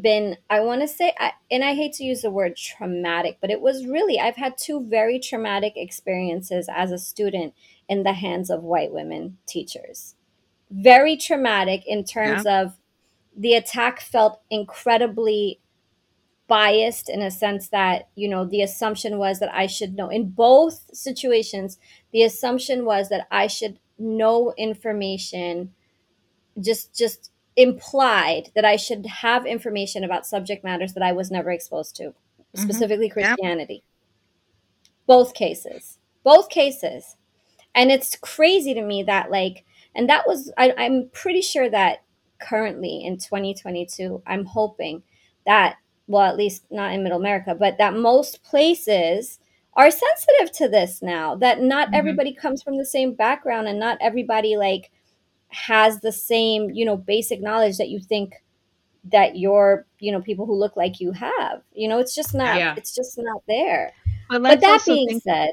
been 0.00 0.36
i 0.50 0.58
want 0.58 0.80
to 0.80 0.88
say 0.88 1.14
I, 1.16 1.30
and 1.48 1.62
i 1.62 1.72
hate 1.72 1.92
to 1.92 2.04
use 2.04 2.22
the 2.22 2.30
word 2.30 2.56
traumatic 2.56 3.38
but 3.40 3.52
it 3.52 3.60
was 3.60 3.86
really 3.86 4.18
i've 4.18 4.34
had 4.34 4.58
two 4.58 4.84
very 4.84 5.20
traumatic 5.20 5.74
experiences 5.76 6.68
as 6.68 6.90
a 6.90 6.98
student 6.98 7.54
in 7.88 8.02
the 8.02 8.14
hands 8.14 8.50
of 8.50 8.64
white 8.64 8.92
women 8.92 9.38
teachers 9.46 10.16
very 10.72 11.16
traumatic 11.16 11.84
in 11.86 12.02
terms 12.02 12.46
yeah. 12.46 12.62
of 12.62 12.76
the 13.36 13.54
attack 13.54 14.00
felt 14.00 14.40
incredibly 14.50 15.60
biased 16.48 17.08
in 17.08 17.22
a 17.22 17.30
sense 17.30 17.68
that 17.68 18.08
you 18.14 18.28
know 18.28 18.44
the 18.44 18.62
assumption 18.62 19.18
was 19.18 19.40
that 19.40 19.52
i 19.52 19.66
should 19.66 19.96
know 19.96 20.08
in 20.08 20.28
both 20.28 20.84
situations 20.92 21.78
the 22.12 22.22
assumption 22.22 22.84
was 22.84 23.08
that 23.08 23.26
i 23.30 23.46
should 23.46 23.78
know 23.98 24.52
information 24.56 25.72
just 26.60 26.96
just 26.96 27.30
implied 27.56 28.50
that 28.54 28.64
i 28.64 28.76
should 28.76 29.06
have 29.06 29.44
information 29.44 30.04
about 30.04 30.26
subject 30.26 30.62
matters 30.62 30.94
that 30.94 31.02
i 31.02 31.12
was 31.12 31.30
never 31.30 31.50
exposed 31.50 31.96
to 31.96 32.04
mm-hmm. 32.04 32.62
specifically 32.62 33.08
christianity 33.08 33.74
yep. 33.74 34.92
both 35.06 35.34
cases 35.34 35.98
both 36.22 36.48
cases 36.48 37.16
and 37.74 37.90
it's 37.90 38.16
crazy 38.16 38.72
to 38.72 38.82
me 38.82 39.02
that 39.02 39.30
like 39.30 39.64
and 39.94 40.08
that 40.08 40.26
was 40.28 40.52
I, 40.56 40.74
i'm 40.78 41.10
pretty 41.12 41.40
sure 41.40 41.68
that 41.70 42.04
currently 42.40 43.02
in 43.04 43.16
2022 43.16 44.22
i'm 44.26 44.44
hoping 44.44 45.02
that 45.46 45.76
well, 46.06 46.22
at 46.22 46.36
least 46.36 46.64
not 46.70 46.92
in 46.92 47.02
middle 47.02 47.18
America, 47.18 47.54
but 47.54 47.78
that 47.78 47.94
most 47.94 48.42
places 48.42 49.38
are 49.74 49.90
sensitive 49.90 50.50
to 50.52 50.68
this 50.68 51.02
now, 51.02 51.34
that 51.36 51.60
not 51.60 51.88
mm-hmm. 51.88 51.96
everybody 51.96 52.34
comes 52.34 52.62
from 52.62 52.78
the 52.78 52.84
same 52.84 53.14
background 53.14 53.68
and 53.68 53.78
not 53.78 53.98
everybody 54.00 54.56
like 54.56 54.90
has 55.48 56.00
the 56.00 56.12
same, 56.12 56.70
you 56.70 56.84
know, 56.84 56.96
basic 56.96 57.42
knowledge 57.42 57.76
that 57.76 57.88
you 57.88 58.00
think 58.00 58.42
that 59.04 59.36
your, 59.36 59.86
you 59.98 60.10
know, 60.10 60.20
people 60.20 60.46
who 60.46 60.54
look 60.54 60.76
like 60.76 61.00
you 61.00 61.12
have. 61.12 61.62
You 61.72 61.88
know, 61.88 61.98
it's 61.98 62.14
just 62.14 62.34
not 62.34 62.56
yeah. 62.58 62.74
it's 62.76 62.94
just 62.94 63.18
not 63.18 63.42
there. 63.46 63.92
but, 64.28 64.42
but 64.42 64.60
that 64.60 64.82
being 64.86 65.08
think, 65.08 65.22
said, 65.22 65.50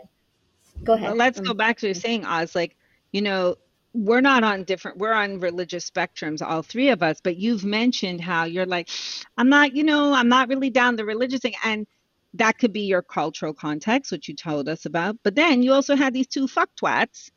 go 0.84 0.94
ahead. 0.94 1.18
Let's 1.18 1.40
go 1.40 1.54
back 1.54 1.78
to 1.80 1.94
saying 1.94 2.26
Oz. 2.26 2.56
Like, 2.56 2.76
you 3.12 3.22
know, 3.22 3.56
we're 3.94 4.22
not 4.22 4.44
on 4.44 4.64
different 4.64 4.98
we're 4.98 5.14
on 5.14 5.40
religious 5.40 5.90
spectrums 5.90 6.42
all 6.42 6.64
three 6.64 6.90
of 6.90 7.04
us 7.04 7.22
but 7.24 7.38
you've 7.38 7.64
mentioned 7.64 8.20
how 8.20 8.44
you're 8.44 8.66
like 8.66 8.90
i'm 9.38 9.50
not 9.50 9.76
you 9.76 9.84
know 9.84 10.14
i'm 10.14 10.30
not 10.30 10.50
really 10.50 10.72
down 10.72 10.96
the 10.96 11.06
religious 11.06 11.42
thing. 11.42 11.54
And 11.64 11.88
that 12.34 12.58
could 12.58 12.74
be 12.74 12.82
your 12.82 13.02
cultural 13.02 13.54
context 13.54 14.12
which 14.12 14.28
you 14.28 14.36
told 14.36 14.68
us 14.68 14.86
about. 14.86 15.18
But 15.24 15.36
then 15.36 15.62
you 15.62 15.74
also 15.74 15.96
had 15.96 16.14
these 16.14 16.28
two 16.28 16.48
fuck 16.48 16.70
twats 16.82 17.30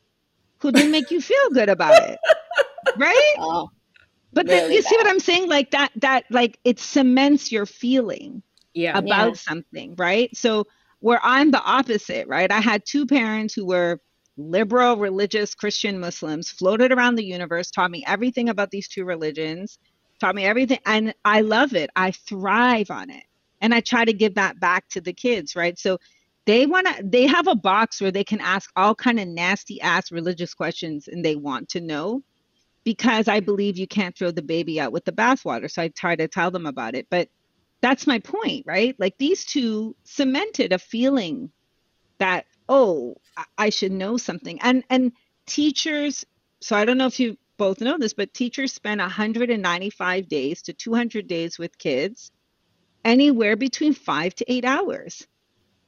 who 0.59 0.71
didn't 0.71 0.91
make 0.91 1.11
you 1.11 1.21
feel 1.21 1.49
good 1.53 1.69
about 1.69 2.09
it. 2.09 2.19
Right? 2.95 3.35
Oh, 3.37 3.69
but 4.31 4.47
really 4.47 4.59
then 4.59 4.71
you 4.71 4.81
bad. 4.81 4.89
see 4.89 4.95
what 4.95 5.07
i'm 5.07 5.19
saying? 5.19 5.49
Like 5.49 5.71
that 5.71 5.91
that 5.97 6.23
like 6.31 6.57
it 6.63 6.79
cements 6.79 7.51
your 7.51 7.65
feeling 7.65 8.41
yeah. 8.73 8.97
about 8.97 9.27
yeah. 9.27 9.33
something 9.33 9.95
right? 9.97 10.35
So 10.35 10.65
where 10.99 11.19
i'm 11.21 11.51
the 11.51 11.61
opposite 11.61 12.27
right? 12.29 12.49
I 12.49 12.61
had 12.61 12.85
two 12.85 13.05
parents 13.05 13.53
who 13.53 13.65
were 13.65 13.99
liberal 14.37 14.97
religious 14.97 15.55
Christian 15.55 15.99
Muslims, 15.99 16.49
floated 16.51 16.91
around 16.91 17.15
the 17.15 17.25
universe, 17.25 17.71
taught 17.71 17.91
me 17.91 18.03
everything 18.07 18.49
about 18.49 18.71
these 18.71 18.87
two 18.87 19.05
religions, 19.05 19.79
taught 20.19 20.35
me 20.35 20.45
everything. 20.45 20.79
And 20.85 21.13
I 21.25 21.41
love 21.41 21.73
it. 21.73 21.89
I 21.95 22.11
thrive 22.11 22.91
on 22.91 23.09
it. 23.09 23.23
And 23.61 23.73
I 23.73 23.81
try 23.81 24.05
to 24.05 24.13
give 24.13 24.35
that 24.35 24.59
back 24.59 24.87
to 24.89 25.01
the 25.01 25.13
kids, 25.13 25.55
right? 25.55 25.77
So 25.77 25.97
they 26.45 26.65
want 26.65 26.87
to 26.87 27.03
they 27.03 27.27
have 27.27 27.47
a 27.47 27.55
box 27.55 27.99
where 27.99 28.11
they 28.11 28.23
can 28.23 28.39
ask 28.39 28.71
all 28.75 28.95
kind 28.95 29.19
of 29.19 29.27
nasty 29.27 29.81
ass 29.81 30.11
religious 30.11 30.53
questions 30.53 31.07
and 31.07 31.25
they 31.25 31.35
want 31.35 31.69
to 31.69 31.81
know 31.81 32.23
because 32.83 33.27
I 33.27 33.41
believe 33.41 33.77
you 33.77 33.87
can't 33.87 34.17
throw 34.17 34.31
the 34.31 34.41
baby 34.41 34.79
out 34.79 34.93
with 34.93 35.03
the 35.03 35.11
bathwater. 35.11 35.69
So 35.69 35.81
I 35.81 35.89
try 35.89 36.15
to 36.15 36.27
tell 36.27 36.51
them 36.51 36.65
about 36.65 36.95
it. 36.95 37.07
But 37.09 37.27
that's 37.81 38.07
my 38.07 38.19
point, 38.19 38.65
right? 38.65 38.95
Like 38.97 39.17
these 39.17 39.43
two 39.43 39.95
cemented 40.05 40.71
a 40.71 40.79
feeling 40.79 41.51
that 42.19 42.45
oh 42.69 43.15
i 43.57 43.69
should 43.69 43.91
know 43.91 44.17
something 44.17 44.59
and 44.61 44.83
and 44.89 45.11
teachers 45.45 46.25
so 46.61 46.75
i 46.75 46.85
don't 46.85 46.97
know 46.97 47.07
if 47.07 47.19
you 47.19 47.37
both 47.57 47.81
know 47.81 47.97
this 47.97 48.13
but 48.13 48.33
teachers 48.33 48.73
spend 48.73 48.99
195 48.99 50.27
days 50.27 50.61
to 50.61 50.73
200 50.73 51.27
days 51.27 51.57
with 51.57 51.77
kids 51.77 52.31
anywhere 53.03 53.55
between 53.55 53.93
five 53.93 54.35
to 54.35 54.51
eight 54.51 54.65
hours 54.65 55.27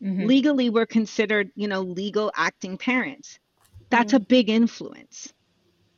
mm-hmm. 0.01 0.25
legally 0.25 0.69
we're 0.69 0.85
considered 0.85 1.51
you 1.55 1.67
know 1.67 1.81
legal 1.81 2.31
acting 2.35 2.77
parents 2.77 3.39
that's 3.89 4.13
mm-hmm. 4.13 4.23
a 4.23 4.25
big 4.25 4.49
influence 4.49 5.33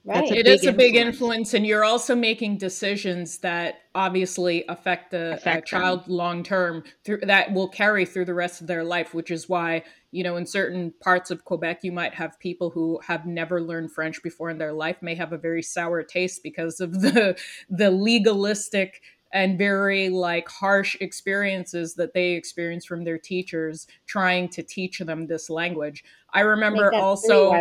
Right. 0.04 0.32
It 0.32 0.48
is 0.48 0.66
a 0.66 0.72
big 0.72 0.96
influence, 0.96 1.54
and 1.54 1.66
you're 1.66 1.84
also 1.84 2.16
making 2.16 2.58
decisions 2.58 3.38
that 3.40 3.82
obviously 3.94 4.66
affect 4.68 5.12
the 5.12 5.34
uh, 5.34 5.36
affect 5.36 5.68
child 5.68 6.08
long 6.08 6.42
term 6.42 6.84
through 7.04 7.20
that 7.20 7.54
will 7.54 7.68
carry 7.68 8.06
through 8.06 8.26
the 8.26 8.34
rest 8.34 8.62
of 8.62 8.68
their 8.68 8.84
life, 8.84 9.14
which 9.14 9.30
is 9.30 9.48
why, 9.48 9.84
you 10.12 10.24
know, 10.24 10.38
in 10.38 10.48
certain 10.48 10.92
parts 11.02 11.30
of 11.30 11.46
Quebec, 11.46 11.84
you 11.84 11.92
might 11.92 12.16
have 12.16 12.40
people 12.40 12.72
who 12.72 13.00
have 13.06 13.28
never 13.28 13.62
learned 13.62 13.92
French 13.92 14.24
before 14.24 14.50
in 14.50 14.58
their 14.58 14.74
life 14.74 14.98
may 15.04 15.14
have 15.14 15.34
a 15.34 15.38
very 15.38 15.62
sour 15.62 16.02
taste 16.02 16.42
because 16.42 16.80
of 16.80 17.02
the 17.02 17.38
the 17.70 17.92
legalistic 17.92 19.04
and 19.32 19.58
very 19.58 20.10
like 20.10 20.50
harsh 20.50 20.98
experiences 21.00 21.94
that 21.94 22.16
they 22.16 22.32
experience 22.32 22.86
from 22.86 23.04
their 23.04 23.20
teachers 23.20 23.86
trying 24.08 24.50
to 24.50 24.64
teach 24.64 24.98
them 24.98 25.28
this 25.28 25.48
language. 25.48 26.04
I 26.34 26.40
remember 26.42 26.92
also 26.92 27.54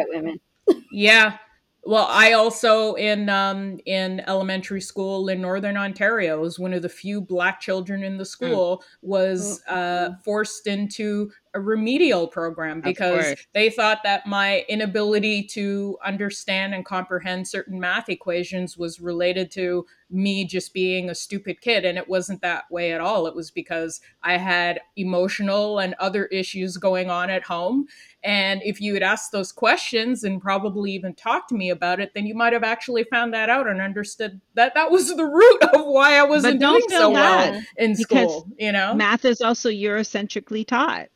yeah 0.91 1.36
well, 1.83 2.07
I 2.11 2.33
also 2.33 2.95
in 2.95 3.28
um, 3.28 3.78
in 3.87 4.20
elementary 4.26 4.81
school 4.81 5.28
in 5.28 5.41
Northern 5.41 5.76
Ontario 5.76 6.41
was 6.41 6.59
one 6.59 6.74
of 6.74 6.83
the 6.83 6.89
few 6.89 7.20
Black 7.20 7.61
children 7.61 8.03
in 8.03 8.18
the 8.18 8.24
hmm. 8.24 8.28
school 8.28 8.78
mm. 8.78 8.85
was 9.03 9.62
uh, 9.66 10.11
forced 10.22 10.66
into 10.66 11.33
a 11.55 11.61
remedial 11.61 12.28
program 12.28 12.80
because 12.80 13.34
they 13.55 13.70
thought 13.70 13.98
that 14.05 14.26
my 14.26 14.64
inability 14.68 15.42
to 15.42 15.98
understand 16.05 16.74
and 16.74 16.84
comprehend 16.84 17.46
certain 17.48 17.80
math 17.80 18.09
equations 18.09 18.76
was 18.76 19.01
related 19.01 19.51
to 19.51 19.84
me 20.11 20.44
just 20.44 20.72
being 20.72 21.11
a 21.11 21.14
stupid 21.14 21.61
kid 21.61 21.84
and 21.84 21.98
it 21.98 22.09
wasn't 22.09 22.40
that 22.42 22.70
way 22.70 22.92
at 22.92 23.01
all. 23.01 23.26
It 23.26 23.34
was 23.34 23.51
because 23.51 24.01
i 24.22 24.36
had 24.36 24.80
emotional 24.96 25.78
and 25.78 25.94
other 25.98 26.26
issues 26.26 26.76
going 26.76 27.11
on 27.11 27.30
at 27.30 27.42
home 27.42 27.86
and 28.22 28.61
if 28.64 28.80
you 28.80 28.94
had 28.94 29.03
asked 29.03 29.32
those 29.32 29.53
questions 29.53 30.24
and 30.24 30.40
probably 30.40 30.92
even 30.92 31.14
talked 31.14 31.48
to 31.48 31.55
me 31.55 31.70
about 31.70 32.01
it 32.01 32.12
then 32.14 32.26
you 32.26 32.34
might 32.34 32.53
have 32.53 32.64
actually 32.64 33.05
found 33.05 33.32
that 33.32 33.48
out 33.48 33.66
and 33.66 33.80
understood 33.80 34.40
that 34.55 34.74
that 34.74 34.90
was 34.90 35.14
the 35.16 35.24
root 35.24 35.62
of 35.74 35.86
why 35.86 36.16
i 36.16 36.22
wasn't 36.22 36.61
doing 36.61 36.80
so 36.88 37.11
well 37.11 37.61
in 37.76 37.94
school 37.96 38.46
you 38.59 38.72
know? 38.72 38.94
math 38.94 39.24
is 39.24 39.40
also 39.40 39.68
eurocentrically 39.68 40.66
taught 40.66 41.09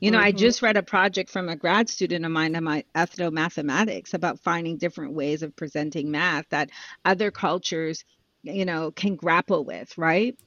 you 0.00 0.10
know, 0.10 0.18
mm-hmm. 0.18 0.26
I 0.26 0.32
just 0.32 0.62
read 0.62 0.76
a 0.76 0.82
project 0.82 1.30
from 1.30 1.48
a 1.48 1.56
grad 1.56 1.88
student 1.88 2.24
of 2.24 2.30
mine 2.30 2.54
on 2.54 2.64
my 2.64 2.84
ethnomathematics 2.94 4.12
about 4.12 4.40
finding 4.40 4.76
different 4.76 5.14
ways 5.14 5.42
of 5.42 5.56
presenting 5.56 6.10
math 6.10 6.46
that 6.50 6.70
other 7.04 7.30
cultures, 7.30 8.04
you 8.42 8.64
know, 8.64 8.90
can 8.90 9.16
grapple 9.16 9.64
with, 9.64 9.96
right? 9.96 10.38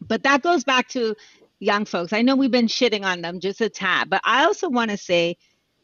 But 0.00 0.24
that 0.24 0.42
goes 0.42 0.64
back 0.64 0.88
to 0.88 1.14
young 1.60 1.84
folks. 1.84 2.12
I 2.12 2.22
know 2.22 2.34
we've 2.34 2.50
been 2.50 2.66
shitting 2.66 3.04
on 3.04 3.22
them 3.22 3.38
just 3.38 3.60
a 3.60 3.68
tad, 3.68 4.10
but 4.10 4.20
I 4.24 4.44
also 4.44 4.68
want 4.68 4.90
to 4.90 4.96
say 4.96 5.36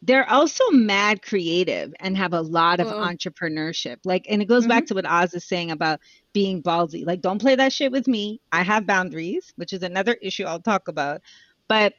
they're 0.03 0.29
also 0.29 0.65
mad 0.71 1.23
creative 1.23 1.93
and 2.01 2.17
have 2.17 2.33
a 2.33 2.41
lot 2.41 2.81
of 2.81 2.89
oh. 2.89 2.93
entrepreneurship. 2.93 3.99
Like, 4.05 4.27
and 4.29 4.43
it 4.43 4.47
goes 4.47 4.63
mm-hmm. 4.63 4.71
back 4.71 4.87
to 4.87 4.95
what 4.95 5.07
Oz 5.07 5.35
is 5.35 5.45
saying 5.45 5.71
about 5.71 6.01
being 6.33 6.63
ballsy. 6.63 7.07
Like, 7.07 7.21
don't 7.21 7.41
play 7.41 7.55
that 7.55 7.73
shit 7.73 7.93
with 7.93 8.09
me. 8.09 8.41
I 8.51 8.63
have 8.63 8.87
boundaries, 8.87 9.53
which 9.57 9.73
is 9.73 9.83
another 9.83 10.15
issue 10.23 10.45
I'll 10.45 10.61
talk 10.61 10.89
about. 10.89 11.21
But 11.69 11.95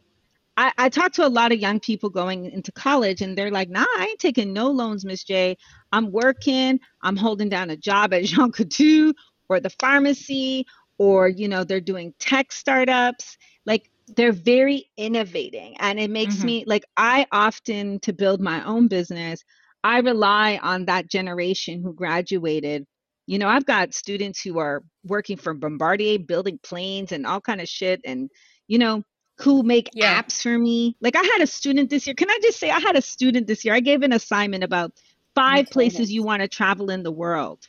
I, 0.61 0.71
I 0.77 0.89
talk 0.89 1.11
to 1.13 1.25
a 1.25 1.27
lot 1.27 1.51
of 1.51 1.57
young 1.57 1.79
people 1.79 2.11
going 2.11 2.45
into 2.45 2.71
college 2.71 3.21
and 3.21 3.35
they're 3.35 3.49
like, 3.49 3.69
nah, 3.69 3.85
I 3.97 4.07
ain't 4.11 4.19
taking 4.19 4.53
no 4.53 4.69
loans, 4.69 5.03
Miss 5.03 5.23
J. 5.23 5.57
I'm 5.91 6.11
working, 6.11 6.79
I'm 7.01 7.17
holding 7.17 7.49
down 7.49 7.71
a 7.71 7.75
job 7.75 8.13
at 8.13 8.25
Jean 8.25 8.51
Coutu 8.51 9.15
or 9.49 9.59
the 9.59 9.71
pharmacy, 9.71 10.67
or 10.99 11.27
you 11.27 11.47
know, 11.47 11.63
they're 11.63 11.81
doing 11.81 12.13
tech 12.19 12.51
startups. 12.51 13.37
Like 13.65 13.89
they're 14.15 14.31
very 14.31 14.91
innovating. 14.97 15.77
And 15.79 15.99
it 15.99 16.11
makes 16.11 16.35
mm-hmm. 16.35 16.45
me 16.45 16.63
like 16.67 16.85
I 16.95 17.25
often 17.31 17.99
to 18.01 18.13
build 18.13 18.39
my 18.39 18.63
own 18.63 18.87
business, 18.87 19.43
I 19.83 20.01
rely 20.01 20.59
on 20.61 20.85
that 20.85 21.07
generation 21.07 21.81
who 21.81 21.91
graduated. 21.91 22.85
You 23.25 23.39
know, 23.39 23.47
I've 23.47 23.65
got 23.65 23.95
students 23.95 24.43
who 24.43 24.59
are 24.59 24.83
working 25.05 25.37
for 25.37 25.55
Bombardier, 25.55 26.19
building 26.19 26.59
planes 26.61 27.11
and 27.11 27.25
all 27.25 27.41
kind 27.41 27.61
of 27.61 27.67
shit. 27.67 27.99
And, 28.05 28.29
you 28.67 28.77
know, 28.77 29.01
who 29.41 29.63
make 29.63 29.89
yeah. 29.93 30.21
apps 30.21 30.41
for 30.41 30.57
me. 30.57 30.95
Like 31.01 31.15
I 31.15 31.23
had 31.23 31.41
a 31.41 31.47
student 31.47 31.89
this 31.89 32.05
year. 32.05 32.13
Can 32.13 32.29
I 32.29 32.39
just 32.41 32.59
say 32.59 32.69
I 32.69 32.79
had 32.79 32.95
a 32.95 33.01
student 33.01 33.47
this 33.47 33.65
year? 33.65 33.73
I 33.73 33.79
gave 33.79 34.03
an 34.03 34.13
assignment 34.13 34.63
about 34.63 34.91
five 35.35 35.69
places 35.69 36.11
you 36.11 36.23
want 36.23 36.41
to 36.41 36.47
travel 36.47 36.89
in 36.89 37.03
the 37.03 37.11
world. 37.11 37.67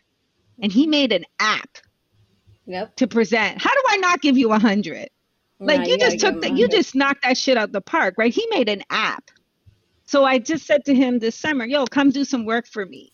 And 0.61 0.71
he 0.71 0.87
made 0.87 1.13
an 1.13 1.25
app 1.41 1.79
yep. 2.67 2.95
to 2.97 3.07
present. 3.07 3.61
How 3.61 3.71
do 3.71 3.83
I 3.89 3.97
not 3.97 4.21
give 4.21 4.37
you 4.37 4.53
a 4.53 4.59
hundred? 4.59 5.09
Like 5.59 5.81
nah, 5.81 5.87
you, 5.87 5.93
you 5.93 5.99
just 5.99 6.19
took 6.19 6.41
that 6.43 6.57
you 6.57 6.69
just 6.69 6.95
knocked 6.95 7.23
that 7.23 7.37
shit 7.37 7.57
out 7.57 7.73
the 7.73 7.81
park, 7.81 8.15
right? 8.19 8.35
He 8.35 8.47
made 8.51 8.69
an 8.69 8.83
app. 8.91 9.31
So 10.05 10.25
I 10.25 10.39
just 10.39 10.67
said 10.67 10.85
to 10.87 10.95
him 10.95 11.21
this 11.21 11.37
summer, 11.37 11.65
yo, 11.65 11.87
come 11.87 12.11
do 12.11 12.25
some 12.25 12.45
work 12.45 12.67
for 12.67 12.85
me. 12.85 13.13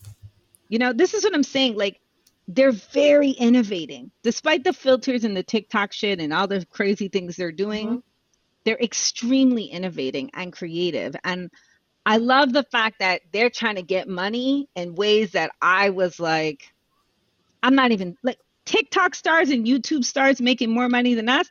You 0.68 0.78
know, 0.78 0.92
this 0.92 1.14
is 1.14 1.22
what 1.24 1.34
I'm 1.34 1.42
saying. 1.42 1.76
Like 1.76 2.00
they're 2.48 2.72
very 2.72 3.30
innovating. 3.30 4.10
Despite 4.22 4.64
the 4.64 4.72
filters 4.72 5.24
and 5.24 5.36
the 5.36 5.42
TikTok 5.42 5.92
shit 5.92 6.20
and 6.20 6.32
all 6.32 6.46
the 6.46 6.64
crazy 6.66 7.08
things 7.08 7.36
they're 7.36 7.52
doing, 7.52 7.86
mm-hmm 7.86 7.98
they're 8.68 8.76
extremely 8.76 9.64
innovating 9.64 10.30
and 10.34 10.52
creative. 10.52 11.16
And 11.24 11.50
I 12.04 12.18
love 12.18 12.52
the 12.52 12.64
fact 12.64 12.98
that 12.98 13.22
they're 13.32 13.48
trying 13.48 13.76
to 13.76 13.82
get 13.82 14.06
money 14.06 14.68
in 14.76 14.94
ways 14.94 15.30
that 15.30 15.52
I 15.62 15.88
was 15.88 16.20
like, 16.20 16.70
I'm 17.62 17.74
not 17.74 17.92
even 17.92 18.18
like 18.22 18.38
TikTok 18.66 19.14
stars 19.14 19.48
and 19.48 19.66
YouTube 19.66 20.04
stars 20.04 20.42
making 20.42 20.68
more 20.68 20.90
money 20.90 21.14
than 21.14 21.30
us. 21.30 21.48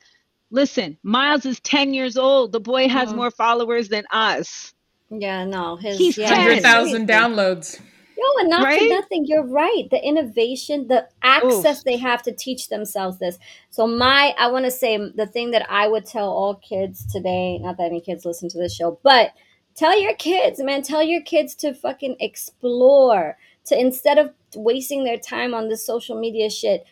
Listen, 0.51 0.99
Miles 1.01 1.43
is 1.47 1.59
10 1.61 1.95
years 1.95 2.17
old. 2.17 2.51
The 2.51 2.59
boy 2.59 2.87
has 2.87 3.11
oh. 3.11 3.15
more 3.15 3.31
followers 3.31 3.89
than 3.89 4.05
us. 4.11 4.75
Yeah, 5.09 5.43
no, 5.43 5.75
his 5.75 5.97
he's 5.97 6.19
yeah, 6.19 6.33
100,000 6.33 7.09
downloads. 7.09 7.81
No, 8.17 8.41
and 8.41 8.49
not 8.49 8.63
right? 8.63 8.79
for 8.79 8.87
nothing. 8.87 9.25
You're 9.25 9.45
right. 9.45 9.87
The 9.91 10.03
innovation, 10.03 10.87
the 10.87 11.07
access 11.21 11.79
Oof. 11.79 11.83
they 11.83 11.97
have 11.97 12.23
to 12.23 12.31
teach 12.31 12.69
themselves 12.69 13.19
this. 13.19 13.37
So 13.69 13.85
my, 13.85 14.33
I 14.39 14.49
want 14.49 14.65
to 14.65 14.71
say 14.71 14.97
the 14.97 15.27
thing 15.27 15.51
that 15.51 15.69
I 15.69 15.87
would 15.87 16.05
tell 16.05 16.29
all 16.29 16.55
kids 16.55 17.05
today. 17.05 17.59
Not 17.59 17.77
that 17.77 17.85
any 17.85 18.01
kids 18.01 18.25
listen 18.25 18.49
to 18.49 18.57
this 18.57 18.75
show, 18.75 18.99
but 19.03 19.31
tell 19.75 19.99
your 19.99 20.15
kids, 20.15 20.59
man. 20.59 20.81
Tell 20.81 21.03
your 21.03 21.21
kids 21.21 21.53
to 21.55 21.73
fucking 21.73 22.17
explore. 22.19 23.37
To 23.65 23.79
instead 23.79 24.17
of 24.17 24.33
wasting 24.55 25.03
their 25.03 25.17
time 25.17 25.53
on 25.53 25.69
this 25.69 25.85
social 25.85 26.19
media 26.19 26.49
shit, 26.49 26.85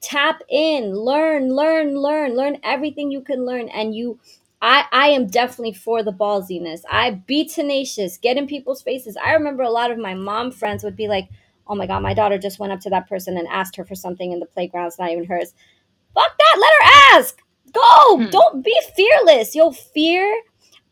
tap 0.00 0.42
in, 0.48 0.94
learn, 0.94 1.54
learn, 1.54 1.96
learn, 1.98 2.36
learn 2.36 2.58
everything 2.62 3.10
you 3.10 3.20
can 3.20 3.44
learn, 3.44 3.68
and 3.68 3.94
you 3.94 4.18
I, 4.62 4.84
I 4.92 5.08
am 5.08 5.26
definitely 5.26 5.72
for 5.74 6.02
the 6.02 6.12
ballsiness. 6.12 6.80
I 6.90 7.10
be 7.12 7.46
tenacious, 7.48 8.18
get 8.18 8.36
in 8.36 8.46
people's 8.46 8.82
faces. 8.82 9.16
I 9.16 9.32
remember 9.32 9.62
a 9.62 9.70
lot 9.70 9.90
of 9.90 9.98
my 9.98 10.14
mom 10.14 10.52
friends 10.52 10.84
would 10.84 10.96
be 10.96 11.08
like, 11.08 11.28
oh 11.66 11.74
my 11.74 11.86
God, 11.86 12.02
my 12.02 12.14
daughter 12.14 12.38
just 12.38 12.58
went 12.58 12.72
up 12.72 12.80
to 12.80 12.90
that 12.90 13.08
person 13.08 13.36
and 13.38 13.48
asked 13.48 13.76
her 13.76 13.84
for 13.84 13.94
something 13.94 14.32
in 14.32 14.40
the 14.40 14.46
playground. 14.46 14.88
It's 14.88 14.98
not 14.98 15.10
even 15.10 15.24
hers. 15.24 15.54
Fuck 16.14 16.36
that. 16.38 16.56
Let 16.60 16.72
her 16.80 17.18
ask. 17.18 17.42
Go. 17.72 18.16
Hmm. 18.18 18.30
Don't 18.30 18.64
be 18.64 18.78
fearless. 18.96 19.54
You'll 19.54 19.72
fear. 19.72 20.42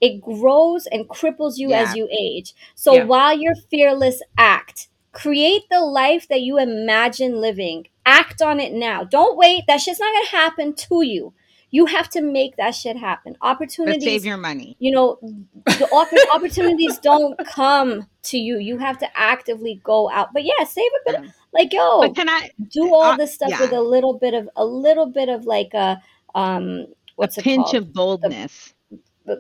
it 0.00 0.20
grows 0.20 0.86
and 0.86 1.08
cripples 1.08 1.54
you 1.56 1.70
yeah. 1.70 1.82
as 1.82 1.94
you 1.94 2.08
age. 2.10 2.54
So 2.74 2.94
yeah. 2.94 3.04
while 3.04 3.38
you're 3.38 3.56
fearless, 3.70 4.22
act. 4.36 4.88
Create 5.12 5.62
the 5.70 5.80
life 5.80 6.28
that 6.28 6.42
you 6.42 6.58
imagine 6.58 7.40
living. 7.40 7.88
Act 8.06 8.40
on 8.42 8.60
it 8.60 8.72
now. 8.72 9.04
Don't 9.04 9.36
wait. 9.36 9.64
That 9.66 9.78
shit's 9.80 10.00
not 10.00 10.12
gonna 10.12 10.42
happen 10.44 10.74
to 10.74 11.02
you. 11.02 11.34
You 11.70 11.86
have 11.86 12.08
to 12.10 12.22
make 12.22 12.56
that 12.56 12.74
shit 12.74 12.96
happen. 12.96 13.36
Opportunities. 13.42 14.04
But 14.04 14.10
save 14.10 14.24
your 14.24 14.36
money. 14.36 14.76
You 14.78 14.92
know, 14.92 15.18
the 15.66 16.28
opportunities 16.34 16.98
don't 16.98 17.38
come 17.46 18.06
to 18.24 18.38
you. 18.38 18.58
You 18.58 18.78
have 18.78 18.98
to 18.98 19.08
actively 19.18 19.80
go 19.84 20.10
out. 20.10 20.32
But 20.32 20.44
yeah, 20.44 20.64
save 20.64 20.90
a 21.06 21.10
bit. 21.10 21.20
Of, 21.20 21.34
like 21.52 21.72
yo, 21.72 22.00
but 22.00 22.14
can 22.14 22.28
I 22.28 22.50
do 22.70 22.94
all 22.94 23.02
uh, 23.02 23.16
this 23.16 23.34
stuff 23.34 23.50
yeah. 23.50 23.60
with 23.60 23.72
a 23.72 23.80
little 23.80 24.14
bit 24.18 24.34
of 24.34 24.48
a 24.56 24.64
little 24.64 25.06
bit 25.06 25.28
of 25.28 25.46
like 25.46 25.72
a 25.72 26.00
um 26.34 26.86
what's 27.16 27.38
a 27.38 27.40
it 27.40 27.44
pinch 27.44 27.66
called? 27.66 27.74
of 27.76 27.92
boldness. 27.92 28.68
The, 28.68 28.74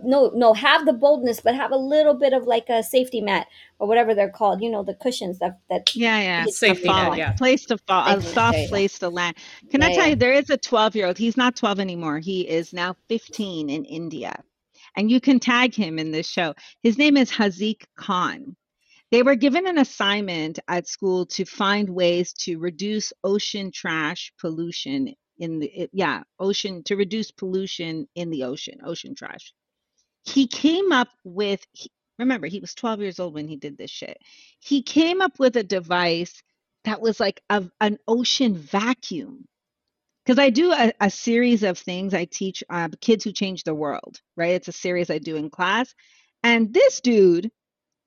no, 0.04 0.30
no, 0.34 0.52
have 0.54 0.86
the 0.86 0.92
boldness, 0.92 1.40
but 1.40 1.54
have 1.54 1.72
a 1.72 1.76
little 1.76 2.14
bit 2.14 2.32
of 2.32 2.44
like 2.44 2.68
a 2.68 2.82
safety 2.82 3.20
mat 3.20 3.46
or 3.78 3.88
whatever 3.88 4.14
they're 4.14 4.30
called. 4.30 4.62
You 4.62 4.70
know, 4.70 4.82
the 4.82 4.94
cushions 4.94 5.38
that 5.38 5.60
that 5.70 5.94
yeah, 5.94 6.20
yeah, 6.20 6.44
safety 6.48 6.88
net, 6.88 7.16
yeah, 7.16 7.32
place 7.32 7.64
to 7.66 7.78
fall, 7.78 8.06
a 8.06 8.22
soft 8.22 8.68
place 8.68 8.98
to 9.00 9.08
land. 9.08 9.36
Can 9.70 9.80
yeah, 9.80 9.88
I 9.88 9.94
tell 9.94 10.04
yeah. 10.04 10.10
you, 10.10 10.16
there 10.16 10.32
is 10.32 10.50
a 10.50 10.56
twelve 10.56 10.94
year 10.94 11.06
old. 11.06 11.18
He's 11.18 11.36
not 11.36 11.56
twelve 11.56 11.80
anymore. 11.80 12.18
He 12.18 12.48
is 12.48 12.72
now 12.72 12.96
fifteen 13.08 13.70
in 13.70 13.84
India, 13.84 14.42
and 14.96 15.10
you 15.10 15.20
can 15.20 15.40
tag 15.40 15.74
him 15.74 15.98
in 15.98 16.10
this 16.10 16.28
show. 16.28 16.54
His 16.82 16.98
name 16.98 17.16
is 17.16 17.30
Haaziq 17.30 17.84
Khan. 17.96 18.56
They 19.10 19.22
were 19.22 19.36
given 19.36 19.66
an 19.66 19.78
assignment 19.78 20.58
at 20.68 20.86
school 20.86 21.24
to 21.26 21.46
find 21.46 21.88
ways 21.88 22.34
to 22.44 22.58
reduce 22.58 23.12
ocean 23.24 23.70
trash 23.72 24.32
pollution 24.38 25.14
in 25.38 25.60
the 25.60 25.88
yeah 25.92 26.22
ocean 26.38 26.82
to 26.84 26.96
reduce 26.96 27.30
pollution 27.30 28.06
in 28.14 28.30
the 28.30 28.44
ocean 28.44 28.78
ocean 28.84 29.14
trash 29.14 29.52
he 30.28 30.46
came 30.46 30.92
up 30.92 31.08
with 31.24 31.66
remember 32.18 32.46
he 32.46 32.60
was 32.60 32.74
12 32.74 33.00
years 33.00 33.20
old 33.20 33.34
when 33.34 33.48
he 33.48 33.56
did 33.56 33.78
this 33.78 33.90
shit. 33.90 34.18
He 34.60 34.82
came 34.82 35.20
up 35.20 35.38
with 35.38 35.56
a 35.56 35.62
device 35.62 36.42
that 36.84 37.00
was 37.00 37.20
like 37.20 37.40
a, 37.50 37.64
an 37.80 37.98
ocean 38.06 38.56
vacuum. 38.56 39.46
Because 40.24 40.38
i 40.38 40.50
do 40.50 40.72
a, 40.72 40.92
a, 41.00 41.10
series 41.10 41.62
of 41.62 41.78
things 41.78 42.12
i 42.12 42.26
teach 42.26 42.62
uh, 42.68 42.88
kids 43.00 43.24
who 43.24 43.32
change 43.32 43.64
the 43.64 43.74
world 43.74 44.20
right? 44.36 44.52
It's 44.52 44.68
a 44.68 44.72
series 44.72 45.10
i 45.10 45.18
do 45.18 45.36
in 45.36 45.48
class. 45.50 45.94
And 46.42 46.72
this 46.72 47.00
dude 47.00 47.50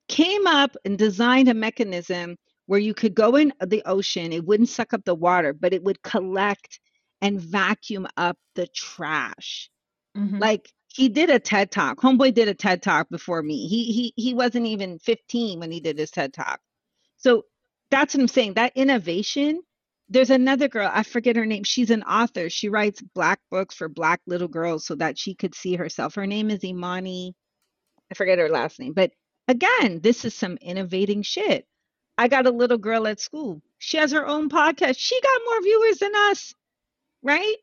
came 0.08 0.46
up 0.46 0.76
and 0.84 0.96
designed 0.96 1.48
a 1.48 1.54
mechanism 1.54 2.36
where 2.66 2.80
you 2.80 2.94
could 2.94 3.14
go 3.14 3.36
in 3.36 3.52
the 3.66 3.82
ocean 3.86 4.32
it 4.32 4.44
wouldn't 4.44 4.68
suck 4.68 4.92
up 4.92 5.04
the 5.04 5.14
water 5.14 5.52
but 5.52 5.72
it 5.72 5.82
would 5.82 6.02
collect 6.02 6.78
and 7.20 7.40
vacuum 7.40 8.06
up 8.16 8.36
the 8.54 8.66
trash. 8.68 9.68
Mm-hmm. 10.16 10.38
like 10.38 10.70
he 10.94 11.08
did 11.08 11.30
a 11.30 11.38
TED 11.38 11.70
talk. 11.70 11.98
Homeboy 12.00 12.34
did 12.34 12.48
a 12.48 12.54
TED 12.54 12.82
talk 12.82 13.08
before 13.08 13.42
me. 13.42 13.66
He 13.66 13.84
he 13.92 14.12
he 14.16 14.34
wasn't 14.34 14.66
even 14.66 14.98
15 14.98 15.60
when 15.60 15.70
he 15.70 15.80
did 15.80 15.98
his 15.98 16.10
TED 16.10 16.32
talk. 16.34 16.60
So 17.16 17.44
that's 17.90 18.14
what 18.14 18.22
I'm 18.22 18.28
saying. 18.28 18.54
That 18.54 18.72
innovation. 18.76 19.62
There's 20.08 20.30
another 20.30 20.68
girl, 20.68 20.90
I 20.92 21.04
forget 21.04 21.36
her 21.36 21.46
name. 21.46 21.64
She's 21.64 21.90
an 21.90 22.02
author. 22.02 22.50
She 22.50 22.68
writes 22.68 23.00
black 23.00 23.40
books 23.50 23.74
for 23.74 23.88
black 23.88 24.20
little 24.26 24.48
girls 24.48 24.84
so 24.84 24.94
that 24.96 25.16
she 25.18 25.34
could 25.34 25.54
see 25.54 25.74
herself. 25.74 26.16
Her 26.16 26.26
name 26.26 26.50
is 26.50 26.62
Imani. 26.64 27.34
I 28.10 28.14
forget 28.14 28.38
her 28.38 28.50
last 28.50 28.78
name. 28.78 28.92
But 28.92 29.12
again, 29.48 30.00
this 30.02 30.26
is 30.26 30.34
some 30.34 30.58
innovating 30.60 31.22
shit. 31.22 31.66
I 32.18 32.28
got 32.28 32.46
a 32.46 32.50
little 32.50 32.76
girl 32.76 33.06
at 33.06 33.20
school. 33.20 33.62
She 33.78 33.96
has 33.96 34.12
her 34.12 34.26
own 34.26 34.50
podcast. 34.50 34.96
She 34.98 35.18
got 35.18 35.40
more 35.46 35.62
viewers 35.62 35.98
than 35.98 36.12
us. 36.14 36.54
Right? 37.22 37.56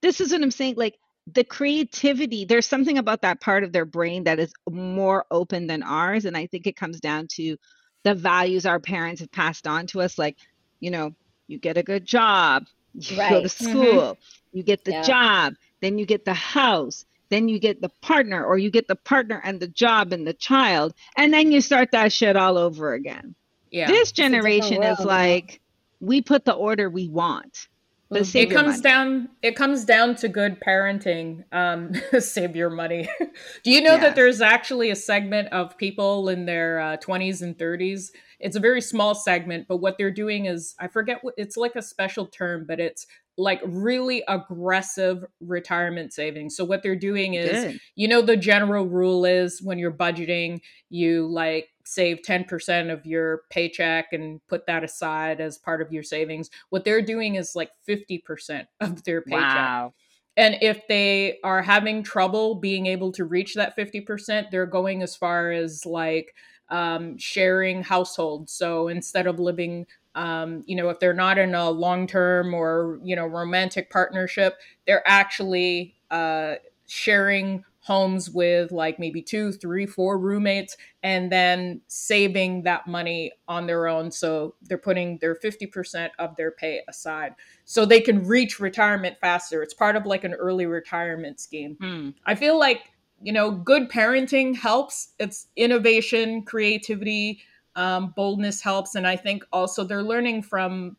This 0.00 0.22
is 0.22 0.32
what 0.32 0.42
I'm 0.42 0.50
saying. 0.50 0.76
Like 0.76 0.96
the 1.26 1.44
creativity 1.44 2.44
there's 2.44 2.66
something 2.66 2.98
about 2.98 3.22
that 3.22 3.40
part 3.40 3.62
of 3.62 3.72
their 3.72 3.84
brain 3.84 4.24
that 4.24 4.38
is 4.38 4.52
more 4.70 5.26
open 5.30 5.66
than 5.66 5.82
ours 5.82 6.24
and 6.24 6.36
i 6.36 6.46
think 6.46 6.66
it 6.66 6.76
comes 6.76 7.00
down 7.00 7.26
to 7.28 7.56
the 8.04 8.14
values 8.14 8.66
our 8.66 8.80
parents 8.80 9.20
have 9.20 9.30
passed 9.30 9.66
on 9.66 9.86
to 9.86 10.00
us 10.00 10.18
like 10.18 10.36
you 10.80 10.90
know 10.90 11.14
you 11.46 11.58
get 11.58 11.76
a 11.76 11.82
good 11.82 12.04
job 12.04 12.64
you 12.94 13.18
right. 13.18 13.30
go 13.30 13.40
to 13.42 13.48
mm-hmm. 13.48 13.70
school 13.70 13.84
mm-hmm. 13.84 14.56
you 14.56 14.62
get 14.62 14.84
the 14.84 14.92
yeah. 14.92 15.02
job 15.02 15.54
then 15.80 15.98
you 15.98 16.06
get 16.06 16.24
the 16.24 16.34
house 16.34 17.04
then 17.28 17.48
you 17.48 17.60
get 17.60 17.80
the 17.80 17.90
partner 18.02 18.44
or 18.44 18.58
you 18.58 18.70
get 18.70 18.88
the 18.88 18.96
partner 18.96 19.40
and 19.44 19.60
the 19.60 19.68
job 19.68 20.12
and 20.12 20.26
the 20.26 20.34
child 20.34 20.92
and 21.16 21.32
then 21.32 21.52
you 21.52 21.60
start 21.60 21.90
that 21.92 22.12
shit 22.12 22.36
all 22.36 22.58
over 22.58 22.94
again 22.94 23.34
yeah 23.70 23.86
this 23.86 24.10
generation 24.10 24.82
is 24.82 24.98
like 25.00 25.60
we 26.00 26.20
put 26.20 26.44
the 26.44 26.52
order 26.52 26.90
we 26.90 27.08
want 27.08 27.68
but 28.10 28.34
it 28.34 28.50
comes 28.50 28.80
down 28.80 29.28
it 29.40 29.56
comes 29.56 29.84
down 29.84 30.14
to 30.14 30.28
good 30.28 30.60
parenting 30.60 31.44
um 31.52 31.92
save 32.20 32.56
your 32.56 32.70
money 32.70 33.08
do 33.62 33.70
you 33.70 33.80
know 33.80 33.94
yeah. 33.94 34.00
that 34.00 34.16
there's 34.16 34.40
actually 34.40 34.90
a 34.90 34.96
segment 34.96 35.48
of 35.52 35.76
people 35.78 36.28
in 36.28 36.44
their 36.44 36.80
uh, 36.80 36.96
20s 36.96 37.40
and 37.40 37.56
30s 37.56 38.10
it's 38.40 38.56
a 38.56 38.60
very 38.60 38.80
small 38.80 39.14
segment 39.14 39.66
but 39.68 39.76
what 39.76 39.96
they're 39.96 40.10
doing 40.10 40.46
is 40.46 40.74
i 40.80 40.88
forget 40.88 41.18
what 41.22 41.34
it's 41.38 41.56
like 41.56 41.76
a 41.76 41.82
special 41.82 42.26
term 42.26 42.64
but 42.66 42.80
it's 42.80 43.06
like 43.40 43.60
really 43.64 44.22
aggressive 44.28 45.24
retirement 45.40 46.12
savings. 46.12 46.54
So 46.56 46.64
what 46.64 46.82
they're 46.82 46.94
doing 46.94 47.34
is, 47.34 47.64
Good. 47.64 47.80
you 47.96 48.06
know, 48.06 48.20
the 48.20 48.36
general 48.36 48.86
rule 48.86 49.24
is 49.24 49.62
when 49.62 49.78
you're 49.78 49.92
budgeting, 49.92 50.60
you 50.90 51.26
like 51.26 51.69
save 51.90 52.20
10% 52.22 52.92
of 52.92 53.04
your 53.04 53.42
paycheck 53.50 54.12
and 54.12 54.40
put 54.46 54.64
that 54.66 54.84
aside 54.84 55.40
as 55.40 55.58
part 55.58 55.82
of 55.82 55.92
your 55.92 56.04
savings. 56.04 56.48
What 56.68 56.84
they're 56.84 57.02
doing 57.02 57.34
is 57.34 57.56
like 57.56 57.72
50% 57.88 58.66
of 58.80 59.02
their 59.02 59.22
paycheck. 59.22 59.42
Wow. 59.42 59.94
And 60.36 60.56
if 60.60 60.86
they 60.86 61.38
are 61.42 61.62
having 61.62 62.04
trouble 62.04 62.54
being 62.54 62.86
able 62.86 63.10
to 63.12 63.24
reach 63.24 63.54
that 63.54 63.76
50%, 63.76 64.50
they're 64.50 64.66
going 64.66 65.02
as 65.02 65.16
far 65.16 65.50
as 65.50 65.84
like 65.84 66.34
um, 66.68 67.18
sharing 67.18 67.82
households. 67.82 68.52
So 68.52 68.86
instead 68.86 69.26
of 69.26 69.40
living 69.40 69.86
um, 70.14 70.64
you 70.66 70.74
know, 70.74 70.88
if 70.88 70.98
they're 70.98 71.14
not 71.14 71.38
in 71.38 71.54
a 71.54 71.70
long 71.70 72.06
term 72.06 72.52
or, 72.52 72.98
you 73.04 73.14
know, 73.14 73.26
romantic 73.26 73.90
partnership, 73.90 74.58
they're 74.84 75.06
actually 75.06 75.94
uh, 76.10 76.54
sharing 76.88 77.64
homes 77.90 78.30
with 78.30 78.70
like 78.70 79.00
maybe 79.00 79.20
two, 79.20 79.50
three, 79.50 79.84
four 79.84 80.16
roommates 80.16 80.76
and 81.02 81.32
then 81.32 81.80
saving 81.88 82.62
that 82.62 82.86
money 82.86 83.32
on 83.48 83.66
their 83.66 83.88
own. 83.88 84.12
So 84.12 84.54
they're 84.62 84.78
putting 84.78 85.18
their 85.18 85.34
50% 85.34 86.10
of 86.20 86.36
their 86.36 86.52
pay 86.52 86.82
aside 86.86 87.34
so 87.64 87.84
they 87.84 88.00
can 88.00 88.22
reach 88.22 88.60
retirement 88.60 89.16
faster. 89.20 89.60
It's 89.60 89.74
part 89.74 89.96
of 89.96 90.06
like 90.06 90.22
an 90.22 90.34
early 90.34 90.66
retirement 90.66 91.40
scheme. 91.40 91.76
Hmm. 91.80 92.10
I 92.24 92.36
feel 92.36 92.60
like, 92.60 92.82
you 93.20 93.32
know, 93.32 93.50
good 93.50 93.90
parenting 93.90 94.54
helps. 94.54 95.14
It's 95.18 95.48
innovation, 95.56 96.44
creativity, 96.44 97.40
um, 97.76 98.12
boldness 98.16 98.60
helps 98.60 98.94
and 98.96 99.06
i 99.06 99.14
think 99.16 99.44
also 99.52 99.84
they're 99.84 100.02
learning 100.02 100.42
from 100.42 100.96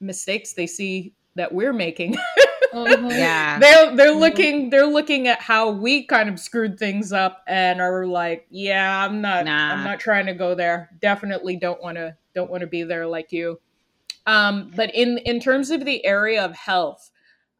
mistakes 0.00 0.54
they 0.54 0.66
see 0.66 1.12
that 1.34 1.52
we're 1.52 1.74
making 1.74 2.16
mm-hmm. 2.72 3.10
yeah 3.10 3.58
they're 3.58 3.96
they're 3.96 4.10
mm-hmm. 4.10 4.20
looking 4.20 4.70
they're 4.70 4.86
looking 4.86 5.28
at 5.28 5.40
how 5.40 5.70
we 5.70 6.04
kind 6.06 6.28
of 6.28 6.38
screwed 6.38 6.78
things 6.78 7.12
up 7.12 7.42
and 7.46 7.80
are 7.80 8.06
like 8.06 8.46
yeah 8.50 9.04
i'm 9.04 9.20
not 9.20 9.44
nah. 9.44 9.72
i'm 9.72 9.84
not 9.84 10.00
trying 10.00 10.26
to 10.26 10.34
go 10.34 10.54
there 10.54 10.90
definitely 11.00 11.56
don't 11.56 11.82
want 11.82 11.96
to 11.96 12.16
don't 12.34 12.50
want 12.50 12.60
to 12.60 12.66
be 12.66 12.82
there 12.82 13.06
like 13.06 13.32
you 13.32 13.58
um 14.26 14.70
but 14.76 14.94
in 14.94 15.18
in 15.18 15.40
terms 15.40 15.70
of 15.70 15.84
the 15.84 16.04
area 16.04 16.44
of 16.44 16.54
health 16.54 17.10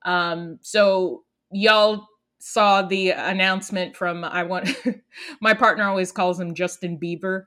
um 0.04 0.58
so 0.60 1.24
y'all 1.50 2.06
saw 2.38 2.82
the 2.82 3.10
announcement 3.10 3.96
from 3.96 4.24
i 4.24 4.42
want 4.42 4.68
my 5.40 5.54
partner 5.54 5.88
always 5.88 6.12
calls 6.12 6.38
him 6.38 6.54
justin 6.54 6.98
bieber 6.98 7.44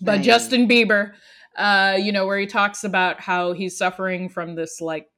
but 0.00 0.16
nice. 0.16 0.24
Justin 0.24 0.68
Bieber, 0.68 1.12
uh, 1.56 1.96
you 2.00 2.12
know, 2.12 2.26
where 2.26 2.38
he 2.38 2.46
talks 2.46 2.84
about 2.84 3.20
how 3.20 3.52
he's 3.52 3.76
suffering 3.76 4.28
from 4.28 4.54
this 4.54 4.80
like 4.80 5.08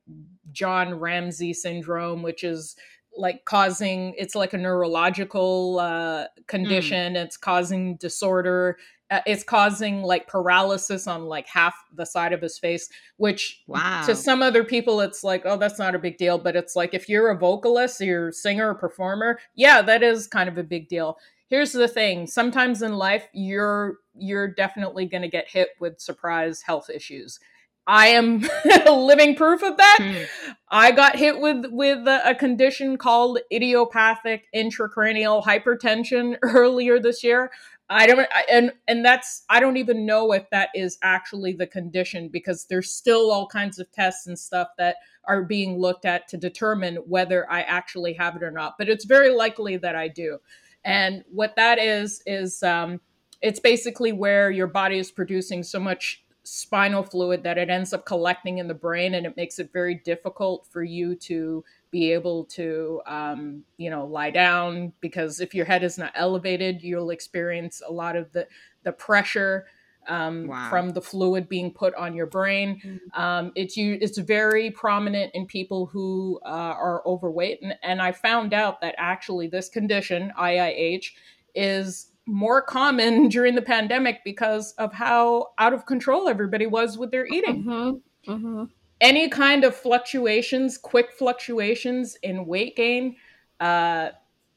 John 0.53 0.95
Ramsey 0.95 1.53
syndrome, 1.53 2.23
which 2.23 2.45
is 2.45 2.77
like 3.17 3.45
causing 3.45 4.15
it's 4.17 4.35
like 4.35 4.53
a 4.53 4.59
neurological 4.59 5.79
uh, 5.79 6.27
condition. 6.47 7.15
Mm. 7.15 7.25
It's 7.25 7.37
causing 7.37 7.97
disorder. 7.97 8.79
Uh, 9.11 9.21
it's 9.27 9.43
causing 9.43 10.03
like 10.03 10.29
paralysis 10.29 11.09
on 11.09 11.25
like 11.25 11.49
half 11.49 11.75
the 11.95 12.07
side 12.07 12.33
of 12.33 12.41
his 12.41 12.59
face, 12.59 12.89
which 13.17 13.63
wow. 13.67 14.05
to 14.07 14.15
some 14.15 14.41
other 14.41 14.63
people 14.63 15.01
it's 15.01 15.25
like, 15.25 15.43
oh, 15.45 15.57
that's 15.57 15.81
not 15.81 15.97
a 15.97 15.99
big 15.99 16.17
deal. 16.17 16.39
But 16.39 16.55
it's 16.55 16.77
like 16.77 16.95
if 16.95 17.09
you're 17.09 17.31
a 17.31 17.37
vocalist, 17.37 18.01
you're 18.01 18.29
a 18.29 18.33
singer 18.33 18.71
or 18.71 18.75
performer, 18.75 19.41
yeah, 19.57 19.83
that 19.83 20.05
is 20.05 20.29
kind 20.29 20.49
of 20.49 20.59
a 20.59 20.63
big 20.63 20.89
deal 20.89 21.19
here's 21.51 21.73
the 21.73 21.89
thing 21.89 22.27
sometimes 22.27 22.81
in 22.81 22.95
life 22.95 23.29
you're 23.33 23.99
you're 24.15 24.49
definitely 24.49 25.05
going 25.05 25.23
to 25.23 25.29
get 25.29 25.49
hit 25.49 25.71
with 25.81 26.01
surprise 26.01 26.63
health 26.63 26.89
issues 26.89 27.41
i 27.87 28.09
am 28.09 28.45
living 28.87 29.35
proof 29.35 29.63
of 29.63 29.77
that. 29.77 29.99
Hmm. 30.01 30.23
i 30.69 30.91
got 30.91 31.17
hit 31.17 31.41
with 31.41 31.67
with 31.71 32.07
a, 32.07 32.31
a 32.31 32.35
condition 32.35 32.97
called 32.97 33.39
idiopathic 33.53 34.47
intracranial 34.55 35.43
hypertension 35.45 36.37
earlier 36.43 36.99
this 36.99 37.23
year. 37.25 37.51
I 37.93 38.07
don't 38.07 38.29
and 38.49 38.73
and 38.87 39.05
that's 39.05 39.43
i 39.49 39.59
don't 39.59 39.77
even 39.77 40.07
know 40.07 40.33
if 40.33 40.49
that 40.51 40.69
is 40.77 40.97
actually 41.03 41.55
the 41.55 41.67
condition 41.67 42.29
because 42.29 42.67
there's 42.67 42.93
still 42.93 43.33
all 43.33 43.49
kinds 43.49 43.81
of 43.81 43.91
tests 43.91 44.29
and 44.29 44.39
stuff 44.39 44.69
that 44.79 44.95
are 45.25 45.43
being 45.43 45.77
looked 45.77 46.05
at 46.05 46.29
to 46.29 46.37
determine 46.37 46.97
whether 47.09 47.51
i 47.51 47.63
actually 47.63 48.13
have 48.13 48.37
it 48.37 48.45
or 48.45 48.53
not 48.53 48.77
but 48.79 48.89
it's 48.89 49.05
very 49.05 49.31
likely 49.31 49.77
that 49.77 49.97
i 49.97 50.07
do. 50.07 50.39
And 50.85 51.25
what 51.31 51.57
that 51.57 51.79
is, 51.79 52.23
is 52.27 52.63
um, 52.63 53.01
it's 53.43 53.61
basically 53.61 54.13
where 54.13 54.51
your 54.51 54.67
body 54.67 54.99
is 54.99 55.11
producing 55.11 55.63
so 55.63 55.81
much 55.81 56.25
spinal 56.43 57.03
fluid 57.03 57.43
that 57.43 57.59
it 57.59 57.69
ends 57.69 57.93
up 57.93 58.07
collecting 58.07 58.59
in 58.59 58.69
the 58.69 58.75
brain 58.75 59.15
and 59.15 59.27
it 59.27 59.37
makes 59.37 59.59
it 59.59 59.71
very 59.73 59.95
difficult 59.95 60.67
for 60.71 60.83
you 60.83 61.15
to 61.15 61.63
be 61.91 62.13
able 62.13 62.45
to 62.45 63.01
um, 63.07 63.63
you 63.77 63.91
know 63.91 64.07
lie 64.07 64.31
down 64.31 64.93
because 65.01 65.41
if 65.41 65.55
your 65.55 65.67
head 65.67 65.83
is 65.83 65.99
not 65.99 66.13
elevated 66.15 66.83
you'll 66.83 67.11
experience 67.11 67.83
a 67.87 67.93
lot 67.93 68.17
of 68.17 68.33
the 68.33 68.47
the 68.85 68.93
pressure 68.93 69.67
um, 70.09 70.47
wow. 70.47 70.71
from 70.71 70.91
the 70.91 71.01
fluid 71.01 71.49
being 71.49 71.71
put 71.71 71.95
on 71.95 72.15
your 72.15 72.27
brain. 72.27 72.81
Mm-hmm. 72.85 73.21
Um, 73.21 73.53
it's 73.55 73.77
you. 73.77 73.99
It's 74.01 74.19
very 74.19 74.71
prominent 74.71 75.33
in 75.35 75.47
people 75.47 75.87
who 75.87 76.41
uh, 76.45 76.49
are 76.49 77.03
overweight, 77.07 77.61
and, 77.63 77.75
and 77.83 78.01
I 78.01 78.13
found 78.13 78.53
out 78.53 78.81
that 78.81 78.95
actually 78.99 79.47
this 79.47 79.69
condition 79.69 80.33
IIH 80.39 81.07
is 81.55 82.10
more 82.27 82.63
common 82.63 83.29
during 83.31 83.55
the 83.55 83.63
pandemic 83.63 84.21
because 84.25 84.73
of 84.73 84.93
how 84.93 85.49
out 85.59 85.73
of 85.73 85.87
control 85.87 86.29
everybody 86.29 86.67
was 86.67 86.99
with 86.99 87.11
their 87.11 87.27
eating. 87.27 87.65
Mm-hmm. 87.65 88.33
Mm-hmm. 88.33 88.65
Any 89.01 89.29
kind 89.29 89.65
of 89.65 89.75
fluctuations, 89.75 90.77
quick 90.77 91.13
fluctuations 91.13 92.17
in 92.23 92.47
weight 92.47 92.77
gain, 92.77 93.17
uh, 93.59 94.11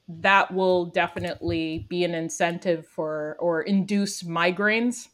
that 0.08 0.54
will 0.54 0.86
definitely 0.88 1.86
be 1.90 2.04
an 2.04 2.14
incentive 2.14 2.86
for 2.86 3.38
or 3.40 3.62
induce 3.62 4.24
migraines. 4.24 5.08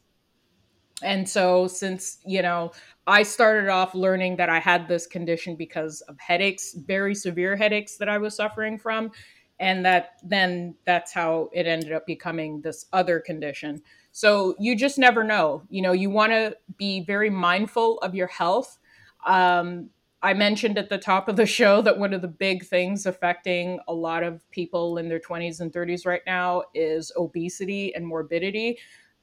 And 1.02 1.30
so, 1.30 1.68
since, 1.68 2.18
you 2.26 2.42
know, 2.42 2.72
I 3.08 3.24
started 3.24 3.70
off 3.70 3.96
learning 3.96 4.36
that 4.38 4.50
I 4.50 4.60
had 4.60 4.88
this 4.88 5.08
condition 5.08 5.56
because 5.56 6.02
of 6.02 6.20
headaches, 6.20 6.74
very 6.74 7.16
severe 7.16 7.56
headaches 7.56 7.98
that 7.98 8.10
I 8.10 8.18
was 8.18 8.36
suffering 8.36 8.78
from 8.78 9.12
and 9.60 9.86
that 9.86 10.20
then 10.24 10.76
that's 10.86 11.14
how 11.14 11.50
it 11.54 11.68
ended 11.68 11.92
up 11.92 12.06
becoming 12.06 12.62
this 12.62 12.86
other 12.94 13.20
condition. 13.20 13.82
So 14.12 14.56
you 14.60 14.76
just 14.76 14.98
never 14.98 15.24
know 15.24 15.64
you 15.70 15.82
know 15.82 15.92
you 15.92 16.10
want 16.10 16.32
to 16.32 16.56
be 16.78 17.02
very 17.02 17.30
mindful 17.30 18.00
of 18.00 18.16
your 18.16 18.28
health. 18.28 18.80
Um, 19.26 19.90
i 20.22 20.34
mentioned 20.34 20.78
at 20.78 20.90
the 20.90 20.98
top 20.98 21.30
of 21.30 21.36
the 21.38 21.46
show 21.46 21.82
that 21.82 21.98
one 21.98 22.14
of 22.14 22.22
the 22.22 22.28
big 22.28 22.66
things 22.66 23.06
affecting 23.06 23.80
a 23.88 23.94
lot 23.94 24.24
of 24.24 24.50
people 24.52 24.98
in 24.98 25.08
their 25.08 25.20
20s 25.20 25.62
and 25.62 25.72
30s 25.72 26.06
right 26.06 26.22
now 26.26 26.64
is 26.74 27.12
obesity 27.18 27.94
and 27.96 28.06
morbidity. 28.06 28.78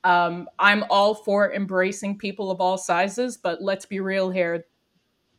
Um, 0.04 0.48
i'm 0.58 0.84
all 0.90 1.14
for 1.14 1.52
embracing 1.52 2.18
people 2.18 2.50
of 2.50 2.60
all 2.60 2.78
sizes 2.78 3.36
but 3.36 3.62
let's 3.62 3.86
be 3.86 4.00
real 4.00 4.30
here. 4.30 4.66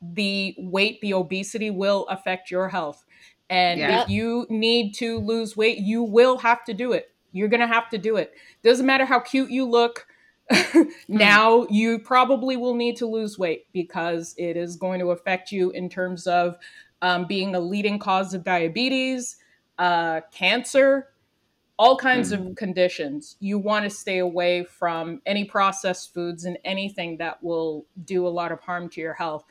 The 0.02 0.56
weight 0.60 1.02
the 1.02 1.14
obesity 1.14 1.72
will 1.72 2.06
affect 2.08 2.52
your 2.52 2.70
health 2.70 3.04
and 3.50 3.80
yeah. 3.80 4.02
if 4.02 4.10
you 4.10 4.46
need 4.50 4.94
to 4.96 5.20
lose 5.20 5.56
weight, 5.56 5.80
you 5.80 6.04
will 6.04 6.38
have 6.38 6.64
to 6.66 6.74
do 6.74 6.92
it. 6.94 7.12
You're 7.32 7.48
going 7.48 7.62
to 7.62 7.68
have 7.68 7.90
to 7.90 7.98
do 7.98 8.18
it. 8.18 8.34
Doesn't 8.64 8.86
matter 8.86 9.06
how 9.06 9.20
cute 9.20 9.50
you 9.50 9.66
look. 9.66 10.08
now 11.08 11.64
mm. 11.64 11.68
you 11.70 12.00
probably 12.00 12.56
will 12.56 12.76
need 12.76 12.96
to 12.98 13.06
lose 13.06 13.38
weight 13.38 13.66
because 13.74 14.34
it 14.38 14.56
is 14.56 14.78
going 14.78 15.00
to 15.00 15.12
affect 15.12 15.52
you 15.52 15.72
in 15.72 15.90
terms 15.90 16.26
of 16.26 16.58
um, 17.02 17.26
being 17.28 17.54
a 17.54 17.60
leading 17.60 18.00
cause 18.00 18.34
of 18.34 18.44
diabetes, 18.44 19.38
uh, 19.78 20.22
cancer, 20.32 21.10
all 21.78 21.98
kinds 21.98 22.32
mm. 22.32 22.50
of 22.50 22.56
conditions. 22.56 23.36
You 23.40 23.60
want 23.60 23.84
to 23.84 23.90
stay 23.90 24.20
away 24.20 24.64
from 24.64 25.22
any 25.26 25.46
processed 25.46 26.14
foods 26.14 26.46
and 26.46 26.58
anything 26.64 27.18
that 27.18 27.44
will 27.44 27.86
do 28.06 28.26
a 28.26 28.30
lot 28.30 28.52
of 28.52 28.62
harm 28.62 28.90
to 28.90 29.02
your 29.02 29.14
health 29.14 29.44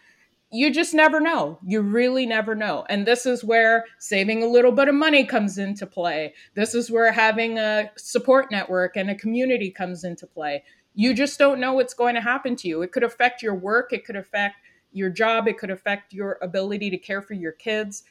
you 0.56 0.72
just 0.72 0.94
never 0.94 1.20
know. 1.20 1.58
You 1.64 1.82
really 1.82 2.24
never 2.24 2.54
know. 2.54 2.86
And 2.88 3.06
this 3.06 3.26
is 3.26 3.44
where 3.44 3.84
saving 3.98 4.42
a 4.42 4.46
little 4.48 4.72
bit 4.72 4.88
of 4.88 4.94
money 4.94 5.24
comes 5.24 5.58
into 5.58 5.86
play. 5.86 6.32
This 6.54 6.74
is 6.74 6.90
where 6.90 7.12
having 7.12 7.58
a 7.58 7.90
support 7.96 8.50
network 8.50 8.96
and 8.96 9.10
a 9.10 9.14
community 9.14 9.70
comes 9.70 10.02
into 10.02 10.26
play. 10.26 10.64
You 10.94 11.12
just 11.12 11.38
don't 11.38 11.60
know 11.60 11.74
what's 11.74 11.92
going 11.92 12.14
to 12.14 12.22
happen 12.22 12.56
to 12.56 12.68
you. 12.68 12.80
It 12.80 12.90
could 12.90 13.04
affect 13.04 13.42
your 13.42 13.54
work, 13.54 13.92
it 13.92 14.06
could 14.06 14.16
affect 14.16 14.56
your 14.92 15.10
job, 15.10 15.46
it 15.46 15.58
could 15.58 15.70
affect 15.70 16.14
your 16.14 16.38
ability 16.40 16.88
to 16.88 16.96
care 16.96 17.20
for 17.20 17.34
your 17.34 17.52
kids. 17.52 18.04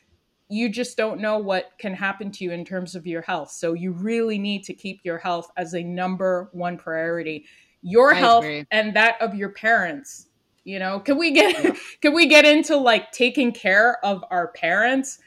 You 0.47 0.69
just 0.69 0.95
don't 0.95 1.19
know 1.19 1.39
what 1.39 1.71
can 1.79 1.95
happen 1.95 2.31
to 2.33 2.43
you 2.43 2.51
in 2.51 2.63
terms 2.63 2.93
of 2.93 3.07
your 3.07 3.23
health. 3.23 3.49
So 3.49 3.73
you 3.73 3.91
really 3.91 4.37
need 4.37 4.63
to 4.65 4.73
keep 4.75 4.99
your 5.03 5.17
health 5.17 5.49
as 5.57 5.73
a 5.73 5.81
number 5.81 6.49
one 6.51 6.77
priority. 6.77 7.45
Your 7.81 8.13
I 8.13 8.19
health 8.19 8.43
agree. 8.43 8.65
and 8.69 8.95
that 8.95 9.19
of 9.19 9.33
your 9.33 9.49
parents 9.49 10.27
you 10.65 10.79
know 10.79 10.99
can 10.99 11.17
we 11.17 11.31
get 11.31 11.63
yeah. 11.63 11.75
can 12.01 12.13
we 12.13 12.27
get 12.27 12.43
into 12.43 12.75
like 12.75 13.11
taking 13.11 13.53
care 13.53 14.03
of 14.03 14.25
our 14.29 14.49
parents 14.49 15.19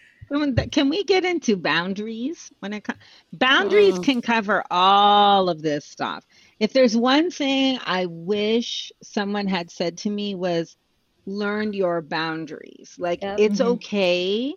can 0.71 0.91
we 0.91 1.05
get 1.05 1.25
into 1.25 1.57
boundaries 1.57 2.53
when 2.59 2.75
it 2.75 2.85
comes 2.85 2.99
boundaries 3.33 3.99
oh. 3.99 4.03
can 4.03 4.21
cover 4.21 4.63
all 4.71 5.49
of 5.49 5.63
this 5.63 5.87
stuff 5.87 6.27
if 6.61 6.75
there's 6.75 6.97
one 6.97 7.31
thing 7.31 7.79
i 7.87 8.05
wish 8.07 8.93
someone 9.03 9.47
had 9.47 9.71
said 9.71 9.97
to 9.97 10.11
me 10.11 10.35
was 10.35 10.77
learn 11.25 11.73
your 11.73 12.03
boundaries 12.03 12.95
like 12.99 13.23
yep. 13.23 13.39
it's 13.39 13.61
mm-hmm. 13.61 13.73
okay 13.73 14.55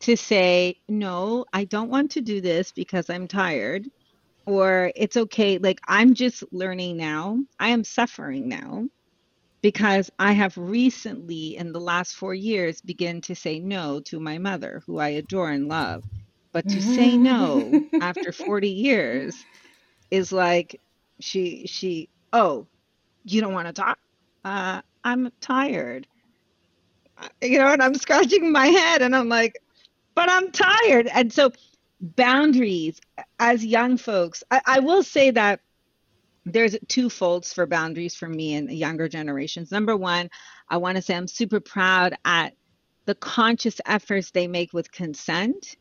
to 0.00 0.16
say 0.16 0.78
no 0.88 1.46
i 1.52 1.64
don't 1.64 1.88
want 1.88 2.10
to 2.10 2.20
do 2.20 2.40
this 2.40 2.72
because 2.72 3.08
i'm 3.08 3.26
tired 3.26 3.86
or 4.44 4.92
it's 4.96 5.16
okay 5.16 5.56
like 5.58 5.80
i'm 5.88 6.14
just 6.14 6.44
learning 6.52 6.96
now 6.96 7.38
i 7.58 7.68
am 7.68 7.84
suffering 7.84 8.48
now 8.48 8.86
because 9.66 10.12
I 10.16 10.30
have 10.30 10.56
recently, 10.56 11.56
in 11.56 11.72
the 11.72 11.80
last 11.80 12.14
four 12.14 12.32
years, 12.32 12.80
begun 12.80 13.20
to 13.22 13.34
say 13.34 13.58
no 13.58 13.98
to 14.02 14.20
my 14.20 14.38
mother, 14.38 14.80
who 14.86 14.98
I 15.00 15.08
adore 15.08 15.50
and 15.50 15.66
love. 15.66 16.04
But 16.52 16.68
to 16.68 16.80
say 16.80 17.18
no 17.18 17.88
after 18.00 18.30
40 18.30 18.68
years 18.68 19.44
is 20.12 20.30
like 20.30 20.80
she 21.18 21.66
she 21.66 22.08
oh, 22.32 22.68
you 23.24 23.40
don't 23.40 23.54
want 23.54 23.66
to 23.66 23.72
talk? 23.72 23.98
Uh, 24.44 24.82
I'm 25.02 25.32
tired. 25.40 26.06
Uh, 27.18 27.26
you 27.42 27.58
know, 27.58 27.72
and 27.72 27.82
I'm 27.82 27.96
scratching 27.96 28.52
my 28.52 28.68
head 28.68 29.02
and 29.02 29.16
I'm 29.16 29.28
like, 29.28 29.58
but 30.14 30.30
I'm 30.30 30.52
tired. 30.52 31.08
And 31.12 31.32
so 31.32 31.50
boundaries 32.00 33.00
as 33.40 33.66
young 33.66 33.96
folks, 33.96 34.44
I, 34.48 34.60
I 34.64 34.78
will 34.78 35.02
say 35.02 35.32
that 35.32 35.58
there's 36.46 36.76
two 36.86 37.10
folds 37.10 37.52
for 37.52 37.66
boundaries 37.66 38.14
for 38.14 38.28
me 38.28 38.54
and 38.54 38.68
the 38.68 38.76
younger 38.76 39.08
generations. 39.08 39.72
Number 39.72 39.96
one, 39.96 40.30
I 40.68 40.76
want 40.76 40.96
to 40.96 41.02
say 41.02 41.14
I'm 41.14 41.26
super 41.26 41.58
proud 41.58 42.14
at 42.24 42.54
the 43.04 43.16
conscious 43.16 43.80
efforts 43.84 44.30
they 44.30 44.46
make 44.46 44.72
with 44.72 44.90
consent, 44.92 45.76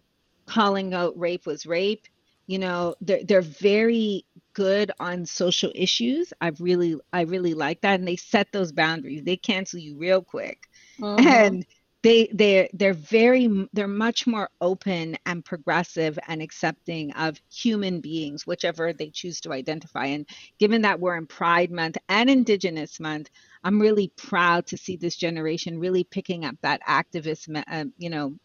calling 0.47 0.93
out 0.93 1.18
rape 1.18 1.45
was 1.45 1.68
rape. 1.68 2.07
You 2.47 2.59
know, 2.59 2.95
they're 3.01 3.24
they're 3.24 3.41
very 3.41 4.26
good 4.53 4.91
on 4.99 5.26
social 5.26 5.72
issues. 5.74 6.34
I've 6.41 6.59
really 6.59 6.95
I 7.13 7.22
really 7.22 7.53
like 7.53 7.82
that, 7.82 7.99
and 7.99 8.07
they 8.07 8.16
set 8.16 8.51
those 8.51 8.72
boundaries. 8.72 9.24
They 9.24 9.38
cancel 9.38 9.80
you 9.80 9.97
real 9.97 10.22
quick, 10.22 10.68
mm-hmm. 10.99 11.28
and 11.28 11.66
they 12.06 12.28
they 12.32 12.70
they're 12.74 12.93
very 12.93 13.68
they're 13.74 13.88
much 13.88 14.28
more 14.28 14.47
open 14.62 15.18
and 15.26 15.43
progressive 15.43 16.20
and 16.28 16.39
accepting 16.39 17.12
of 17.14 17.41
human 17.51 17.99
beings 17.99 18.45
whichever 18.45 18.93
they 18.93 19.10
choose 19.10 19.41
to 19.41 19.51
identify. 19.51 20.06
And 20.06 20.28
given 20.60 20.84
that 20.84 20.99
we're 20.99 21.18
in 21.18 21.26
pride 21.26 21.72
month 21.72 21.97
and 22.08 22.30
indigenous 22.30 22.99
month 22.99 23.32
i'm 23.64 23.82
really 23.82 24.10
proud 24.18 24.68
to 24.68 24.78
see 24.78 24.95
this 24.95 25.16
generation 25.16 25.80
really 25.80 26.03
picking 26.03 26.45
up 26.45 26.56
that 26.62 26.80
activist 26.88 27.49
uh, 27.68 27.86
you 27.97 28.12
know 28.12 28.36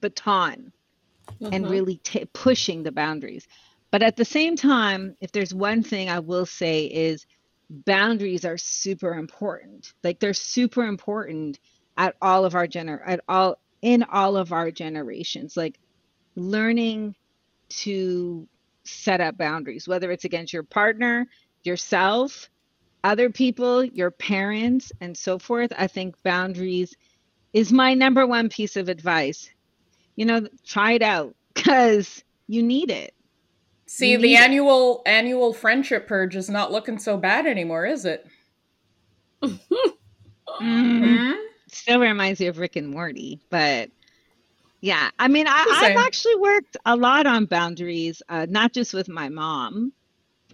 baton 0.00 0.72
mm-hmm. 1.40 1.52
and 1.52 1.68
really 1.68 1.96
t- 1.96 2.24
pushing 2.32 2.84
the 2.84 2.92
boundaries. 2.92 3.48
But 3.90 4.02
at 4.04 4.14
the 4.14 4.24
same 4.24 4.54
time 4.54 5.16
if 5.20 5.32
there's 5.32 5.52
one 5.52 5.82
thing 5.82 6.08
i 6.08 6.20
will 6.20 6.46
say 6.46 6.84
is 6.84 7.26
boundaries 7.68 8.44
are 8.44 8.58
super 8.58 9.14
important. 9.14 9.92
Like 10.04 10.20
they're 10.20 10.34
super 10.34 10.84
important 10.84 11.58
at 11.96 12.14
all 12.20 12.44
of 12.44 12.54
our 12.54 12.66
gener 12.66 13.00
at 13.06 13.20
all 13.28 13.56
in 13.82 14.02
all 14.04 14.36
of 14.36 14.52
our 14.52 14.70
generations 14.70 15.56
like 15.56 15.78
learning 16.34 17.14
to 17.68 18.46
set 18.84 19.20
up 19.20 19.36
boundaries 19.36 19.88
whether 19.88 20.10
it's 20.10 20.24
against 20.24 20.52
your 20.52 20.62
partner 20.62 21.26
yourself 21.64 22.48
other 23.06 23.30
people 23.30 23.84
your 23.84 24.10
parents 24.10 24.90
and 25.00 25.16
so 25.16 25.38
forth. 25.38 25.72
I 25.78 25.86
think 25.86 26.20
boundaries 26.24 26.96
is 27.52 27.72
my 27.72 27.94
number 27.94 28.26
one 28.26 28.48
piece 28.48 28.74
of 28.74 28.88
advice. 28.88 29.48
You 30.16 30.26
know 30.26 30.48
try 30.66 30.92
it 30.92 31.02
out 31.02 31.36
because 31.54 32.24
you 32.48 32.64
need 32.64 32.90
it. 32.90 33.14
See 33.86 34.10
you 34.10 34.18
the 34.18 34.34
annual 34.34 35.02
annual 35.06 35.52
friendship 35.52 36.08
purge 36.08 36.34
is 36.34 36.50
not 36.50 36.72
looking 36.72 36.98
so 36.98 37.16
bad 37.16 37.46
anymore 37.46 37.86
is 37.86 38.04
it? 38.04 38.26
Mm-hmm 40.62 41.32
still 41.76 42.00
reminds 42.00 42.40
me 42.40 42.46
of 42.46 42.58
Rick 42.58 42.76
and 42.76 42.88
Morty, 42.88 43.40
but 43.50 43.90
yeah, 44.80 45.10
I 45.18 45.28
mean, 45.28 45.46
I, 45.48 45.78
have 45.82 45.96
actually 45.96 46.36
worked 46.36 46.76
a 46.84 46.96
lot 46.96 47.26
on 47.26 47.46
boundaries, 47.46 48.22
uh, 48.28 48.46
not 48.48 48.72
just 48.72 48.94
with 48.94 49.08
my 49.08 49.28
mom, 49.28 49.92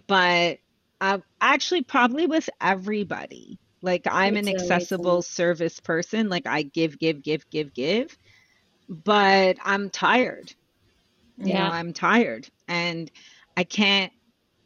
but 0.07 0.59
uh, 1.01 1.19
actually 1.41 1.83
probably 1.83 2.27
with 2.27 2.49
everybody. 2.61 3.59
Like 3.81 4.07
I'm 4.09 4.37
an 4.37 4.47
accessible 4.47 5.21
service 5.21 5.79
person. 5.81 6.29
Like 6.29 6.47
I 6.47 6.63
give, 6.63 6.97
give, 6.97 7.21
give, 7.21 7.49
give, 7.49 7.73
give, 7.73 8.17
but 8.87 9.57
I'm 9.63 9.89
tired. 9.89 10.53
You 11.37 11.55
know, 11.55 11.61
I'm 11.61 11.91
tired 11.91 12.47
and 12.67 13.11
I 13.57 13.65
can't 13.65 14.13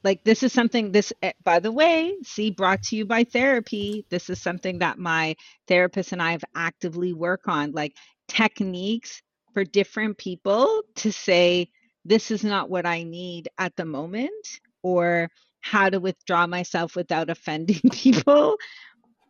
like 0.03 0.23
this 0.23 0.43
is 0.43 0.53
something 0.53 0.91
this 0.91 1.13
eh, 1.21 1.33
by 1.43 1.59
the 1.59 1.71
way 1.71 2.15
see 2.23 2.51
brought 2.51 2.83
to 2.83 2.95
you 2.95 3.05
by 3.05 3.23
therapy. 3.23 4.05
This 4.09 4.29
is 4.29 4.41
something 4.41 4.79
that 4.79 4.99
my 4.99 5.35
therapist 5.67 6.11
and 6.11 6.21
i 6.21 6.31
have 6.31 6.43
actively 6.55 7.13
work 7.13 7.47
on 7.47 7.71
like 7.71 7.95
techniques 8.27 9.21
for 9.53 9.63
different 9.63 10.17
people 10.17 10.83
to 10.95 11.11
say 11.11 11.69
this 12.05 12.31
is 12.31 12.43
not 12.43 12.69
what 12.69 12.85
i 12.85 13.03
need 13.03 13.49
at 13.57 13.75
the 13.75 13.85
moment 13.85 14.61
or 14.83 15.29
how 15.61 15.89
to 15.89 15.99
withdraw 15.99 16.47
myself 16.47 16.95
without 16.95 17.29
offending 17.35 17.81
people. 17.91 18.57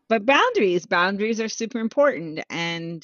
But 0.09 0.25
boundaries 0.25 0.85
boundaries 0.85 1.41
are 1.41 1.49
super 1.49 1.79
important 1.79 2.41
and 2.49 3.03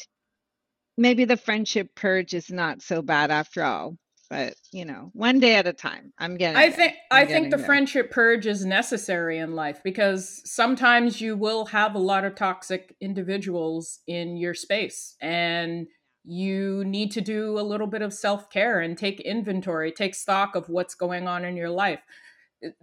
maybe 0.98 1.26
the 1.26 1.38
friendship 1.38 1.96
purge 1.96 2.34
is 2.34 2.52
not 2.52 2.82
so 2.82 3.02
bad 3.02 3.32
after 3.32 3.64
all 3.64 3.98
but 4.34 4.56
you 4.72 4.84
know, 4.84 5.12
one 5.14 5.40
day 5.40 5.56
at 5.56 5.68
a 5.68 5.74
time. 5.74 6.12
I'm 6.18 6.38
getting. 6.38 6.58
I 6.58 6.72
think 6.72 6.96
I 7.12 7.24
think 7.26 7.52
the 7.52 7.58
there. 7.58 7.66
friendship 7.68 8.10
purge 8.10 8.48
is 8.48 8.66
necessary 8.66 9.38
in 9.38 9.54
life 9.54 9.82
because 9.84 10.42
sometimes 10.52 11.22
you 11.22 11.38
will 11.38 11.66
have 11.68 11.94
a 11.94 12.00
lot 12.00 12.26
of 12.26 12.34
toxic 12.34 12.96
individuals 13.00 14.00
in 14.08 14.36
your 14.36 14.56
space, 14.56 15.16
and 15.22 15.86
you 16.24 16.84
need 16.84 17.12
to 17.12 17.22
do 17.22 17.60
a 17.60 17.62
little 17.62 17.86
bit 17.86 18.02
of 18.02 18.12
self 18.12 18.50
care 18.50 18.80
and 18.80 18.98
take 18.98 19.20
inventory, 19.20 19.92
take 19.92 20.16
stock 20.16 20.56
of 20.56 20.68
what's 20.68 20.96
going 20.96 21.28
on 21.28 21.46
in 21.46 21.56
your 21.56 21.70
life. 21.70 22.02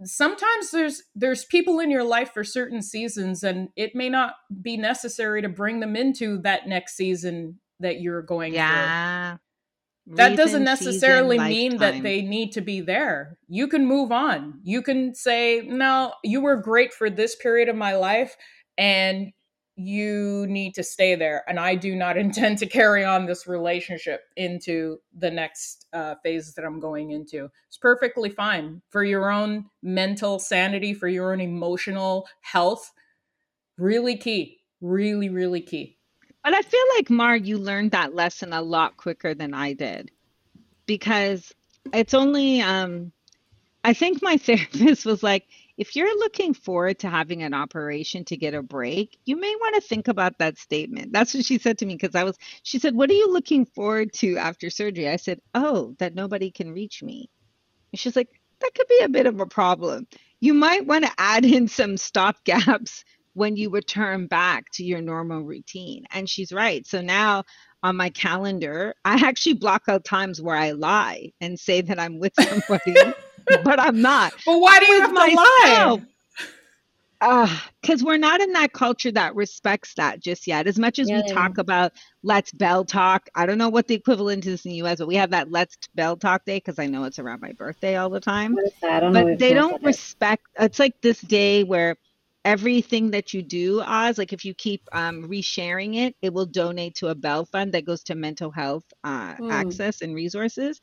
Sometimes 0.05 0.71
there's 0.71 1.03
there's 1.15 1.43
people 1.43 1.81
in 1.81 1.91
your 1.91 2.05
life 2.05 2.31
for 2.31 2.45
certain 2.45 2.81
seasons, 2.81 3.43
and 3.43 3.67
it 3.75 3.93
may 3.93 4.07
not 4.07 4.35
be 4.61 4.77
necessary 4.77 5.41
to 5.41 5.49
bring 5.49 5.81
them 5.81 5.97
into 5.97 6.37
that 6.43 6.69
next 6.69 6.95
season 6.95 7.59
that 7.81 7.99
you're 7.99 8.21
going 8.21 8.53
yeah. 8.53 9.31
through 9.31 9.39
that 10.07 10.35
doesn't 10.35 10.63
necessarily 10.63 11.37
mean 11.37 11.77
that 11.77 12.01
they 12.01 12.21
need 12.21 12.53
to 12.53 12.61
be 12.61 12.81
there. 12.81 13.37
You 13.47 13.67
can 13.67 13.85
move 13.85 14.11
on. 14.11 14.59
You 14.63 14.81
can 14.81 15.13
say, 15.13 15.61
no, 15.65 16.13
you 16.23 16.41
were 16.41 16.57
great 16.57 16.93
for 16.93 17.09
this 17.09 17.35
period 17.35 17.69
of 17.69 17.75
my 17.75 17.95
life 17.95 18.35
and 18.77 19.31
you 19.75 20.45
need 20.47 20.73
to 20.75 20.83
stay 20.83 21.15
there. 21.15 21.43
And 21.47 21.59
I 21.59 21.75
do 21.75 21.95
not 21.95 22.17
intend 22.25 22.57
to 22.59 22.65
carry 22.65 23.05
on 23.05 23.25
this 23.25 23.47
relationship 23.47 24.21
into 24.35 24.97
the 25.17 25.31
next 25.31 25.87
uh, 25.93 26.15
phase 26.23 26.53
that 26.55 26.65
I'm 26.65 26.79
going 26.79 27.11
into. 27.11 27.49
It's 27.67 27.77
perfectly 27.77 28.29
fine 28.29 28.81
for 28.89 29.03
your 29.03 29.31
own 29.31 29.65
mental 29.81 30.39
sanity, 30.39 30.93
for 30.93 31.07
your 31.07 31.31
own 31.31 31.41
emotional 31.41 32.27
health. 32.41 32.91
Really 33.77 34.17
key. 34.17 34.59
Really, 34.81 35.29
really 35.29 35.61
key. 35.61 35.99
But 36.43 36.53
I 36.53 36.61
feel 36.61 36.83
like 36.97 37.09
Mar, 37.09 37.35
you 37.35 37.57
learned 37.57 37.91
that 37.91 38.15
lesson 38.15 38.53
a 38.53 38.61
lot 38.61 38.97
quicker 38.97 39.33
than 39.33 39.53
I 39.53 39.73
did. 39.73 40.11
Because 40.85 41.53
it's 41.93 42.13
only 42.13 42.61
um 42.61 43.11
I 43.83 43.93
think 43.93 44.21
my 44.21 44.37
therapist 44.37 45.05
was 45.05 45.23
like, 45.23 45.47
if 45.77 45.95
you're 45.95 46.19
looking 46.19 46.53
forward 46.53 46.99
to 46.99 47.09
having 47.09 47.41
an 47.41 47.53
operation 47.53 48.23
to 48.25 48.37
get 48.37 48.53
a 48.53 48.61
break, 48.61 49.17
you 49.25 49.35
may 49.35 49.55
want 49.55 49.75
to 49.75 49.81
think 49.81 50.07
about 50.07 50.37
that 50.37 50.57
statement. 50.57 51.11
That's 51.11 51.33
what 51.33 51.45
she 51.45 51.57
said 51.57 51.79
to 51.79 51.85
me 51.85 51.95
because 51.95 52.15
I 52.15 52.23
was 52.23 52.37
she 52.63 52.79
said, 52.79 52.95
"What 52.95 53.09
are 53.09 53.15
you 53.15 53.31
looking 53.31 53.65
forward 53.65 54.13
to 54.13 54.37
after 54.37 54.69
surgery?" 54.69 55.09
I 55.09 55.15
said, 55.15 55.39
"Oh, 55.53 55.95
that 55.99 56.15
nobody 56.15 56.51
can 56.51 56.71
reach 56.71 57.01
me." 57.01 57.29
And 57.91 57.99
she's 57.99 58.15
like, 58.15 58.29
"That 58.59 58.73
could 58.75 58.87
be 58.87 58.99
a 59.03 59.09
bit 59.09 59.25
of 59.25 59.39
a 59.39 59.45
problem. 59.45 60.07
You 60.39 60.53
might 60.53 60.85
want 60.85 61.05
to 61.05 61.11
add 61.17 61.45
in 61.45 61.67
some 61.67 61.97
stop 61.97 62.43
gaps 62.43 63.03
when 63.33 63.55
you 63.55 63.69
return 63.69 64.27
back 64.27 64.65
to 64.73 64.83
your 64.83 65.01
normal 65.01 65.41
routine. 65.41 66.05
And 66.11 66.29
she's 66.29 66.51
right. 66.51 66.85
So 66.85 67.01
now 67.01 67.43
on 67.83 67.95
my 67.95 68.09
calendar, 68.09 68.93
I 69.05 69.15
actually 69.25 69.53
block 69.53 69.83
out 69.87 70.05
times 70.05 70.41
where 70.41 70.55
I 70.55 70.71
lie 70.71 71.31
and 71.39 71.59
say 71.59 71.81
that 71.81 71.99
I'm 71.99 72.19
with 72.19 72.33
somebody, 72.35 72.95
but 73.63 73.79
I'm 73.79 74.01
not. 74.01 74.33
But 74.45 74.59
why 74.59 74.79
do 74.79 74.85
you 74.85 75.01
have 75.01 75.13
myself. 75.13 75.39
to 75.63 76.05
lie? 76.05 76.05
because 77.21 78.01
uh, 78.01 78.05
we're 78.05 78.17
not 78.17 78.41
in 78.41 78.51
that 78.53 78.73
culture 78.73 79.11
that 79.11 79.35
respects 79.35 79.93
that 79.93 80.19
just 80.19 80.47
yet. 80.47 80.65
As 80.65 80.79
much 80.79 80.97
as 80.97 81.07
yeah, 81.07 81.21
we 81.21 81.31
talk 81.31 81.59
about 81.59 81.91
let's 82.23 82.51
bell 82.51 82.83
talk, 82.83 83.29
I 83.35 83.45
don't 83.45 83.59
know 83.59 83.69
what 83.69 83.87
the 83.87 83.93
equivalent 83.93 84.47
is 84.47 84.65
in 84.65 84.71
the 84.71 84.77
US, 84.77 84.97
but 84.97 85.07
we 85.07 85.15
have 85.15 85.29
that 85.29 85.51
let's 85.51 85.77
bell 85.93 86.17
talk 86.17 86.45
day 86.45 86.57
because 86.57 86.79
I 86.79 86.87
know 86.87 87.03
it's 87.03 87.19
around 87.19 87.41
my 87.41 87.51
birthday 87.51 87.95
all 87.95 88.09
the 88.09 88.19
time. 88.19 88.57
But 88.81 89.37
they 89.37 89.53
don't 89.53 89.83
respect. 89.83 90.47
It's 90.59 90.79
like 90.79 90.99
this 91.01 91.21
day 91.21 91.63
where 91.63 91.95
everything 92.45 93.11
that 93.11 93.33
you 93.33 93.41
do, 93.41 93.81
Oz, 93.81 94.17
like 94.17 94.33
if 94.33 94.43
you 94.43 94.53
keep 94.53 94.81
um, 94.91 95.27
resharing 95.27 95.95
it, 95.95 96.15
it 96.21 96.33
will 96.33 96.45
donate 96.45 96.95
to 96.95 97.09
a 97.09 97.15
Bell 97.15 97.45
Fund 97.45 97.73
that 97.73 97.85
goes 97.85 98.03
to 98.03 98.15
mental 98.15 98.51
health 98.51 98.85
uh, 99.03 99.35
mm. 99.35 99.51
access 99.51 100.01
and 100.01 100.15
resources. 100.15 100.79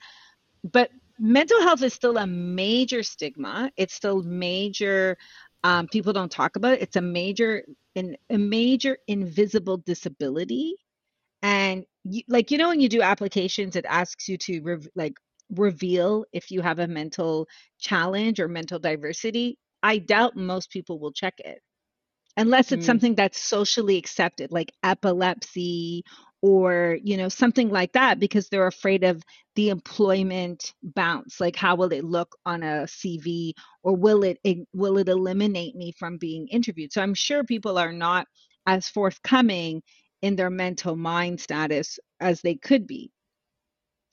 But 0.72 0.90
mental 1.18 1.60
health 1.62 1.82
is 1.82 1.94
still 1.94 2.18
a 2.18 2.26
major 2.26 3.02
stigma. 3.02 3.70
It's 3.76 3.94
still 3.94 4.22
major. 4.22 5.16
Um, 5.64 5.88
people 5.88 6.12
don't 6.12 6.30
talk 6.30 6.56
about 6.56 6.74
it. 6.74 6.82
It's 6.82 6.96
a 6.96 7.00
major, 7.00 7.64
in, 7.94 8.16
a 8.30 8.38
major 8.38 8.98
invisible 9.08 9.78
disability. 9.78 10.74
And 11.42 11.84
you, 12.04 12.22
like 12.28 12.50
you 12.50 12.58
know, 12.58 12.68
when 12.68 12.80
you 12.80 12.88
do 12.88 13.02
applications, 13.02 13.76
it 13.76 13.84
asks 13.88 14.28
you 14.28 14.38
to 14.38 14.60
rev- 14.60 14.88
like 14.94 15.14
reveal 15.50 16.24
if 16.32 16.50
you 16.50 16.60
have 16.60 16.78
a 16.78 16.86
mental 16.86 17.48
challenge 17.78 18.38
or 18.38 18.48
mental 18.48 18.78
diversity 18.78 19.58
I 19.82 19.98
doubt 19.98 20.36
most 20.36 20.70
people 20.70 20.98
will 20.98 21.12
check 21.12 21.34
it 21.38 21.60
unless 22.36 22.72
it's 22.72 22.84
mm. 22.84 22.86
something 22.86 23.14
that's 23.14 23.40
socially 23.40 23.96
accepted, 23.96 24.52
like 24.52 24.72
epilepsy 24.82 26.04
or 26.40 26.98
you 27.02 27.16
know 27.16 27.28
something 27.28 27.68
like 27.68 27.92
that 27.92 28.20
because 28.20 28.48
they're 28.48 28.66
afraid 28.66 29.02
of 29.02 29.22
the 29.56 29.70
employment 29.70 30.72
bounce 30.82 31.40
like 31.40 31.56
how 31.56 31.74
will 31.74 31.92
it 31.92 32.04
look 32.04 32.36
on 32.46 32.62
a 32.62 32.84
cv 32.86 33.52
or 33.82 33.96
will 33.96 34.22
it, 34.22 34.38
it 34.44 34.58
will 34.72 34.98
it 34.98 35.08
eliminate 35.08 35.74
me 35.74 35.92
from 35.98 36.16
being 36.16 36.46
interviewed 36.48 36.92
so 36.92 37.02
i'm 37.02 37.14
sure 37.14 37.42
people 37.42 37.76
are 37.76 37.92
not 37.92 38.26
as 38.66 38.88
forthcoming 38.88 39.82
in 40.22 40.36
their 40.36 40.50
mental 40.50 40.94
mind 40.94 41.40
status 41.40 41.98
as 42.20 42.40
they 42.42 42.54
could 42.54 42.86
be 42.86 43.10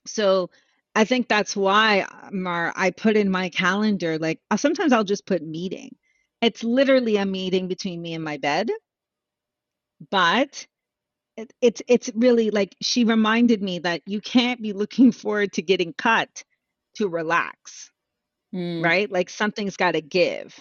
so 0.07 0.49
I 0.95 1.03
think 1.03 1.27
that's 1.27 1.55
why, 1.57 2.07
Mar, 2.31 2.71
I 2.75 2.91
put 2.91 3.17
in 3.17 3.29
my 3.29 3.49
calendar, 3.49 4.17
like 4.17 4.39
uh, 4.49 4.57
sometimes 4.57 4.93
I'll 4.93 5.03
just 5.03 5.25
put 5.25 5.43
meeting. 5.43 5.95
It's 6.41 6.63
literally 6.63 7.17
a 7.17 7.25
meeting 7.25 7.67
between 7.67 8.01
me 8.01 8.13
and 8.13 8.23
my 8.23 8.37
bed. 8.37 8.71
But 10.09 10.65
it, 11.35 11.51
it's 11.61 11.81
it's 11.87 12.09
really 12.15 12.49
like 12.49 12.75
she 12.81 13.03
reminded 13.03 13.61
me 13.61 13.79
that 13.79 14.01
you 14.05 14.21
can't 14.21 14.61
be 14.61 14.71
looking 14.71 15.11
forward 15.11 15.51
to 15.53 15.61
getting 15.61 15.93
cut 15.93 16.43
to 16.95 17.09
relax, 17.09 17.91
mm. 18.53 18.83
right? 18.83 19.11
Like 19.11 19.29
something's 19.29 19.77
got 19.77 19.91
to 19.91 20.01
give. 20.01 20.57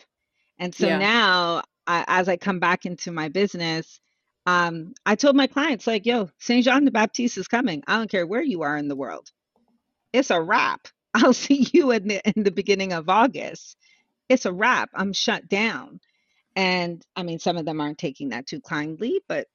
And 0.59 0.75
so 0.75 0.87
yeah. 0.87 0.99
now, 0.99 1.63
I, 1.87 2.05
as 2.09 2.29
I 2.29 2.37
come 2.37 2.59
back 2.59 2.87
into 2.87 3.13
my 3.13 3.29
business, 3.29 4.01
um, 4.47 4.95
I 5.07 5.15
told 5.15 5.37
my 5.37 5.47
clients, 5.47 5.87
like, 5.87 6.07
yo, 6.07 6.31
Saint 6.39 6.65
Jean 6.65 6.85
the 6.85 6.91
Baptiste 6.91 7.39
is 7.39 7.49
coming. 7.49 7.83
I 7.87 7.97
don't 7.97 8.11
care 8.11 8.27
where 8.27 8.43
you 8.43 8.63
are 8.63 8.77
in 8.77 8.89
the 8.89 8.97
world 8.97 9.31
it's 10.15 10.31
a 10.31 10.41
wrap. 10.41 10.89
I'll 11.15 11.35
see 11.35 11.67
you 11.73 11.91
in 11.91 12.09
the 12.09 12.21
in 12.37 12.45
the 12.45 12.51
beginning 12.51 12.93
of 12.95 13.11
August. 13.11 13.77
It's 14.29 14.47
a 14.47 14.53
wrap. 14.53 14.91
I'm 14.95 15.13
shut 15.13 15.49
down. 15.49 16.01
And 16.57 17.05
I 17.17 17.25
mean, 17.25 17.41
some 17.41 17.57
of 17.57 17.67
them 17.67 17.81
aren't 17.81 17.99
taking 17.99 18.31
that 18.31 18.47
too 18.47 18.61
kindly, 18.61 19.21
but 19.29 19.49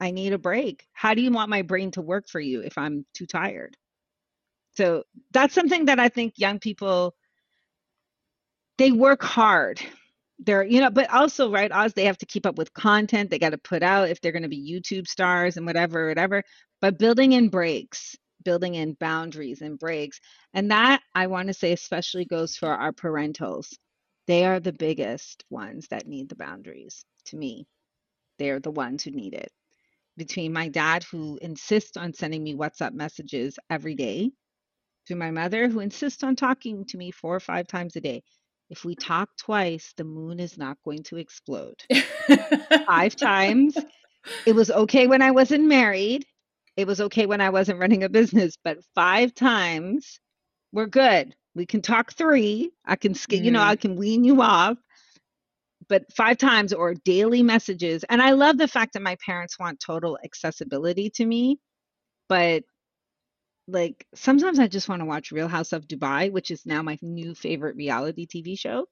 I 0.00 0.10
need 0.10 0.32
a 0.32 0.38
break. 0.38 0.86
How 0.92 1.14
do 1.14 1.22
you 1.22 1.30
want 1.30 1.50
my 1.50 1.62
brain 1.62 1.92
to 1.92 2.02
work 2.02 2.28
for 2.28 2.40
you 2.40 2.60
if 2.60 2.76
I'm 2.76 3.06
too 3.14 3.26
tired? 3.26 3.76
So 4.76 5.04
that's 5.32 5.54
something 5.54 5.86
that 5.86 5.98
I 5.98 6.08
think 6.08 6.34
young 6.36 6.58
people 6.58 7.14
they 8.76 8.92
work 8.92 9.22
hard. 9.22 9.80
They're, 10.38 10.64
you 10.64 10.80
know, 10.80 10.90
but 10.90 11.10
also, 11.10 11.50
right, 11.50 11.72
Oz, 11.72 11.94
they 11.94 12.04
have 12.04 12.18
to 12.18 12.26
keep 12.26 12.44
up 12.44 12.58
with 12.58 12.74
content 12.74 13.30
they 13.30 13.38
got 13.38 13.50
to 13.50 13.58
put 13.58 13.82
out 13.82 14.10
if 14.10 14.20
they're 14.20 14.32
going 14.32 14.42
to 14.42 14.50
be 14.50 14.70
YouTube 14.70 15.08
stars 15.08 15.56
and 15.56 15.64
whatever, 15.64 16.08
whatever. 16.08 16.42
But 16.82 16.98
building 16.98 17.32
in 17.32 17.48
breaks 17.48 18.16
building 18.46 18.76
in 18.76 18.94
boundaries 18.94 19.60
and 19.60 19.78
breaks. 19.78 20.20
And 20.54 20.70
that 20.70 21.02
I 21.14 21.26
want 21.26 21.48
to 21.48 21.54
say 21.54 21.72
especially 21.72 22.24
goes 22.24 22.56
for 22.56 22.68
our 22.70 22.92
parentals. 22.92 23.66
They 24.28 24.46
are 24.46 24.60
the 24.60 24.72
biggest 24.72 25.44
ones 25.50 25.88
that 25.90 26.06
need 26.06 26.28
the 26.28 26.36
boundaries 26.36 27.04
to 27.26 27.36
me. 27.36 27.66
They're 28.38 28.60
the 28.60 28.70
ones 28.70 29.02
who 29.02 29.10
need 29.10 29.34
it. 29.34 29.50
Between 30.16 30.52
my 30.52 30.68
dad, 30.68 31.04
who 31.04 31.38
insists 31.42 31.96
on 31.96 32.14
sending 32.14 32.42
me 32.42 32.54
WhatsApp 32.54 32.94
messages 32.94 33.58
every 33.68 33.96
day, 33.96 34.30
to 35.08 35.16
my 35.16 35.30
mother, 35.30 35.68
who 35.68 35.80
insists 35.80 36.22
on 36.22 36.36
talking 36.36 36.84
to 36.86 36.96
me 36.96 37.10
four 37.10 37.34
or 37.34 37.40
five 37.40 37.66
times 37.66 37.96
a 37.96 38.00
day. 38.00 38.22
If 38.70 38.84
we 38.84 38.94
talk 38.96 39.28
twice, 39.36 39.92
the 39.96 40.04
moon 40.04 40.40
is 40.40 40.56
not 40.56 40.78
going 40.84 41.02
to 41.04 41.16
explode. 41.16 41.82
five 42.86 43.16
times. 43.16 43.76
It 44.46 44.54
was 44.54 44.70
okay 44.70 45.06
when 45.06 45.22
I 45.22 45.32
wasn't 45.32 45.64
married 45.66 46.24
it 46.76 46.86
was 46.86 47.00
okay 47.00 47.26
when 47.26 47.40
I 47.40 47.50
wasn't 47.50 47.80
running 47.80 48.04
a 48.04 48.08
business, 48.08 48.56
but 48.62 48.78
five 48.94 49.34
times 49.34 50.20
we're 50.72 50.86
good. 50.86 51.34
We 51.54 51.66
can 51.66 51.80
talk 51.80 52.12
three. 52.12 52.70
I 52.84 52.96
can, 52.96 53.14
mm-hmm. 53.14 53.44
you 53.44 53.50
know, 53.50 53.62
I 53.62 53.74
mm-hmm. 53.74 53.80
can 53.80 53.96
wean 53.96 54.24
you 54.24 54.42
off. 54.42 54.76
But 55.88 56.12
five 56.12 56.36
times 56.36 56.72
or 56.72 56.94
daily 56.94 57.44
messages. 57.44 58.04
And 58.08 58.20
I 58.20 58.32
love 58.32 58.58
the 58.58 58.66
fact 58.66 58.94
that 58.94 59.02
my 59.02 59.16
parents 59.24 59.56
want 59.58 59.78
total 59.78 60.18
accessibility 60.24 61.10
to 61.10 61.24
me. 61.24 61.60
But 62.28 62.64
like 63.68 64.06
sometimes 64.14 64.58
I 64.58 64.66
just 64.66 64.88
want 64.88 65.00
to 65.00 65.06
watch 65.06 65.32
Real 65.32 65.48
Housewives 65.48 65.84
of 65.84 65.88
Dubai, 65.88 66.30
which 66.32 66.50
is 66.50 66.66
now 66.66 66.82
my 66.82 66.98
new 67.02 67.34
favorite 67.34 67.76
reality 67.76 68.26
TV 68.26 68.58
show, 68.58 68.86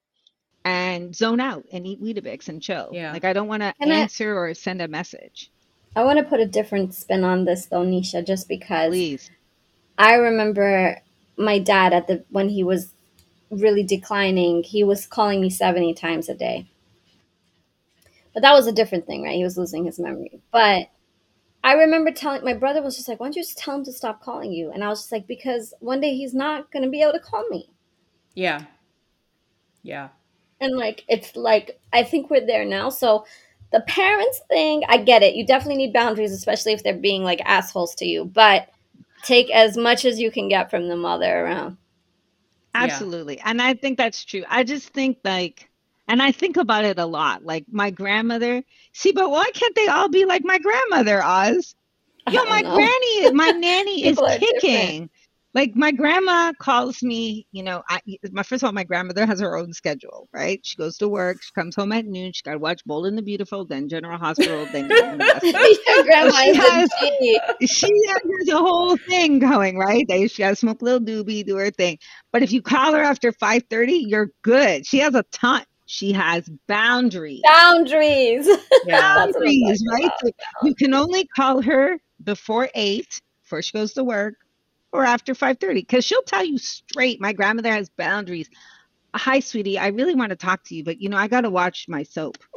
and 0.64 1.14
zone 1.14 1.41
out 1.41 1.64
and 1.72 1.87
eat 1.87 2.03
Weetabix 2.03 2.49
and 2.49 2.62
chill. 2.62 2.91
Yeah. 2.93 3.12
Like 3.12 3.24
I 3.24 3.32
don't 3.32 3.49
want 3.49 3.62
to 3.62 3.74
answer 3.80 4.37
I, 4.37 4.51
or 4.51 4.55
send 4.55 4.80
a 4.80 4.89
message. 4.89 5.51
I 5.97 6.03
want 6.05 6.18
to 6.18 6.24
put 6.24 6.40
a 6.40 6.47
different 6.47 6.95
spin 6.95 7.24
on 7.24 7.45
this 7.45 7.66
though, 7.66 7.84
Nisha, 7.84 8.26
just 8.26 8.49
because 8.49 8.90
Please. 8.90 9.30
I 9.97 10.14
remember 10.14 11.01
my 11.36 11.59
dad 11.59 11.92
at 11.92 12.07
the 12.07 12.24
when 12.30 12.49
he 12.49 12.64
was 12.64 12.92
really 13.51 13.84
declining, 13.84 14.62
he 14.62 14.82
was 14.82 15.07
calling 15.07 15.40
me 15.40 15.51
70 15.51 15.95
times 15.95 16.28
a 16.28 16.34
day. 16.34 16.68
But 18.32 18.42
that 18.42 18.53
was 18.53 18.66
a 18.66 18.72
different 18.72 19.07
thing, 19.07 19.22
right? 19.22 19.36
He 19.36 19.45
was 19.45 19.57
losing 19.57 19.84
his 19.84 20.01
memory. 20.01 20.40
But 20.51 20.88
I 21.62 21.74
remember 21.74 22.11
telling 22.11 22.45
my 22.45 22.55
brother 22.55 22.82
was 22.82 22.97
just 22.97 23.09
like, 23.09 23.20
"Why 23.20 23.26
don't 23.26 23.36
you 23.36 23.42
just 23.42 23.57
tell 23.57 23.76
him 23.76 23.84
to 23.84 23.92
stop 23.92 24.20
calling 24.20 24.53
you?" 24.53 24.70
And 24.72 24.82
I 24.82 24.88
was 24.88 25.01
just 25.01 25.12
like, 25.12 25.26
"Because 25.26 25.72
one 25.80 26.01
day 26.01 26.14
he's 26.14 26.34
not 26.34 26.70
going 26.72 26.84
to 26.84 26.90
be 26.90 27.01
able 27.01 27.12
to 27.12 27.20
call 27.20 27.49
me." 27.49 27.70
Yeah. 28.34 28.64
Yeah. 29.82 30.09
And 30.61 30.76
like 30.76 31.05
it's 31.09 31.36
like 31.36 31.80
I 31.92 32.03
think 32.03 32.28
we're 32.28 32.45
there 32.45 32.64
now. 32.64 32.90
So 32.90 33.24
the 33.73 33.81
parents 33.83 34.41
thing, 34.49 34.83
I 34.89 34.99
get 34.99 35.23
it. 35.23 35.35
You 35.35 35.47
definitely 35.47 35.77
need 35.77 35.93
boundaries, 35.93 36.33
especially 36.33 36.73
if 36.73 36.83
they're 36.83 36.95
being 36.95 37.25
like 37.25 37.41
assholes 37.45 37.95
to 37.97 38.07
you. 38.07 38.25
But 38.25 38.69
take 39.23 39.51
as 39.51 39.77
much 39.77 40.05
as 40.05 40.21
you 40.21 40.31
can 40.31 40.49
get 40.49 40.71
from 40.71 40.89
the 40.89 40.97
mother 40.97 41.45
around. 41.45 41.77
Absolutely. 42.75 43.37
Yeah. 43.37 43.51
And 43.51 43.62
I 43.62 43.75
think 43.75 43.99
that's 43.99 44.25
true. 44.25 44.45
I 44.49 44.65
just 44.65 44.89
think 44.89 45.19
like 45.25 45.69
and 46.09 46.23
I 46.23 46.33
think 46.33 46.57
about 46.57 46.85
it 46.85 46.99
a 46.99 47.07
lot. 47.07 47.45
Like 47.45 47.65
my 47.71 47.91
grandmother, 47.91 48.62
see, 48.93 49.12
but 49.12 49.31
why 49.31 49.51
can't 49.55 49.75
they 49.75 49.89
all 49.89 50.09
be 50.09 50.25
like 50.25 50.45
my 50.45 50.59
grandmother, 50.59 51.23
Oz? 51.23 51.75
Yo, 52.31 52.45
my 52.45 52.62
know. 52.62 52.75
granny, 52.75 53.33
my 53.33 53.51
nanny 53.57 54.07
is 54.07 54.21
kicking. 54.39 55.09
Like 55.55 55.77
my 55.77 55.93
grandma 55.93 56.53
calls 56.59 57.03
me, 57.03 57.47
you 57.53 57.63
know, 57.63 57.83
I, 57.89 58.01
my 58.33 58.43
first 58.43 58.63
of 58.63 58.67
all, 58.67 58.73
my 58.73 58.85
grandmother 58.85 59.25
has 59.25 59.41
her 59.41 59.57
own 59.57 59.73
schedule, 59.73 60.29
right? 60.33 60.61
She 60.65 60.77
goes 60.77 60.99
to 60.99 61.09
work, 61.09 61.43
she 61.43 61.53
comes 61.53 61.77
home 61.77 61.93
at 61.93 62.07
noon, 62.07 62.33
she 62.33 62.43
got 62.43 62.53
to 62.53 62.59
watch 62.59 62.85
Bold 62.85 63.07
and 63.07 63.17
the 63.17 63.23
Beautiful, 63.23 63.65
then 63.65 63.89
General 63.89 64.19
Hospital, 64.19 64.67
then 64.73 64.89
grandma 66.03 66.31
she 66.33 66.55
has, 66.55 66.91
she 67.67 67.93
has 68.09 68.49
a 68.49 68.59
whole 68.59 68.97
thing 68.97 69.39
going, 69.39 69.79
right? 69.79 70.05
They, 70.09 70.27
she 70.27 70.43
has 70.43 70.59
to 70.59 70.61
smoke 70.61 70.83
a 70.83 70.85
little 70.85 71.01
doobie, 71.01 71.47
do 71.47 71.57
her 71.57 71.71
thing. 71.71 71.99
But 72.33 72.43
if 72.43 72.53
you 72.53 72.61
call 72.61 72.93
her 72.93 73.03
after 73.03 73.33
five 73.33 73.63
thirty, 73.71 74.05
you're 74.07 74.31
good. 74.43 74.87
She 74.87 74.99
has 74.99 75.15
a 75.15 75.23
ton 75.31 75.65
she 75.87 76.13
has 76.13 76.49
boundaries. 76.67 77.43
Boundaries. 77.45 78.49
boundaries, 78.89 79.85
right? 79.93 80.11
So 80.23 80.31
you 80.63 80.75
can 80.75 80.95
only 80.95 81.27
call 81.37 81.63
her 81.63 81.99
before 82.23 82.69
eight, 82.75 83.21
before 83.43 83.63
she 83.63 83.73
goes 83.73 83.93
to 83.95 84.05
work, 84.05 84.35
or 84.95 85.05
after 85.05 85.34
5:30. 85.34 85.74
Because 85.74 86.05
she'll 86.05 86.22
tell 86.22 86.45
you 86.45 86.57
straight, 86.57 87.20
my 87.20 87.34
grandmother 87.34 87.72
has 87.72 87.90
boundaries. 87.90 88.49
Hi, 89.14 89.40
sweetie. 89.40 89.78
I 89.78 89.88
really 89.88 90.14
want 90.14 90.30
to 90.30 90.36
talk 90.36 90.64
to 90.64 90.74
you, 90.74 90.84
but 90.84 91.01
you 91.01 91.09
know, 91.09 91.18
I 91.18 91.28
gotta 91.28 91.51
watch 91.51 91.86
my 91.88 92.05
soap. 92.05 92.38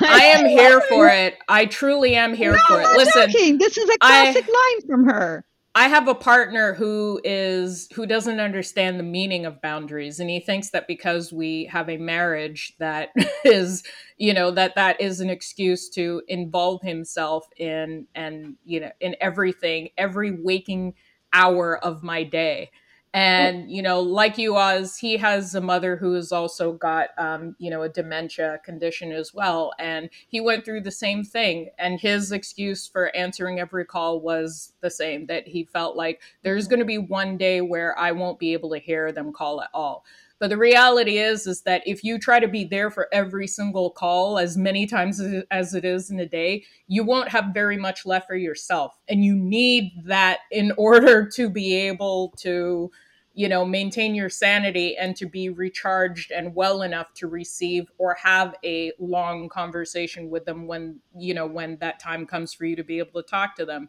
I 0.00 0.24
am 0.24 0.46
here 0.46 0.80
for 0.82 1.08
it. 1.10 1.38
I 1.48 1.66
truly 1.66 2.14
am 2.14 2.34
here 2.34 2.52
no, 2.52 2.58
for 2.66 2.80
it. 2.80 2.96
Listen, 2.96 3.30
joking. 3.30 3.58
this 3.58 3.76
is 3.76 3.88
a 3.90 3.98
classic 3.98 4.46
I, 4.48 4.74
line 4.80 4.88
from 4.88 5.04
her. 5.04 5.44
I 5.76 5.88
have 5.88 6.08
a 6.08 6.14
partner 6.14 6.72
who 6.72 7.20
is 7.22 7.86
who 7.92 8.06
doesn't 8.06 8.40
understand 8.40 8.98
the 8.98 9.04
meaning 9.04 9.44
of 9.44 9.60
boundaries 9.60 10.18
and 10.18 10.30
he 10.30 10.40
thinks 10.40 10.70
that 10.70 10.88
because 10.88 11.34
we 11.34 11.66
have 11.66 11.90
a 11.90 11.98
marriage 11.98 12.72
that 12.78 13.10
is 13.44 13.82
you 14.16 14.32
know 14.32 14.50
that 14.52 14.74
that 14.76 14.98
is 15.02 15.20
an 15.20 15.28
excuse 15.28 15.90
to 15.90 16.22
involve 16.28 16.80
himself 16.80 17.46
in 17.58 18.06
and 18.14 18.56
you 18.64 18.80
know 18.80 18.90
in 19.00 19.16
everything 19.20 19.90
every 19.98 20.30
waking 20.42 20.94
hour 21.34 21.76
of 21.84 22.02
my 22.02 22.22
day 22.22 22.70
and 23.16 23.70
you 23.70 23.80
know 23.80 23.98
like 23.98 24.36
you 24.36 24.52
was 24.52 24.98
he 24.98 25.16
has 25.16 25.54
a 25.54 25.60
mother 25.60 25.96
who 25.96 26.12
has 26.12 26.32
also 26.32 26.74
got 26.74 27.08
um, 27.16 27.56
you 27.58 27.70
know 27.70 27.80
a 27.80 27.88
dementia 27.88 28.60
condition 28.62 29.10
as 29.10 29.32
well. 29.32 29.72
And 29.78 30.10
he 30.28 30.38
went 30.38 30.66
through 30.66 30.82
the 30.82 30.90
same 30.90 31.24
thing. 31.24 31.70
And 31.78 31.98
his 31.98 32.30
excuse 32.30 32.86
for 32.86 33.16
answering 33.16 33.58
every 33.58 33.86
call 33.86 34.20
was 34.20 34.74
the 34.82 34.90
same 34.90 35.24
that 35.28 35.48
he 35.48 35.64
felt 35.64 35.96
like 35.96 36.20
there's 36.42 36.68
going 36.68 36.80
to 36.80 36.84
be 36.84 36.98
one 36.98 37.38
day 37.38 37.62
where 37.62 37.98
i 37.98 38.12
won't 38.12 38.38
be 38.38 38.52
able 38.52 38.68
to 38.70 38.78
hear 38.78 39.10
them 39.12 39.32
call 39.32 39.62
at 39.62 39.70
all. 39.72 40.04
But 40.38 40.50
the 40.50 40.58
reality 40.58 41.16
is 41.16 41.46
is 41.46 41.62
that 41.62 41.82
if 41.86 42.04
you 42.04 42.18
try 42.18 42.38
to 42.38 42.48
be 42.48 42.64
there 42.64 42.90
for 42.90 43.08
every 43.12 43.46
single 43.46 43.88
call 43.88 44.38
as 44.38 44.58
many 44.58 44.84
times 44.84 45.22
as 45.50 45.72
it 45.72 45.86
is 45.86 46.10
in 46.10 46.20
a 46.20 46.26
day 46.26 46.64
you 46.86 47.02
won't 47.02 47.30
have 47.30 47.54
very 47.54 47.78
much 47.78 48.04
left 48.04 48.26
for 48.26 48.36
yourself. 48.36 48.98
And 49.08 49.24
you 49.24 49.34
need 49.34 49.92
that 50.04 50.40
in 50.50 50.72
order 50.76 51.26
to 51.30 51.48
be 51.48 51.74
able 51.74 52.34
to 52.40 52.90
you 53.36 53.48
know 53.50 53.64
maintain 53.64 54.14
your 54.14 54.30
sanity 54.30 54.96
and 54.96 55.14
to 55.14 55.26
be 55.26 55.50
recharged 55.50 56.32
and 56.32 56.54
well 56.54 56.82
enough 56.82 57.12
to 57.12 57.28
receive 57.28 57.88
or 57.98 58.14
have 58.14 58.56
a 58.64 58.90
long 58.98 59.48
conversation 59.48 60.30
with 60.30 60.44
them 60.46 60.66
when 60.66 60.98
you 61.16 61.34
know 61.34 61.46
when 61.46 61.76
that 61.76 62.00
time 62.00 62.26
comes 62.26 62.52
for 62.52 62.64
you 62.64 62.74
to 62.74 62.82
be 62.82 62.98
able 62.98 63.22
to 63.22 63.28
talk 63.28 63.54
to 63.54 63.64
them. 63.64 63.88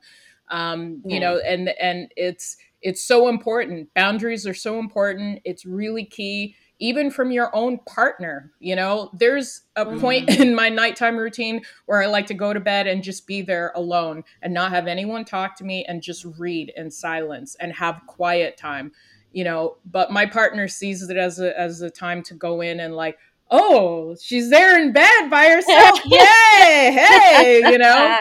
Um 0.49 1.01
you 1.05 1.19
know 1.19 1.39
and 1.39 1.69
and 1.69 2.11
it's 2.15 2.57
it's 2.81 3.03
so 3.03 3.29
important. 3.29 3.91
Boundaries 3.95 4.45
are 4.45 4.53
so 4.53 4.77
important. 4.77 5.41
It's 5.45 5.65
really 5.65 6.05
key 6.05 6.55
even 6.79 7.09
from 7.09 7.31
your 7.31 7.49
own 7.55 7.79
partner 7.87 8.51
you 8.59 8.75
know? 8.75 9.09
There's 9.13 9.63
a 9.75 9.85
mm-hmm. 9.85 9.99
point 9.99 10.29
in 10.29 10.53
my 10.53 10.69
nighttime 10.69 11.17
routine 11.17 11.63
where 11.85 12.03
i 12.03 12.05
like 12.05 12.27
to 12.27 12.33
go 12.35 12.53
to 12.53 12.59
bed 12.59 12.85
and 12.85 13.01
just 13.01 13.25
be 13.25 13.41
there 13.41 13.71
alone 13.75 14.23
and 14.43 14.53
not 14.53 14.71
have 14.71 14.85
anyone 14.87 15.25
talk 15.25 15.55
to 15.57 15.63
me 15.63 15.85
and 15.85 16.03
just 16.03 16.25
read 16.37 16.71
in 16.75 16.91
silence 16.91 17.55
and 17.59 17.73
have 17.73 18.01
quiet 18.05 18.57
time 18.57 18.91
you 19.37 19.43
know 19.43 19.77
but 19.85 20.09
my 20.09 20.25
partner 20.25 20.67
sees 20.67 21.03
it 21.03 21.15
as 21.15 21.39
a 21.39 21.57
as 21.59 21.81
a 21.81 21.91
time 21.91 22.23
to 22.23 22.33
go 22.33 22.59
in 22.59 22.79
and 22.79 22.95
like 22.95 23.19
oh 23.51 24.15
she's 24.19 24.49
there 24.49 24.81
in 24.81 24.91
bed 24.91 25.29
by 25.29 25.45
herself. 25.45 26.01
Yay 26.05 26.91
hey 26.91 27.61
you 27.69 27.77
know? 27.77 28.17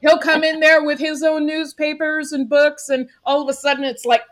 He'll 0.00 0.20
come 0.20 0.44
in 0.44 0.60
there 0.60 0.84
with 0.84 1.00
his 1.00 1.24
own 1.24 1.44
newspapers 1.44 2.30
and 2.30 2.48
books 2.48 2.88
and 2.88 3.08
all 3.24 3.42
of 3.42 3.48
a 3.48 3.52
sudden 3.52 3.82
it's 3.82 4.04
like 4.04 4.22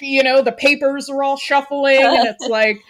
you 0.00 0.22
know 0.22 0.40
the 0.40 0.52
papers 0.52 1.10
are 1.10 1.22
all 1.22 1.36
shuffling 1.36 2.02
and 2.02 2.28
it's 2.28 2.46
like 2.48 2.80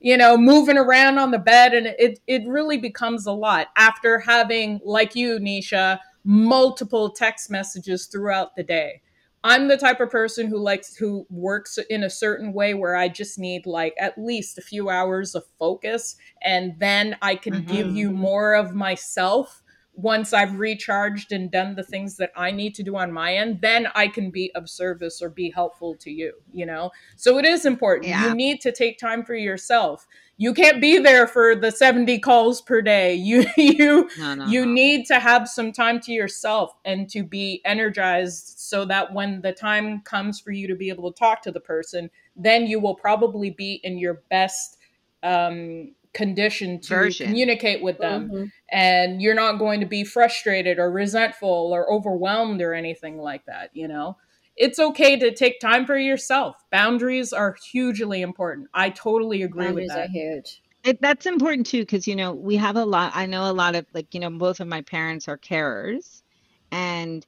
you 0.00 0.16
know 0.16 0.36
moving 0.36 0.76
around 0.76 1.18
on 1.18 1.30
the 1.30 1.38
bed 1.38 1.74
and 1.74 1.86
it 1.86 2.18
it 2.26 2.42
really 2.48 2.76
becomes 2.76 3.26
a 3.26 3.32
lot 3.32 3.68
after 3.76 4.18
having 4.18 4.80
like 4.84 5.14
you 5.14 5.38
nisha 5.38 6.00
multiple 6.24 7.08
text 7.08 7.52
messages 7.52 8.06
throughout 8.06 8.56
the 8.56 8.64
day 8.64 9.00
I'm 9.46 9.68
the 9.68 9.76
type 9.76 10.00
of 10.00 10.10
person 10.10 10.48
who 10.48 10.58
likes 10.58 10.96
who 10.96 11.24
works 11.30 11.78
in 11.88 12.02
a 12.02 12.10
certain 12.10 12.52
way 12.52 12.74
where 12.74 12.96
I 12.96 13.08
just 13.08 13.38
need 13.38 13.64
like 13.64 13.94
at 13.96 14.18
least 14.18 14.58
a 14.58 14.60
few 14.60 14.90
hours 14.90 15.36
of 15.36 15.44
focus 15.56 16.16
and 16.42 16.74
then 16.80 17.16
I 17.22 17.36
can 17.36 17.54
mm-hmm. 17.54 17.72
give 17.72 17.94
you 17.94 18.10
more 18.10 18.54
of 18.54 18.74
myself 18.74 19.62
once 19.96 20.32
I've 20.32 20.58
recharged 20.58 21.32
and 21.32 21.50
done 21.50 21.74
the 21.74 21.82
things 21.82 22.16
that 22.18 22.30
I 22.36 22.50
need 22.50 22.74
to 22.76 22.82
do 22.82 22.96
on 22.96 23.10
my 23.10 23.34
end, 23.34 23.60
then 23.62 23.88
I 23.94 24.08
can 24.08 24.30
be 24.30 24.52
of 24.54 24.68
service 24.68 25.22
or 25.22 25.30
be 25.30 25.50
helpful 25.50 25.96
to 25.96 26.10
you, 26.10 26.34
you 26.52 26.66
know? 26.66 26.90
So 27.16 27.38
it 27.38 27.44
is 27.44 27.64
important. 27.64 28.08
Yeah. 28.08 28.28
You 28.28 28.34
need 28.34 28.60
to 28.60 28.72
take 28.72 28.98
time 28.98 29.24
for 29.24 29.34
yourself 29.34 30.06
you 30.38 30.52
can't 30.52 30.82
be 30.82 30.98
there 30.98 31.26
for 31.26 31.54
the 31.54 31.70
70 31.70 32.18
calls 32.18 32.60
per 32.60 32.82
day 32.82 33.14
you 33.14 33.44
you 33.56 34.08
no, 34.18 34.34
no, 34.34 34.46
you 34.46 34.66
no. 34.66 34.72
need 34.72 35.06
to 35.06 35.18
have 35.18 35.48
some 35.48 35.72
time 35.72 36.00
to 36.00 36.12
yourself 36.12 36.74
and 36.84 37.08
to 37.10 37.22
be 37.22 37.60
energized 37.64 38.58
so 38.58 38.84
that 38.84 39.12
when 39.12 39.40
the 39.40 39.52
time 39.52 40.00
comes 40.02 40.40
for 40.40 40.50
you 40.50 40.66
to 40.66 40.74
be 40.74 40.88
able 40.88 41.10
to 41.10 41.18
talk 41.18 41.42
to 41.42 41.50
the 41.50 41.60
person 41.60 42.10
then 42.36 42.66
you 42.66 42.78
will 42.78 42.94
probably 42.94 43.50
be 43.50 43.80
in 43.84 43.98
your 43.98 44.22
best 44.30 44.78
um, 45.22 45.92
condition 46.16 46.80
to 46.80 46.94
Version. 46.94 47.26
communicate 47.26 47.82
with 47.82 47.98
them 47.98 48.30
mm-hmm. 48.30 48.44
and 48.72 49.20
you're 49.20 49.34
not 49.34 49.58
going 49.58 49.80
to 49.80 49.86
be 49.86 50.02
frustrated 50.02 50.78
or 50.78 50.90
resentful 50.90 51.70
or 51.72 51.92
overwhelmed 51.92 52.62
or 52.62 52.72
anything 52.72 53.18
like 53.18 53.44
that 53.44 53.70
you 53.74 53.86
know 53.86 54.16
it's 54.56 54.78
okay 54.78 55.18
to 55.18 55.34
take 55.34 55.60
time 55.60 55.84
for 55.84 55.98
yourself. 55.98 56.56
Boundaries 56.72 57.32
are 57.32 57.56
hugely 57.70 58.22
important. 58.22 58.68
I 58.72 58.90
totally 58.90 59.42
agree 59.42 59.66
Boundaries 59.66 59.88
with 59.88 59.96
that. 59.96 60.08
Are 60.08 60.12
huge. 60.12 60.62
It, 60.82 61.00
that's 61.02 61.26
important 61.26 61.66
too 61.66 61.80
because 61.80 62.06
you 62.06 62.14
know 62.14 62.32
we 62.32 62.54
have 62.54 62.76
a 62.76 62.84
lot 62.84 63.10
i 63.12 63.26
know 63.26 63.50
a 63.50 63.52
lot 63.52 63.74
of 63.74 63.84
like 63.92 64.14
you 64.14 64.20
know 64.20 64.30
both 64.30 64.60
of 64.60 64.68
my 64.68 64.82
parents 64.82 65.26
are 65.26 65.36
carers 65.36 66.22
and 66.70 67.26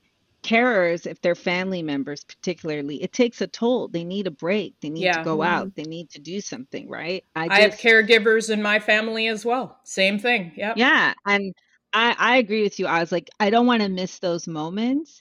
carers 0.49 1.07
if 1.07 1.21
they're 1.21 1.35
family 1.35 1.83
members 1.83 2.25
particularly 2.25 3.03
it 3.03 3.13
takes 3.13 3.41
a 3.41 3.47
toll 3.47 3.89
they 3.89 4.05
need 4.05 4.27
a 4.27 4.31
break 4.31 4.75
they 4.81 4.89
need 4.89 5.05
yeah. 5.05 5.19
to 5.19 5.25
go 5.25 5.39
mm-hmm. 5.39 5.53
out 5.53 5.75
they 5.75 5.83
need 5.83 6.09
to 6.09 6.21
do 6.21 6.41
something 6.41 6.89
right 6.89 7.25
i, 7.37 7.47
just, 7.49 7.59
I 7.59 7.63
have 7.63 7.73
caregivers 7.75 8.51
in 8.51 8.63
my 8.63 8.79
family 8.79 9.29
as 9.29 9.45
well 9.45 9.79
same 9.85 10.19
thing 10.19 10.53
yeah 10.57 10.73
yeah 10.77 11.13
and 11.27 11.55
i 11.93 12.15
i 12.19 12.37
agree 12.37 12.63
with 12.63 12.79
you 12.79 12.87
i 12.87 13.01
was 13.01 13.13
like 13.13 13.29
i 13.41 13.51
don't 13.51 13.67
want 13.67 13.83
to 13.83 13.89
miss 13.89 14.21
those 14.21 14.47
moments 14.47 15.21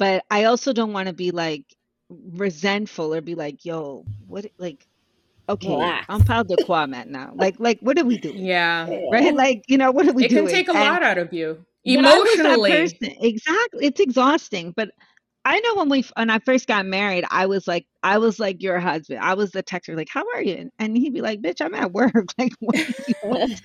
but 0.00 0.24
I 0.30 0.44
also 0.44 0.72
don't 0.72 0.94
want 0.94 1.08
to 1.08 1.12
be 1.12 1.30
like 1.30 1.62
resentful 2.08 3.14
or 3.14 3.20
be 3.20 3.34
like, 3.34 3.66
yo, 3.66 4.06
what 4.26 4.46
like 4.56 4.86
okay, 5.46 5.68
Relax. 5.68 6.06
I'm 6.08 6.24
proud 6.24 6.48
de 6.48 6.56
quoi 6.64 6.86
now. 6.86 7.32
Like 7.34 7.56
like 7.60 7.80
what 7.80 7.98
are 7.98 8.04
we 8.06 8.16
doing? 8.16 8.38
Yeah. 8.38 8.88
Right? 9.12 9.34
Like, 9.34 9.64
you 9.68 9.76
know, 9.76 9.90
what 9.90 10.08
are 10.08 10.12
we 10.12 10.24
it 10.24 10.30
doing? 10.30 10.44
It 10.44 10.48
can 10.48 10.56
take 10.56 10.68
a 10.68 10.72
and, 10.72 10.80
lot 10.80 11.02
out 11.02 11.18
of 11.18 11.34
you. 11.34 11.66
Emotionally. 11.84 12.92
Exactly. 13.20 13.86
It's 13.86 14.00
exhausting. 14.00 14.72
But 14.76 14.90
I 15.44 15.58
know 15.60 15.76
when 15.76 15.88
we 15.88 16.04
when 16.16 16.28
I 16.30 16.38
first 16.40 16.66
got 16.66 16.84
married, 16.86 17.24
I 17.30 17.46
was 17.46 17.66
like 17.66 17.86
I 18.02 18.18
was 18.18 18.38
like 18.38 18.62
your 18.62 18.78
husband. 18.78 19.20
I 19.20 19.34
was 19.34 19.52
the 19.52 19.62
texter, 19.62 19.96
like, 19.96 20.08
"How 20.10 20.24
are 20.34 20.42
you?" 20.42 20.70
And 20.78 20.96
he'd 20.96 21.14
be 21.14 21.22
like, 21.22 21.40
"Bitch, 21.40 21.60
I'm 21.64 21.74
at 21.74 21.92
work." 21.92 22.12
Like, 22.38 22.52
what 22.60 22.76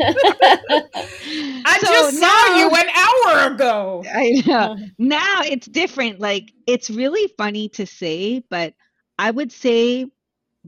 I 1.65 1.77
so 1.81 1.87
just 1.87 2.19
now, 2.19 2.27
saw 2.27 2.57
you 2.59 2.69
an 2.69 2.89
hour 2.95 3.53
ago. 3.53 4.03
I 4.13 4.41
know. 4.45 4.55
Uh-huh. 4.55 4.85
now 4.99 5.41
it's 5.43 5.67
different. 5.67 6.19
Like, 6.19 6.51
it's 6.67 6.89
really 6.89 7.31
funny 7.37 7.69
to 7.69 7.85
say, 7.85 8.43
but 8.49 8.73
I 9.19 9.31
would 9.31 9.51
say 9.51 10.05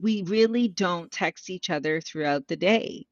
we 0.02 0.24
really 0.24 0.68
don't 0.68 1.12
text 1.12 1.50
each 1.50 1.70
other 1.70 2.02
throughout 2.02 2.48
the 2.48 2.58
day. 2.58 3.06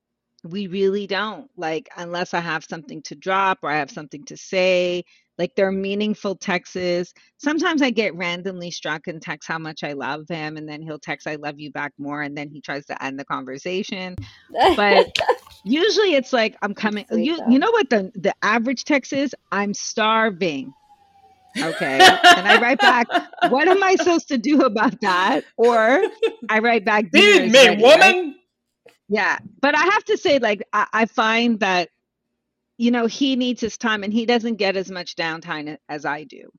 We 0.46 0.68
really 0.68 1.08
don't. 1.08 1.50
Like, 1.58 1.90
unless 1.98 2.34
I 2.34 2.40
have 2.40 2.64
something 2.64 3.02
to 3.04 3.16
drop 3.16 3.60
or 3.64 3.70
I 3.70 3.78
have 3.78 3.92
something 3.92 4.24
to 4.26 4.38
say, 4.38 5.04
like 5.38 5.56
they're 5.56 5.72
meaningful 5.72 6.36
texts. 6.36 7.14
Sometimes 7.38 7.82
I 7.82 7.90
get 7.90 8.16
randomly 8.16 8.72
struck 8.72 9.08
and 9.08 9.22
text 9.22 9.48
how 9.48 9.60
much 9.60 9.84
I 9.84 9.94
love 9.94 10.28
him, 10.30 10.58
and 10.58 10.68
then 10.68 10.82
he'll 10.82 11.00
text 11.00 11.28
I 11.28 11.36
love 11.36 11.60
you 11.60 11.72
back 11.72 11.94
more, 11.98 12.22
and 12.22 12.38
then 12.38 12.50
he 12.50 12.62
tries 12.62 12.86
to 12.86 13.04
end 13.04 13.20
the 13.20 13.26
conversation. 13.26 14.16
But 14.76 15.14
usually 15.66 16.16
it's 16.16 16.32
like 16.32 16.56
I'm 16.62 16.74
coming. 16.74 17.06
You 17.12 17.38
you 17.50 17.60
know 17.60 17.72
what 17.72 17.90
the 17.90 18.12
the 18.16 18.34
average 18.42 18.86
text 18.86 19.14
is? 19.14 19.36
I'm 19.52 19.74
starving. 19.74 20.74
Okay. 21.58 22.00
and 22.02 22.48
I 22.48 22.60
write 22.62 22.80
back, 22.80 23.08
what 23.50 23.68
am 23.68 23.82
I 23.82 23.96
supposed 24.00 24.28
to 24.28 24.38
do 24.38 24.64
about 24.64 25.00
that? 25.02 25.46
Or 25.58 26.04
I 26.50 26.60
write 26.60 26.84
back, 26.84 27.06
feed 27.12 27.52
me, 27.52 27.68
ready, 27.68 27.82
woman. 27.82 28.00
Right? 28.00 28.34
Yeah. 29.07 29.38
But 29.61 29.76
I 29.76 29.84
have 29.84 30.06
to 30.06 30.18
say, 30.18 30.40
like, 30.40 30.64
I, 30.73 30.88
I 30.94 31.06
find 31.06 31.60
that 31.60 31.90
you 32.77 32.91
know, 32.91 33.06
he 33.06 33.36
needs 33.36 33.61
his 33.61 33.77
time 33.77 34.03
and 34.03 34.11
he 34.11 34.26
doesn't 34.26 34.56
get 34.56 34.76
as 34.76 34.91
much 34.91 35.15
downtime 35.15 35.77
as 35.88 36.06
I 36.06 36.23
do. 36.23 36.49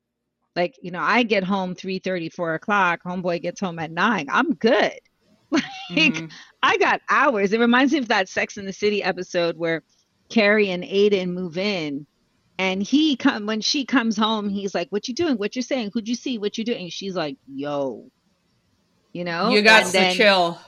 Like, 0.55 0.77
you 0.81 0.91
know, 0.91 1.03
I 1.03 1.23
get 1.23 1.45
home 1.45 1.75
3 1.75 1.99
30, 1.99 2.31
4 2.31 2.55
o'clock. 2.55 3.01
Homeboy 3.05 3.43
gets 3.43 3.61
home 3.61 3.79
at 3.79 3.91
9. 3.91 4.27
I'm 4.31 4.55
good. 4.55 4.99
like, 5.51 5.63
mm-hmm. 5.91 6.27
I 6.63 6.79
got 6.79 7.03
hours. 7.11 7.53
It 7.53 7.61
reminds 7.61 7.93
me 7.93 7.99
of 7.99 8.09
that 8.09 8.29
Sex 8.29 8.57
and 8.57 8.67
the 8.67 8.73
City 8.73 9.03
episode 9.03 9.59
where 9.59 9.83
Carrie 10.31 10.71
and 10.71 10.83
Aidan 10.85 11.35
move 11.35 11.59
in. 11.59 12.07
And 12.59 12.83
he 12.83 13.17
come 13.17 13.45
when 13.45 13.61
she 13.61 13.85
comes 13.85 14.17
home, 14.17 14.49
he's 14.49 14.75
like, 14.75 14.89
What 14.89 15.09
you 15.09 15.15
doing? 15.15 15.37
What 15.37 15.57
you 15.57 15.63
saying? 15.63 15.91
Who'd 15.93 16.09
you 16.09 16.15
see? 16.15 16.39
What 16.39 16.57
you 16.57 16.65
doing? 16.65 16.89
she's 16.89 17.15
like, 17.15 17.37
Yo. 17.47 18.11
You 19.13 19.25
know? 19.25 19.51
You 19.51 19.61
got 19.61 19.85
to 19.93 20.15
chill. 20.15 20.59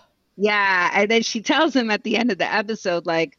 Yeah. 0.41 0.91
And 0.95 1.11
then 1.11 1.23
she 1.23 1.43
tells 1.43 1.75
him 1.75 1.91
at 1.91 2.05
the 2.05 2.17
end 2.17 2.31
of 2.31 2.39
the 2.39 2.51
episode, 2.51 3.07
like, 3.07 3.37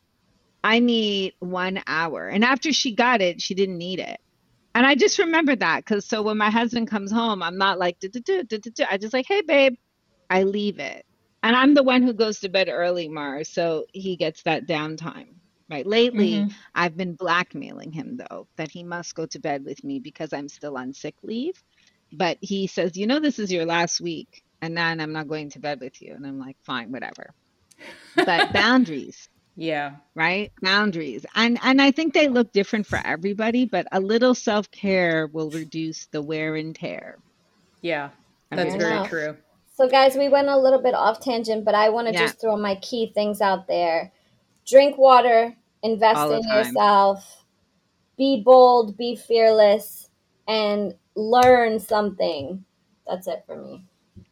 I 0.63 0.80
need 0.80 1.34
one 1.39 1.81
hour. 1.88 2.27
And 2.27 2.43
after 2.43 2.73
she 2.73 2.93
got 2.93 3.21
it, 3.21 3.41
she 3.41 3.55
didn't 3.55 3.77
need 3.77 3.99
it. 3.99 4.19
And 4.76 4.85
I 4.85 4.95
just 4.95 5.17
remember 5.17 5.55
that 5.55 5.85
because 5.85 6.05
so 6.05 6.21
when 6.21 6.38
my 6.38 6.49
husband 6.49 6.89
comes 6.89 7.11
home, 7.11 7.41
I'm 7.41 7.57
not 7.57 7.80
like, 7.80 7.97
I 8.03 8.97
just 8.97 9.13
like, 9.13 9.26
hey, 9.27 9.41
babe, 9.41 9.76
I 10.30 10.43
leave 10.43 10.80
it. 10.80 11.05
And 11.41 11.55
I'm 11.55 11.73
the 11.73 11.84
one 11.84 12.03
who 12.03 12.13
goes 12.13 12.41
to 12.41 12.49
bed 12.49 12.67
early, 12.69 13.07
Mars. 13.07 13.47
So 13.47 13.85
he 13.93 14.17
gets 14.17 14.43
that 14.43 14.67
downtime. 14.67 15.35
Right. 15.69 15.85
Lately, 15.85 16.34
mm-hmm. 16.34 16.49
I've 16.73 16.97
been 16.97 17.13
blackmailing 17.13 17.91
him, 17.91 18.17
though, 18.17 18.47
that 18.57 18.71
he 18.71 18.84
must 18.84 19.15
go 19.15 19.27
to 19.27 19.39
bed 19.39 19.63
with 19.63 19.84
me 19.84 19.99
because 19.99 20.34
I'm 20.34 20.49
still 20.49 20.76
on 20.77 20.93
sick 20.93 21.15
leave. 21.21 21.63
But 22.11 22.39
he 22.41 22.65
says, 22.67 22.97
you 22.97 23.05
know, 23.05 23.19
this 23.19 23.38
is 23.38 23.51
your 23.51 23.65
last 23.65 24.01
week. 24.01 24.43
And 24.61 24.77
then 24.77 24.99
I'm 24.99 25.14
not 25.14 25.27
going 25.27 25.49
to 25.52 25.60
bed 25.60 25.80
with 25.80 26.02
you. 26.02 26.14
And 26.14 26.26
I'm 26.26 26.40
like, 26.40 26.57
fine, 26.61 26.91
whatever. 26.91 27.34
But 28.15 28.52
boundaries 28.53 29.30
yeah. 29.60 29.95
Right? 30.15 30.53
Boundaries. 30.61 31.26
And 31.36 31.60
and 31.61 31.81
I 31.81 31.91
think 31.91 32.14
they 32.14 32.30
look 32.30 32.53
different 32.53 32.88
for 32.88 32.99
everybody, 33.03 33.65
but 33.65 33.88
a 33.91 33.99
little 33.99 34.34
self-care 34.34 35.27
will 35.27 35.49
reduce 35.49 36.06
the 36.06 36.22
wear 36.22 36.56
and 36.56 36.73
tear. 36.73 37.18
Yeah. 37.81 38.10
That's 38.52 38.76
very 38.76 39.06
true. 39.07 39.36
So 39.76 39.90
guys, 39.90 40.15
we 40.15 40.30
went 40.30 40.48
a 40.48 40.57
little 40.57 40.81
bit 40.81 40.94
off 40.94 41.19
tangent, 41.19 41.65
but 41.65 41.76
I 41.76 41.90
want 41.90 42.07
to 42.07 42.14
yeah. 42.14 42.22
just 42.22 42.40
throw 42.40 42.56
my 42.56 42.76
key 42.76 43.11
things 43.14 43.41
out 43.41 43.68
there. 43.68 44.14
Drink 44.65 44.98
water, 44.98 45.53
invest 45.84 46.31
in 46.31 46.48
yourself, 46.48 47.44
be 48.18 48.41
bold, 48.45 48.98
be 48.98 49.18
fearless, 49.18 50.10
and 50.48 50.95
learn 51.15 51.80
something. 51.80 52.64
That's 53.06 53.27
it 53.27 53.44
for 53.45 53.57
me. 53.57 53.84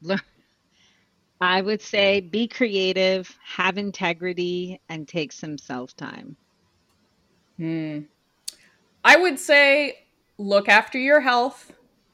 I 1.42 1.62
would 1.62 1.82
say 1.82 2.22
be 2.22 2.48
creative, 2.48 3.38
have 3.44 3.78
integrity, 3.78 4.82
and 4.90 5.08
take 5.08 5.32
some 5.32 5.58
self 5.58 5.96
time. 5.96 6.36
Hmm. 7.58 8.02
I 9.04 9.18
would 9.18 9.40
say 9.40 10.00
look 10.38 10.68
after 10.70 10.98
your 10.98 11.20
health 11.20 11.72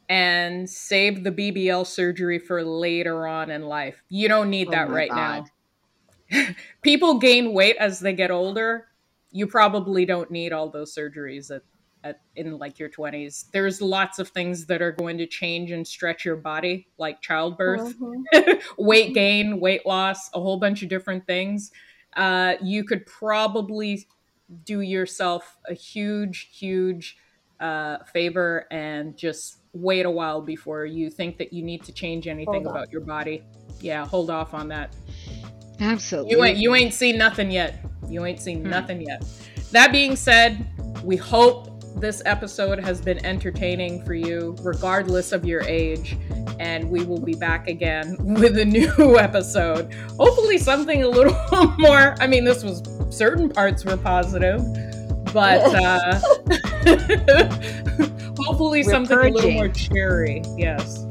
and 0.09 0.69
save 0.69 1.23
the 1.23 1.31
BBL 1.31 1.87
surgery 1.87 2.39
for 2.39 2.63
later 2.63 3.27
on 3.27 3.49
in 3.49 3.63
life. 3.63 4.03
You 4.09 4.27
don't 4.27 4.49
need 4.49 4.67
oh 4.67 4.71
that 4.71 4.89
right 4.89 5.09
God. 5.09 5.49
now. 6.31 6.49
People 6.81 7.19
gain 7.19 7.53
weight 7.53 7.77
as 7.79 7.99
they 7.99 8.13
get 8.13 8.31
older. 8.31 8.87
You 9.31 9.47
probably 9.47 10.05
don't 10.05 10.29
need 10.29 10.53
all 10.53 10.69
those 10.69 10.93
surgeries 10.93 11.49
at 11.49 11.63
at, 12.03 12.21
in 12.35 12.57
like 12.57 12.79
your 12.79 12.89
20s 12.89 13.45
there's 13.51 13.81
lots 13.81 14.19
of 14.19 14.29
things 14.29 14.65
that 14.65 14.81
are 14.81 14.91
going 14.91 15.17
to 15.17 15.25
change 15.25 15.71
and 15.71 15.87
stretch 15.87 16.25
your 16.25 16.35
body 16.35 16.87
like 16.97 17.21
childbirth 17.21 17.95
mm-hmm. 17.97 18.51
weight 18.77 19.13
gain 19.13 19.59
weight 19.59 19.85
loss 19.85 20.29
a 20.33 20.39
whole 20.39 20.57
bunch 20.57 20.83
of 20.83 20.89
different 20.89 21.25
things. 21.25 21.71
Uh, 22.15 22.55
you 22.61 22.83
could 22.83 23.05
probably 23.05 24.07
do 24.65 24.81
yourself 24.81 25.57
a 25.67 25.73
huge 25.73 26.49
huge 26.51 27.17
uh, 27.59 27.97
favor 28.03 28.67
and 28.71 29.17
just 29.17 29.57
wait 29.73 30.05
a 30.05 30.11
while 30.11 30.41
before 30.41 30.85
you 30.85 31.09
think 31.09 31.37
that 31.37 31.53
you 31.53 31.63
need 31.63 31.83
to 31.83 31.91
change 31.91 32.27
anything 32.27 32.67
about 32.67 32.91
your 32.91 33.01
body. 33.01 33.43
Yeah 33.79 34.05
hold 34.05 34.29
off 34.29 34.53
on 34.53 34.67
that. 34.69 34.93
Absolutely. 35.79 36.31
you 36.31 36.43
ain't 36.43 36.57
you 36.57 36.75
ain't 36.75 36.93
seen 36.93 37.17
nothing 37.17 37.49
yet. 37.49 37.83
You 38.07 38.25
ain't 38.25 38.39
seen 38.39 38.61
hmm. 38.63 38.69
nothing 38.69 39.01
yet. 39.01 39.23
That 39.71 39.91
being 39.91 40.15
said 40.15 40.67
we 41.03 41.15
hope 41.15 41.72
this 41.95 42.21
episode 42.25 42.79
has 42.79 42.99
been 43.01 43.23
entertaining 43.25 44.03
for 44.03 44.13
you, 44.13 44.55
regardless 44.61 45.31
of 45.31 45.45
your 45.45 45.61
age. 45.63 46.17
And 46.59 46.89
we 46.89 47.03
will 47.03 47.19
be 47.21 47.33
back 47.33 47.67
again 47.67 48.15
with 48.19 48.57
a 48.57 48.65
new 48.65 49.17
episode. 49.19 49.93
Hopefully, 50.19 50.57
something 50.57 51.03
a 51.03 51.07
little 51.07 51.35
more. 51.79 52.15
I 52.19 52.27
mean, 52.27 52.43
this 52.45 52.63
was 52.63 52.81
certain 53.09 53.49
parts 53.49 53.85
were 53.85 53.97
positive, 53.97 54.61
but 55.33 55.61
uh, 55.75 56.19
hopefully, 58.37 58.83
We're 58.83 58.91
something 58.91 59.15
purging. 59.17 59.31
a 59.33 59.35
little 59.35 59.51
more 59.51 59.69
cheery. 59.69 60.41
Yes. 60.57 61.05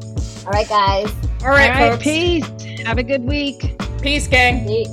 All 0.44 0.52
right, 0.52 0.68
guys. 0.68 1.12
All 1.42 1.48
right, 1.50 1.70
All 1.82 1.90
right 1.90 2.00
peace. 2.00 2.44
Have 2.84 2.98
a 2.98 3.02
good 3.02 3.24
week. 3.24 3.80
Peace, 4.00 4.26
gang. 4.26 4.66
Peace. 4.66 4.88